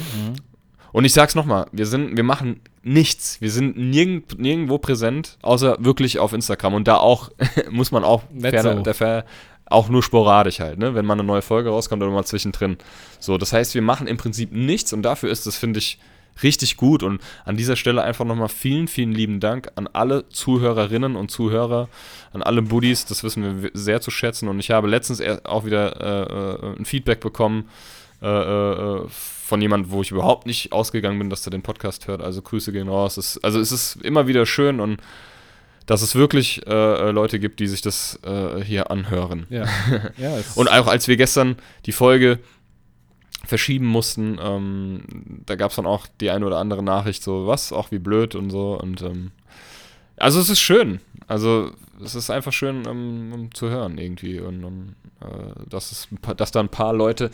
Und 0.93 1.05
ich 1.05 1.11
sag's 1.11 1.35
nochmal, 1.35 1.65
wir 1.71 1.87
sind, 1.87 2.15
wir 2.15 2.23
machen 2.23 2.61
nichts. 2.83 3.41
Wir 3.41 3.51
sind 3.51 3.75
nirgend, 3.77 4.39
nirgendwo 4.39 4.77
präsent, 4.77 5.37
außer 5.41 5.77
wirklich 5.79 6.19
auf 6.19 6.33
Instagram. 6.33 6.75
Und 6.75 6.87
da 6.87 6.97
auch, 6.97 7.31
muss 7.71 7.91
man 7.91 8.03
auch, 8.05 8.23
fair, 8.39 8.93
fair, 8.93 9.25
auch 9.65 9.89
nur 9.89 10.03
sporadisch 10.03 10.59
halt, 10.59 10.77
ne? 10.77 10.93
Wenn 10.93 11.05
mal 11.05 11.13
eine 11.13 11.23
neue 11.23 11.41
Folge 11.41 11.69
rauskommt 11.69 12.03
oder 12.03 12.11
mal 12.11 12.23
zwischendrin. 12.25 12.77
So, 13.19 13.37
das 13.37 13.51
heißt, 13.53 13.73
wir 13.73 13.81
machen 13.81 14.07
im 14.07 14.17
Prinzip 14.17 14.51
nichts 14.51 14.93
und 14.93 15.01
dafür 15.01 15.31
ist 15.31 15.47
das, 15.47 15.57
finde 15.57 15.79
ich, 15.79 15.97
richtig 16.43 16.77
gut. 16.77 17.01
Und 17.01 17.21
an 17.45 17.57
dieser 17.57 17.75
Stelle 17.75 18.03
einfach 18.03 18.25
nochmal 18.25 18.49
vielen, 18.49 18.87
vielen 18.87 19.13
lieben 19.13 19.39
Dank 19.39 19.71
an 19.75 19.87
alle 19.91 20.29
Zuhörerinnen 20.29 21.15
und 21.15 21.31
Zuhörer, 21.31 21.89
an 22.33 22.43
alle 22.43 22.61
Buddies. 22.61 23.05
Das 23.05 23.23
wissen 23.23 23.63
wir 23.63 23.71
sehr 23.73 24.01
zu 24.01 24.11
schätzen. 24.11 24.47
Und 24.47 24.59
ich 24.59 24.69
habe 24.69 24.87
letztens 24.87 25.21
auch 25.43 25.65
wieder 25.65 26.01
äh, 26.01 26.67
äh, 26.67 26.75
ein 26.77 26.85
Feedback 26.85 27.19
bekommen 27.19 27.69
äh, 28.21 28.27
äh, 28.27 29.05
von 29.53 29.61
jemandem, 29.61 29.91
wo 29.91 30.01
ich 30.01 30.09
überhaupt 30.09 30.47
nicht 30.47 30.71
ausgegangen 30.71 31.19
bin, 31.19 31.29
dass 31.29 31.45
er 31.45 31.51
den 31.51 31.61
Podcast 31.61 32.07
hört. 32.07 32.23
Also 32.23 32.41
Grüße 32.41 32.71
gehen 32.71 32.87
raus. 32.87 33.17
Es, 33.17 33.37
also 33.43 33.59
es 33.59 33.71
ist 33.71 33.97
immer 33.97 34.25
wieder 34.25 34.47
schön 34.47 34.79
und 34.79 34.99
dass 35.85 36.01
es 36.01 36.15
wirklich 36.15 36.65
äh, 36.65 37.11
Leute 37.11 37.39
gibt, 37.39 37.59
die 37.59 37.67
sich 37.67 37.83
das 37.83 38.19
äh, 38.23 38.63
hier 38.63 38.89
anhören. 38.89 39.45
Ja. 39.51 39.65
ja 40.17 40.39
Und 40.55 40.71
auch 40.71 40.87
als 40.87 41.07
wir 41.07 41.17
gestern 41.17 41.57
die 41.85 41.91
Folge 41.91 42.39
verschieben 43.45 43.85
mussten, 43.85 44.39
ähm, 44.41 45.03
da 45.45 45.53
gab 45.53 45.69
es 45.69 45.75
dann 45.75 45.85
auch 45.85 46.07
die 46.19 46.31
eine 46.31 46.47
oder 46.47 46.57
andere 46.57 46.81
Nachricht, 46.81 47.21
so 47.21 47.45
was, 47.45 47.71
auch 47.71 47.91
wie 47.91 47.99
blöd 47.99 48.33
und 48.33 48.49
so. 48.49 48.79
Und 48.81 49.03
ähm, 49.03 49.33
also 50.17 50.39
es 50.39 50.49
ist 50.49 50.61
schön. 50.61 50.99
Also 51.27 51.69
es 52.03 52.15
ist 52.15 52.31
einfach 52.31 52.53
schön 52.53 52.87
um, 52.87 53.31
um 53.31 53.53
zu 53.53 53.69
hören 53.69 53.99
irgendwie. 53.99 54.39
Und, 54.39 54.63
und 54.63 54.95
äh, 55.21 55.69
dass, 55.69 55.91
es 55.91 56.07
dass 56.37 56.51
da 56.51 56.59
ein 56.59 56.69
paar 56.69 56.93
Leute 56.93 57.29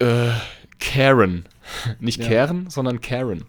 äh, 0.00 0.30
Karen. 0.78 1.44
Nicht 2.00 2.20
Ja. 2.20 2.28
Karen, 2.28 2.70
sondern 2.70 3.00
Karen. 3.00 3.44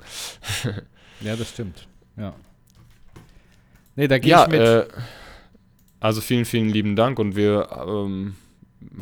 ja, 1.21 1.35
das 1.35 1.49
stimmt. 1.49 1.87
Ja. 2.17 2.33
Nee, 3.95 4.07
da 4.07 4.19
gehe 4.19 4.31
Ja, 4.31 4.43
ich 4.45 4.49
mit. 4.51 4.61
äh, 4.61 4.85
also 5.99 6.21
vielen, 6.21 6.45
vielen 6.45 6.69
lieben 6.69 6.95
Dank 6.95 7.19
und 7.19 7.35
wir 7.35 7.69
ähm, 7.87 8.35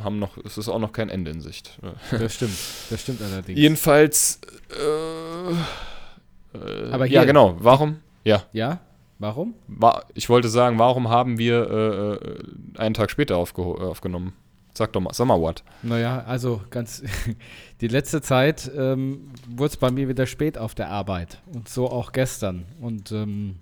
haben 0.03 0.19
noch, 0.19 0.37
es 0.37 0.57
ist 0.57 0.67
auch 0.69 0.79
noch 0.79 0.91
kein 0.91 1.09
Ende 1.09 1.31
in 1.31 1.41
Sicht. 1.41 1.79
das 2.11 2.35
stimmt. 2.35 2.57
Das 2.89 3.01
stimmt 3.01 3.21
allerdings. 3.21 3.57
Jedenfalls, 3.59 4.41
äh, 4.77 6.57
äh, 6.57 6.91
Aber 6.91 7.05
ja 7.05 7.21
hier- 7.21 7.25
genau, 7.27 7.55
warum? 7.59 7.99
Ja, 8.23 8.43
ja? 8.51 8.79
Warum? 9.19 9.53
wa 9.67 10.03
ich 10.13 10.29
wollte 10.29 10.47
sagen, 10.49 10.79
warum 10.79 11.09
haben 11.09 11.37
wir 11.37 11.69
äh, 11.69 12.13
äh, 12.25 12.79
einen 12.79 12.93
Tag 12.93 13.11
später 13.11 13.35
äh, 13.35 13.37
aufgenommen? 13.37 14.33
Sag 14.73 14.93
doch 14.93 15.01
mal, 15.01 15.13
sag 15.13 15.27
mal 15.27 15.39
what. 15.39 15.63
Naja, 15.83 16.23
also 16.25 16.61
ganz. 16.69 17.03
Die 17.81 17.87
letzte 17.87 18.21
Zeit 18.21 18.69
ähm, 18.75 19.31
wurde 19.47 19.71
es 19.71 19.77
bei 19.77 19.91
mir 19.91 20.07
wieder 20.07 20.25
spät 20.25 20.57
auf 20.57 20.75
der 20.75 20.89
Arbeit. 20.89 21.41
Und 21.53 21.69
so 21.69 21.89
auch 21.89 22.11
gestern. 22.11 22.65
Und 22.79 23.11
ähm, 23.11 23.57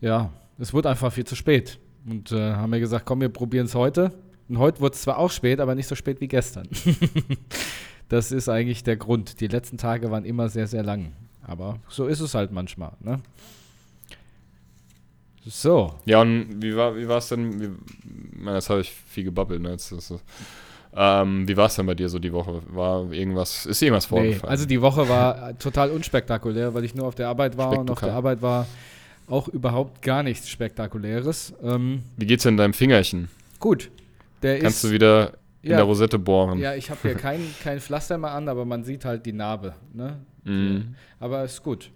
ja, 0.00 0.30
es 0.58 0.72
wurde 0.72 0.90
einfach 0.90 1.12
viel 1.12 1.24
zu 1.24 1.36
spät. 1.36 1.78
Und 2.06 2.32
äh, 2.32 2.52
haben 2.52 2.70
mir 2.70 2.80
gesagt, 2.80 3.06
komm, 3.06 3.20
wir 3.20 3.28
probieren 3.28 3.66
es 3.66 3.74
heute. 3.74 4.12
Und 4.48 4.58
heute 4.58 4.80
wurde 4.80 4.94
es 4.94 5.02
zwar 5.02 5.18
auch 5.18 5.30
spät, 5.30 5.60
aber 5.60 5.74
nicht 5.74 5.86
so 5.86 5.94
spät 5.94 6.20
wie 6.20 6.28
gestern. 6.28 6.68
das 8.08 8.30
ist 8.30 8.48
eigentlich 8.48 8.84
der 8.84 8.96
Grund. 8.96 9.40
Die 9.40 9.46
letzten 9.46 9.78
Tage 9.78 10.10
waren 10.10 10.24
immer 10.24 10.48
sehr, 10.48 10.66
sehr 10.66 10.82
lang. 10.82 11.12
Aber 11.42 11.78
so 11.88 12.06
ist 12.06 12.20
es 12.20 12.34
halt 12.34 12.52
manchmal. 12.52 12.92
Ne? 13.00 13.20
So. 15.46 15.94
Ja, 16.06 16.20
und 16.22 16.62
wie 16.62 16.74
war 16.74 16.96
wie 16.96 17.02
es 17.02 17.28
denn? 17.28 17.60
Wie, 17.60 17.70
meine, 18.42 18.56
jetzt 18.56 18.70
habe 18.70 18.80
ich 18.80 18.90
viel 18.90 19.24
gebabbelt, 19.24 19.60
ne? 19.62 19.70
Jetzt, 19.72 19.92
es- 19.92 20.14
ähm, 20.96 21.48
wie 21.48 21.56
war 21.56 21.66
es 21.66 21.74
denn 21.74 21.86
bei 21.86 21.94
dir 21.94 22.08
so 22.08 22.18
die 22.20 22.32
Woche? 22.32 22.62
War 22.68 23.10
irgendwas, 23.12 23.66
ist 23.66 23.82
irgendwas 23.82 24.04
Nee, 24.10 24.16
vorgefallen? 24.16 24.50
also 24.50 24.64
die 24.64 24.80
Woche 24.80 25.08
war 25.08 25.58
total 25.58 25.90
unspektakulär, 25.90 26.72
weil 26.72 26.84
ich 26.84 26.94
nur 26.94 27.06
auf 27.06 27.16
der 27.16 27.28
Arbeit 27.28 27.56
war 27.56 27.76
und 27.78 27.90
auf 27.90 27.98
der 28.00 28.12
Arbeit 28.12 28.42
war 28.42 28.66
auch 29.26 29.48
überhaupt 29.48 30.02
gar 30.02 30.22
nichts 30.22 30.48
Spektakuläres. 30.48 31.52
Ähm, 31.62 32.02
wie 32.16 32.26
geht's 32.26 32.44
denn 32.44 32.56
deinem 32.56 32.74
Fingerchen? 32.74 33.28
gut, 33.58 33.90
der 34.42 34.58
Kannst 34.60 34.84
ist. 34.84 34.90
du 34.90 34.94
wieder 34.94 35.32
in 35.62 35.70
ja, 35.70 35.76
der 35.78 35.84
Rosette 35.86 36.18
bohren? 36.18 36.58
ja, 36.58 36.74
ich 36.74 36.90
habe 36.90 37.00
hier 37.02 37.14
kein, 37.16 37.40
kein 37.62 37.80
Pflaster 37.80 38.16
mehr 38.18 38.30
an, 38.32 38.48
aber 38.48 38.64
man 38.64 38.84
sieht 38.84 39.04
halt 39.04 39.24
die 39.26 39.32
Narbe. 39.32 39.74
Ne? 39.94 40.20
Mhm. 40.44 40.94
Aber 41.18 41.42
ist 41.44 41.62
gut. 41.62 41.90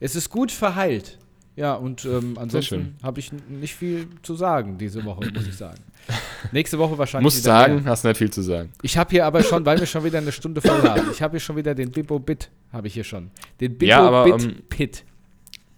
Es 0.00 0.16
ist 0.16 0.30
gut 0.30 0.50
verheilt. 0.50 1.18
Ja, 1.56 1.74
und 1.74 2.04
ähm, 2.04 2.36
ansonsten 2.38 2.96
habe 3.02 3.18
ich 3.18 3.32
nicht 3.48 3.74
viel 3.74 4.08
zu 4.22 4.34
sagen 4.34 4.76
diese 4.76 5.04
Woche, 5.04 5.30
muss 5.32 5.46
ich 5.46 5.56
sagen. 5.56 5.78
Nächste 6.52 6.78
Woche 6.78 6.98
wahrscheinlich 6.98 7.24
Muss 7.24 7.42
sagen, 7.42 7.76
mehr. 7.76 7.84
hast 7.86 8.04
nicht 8.04 8.18
viel 8.18 8.30
zu 8.30 8.42
sagen. 8.42 8.70
Ich 8.82 8.96
habe 8.98 9.10
hier 9.10 9.24
aber 9.24 9.42
schon, 9.42 9.64
weil 9.64 9.80
wir 9.80 9.86
schon 9.86 10.04
wieder 10.04 10.18
eine 10.18 10.32
Stunde 10.32 10.60
voll 10.60 10.82
haben, 10.82 11.10
ich 11.10 11.22
habe 11.22 11.32
hier 11.32 11.40
schon 11.40 11.56
wieder 11.56 11.74
den 11.74 11.90
Bibo 11.90 12.18
Bit, 12.18 12.50
habe 12.72 12.86
ich 12.86 12.94
hier 12.94 13.04
schon. 13.04 13.30
Den 13.60 13.78
Bibo 13.78 13.88
Ja, 13.88 14.06
aber, 14.06 14.24
Bit 14.24 14.44
ähm, 14.44 14.62
Pit. 14.68 15.04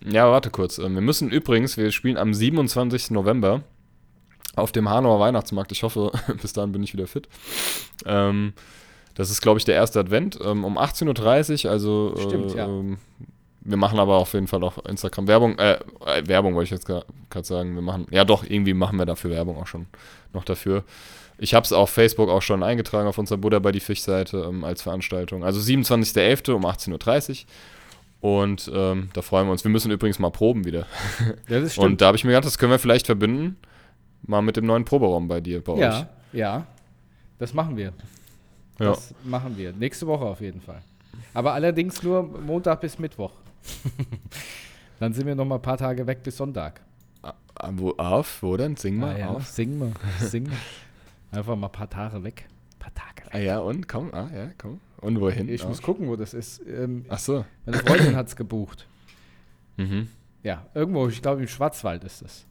Ja, 0.05 0.31
warte 0.31 0.51
kurz. 0.51 0.79
Ähm, 0.79 0.95
Wir 0.95 1.01
müssen 1.01 1.31
übrigens, 1.31 1.77
wir 1.77 1.91
spielen 1.93 2.17
am 2.17 2.35
27. 2.35 3.13
November 3.13 3.63
auf 4.57 4.73
dem 4.73 4.89
Hanauer 4.89 5.21
Weihnachtsmarkt. 5.21 5.71
Ich 5.73 5.85
hoffe, 5.85 6.11
bis 6.43 6.53
dahin 6.53 6.73
bin 6.73 6.83
ich 6.83 6.93
wieder 6.93 7.07
fit. 7.07 7.29
Ähm, 8.05 8.53
das 9.15 9.31
ist, 9.31 9.41
glaube 9.41 9.59
ich, 9.59 9.65
der 9.65 9.77
erste 9.77 10.01
Advent 10.01 10.39
ähm, 10.43 10.65
um 10.65 10.77
18.30 10.79 11.65
Uhr. 11.67 11.71
Also, 11.71 12.15
äh, 12.17 12.23
Stimmt, 12.23 12.55
ja. 12.55 12.69
Wir 13.69 13.77
machen 13.77 13.99
aber 13.99 14.17
auf 14.17 14.33
jeden 14.33 14.47
Fall 14.47 14.65
auch 14.65 14.79
Instagram-Werbung. 14.85 15.59
Äh, 15.59 15.79
äh, 16.07 16.27
Werbung 16.27 16.55
wollte 16.55 16.65
ich 16.65 16.71
jetzt 16.71 16.87
gerade 16.87 17.05
sagen. 17.43 17.75
Wir 17.75 17.83
machen, 17.83 18.07
ja 18.11 18.25
doch, 18.25 18.45
irgendwie 18.45 18.73
machen 18.73 18.99
wir 18.99 19.05
dafür 19.05 19.31
Werbung 19.31 19.59
auch 19.59 19.67
schon 19.67 19.87
noch 20.33 20.45
dafür. 20.45 20.85
Ich 21.37 21.55
habe 21.55 21.65
es 21.65 21.73
auf 21.73 21.91
Facebook 21.91 22.31
auch 22.31 22.43
schon 22.43 22.63
eingetragen 22.63 23.07
auf 23.07 23.19
unserer 23.19 23.39
Buddha 23.39 23.59
bei 23.59 23.71
die 23.71 23.81
Fisch-Seite 23.81 24.47
ähm, 24.49 24.65
als 24.65 24.83
Veranstaltung. 24.83 25.45
Also 25.45 25.61
27.11. 25.61 26.53
um 26.53 26.65
18.30 26.65 27.31
Uhr. 27.31 27.47
Und 28.21 28.71
ähm, 28.75 29.11
da 29.13 29.23
freuen 29.23 29.47
wir 29.47 29.53
uns. 29.53 29.63
Wir 29.63 29.71
müssen 29.71 29.93
übrigens 29.93 30.19
mal 30.19 30.31
proben 30.31 30.65
wieder. 30.65 30.87
Ja, 31.49 31.61
das 31.61 31.79
Und 31.79 32.01
da 32.01 32.07
habe 32.07 32.17
ich 32.17 32.25
mir 32.25 32.31
gedacht, 32.31 32.47
das 32.47 32.59
können 32.59 32.73
wir 32.73 32.79
vielleicht 32.79 33.07
verbinden. 33.07 33.57
Mal 34.23 34.43
mit 34.43 34.57
dem 34.57 34.67
neuen 34.67 34.85
Proberaum 34.85 35.29
bei 35.29 35.41
dir, 35.41 35.63
bei 35.63 35.73
euch. 35.73 35.79
ja, 35.81 36.09
ja. 36.33 36.67
Das 37.39 37.55
machen 37.55 37.77
wir. 37.77 37.93
Ja. 38.81 38.91
Das 38.91 39.15
machen 39.23 39.57
wir. 39.57 39.73
Nächste 39.73 40.07
Woche 40.09 40.25
auf 40.25 40.41
jeden 40.41 40.61
Fall. 40.61 40.83
Aber 41.35 41.53
allerdings 41.53 42.03
nur 42.03 42.23
Montag 42.23 42.81
bis 42.81 42.99
Mittwoch. 42.99 43.31
Dann 45.01 45.13
sind 45.13 45.27
wir 45.27 45.35
noch 45.35 45.45
mal 45.45 45.57
ein 45.57 45.63
paar 45.63 45.77
Tage 45.79 46.07
weg 46.07 46.23
bis 46.23 46.37
Sonntag. 46.37 46.81
Ah, 47.23 47.35
Wo, 47.73 47.91
auf? 47.97 48.43
Wo 48.43 48.57
denn? 48.57 48.77
Sing 48.77 48.97
mal 48.97 49.15
Ah, 49.15 49.19
ja, 49.19 49.29
auf. 49.29 49.47
singen 49.47 49.79
wir. 49.81 49.93
Singen 50.29 50.51
wir. 50.51 51.39
Einfach 51.39 51.57
mal 51.57 51.67
ein 51.69 51.73
paar 51.73 51.91
Tage 51.91 52.23
weg. 52.25 52.49
Ein 52.75 52.79
paar 52.79 52.95
Tage 52.95 53.27
weg. 53.27 53.35
Ah 53.35 53.39
ja, 53.39 53.59
und? 53.59 53.89
Komm, 53.89 54.13
ah 54.15 54.29
ja, 54.35 54.51
komm. 54.59 54.81
Und 55.01 55.21
wohin? 55.21 55.49
Ich 55.49 55.65
muss 55.65 55.79
Auf? 55.79 55.85
gucken, 55.85 56.09
wo 56.09 56.17
das 56.17 56.35
ist. 56.35 56.61
Ähm, 56.67 57.05
Ach 57.09 57.19
so. 57.19 57.45
meine 57.67 57.79
Freundin 57.79 58.17
hat 58.17 58.27
es 58.29 58.35
gebucht. 58.37 58.87
Mhm. 59.77 60.09
Ja, 60.43 60.67
irgendwo, 60.75 61.09
ich 61.09 61.21
glaube 61.23 61.43
im 61.43 61.49
Schwarzwald 61.49 62.03
ist 62.05 62.23
es. 62.23 62.47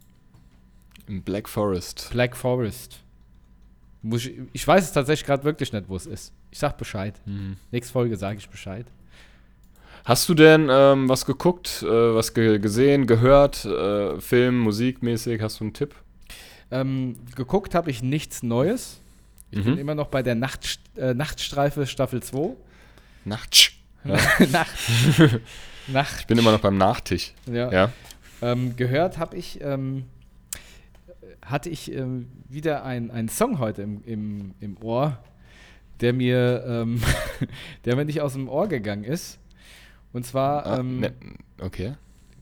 Im 1.07 1.21
Black 1.23 1.49
Forest. 1.49 2.09
Black 2.11 2.35
Forest. 2.37 3.01
Muss 4.01 4.25
ich, 4.25 4.37
ich 4.53 4.65
weiß 4.67 4.83
es 4.85 4.91
tatsächlich 4.93 5.25
gerade 5.25 5.43
wirklich 5.43 5.73
nicht, 5.73 5.89
wo 5.89 5.95
es 5.95 6.05
ist. 6.05 6.31
Ich 6.51 6.59
sag 6.59 6.77
Bescheid. 6.77 7.19
Mhm. 7.25 7.57
Nächste 7.71 7.91
Folge 7.93 8.15
sage 8.15 8.37
ich 8.37 8.49
Bescheid. 8.49 8.85
Hast 10.07 10.29
du 10.29 10.33
denn 10.35 10.69
ähm, 10.71 11.09
was 11.09 11.25
geguckt, 11.25 11.83
äh, 11.83 11.85
was 12.15 12.33
ge 12.33 12.59
gesehen, 12.59 13.07
gehört, 13.07 13.65
äh, 13.65 14.21
Film, 14.21 14.57
musikmäßig? 14.59 15.41
Hast 15.41 15.59
du 15.59 15.65
einen 15.65 15.73
Tipp? 15.73 15.95
Ähm, 16.71 17.17
geguckt 17.35 17.75
habe 17.75 17.91
ich 17.91 18.01
nichts 18.01 18.41
Neues. 18.41 19.01
Ich 19.51 19.61
bin 19.61 19.73
Mhm. 19.73 19.79
immer 19.79 19.95
noch 19.95 20.07
bei 20.07 20.23
der 20.23 20.35
Nacht, 20.35 20.79
äh, 20.95 21.13
Nachtstreife 21.13 21.85
Staffel 21.87 22.23
2. 22.23 22.55
Nachtsch. 23.25 23.73
Nacht. 24.05 24.29
Nacht. 25.87 26.21
Ich 26.21 26.27
bin 26.27 26.37
immer 26.37 26.53
noch 26.53 26.61
beim 26.61 26.77
Nachtisch. 26.77 27.33
Ja. 27.45 27.69
Ja. 27.69 27.91
Ähm, 28.41 28.77
gehört 28.77 29.17
habe 29.17 29.35
ich, 29.35 29.59
ähm, 29.59 30.05
hatte 31.45 31.69
ich 31.69 31.91
ähm, 31.91 32.29
wieder 32.47 32.85
einen 32.85 33.27
Song 33.27 33.59
heute 33.59 33.81
im, 33.81 34.01
im, 34.05 34.53
im 34.61 34.77
Ohr, 34.81 35.17
der 35.99 36.13
mir, 36.13 36.63
ähm, 36.65 37.01
der 37.83 37.97
mir 37.97 38.05
nicht 38.05 38.21
aus 38.21 38.31
dem 38.31 38.47
Ohr 38.47 38.69
gegangen 38.69 39.03
ist. 39.03 39.37
Und 40.17 40.25
zwar 40.25 40.65
Ah, 40.65 40.79
ähm, 40.79 40.99
ne, 40.99 41.13
okay. 41.61 41.93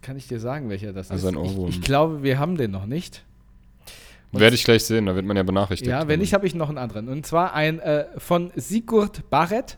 kann 0.01 0.17
ich 0.17 0.27
dir 0.27 0.39
sagen, 0.39 0.69
welcher 0.69 0.93
das 0.93 1.11
Also 1.11 1.27
ist. 1.27 1.33
ein 1.33 1.37
Ohrwurm. 1.37 1.69
Ich, 1.69 1.75
ich 1.77 1.81
glaube, 1.83 2.23
wir 2.23 2.39
haben 2.39 2.57
den 2.57 2.71
noch 2.71 2.85
nicht. 2.87 3.23
Und 4.31 4.39
Werde 4.39 4.55
ich 4.55 4.63
gleich 4.63 4.83
sehen, 4.83 5.05
da 5.05 5.15
wird 5.15 5.25
man 5.25 5.37
ja 5.37 5.43
benachrichtigt. 5.43 5.89
Ja, 5.91 6.07
wenn 6.07 6.19
nicht, 6.19 6.33
habe 6.33 6.47
ich 6.47 6.55
noch 6.55 6.69
einen 6.69 6.77
anderen. 6.77 7.07
Und 7.09 7.25
zwar 7.25 7.53
ein 7.53 7.79
äh, 7.79 8.05
von 8.17 8.51
Sigurd 8.55 9.29
Barrett. 9.29 9.77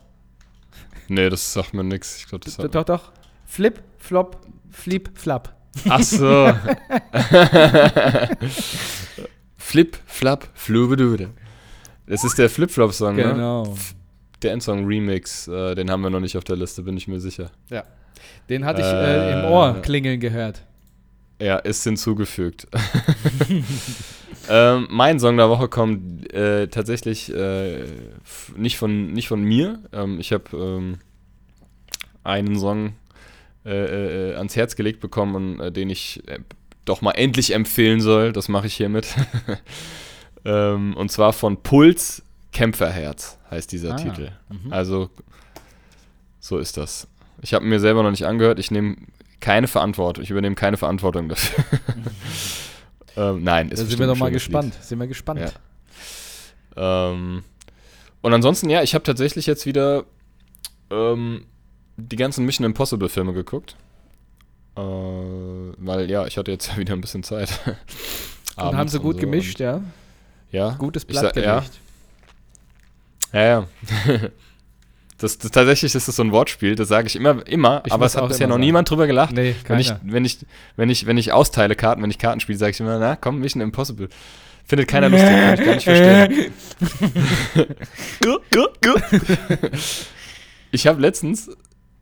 Nee, 1.09 1.29
das 1.29 1.53
sagt 1.53 1.73
mir 1.73 1.83
nichts. 1.83 2.17
Ich 2.19 2.27
glaube, 2.27 2.45
das 2.45 2.55
Doch, 2.57 2.63
hat. 2.65 2.75
doch, 2.75 2.83
doch. 2.85 3.11
Flip, 3.45 3.81
Flop, 3.97 4.39
Flip, 4.69 5.09
Flap. 5.17 5.55
Ach 5.89 6.01
so. 6.01 6.53
Flip, 9.57 9.97
Flap, 10.05 10.47
Flubedude. 10.53 11.29
Das 12.07 12.23
ist 12.23 12.37
der 12.37 12.49
Flip-Flop-Song, 12.49 13.15
ne? 13.15 13.23
Genau. 13.23 13.75
Der 14.43 14.53
Endsong-Remix, 14.53 15.47
äh, 15.47 15.75
den 15.75 15.89
haben 15.89 16.01
wir 16.01 16.09
noch 16.09 16.19
nicht 16.19 16.38
auf 16.38 16.43
der 16.43 16.55
Liste, 16.55 16.83
bin 16.83 16.95
ich 16.97 17.07
mir 17.07 17.19
sicher. 17.19 17.51
Ja. 17.69 17.83
Den 18.49 18.65
hatte 18.65 18.81
ich 18.81 18.88
äh, 18.88 19.39
im 19.39 19.51
Ohr 19.51 19.77
Äh. 19.77 19.81
klingeln 19.81 20.19
gehört. 20.19 20.61
Ja, 21.41 21.57
ist 21.57 21.83
hinzugefügt. 21.83 22.67
ähm, 24.49 24.88
mein 24.89 25.19
Song 25.19 25.38
der 25.38 25.49
Woche 25.49 25.67
kommt 25.67 26.31
äh, 26.33 26.67
tatsächlich 26.67 27.33
äh, 27.33 27.83
nicht, 28.55 28.77
von, 28.77 29.13
nicht 29.13 29.27
von 29.27 29.43
mir. 29.43 29.79
Ähm, 29.93 30.19
ich 30.19 30.33
habe 30.33 30.45
ähm, 30.57 30.97
einen 32.23 32.57
Song 32.57 32.93
äh, 33.65 34.33
ans 34.35 34.55
Herz 34.55 34.75
gelegt 34.75 34.99
bekommen, 34.99 35.59
und, 35.59 35.75
den 35.75 35.89
ich 35.89 36.23
doch 36.85 37.01
mal 37.01 37.11
endlich 37.11 37.53
empfehlen 37.53 38.01
soll. 38.01 38.33
Das 38.33 38.49
mache 38.49 38.67
ich 38.67 38.73
hiermit. 38.75 39.07
ähm, 40.45 40.95
und 40.95 41.11
zwar 41.11 41.33
von 41.33 41.61
Puls 41.61 42.23
Kämpferherz 42.51 43.37
heißt 43.51 43.71
dieser 43.71 43.93
Ah, 43.93 43.97
Titel. 43.97 44.31
mhm. 44.49 44.71
Also, 44.73 45.09
so 46.39 46.57
ist 46.57 46.77
das. 46.77 47.07
Ich 47.41 47.53
habe 47.53 47.65
mir 47.65 47.79
selber 47.79 48.03
noch 48.03 48.11
nicht 48.11 48.25
angehört. 48.25 48.59
Ich 48.59 48.71
nehme 48.71 48.95
keine 49.39 49.67
Verantwortung. 49.67 50.23
Ich 50.23 50.31
übernehme 50.31 50.55
keine 50.55 50.77
Verantwortung 50.77 51.29
dafür. 51.29 51.63
ähm, 53.17 53.43
nein, 53.43 53.69
ist 53.69 53.81
Da 53.81 53.85
sind 53.85 53.99
wir 53.99 54.07
doch 54.07 54.17
mal 54.17 54.31
gespannt. 54.31 54.73
Sind 54.81 54.99
wir 54.99 55.07
gespannt. 55.07 55.41
Ja. 56.75 57.11
Ähm, 57.11 57.43
und 58.21 58.33
ansonsten, 58.33 58.69
ja, 58.69 58.81
ich 58.81 58.93
habe 58.95 59.03
tatsächlich 59.03 59.45
jetzt 59.45 59.65
wieder 59.65 60.05
ähm, 60.89 61.45
die 61.97 62.15
ganzen 62.15 62.45
Mission 62.45 62.65
Impossible 62.65 63.09
Filme 63.09 63.33
geguckt. 63.33 63.75
Äh, 64.75 64.81
weil, 64.81 66.09
ja, 66.09 66.25
ich 66.25 66.37
hatte 66.37 66.51
jetzt 66.51 66.67
ja 66.67 66.77
wieder 66.77 66.93
ein 66.93 67.01
bisschen 67.01 67.23
Zeit. 67.23 67.49
Und 68.55 68.75
haben 68.75 68.89
sie 68.89 68.99
gut 68.99 69.15
so 69.15 69.21
gemischt, 69.21 69.59
ja. 69.59 69.81
Ja. 70.51 70.71
Gutes 70.79 71.05
Blattgewicht. 71.05 71.45
Ja, 71.45 71.63
ja. 73.34 73.67
das, 75.17 75.38
das, 75.38 75.51
tatsächlich 75.51 75.95
ist 75.95 76.07
das 76.07 76.15
so 76.15 76.23
ein 76.23 76.32
Wortspiel, 76.32 76.75
das 76.75 76.88
sage 76.88 77.07
ich 77.07 77.15
immer, 77.15 77.45
immer, 77.47 77.84
Ich 77.86 77.91
aber 77.91 78.05
es 78.05 78.15
hat 78.15 78.28
bisher 78.28 78.47
noch 78.47 78.55
sagen. 78.55 78.65
niemand 78.65 78.89
drüber 78.89 79.07
gelacht. 79.07 79.34
Nee, 79.34 79.55
wenn 79.67 79.80
ich, 79.80 79.88
keiner. 79.88 79.99
wenn 80.03 80.25
ich, 80.25 80.38
wenn 80.75 80.89
ich, 80.89 81.05
wenn 81.05 81.17
ich 81.17 81.34
austeile 81.34 81.75
Karten, 81.75 82.03
wenn 82.03 82.11
ich 82.11 82.19
Karten 82.19 82.39
spiele, 82.39 82.57
sage 82.57 82.71
ich 82.71 82.80
immer, 82.80 82.99
na 82.99 83.15
komm, 83.15 83.39
Mission 83.39 83.61
Impossible. 83.61 84.09
Findet 84.65 84.89
keiner 84.89 85.09
lustig, 85.09 85.30
kann 85.30 85.53
ich 85.53 85.65
gar 85.65 85.75
nicht 85.75 85.86
verstehen. 85.86 86.51
ich 90.71 90.88
habe 90.88 90.99
letztens 90.99 91.49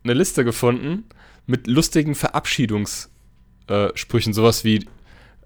eine 0.03 0.13
Liste 0.13 0.43
gefunden 0.43 1.03
mit 1.45 1.67
lustigen 1.67 2.15
Verabschiedungssprüchen, 2.15 4.33
sowas 4.33 4.63
wie 4.63 4.83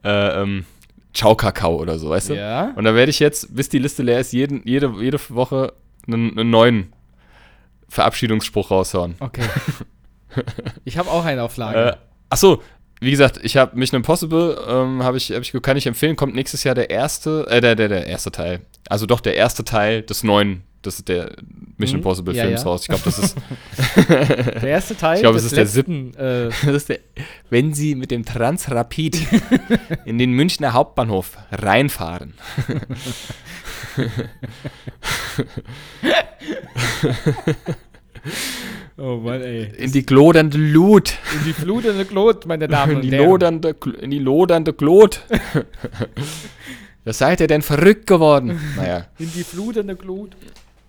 äh, 0.03 0.41
ähm, 0.41 0.65
Ciao 1.13 1.35
Kakao 1.35 1.75
oder 1.75 1.97
so, 1.99 2.09
weißt 2.09 2.29
du? 2.29 2.35
Ja. 2.35 2.71
Und 2.75 2.83
da 2.85 2.93
werde 2.95 3.09
ich 3.09 3.19
jetzt, 3.19 3.55
bis 3.55 3.67
die 3.69 3.79
Liste 3.79 4.03
leer 4.03 4.19
ist, 4.19 4.31
jeden, 4.31 4.61
jede, 4.65 4.93
jede 4.99 5.19
Woche 5.29 5.73
einen, 6.07 6.37
einen 6.37 6.49
neuen 6.49 6.93
Verabschiedungsspruch 7.87 8.71
raushauen. 8.71 9.15
Okay. 9.19 9.43
Ich 10.85 10.99
habe 10.99 11.09
auch 11.09 11.25
einen 11.25 11.39
auf 11.39 11.57
Äh, 11.57 11.61
Lager. 11.61 11.97
achso, 12.29 12.61
wie 13.01 13.09
gesagt, 13.09 13.39
ich 13.41 13.57
habe 13.57 13.75
Mission 13.75 13.97
Impossible, 13.97 14.59
ähm, 14.67 15.01
habe 15.03 15.17
ich, 15.17 15.31
hab 15.31 15.41
ich, 15.41 15.51
kann 15.63 15.75
ich 15.75 15.87
empfehlen, 15.87 16.15
kommt 16.15 16.35
nächstes 16.35 16.63
Jahr 16.63 16.75
der 16.75 16.91
erste, 16.91 17.47
äh, 17.49 17.61
der, 17.61 17.73
der, 17.75 17.87
der 17.87 18.05
erste 18.05 18.29
Teil. 18.31 18.59
Also 18.89 19.07
doch 19.07 19.21
der 19.21 19.35
erste 19.35 19.63
Teil 19.63 20.03
des 20.03 20.23
neuen, 20.23 20.61
das 20.81 20.99
ist 20.99 21.07
der 21.09 21.35
Mission 21.77 21.97
Mhm, 21.97 22.03
Impossible 22.03 22.35
ja, 22.35 22.45
Films 22.45 22.61
ja. 22.63 22.67
raus. 22.67 22.81
Ich 22.83 22.87
glaube, 22.87 23.03
das 23.03 23.19
ist, 23.19 23.35
der 24.09 24.63
erste 24.63 24.95
Teil 24.95 25.15
ich 25.15 25.21
glaub, 25.21 25.33
des 25.33 25.43
es 25.43 25.51
ist 25.51 25.57
der 25.57 25.65
letzten, 25.65 26.13
äh, 26.15 26.49
das 26.65 26.75
ist 26.75 26.89
der, 26.89 26.99
wenn 27.49 27.73
Sie 27.73 27.95
mit 27.95 28.11
dem 28.11 28.25
Transrapid 28.25 29.19
in 30.05 30.17
den 30.17 30.31
Münchner 30.31 30.73
Hauptbahnhof 30.73 31.37
reinfahren. 31.51 32.33
Oh 38.97 39.17
Mann, 39.17 39.41
ey. 39.41 39.71
In 39.77 39.91
die 39.91 40.05
glodernde 40.05 40.57
Lut. 40.57 41.13
In 41.33 41.45
die 41.45 41.53
flutende 41.53 42.03
Glut, 42.05 42.45
meine 42.45 42.67
Damen 42.67 42.91
In 42.91 42.95
und 42.97 43.03
die 43.03 43.11
Herren. 43.11 43.29
lodernde, 43.29 43.75
in 44.01 44.11
die 44.11 44.19
lodernde 44.19 44.73
Glut. 44.73 45.21
ja, 47.05 47.13
seid 47.13 47.39
ihr 47.39 47.47
denn 47.47 47.61
verrückt 47.61 48.07
geworden? 48.07 48.59
Naja. 48.75 49.07
In 49.17 49.31
die 49.31 49.43
flutende 49.43 49.95
Glut. 49.95 50.35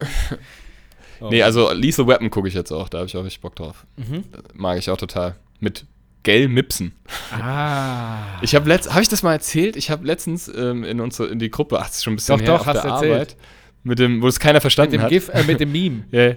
Oh. 0.01 0.07
Nee, 1.31 1.43
also 1.43 1.71
Lethal 1.73 2.07
Weapon 2.07 2.31
gucke 2.31 2.49
ich 2.49 2.55
jetzt 2.55 2.73
auch. 2.73 2.89
Da 2.89 2.99
habe 2.99 3.07
ich 3.07 3.15
auch 3.15 3.25
richtig 3.25 3.43
Bock 3.43 3.55
drauf. 3.55 3.85
Mhm. 3.99 4.25
Mag 4.55 4.79
ich 4.79 4.89
auch 4.89 4.97
total. 4.97 5.37
Mit 5.59 5.85
Gell 6.23 6.49
Mipsen. 6.49 6.93
Ah. 7.31 8.39
Ich 8.41 8.55
habe 8.55 8.67
letzt, 8.69 8.91
habe 8.91 9.03
ich 9.03 9.09
das 9.09 9.23
mal 9.23 9.35
erzählt? 9.35 9.77
Ich 9.77 9.91
habe 9.91 10.07
letztens 10.07 10.49
ähm, 10.49 10.83
in 10.83 10.99
unsere 11.01 11.29
in 11.29 11.39
die 11.39 11.51
Gruppe, 11.51 11.79
ach, 11.79 11.87
das 11.89 11.97
ist 11.97 12.05
schon 12.05 12.15
ein 12.15 12.17
bisschen 12.17 12.39
Doch, 12.39 12.45
her, 12.47 12.55
doch, 12.55 12.61
auf 12.61 12.67
hast 12.67 12.75
der 12.77 12.83
du 12.85 12.89
erzählt. 12.95 13.13
Arbeit, 13.13 13.37
mit 13.83 13.99
dem, 13.99 14.23
wo 14.23 14.29
es 14.29 14.41
keiner 14.41 14.55
Mit 14.55 14.63
verstanden 14.63 14.93
dem 14.93 15.03
hat. 15.03 15.11
GIF, 15.11 15.29
äh, 15.29 15.43
mit 15.45 15.61
dem 15.61 15.73
Meme. 15.73 16.05
Ja, 16.11 16.35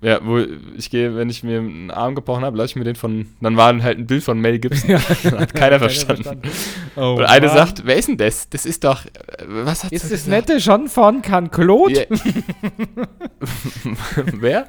ja, 0.00 0.20
wo 0.22 0.38
ich 0.76 0.90
gehe, 0.90 1.16
wenn 1.16 1.30
ich 1.30 1.42
mir 1.42 1.60
einen 1.60 1.90
Arm 1.90 2.14
gebrochen 2.14 2.44
habe, 2.44 2.58
lasse 2.58 2.72
ich 2.72 2.76
mir 2.76 2.84
den 2.84 2.96
von, 2.96 3.26
dann 3.40 3.56
war 3.56 3.74
halt 3.82 3.98
ein 3.98 4.06
Bild 4.06 4.22
von 4.22 4.38
Mel 4.38 4.58
Gibson. 4.58 4.90
hat 4.98 5.54
keiner 5.54 5.78
verstanden. 5.78 6.42
Oh, 6.96 7.14
Und 7.18 7.24
eine 7.24 7.46
Mann. 7.46 7.56
sagt, 7.56 7.86
wer 7.86 7.96
ist 7.96 8.08
denn 8.08 8.18
das? 8.18 8.48
Das 8.50 8.66
ist 8.66 8.84
doch, 8.84 9.04
was 9.46 9.84
hat 9.84 9.92
Ist 9.92 10.12
das 10.12 10.26
nette 10.26 10.60
schon 10.60 10.88
von 10.88 11.22
Can 11.22 11.50
Claude? 11.50 12.06
Ja. 12.10 12.16
wer? 14.26 14.68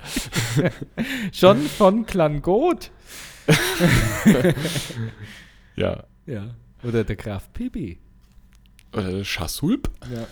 Schon 1.34 1.61
von 1.61 2.05
Klangot? 2.05 2.91
Ja. 5.76 6.03
Ja. 6.26 6.55
Oder 6.84 7.03
der 7.03 7.15
Graf 7.15 7.51
Pibi. 7.53 7.97
Oder 8.93 9.23
Chassulp? 9.23 9.89
Ja. 10.13 10.28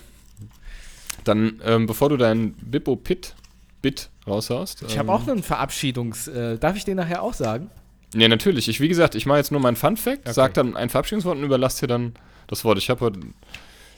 Dann, 1.24 1.62
ähm, 1.66 1.86
bevor 1.86 2.10
du 2.10 2.18
deinen 2.18 2.54
Bippo 2.54 2.96
Pit 2.96 3.36
Bit 3.82 4.10
raushaust. 4.28 4.84
Ich 4.84 4.94
ähm, 4.94 5.00
habe 5.00 5.12
auch 5.14 5.22
noch 5.22 5.34
einen 5.34 5.44
Verabschiedungs... 5.44 6.28
Äh, 6.28 6.58
darf 6.58 6.76
ich 6.76 6.86
den 6.86 6.98
nachher 6.98 7.22
auch 7.22 7.34
sagen? 7.34 7.70
Ja, 8.16 8.28
natürlich. 8.28 8.70
Ich, 8.70 8.80
wie 8.80 8.88
gesagt, 8.88 9.16
ich 9.16 9.26
mache 9.26 9.40
jetzt 9.40 9.52
nur 9.52 9.60
meinen 9.60 9.76
Fun 9.76 9.98
Fact, 9.98 10.28
sag 10.32 10.54
dann 10.54 10.76
ein 10.76 10.90
Verabschiedungswort 10.90 11.38
und 11.38 11.44
überlasse 11.44 11.82
dir 11.82 11.88
dann 11.88 12.14
das 12.48 12.64
Wort. 12.64 12.78
Ich 12.78 12.90
habe 12.90 13.02
heute 13.02 13.20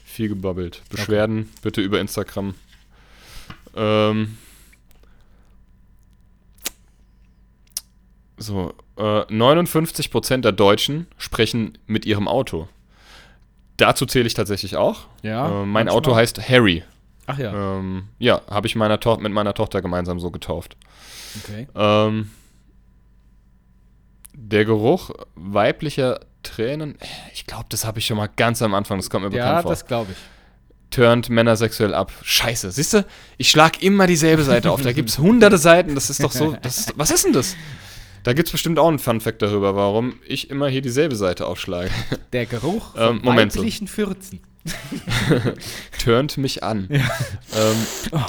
viel 0.06 0.30
gebabbelt. 0.30 0.82
Beschwerden 0.90 1.50
bitte 1.62 1.82
über 1.82 2.00
Instagram. 2.00 2.56
Ähm, 3.76 4.38
so, 8.38 8.74
äh, 8.98 9.02
59% 9.02 10.42
der 10.42 10.52
Deutschen 10.54 11.08
sprechen 11.18 11.78
mit 11.86 12.06
ihrem 12.06 12.28
Auto. 12.28 12.70
Dazu 13.78 14.06
zähle 14.06 14.28
ich 14.28 14.34
tatsächlich 14.34 14.78
auch. 14.78 15.08
Ja. 15.22 15.48
äh, 15.48 15.52
mein 15.52 15.70
manchmal. 15.72 15.96
Auto 15.96 16.16
heißt 16.16 16.50
Harry. 16.50 16.84
Ach 17.28 17.38
ja, 17.38 17.78
Ähm, 17.78 18.10
ja, 18.20 18.42
habe 18.50 18.68
ich 18.68 18.76
meiner 18.76 19.00
mit 19.20 19.32
meiner 19.32 19.54
Tochter 19.54 19.82
gemeinsam 19.82 20.20
so 20.20 20.32
getauft. 20.32 20.78
okay. 21.44 21.68
Ähm, 21.76 22.30
der 24.34 24.66
Geruch 24.66 25.12
weiblicher 25.36 26.20
Tränen, 26.44 26.98
ich 27.34 27.46
glaube, 27.48 27.66
das 27.70 27.86
habe 27.86 28.00
ich 28.00 28.06
schon 28.06 28.18
mal 28.18 28.30
ganz 28.36 28.62
am 28.62 28.74
Anfang, 28.76 28.98
das 29.00 29.10
kommt 29.10 29.24
mir 29.26 29.32
bekannt 29.32 29.56
Ja, 29.56 29.62
vor. 29.62 29.72
das 29.72 29.86
glaube 29.86 30.12
ich. 30.12 30.18
Turnt 30.92 31.30
Männer 31.30 31.56
sexuell 31.56 31.94
ab. 31.94 32.12
Scheiße, 32.22 32.72
siehst 32.72 32.94
du? 32.94 33.06
Ich 33.38 33.50
schlag 33.50 33.82
immer 33.82 34.08
dieselbe 34.08 34.44
Seite 34.44 34.72
auf. 34.72 34.82
Da 34.82 34.94
gibt 34.94 35.10
es 35.10 35.18
hunderte 35.20 35.58
Seiten, 35.58 35.96
das 35.96 36.10
ist 36.10 36.24
doch 36.24 36.32
so. 36.32 36.56
Ist, 36.64 36.94
was 36.96 37.12
ist 37.12 37.26
denn 37.26 37.34
das? 37.34 37.56
Da 38.24 38.34
gibt 38.34 38.48
es 38.48 38.52
bestimmt 38.52 38.80
auch 38.80 38.88
einen 38.88 39.00
Fun-Fact 39.00 39.42
darüber, 39.42 39.76
warum 39.76 40.20
ich 40.26 40.50
immer 40.50 40.68
hier 40.68 40.82
dieselbe 40.82 41.16
Seite 41.16 41.48
aufschlage. 41.48 41.90
Der 42.34 42.46
Geruch 42.46 42.94
Ähm, 42.98 43.22
von 43.24 43.36
weiblichen 43.36 43.88
Fürzen. 43.88 44.40
Turnt 46.04 46.38
mich 46.38 46.64
an. 46.64 46.88
Ähm, 46.90 47.02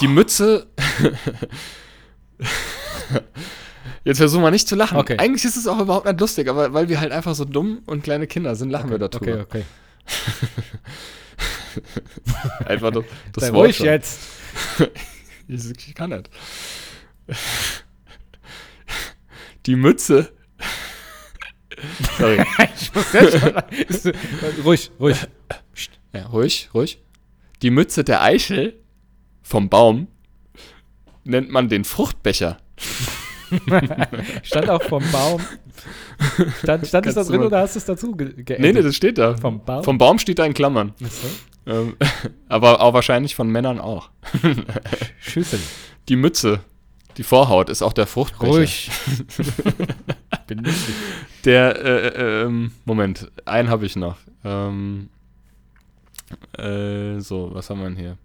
Die 0.01 0.09
Mütze. 0.09 0.67
Jetzt 4.05 4.19
versuch 4.19 4.41
mal 4.41 4.51
nicht 4.51 4.69
zu 4.69 4.77
lachen. 4.77 4.99
Okay. 4.99 5.17
Eigentlich 5.19 5.45
ist 5.45 5.57
es 5.57 5.67
auch 5.67 5.81
überhaupt 5.81 6.07
nicht 6.07 6.21
lustig, 6.21 6.49
aber 6.49 6.73
weil 6.73 6.89
wir 6.89 7.01
halt 7.01 7.13
einfach 7.13 7.35
so 7.35 7.45
dumm 7.45 7.81
und 7.87 8.05
kleine 8.05 8.27
Kinder 8.27 8.55
sind, 8.55 8.71
lachen 8.71 8.91
wir 8.91 8.99
darüber. 8.99 9.41
Okay, 9.41 9.41
okay. 9.41 9.65
Einfach 12.67 12.91
das, 12.91 13.05
das 13.33 13.45
Sei 13.45 13.53
Wort 13.53 13.67
ruhig 13.67 13.77
schon. 13.77 13.87
jetzt. 13.87 14.21
Ich, 15.49 15.95
kann 15.95 16.11
nicht. 16.11 16.31
Die 19.67 19.77
Mütze. 19.77 20.33
Sorry. 22.19 22.45
ich 22.81 22.95
muss 22.95 23.13
jetzt 23.13 23.39
schon. 23.39 23.55
Ist, 23.89 24.11
ruhig, 24.65 24.91
ruhig. 24.99 25.17
Ja, 26.17 26.27
ruhig, 26.27 26.71
ruhig. 26.75 27.01
Die 27.63 27.71
Mütze 27.71 28.05
der 28.05 28.23
Eichel 28.23 28.75
vom 29.43 29.69
Baum 29.69 30.09
nennt 31.25 31.51
man 31.51 31.69
den 31.69 31.85
Fruchtbecher. 31.85 32.59
Stand 34.43 34.71
auch 34.71 34.83
vom 34.83 35.03
Baum. 35.13 35.41
Stand, 36.59 36.87
stand 36.87 37.07
es 37.07 37.15
da 37.15 37.25
drin 37.25 37.43
oder 37.43 37.61
hast 37.61 37.77
du 37.77 37.79
es 37.79 37.85
dazu 37.85 38.17
ge 38.17 38.33
geändert? 38.33 38.59
Nee, 38.61 38.73
nee, 38.73 38.83
das 38.83 38.97
steht 38.97 39.19
da. 39.19 39.37
Vom 39.37 39.65
Baum? 39.65 39.85
Vom 39.85 39.99
Baum 39.99 40.19
steht 40.19 40.39
da 40.39 40.45
in 40.45 40.55
Klammern. 40.55 40.95
Achso. 41.03 41.29
Ähm, 41.67 41.97
aber 42.49 42.81
auch 42.81 42.95
wahrscheinlich 42.95 43.35
von 43.35 43.49
Männern 43.49 43.79
auch. 43.79 44.11
Schüssel. 45.21 45.61
Die 46.09 46.17
Mütze, 46.17 46.61
die 47.17 47.23
Vorhaut 47.23 47.69
ist 47.69 47.83
auch 47.83 47.93
der 47.93 48.07
Fruchtbecher. 48.07 48.53
Ruhig. 48.53 48.91
Dich. 50.49 50.71
Der, 51.45 51.85
äh, 51.85 52.09
äh, 52.09 52.43
ähm, 52.45 52.73
Moment, 52.85 53.31
einen 53.45 53.69
habe 53.69 53.87
ich 53.87 53.97
noch. 53.97 54.17
Ähm, 54.45 55.09
äh, 56.59 57.21
so, 57.21 57.51
was 57.53 57.71
haben 57.71 57.81
wir 57.81 57.89
denn 57.89 57.97
hier? 57.97 58.19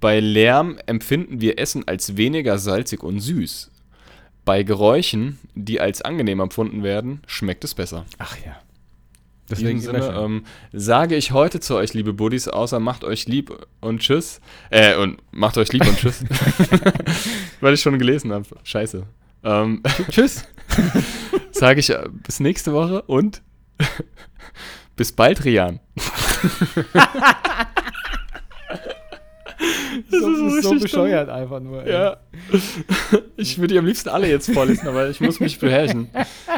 Bei 0.00 0.20
Lärm 0.20 0.78
empfinden 0.86 1.40
wir 1.40 1.58
Essen 1.58 1.86
als 1.86 2.16
weniger 2.16 2.58
salzig 2.58 3.02
und 3.02 3.20
süß. 3.20 3.70
Bei 4.44 4.62
Geräuschen, 4.62 5.38
die 5.54 5.80
als 5.80 6.02
angenehm 6.02 6.40
empfunden 6.40 6.82
werden, 6.82 7.20
schmeckt 7.26 7.64
es 7.64 7.74
besser. 7.74 8.06
Ach 8.18 8.36
ja. 8.44 8.56
Deswegen 9.50 9.80
Sinne 9.80 10.14
ähm, 10.16 10.44
sage 10.72 11.16
ich 11.16 11.32
heute 11.32 11.58
zu 11.60 11.74
euch, 11.74 11.92
liebe 11.92 12.12
Buddies, 12.12 12.46
außer 12.46 12.78
macht 12.78 13.04
euch 13.04 13.26
lieb 13.26 13.52
und 13.80 14.00
tschüss. 14.00 14.40
Äh, 14.70 14.96
und 14.96 15.18
macht 15.32 15.58
euch 15.58 15.72
lieb 15.72 15.86
und 15.86 15.98
tschüss. 15.98 16.24
Weil 17.60 17.74
ich 17.74 17.80
schon 17.80 17.98
gelesen 17.98 18.32
habe. 18.32 18.46
Scheiße. 18.62 19.06
Ähm, 19.42 19.82
Tschüss. 20.10 20.44
sage 21.52 21.80
ich 21.80 21.90
äh, 21.90 22.04
bis 22.10 22.40
nächste 22.40 22.72
Woche 22.72 23.02
und 23.02 23.42
bis 24.96 25.12
bald, 25.12 25.44
Rian. 25.44 25.80
Das 30.10 30.20
ist, 30.22 30.54
ist 30.56 30.62
so 30.64 30.78
bescheuert 30.78 31.28
einfach 31.28 31.60
nur. 31.60 31.84
ey. 31.84 31.92
Ja. 31.92 32.16
Ich 33.36 33.58
würde 33.58 33.74
die 33.74 33.78
am 33.78 33.86
liebsten 33.86 34.08
alle 34.08 34.28
jetzt 34.28 34.50
vorlesen, 34.50 34.88
aber 34.88 35.10
ich 35.10 35.20
muss 35.20 35.38
mich 35.40 35.58
beherrschen. 35.58 36.08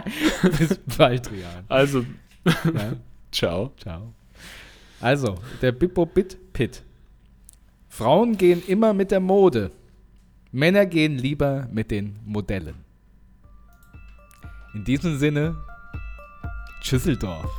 Bis 0.58 0.78
bald, 0.96 1.30
Rian. 1.30 1.64
Also, 1.68 2.04
Ja. 2.44 2.92
ciao. 3.32 3.72
Ciao. 3.80 4.14
Also, 5.00 5.36
der 5.60 5.72
Bippo 5.72 6.06
Bit 6.06 6.52
Pit. 6.52 6.82
Frauen 7.88 8.36
gehen 8.36 8.62
immer 8.66 8.94
mit 8.94 9.10
der 9.10 9.20
Mode. 9.20 9.70
Männer 10.52 10.86
gehen 10.86 11.18
lieber 11.18 11.66
mit 11.72 11.90
den 11.90 12.18
Modellen. 12.24 12.76
In 14.74 14.84
diesem 14.84 15.18
Sinne, 15.18 15.56
Tschüsseldorf. 16.80 17.50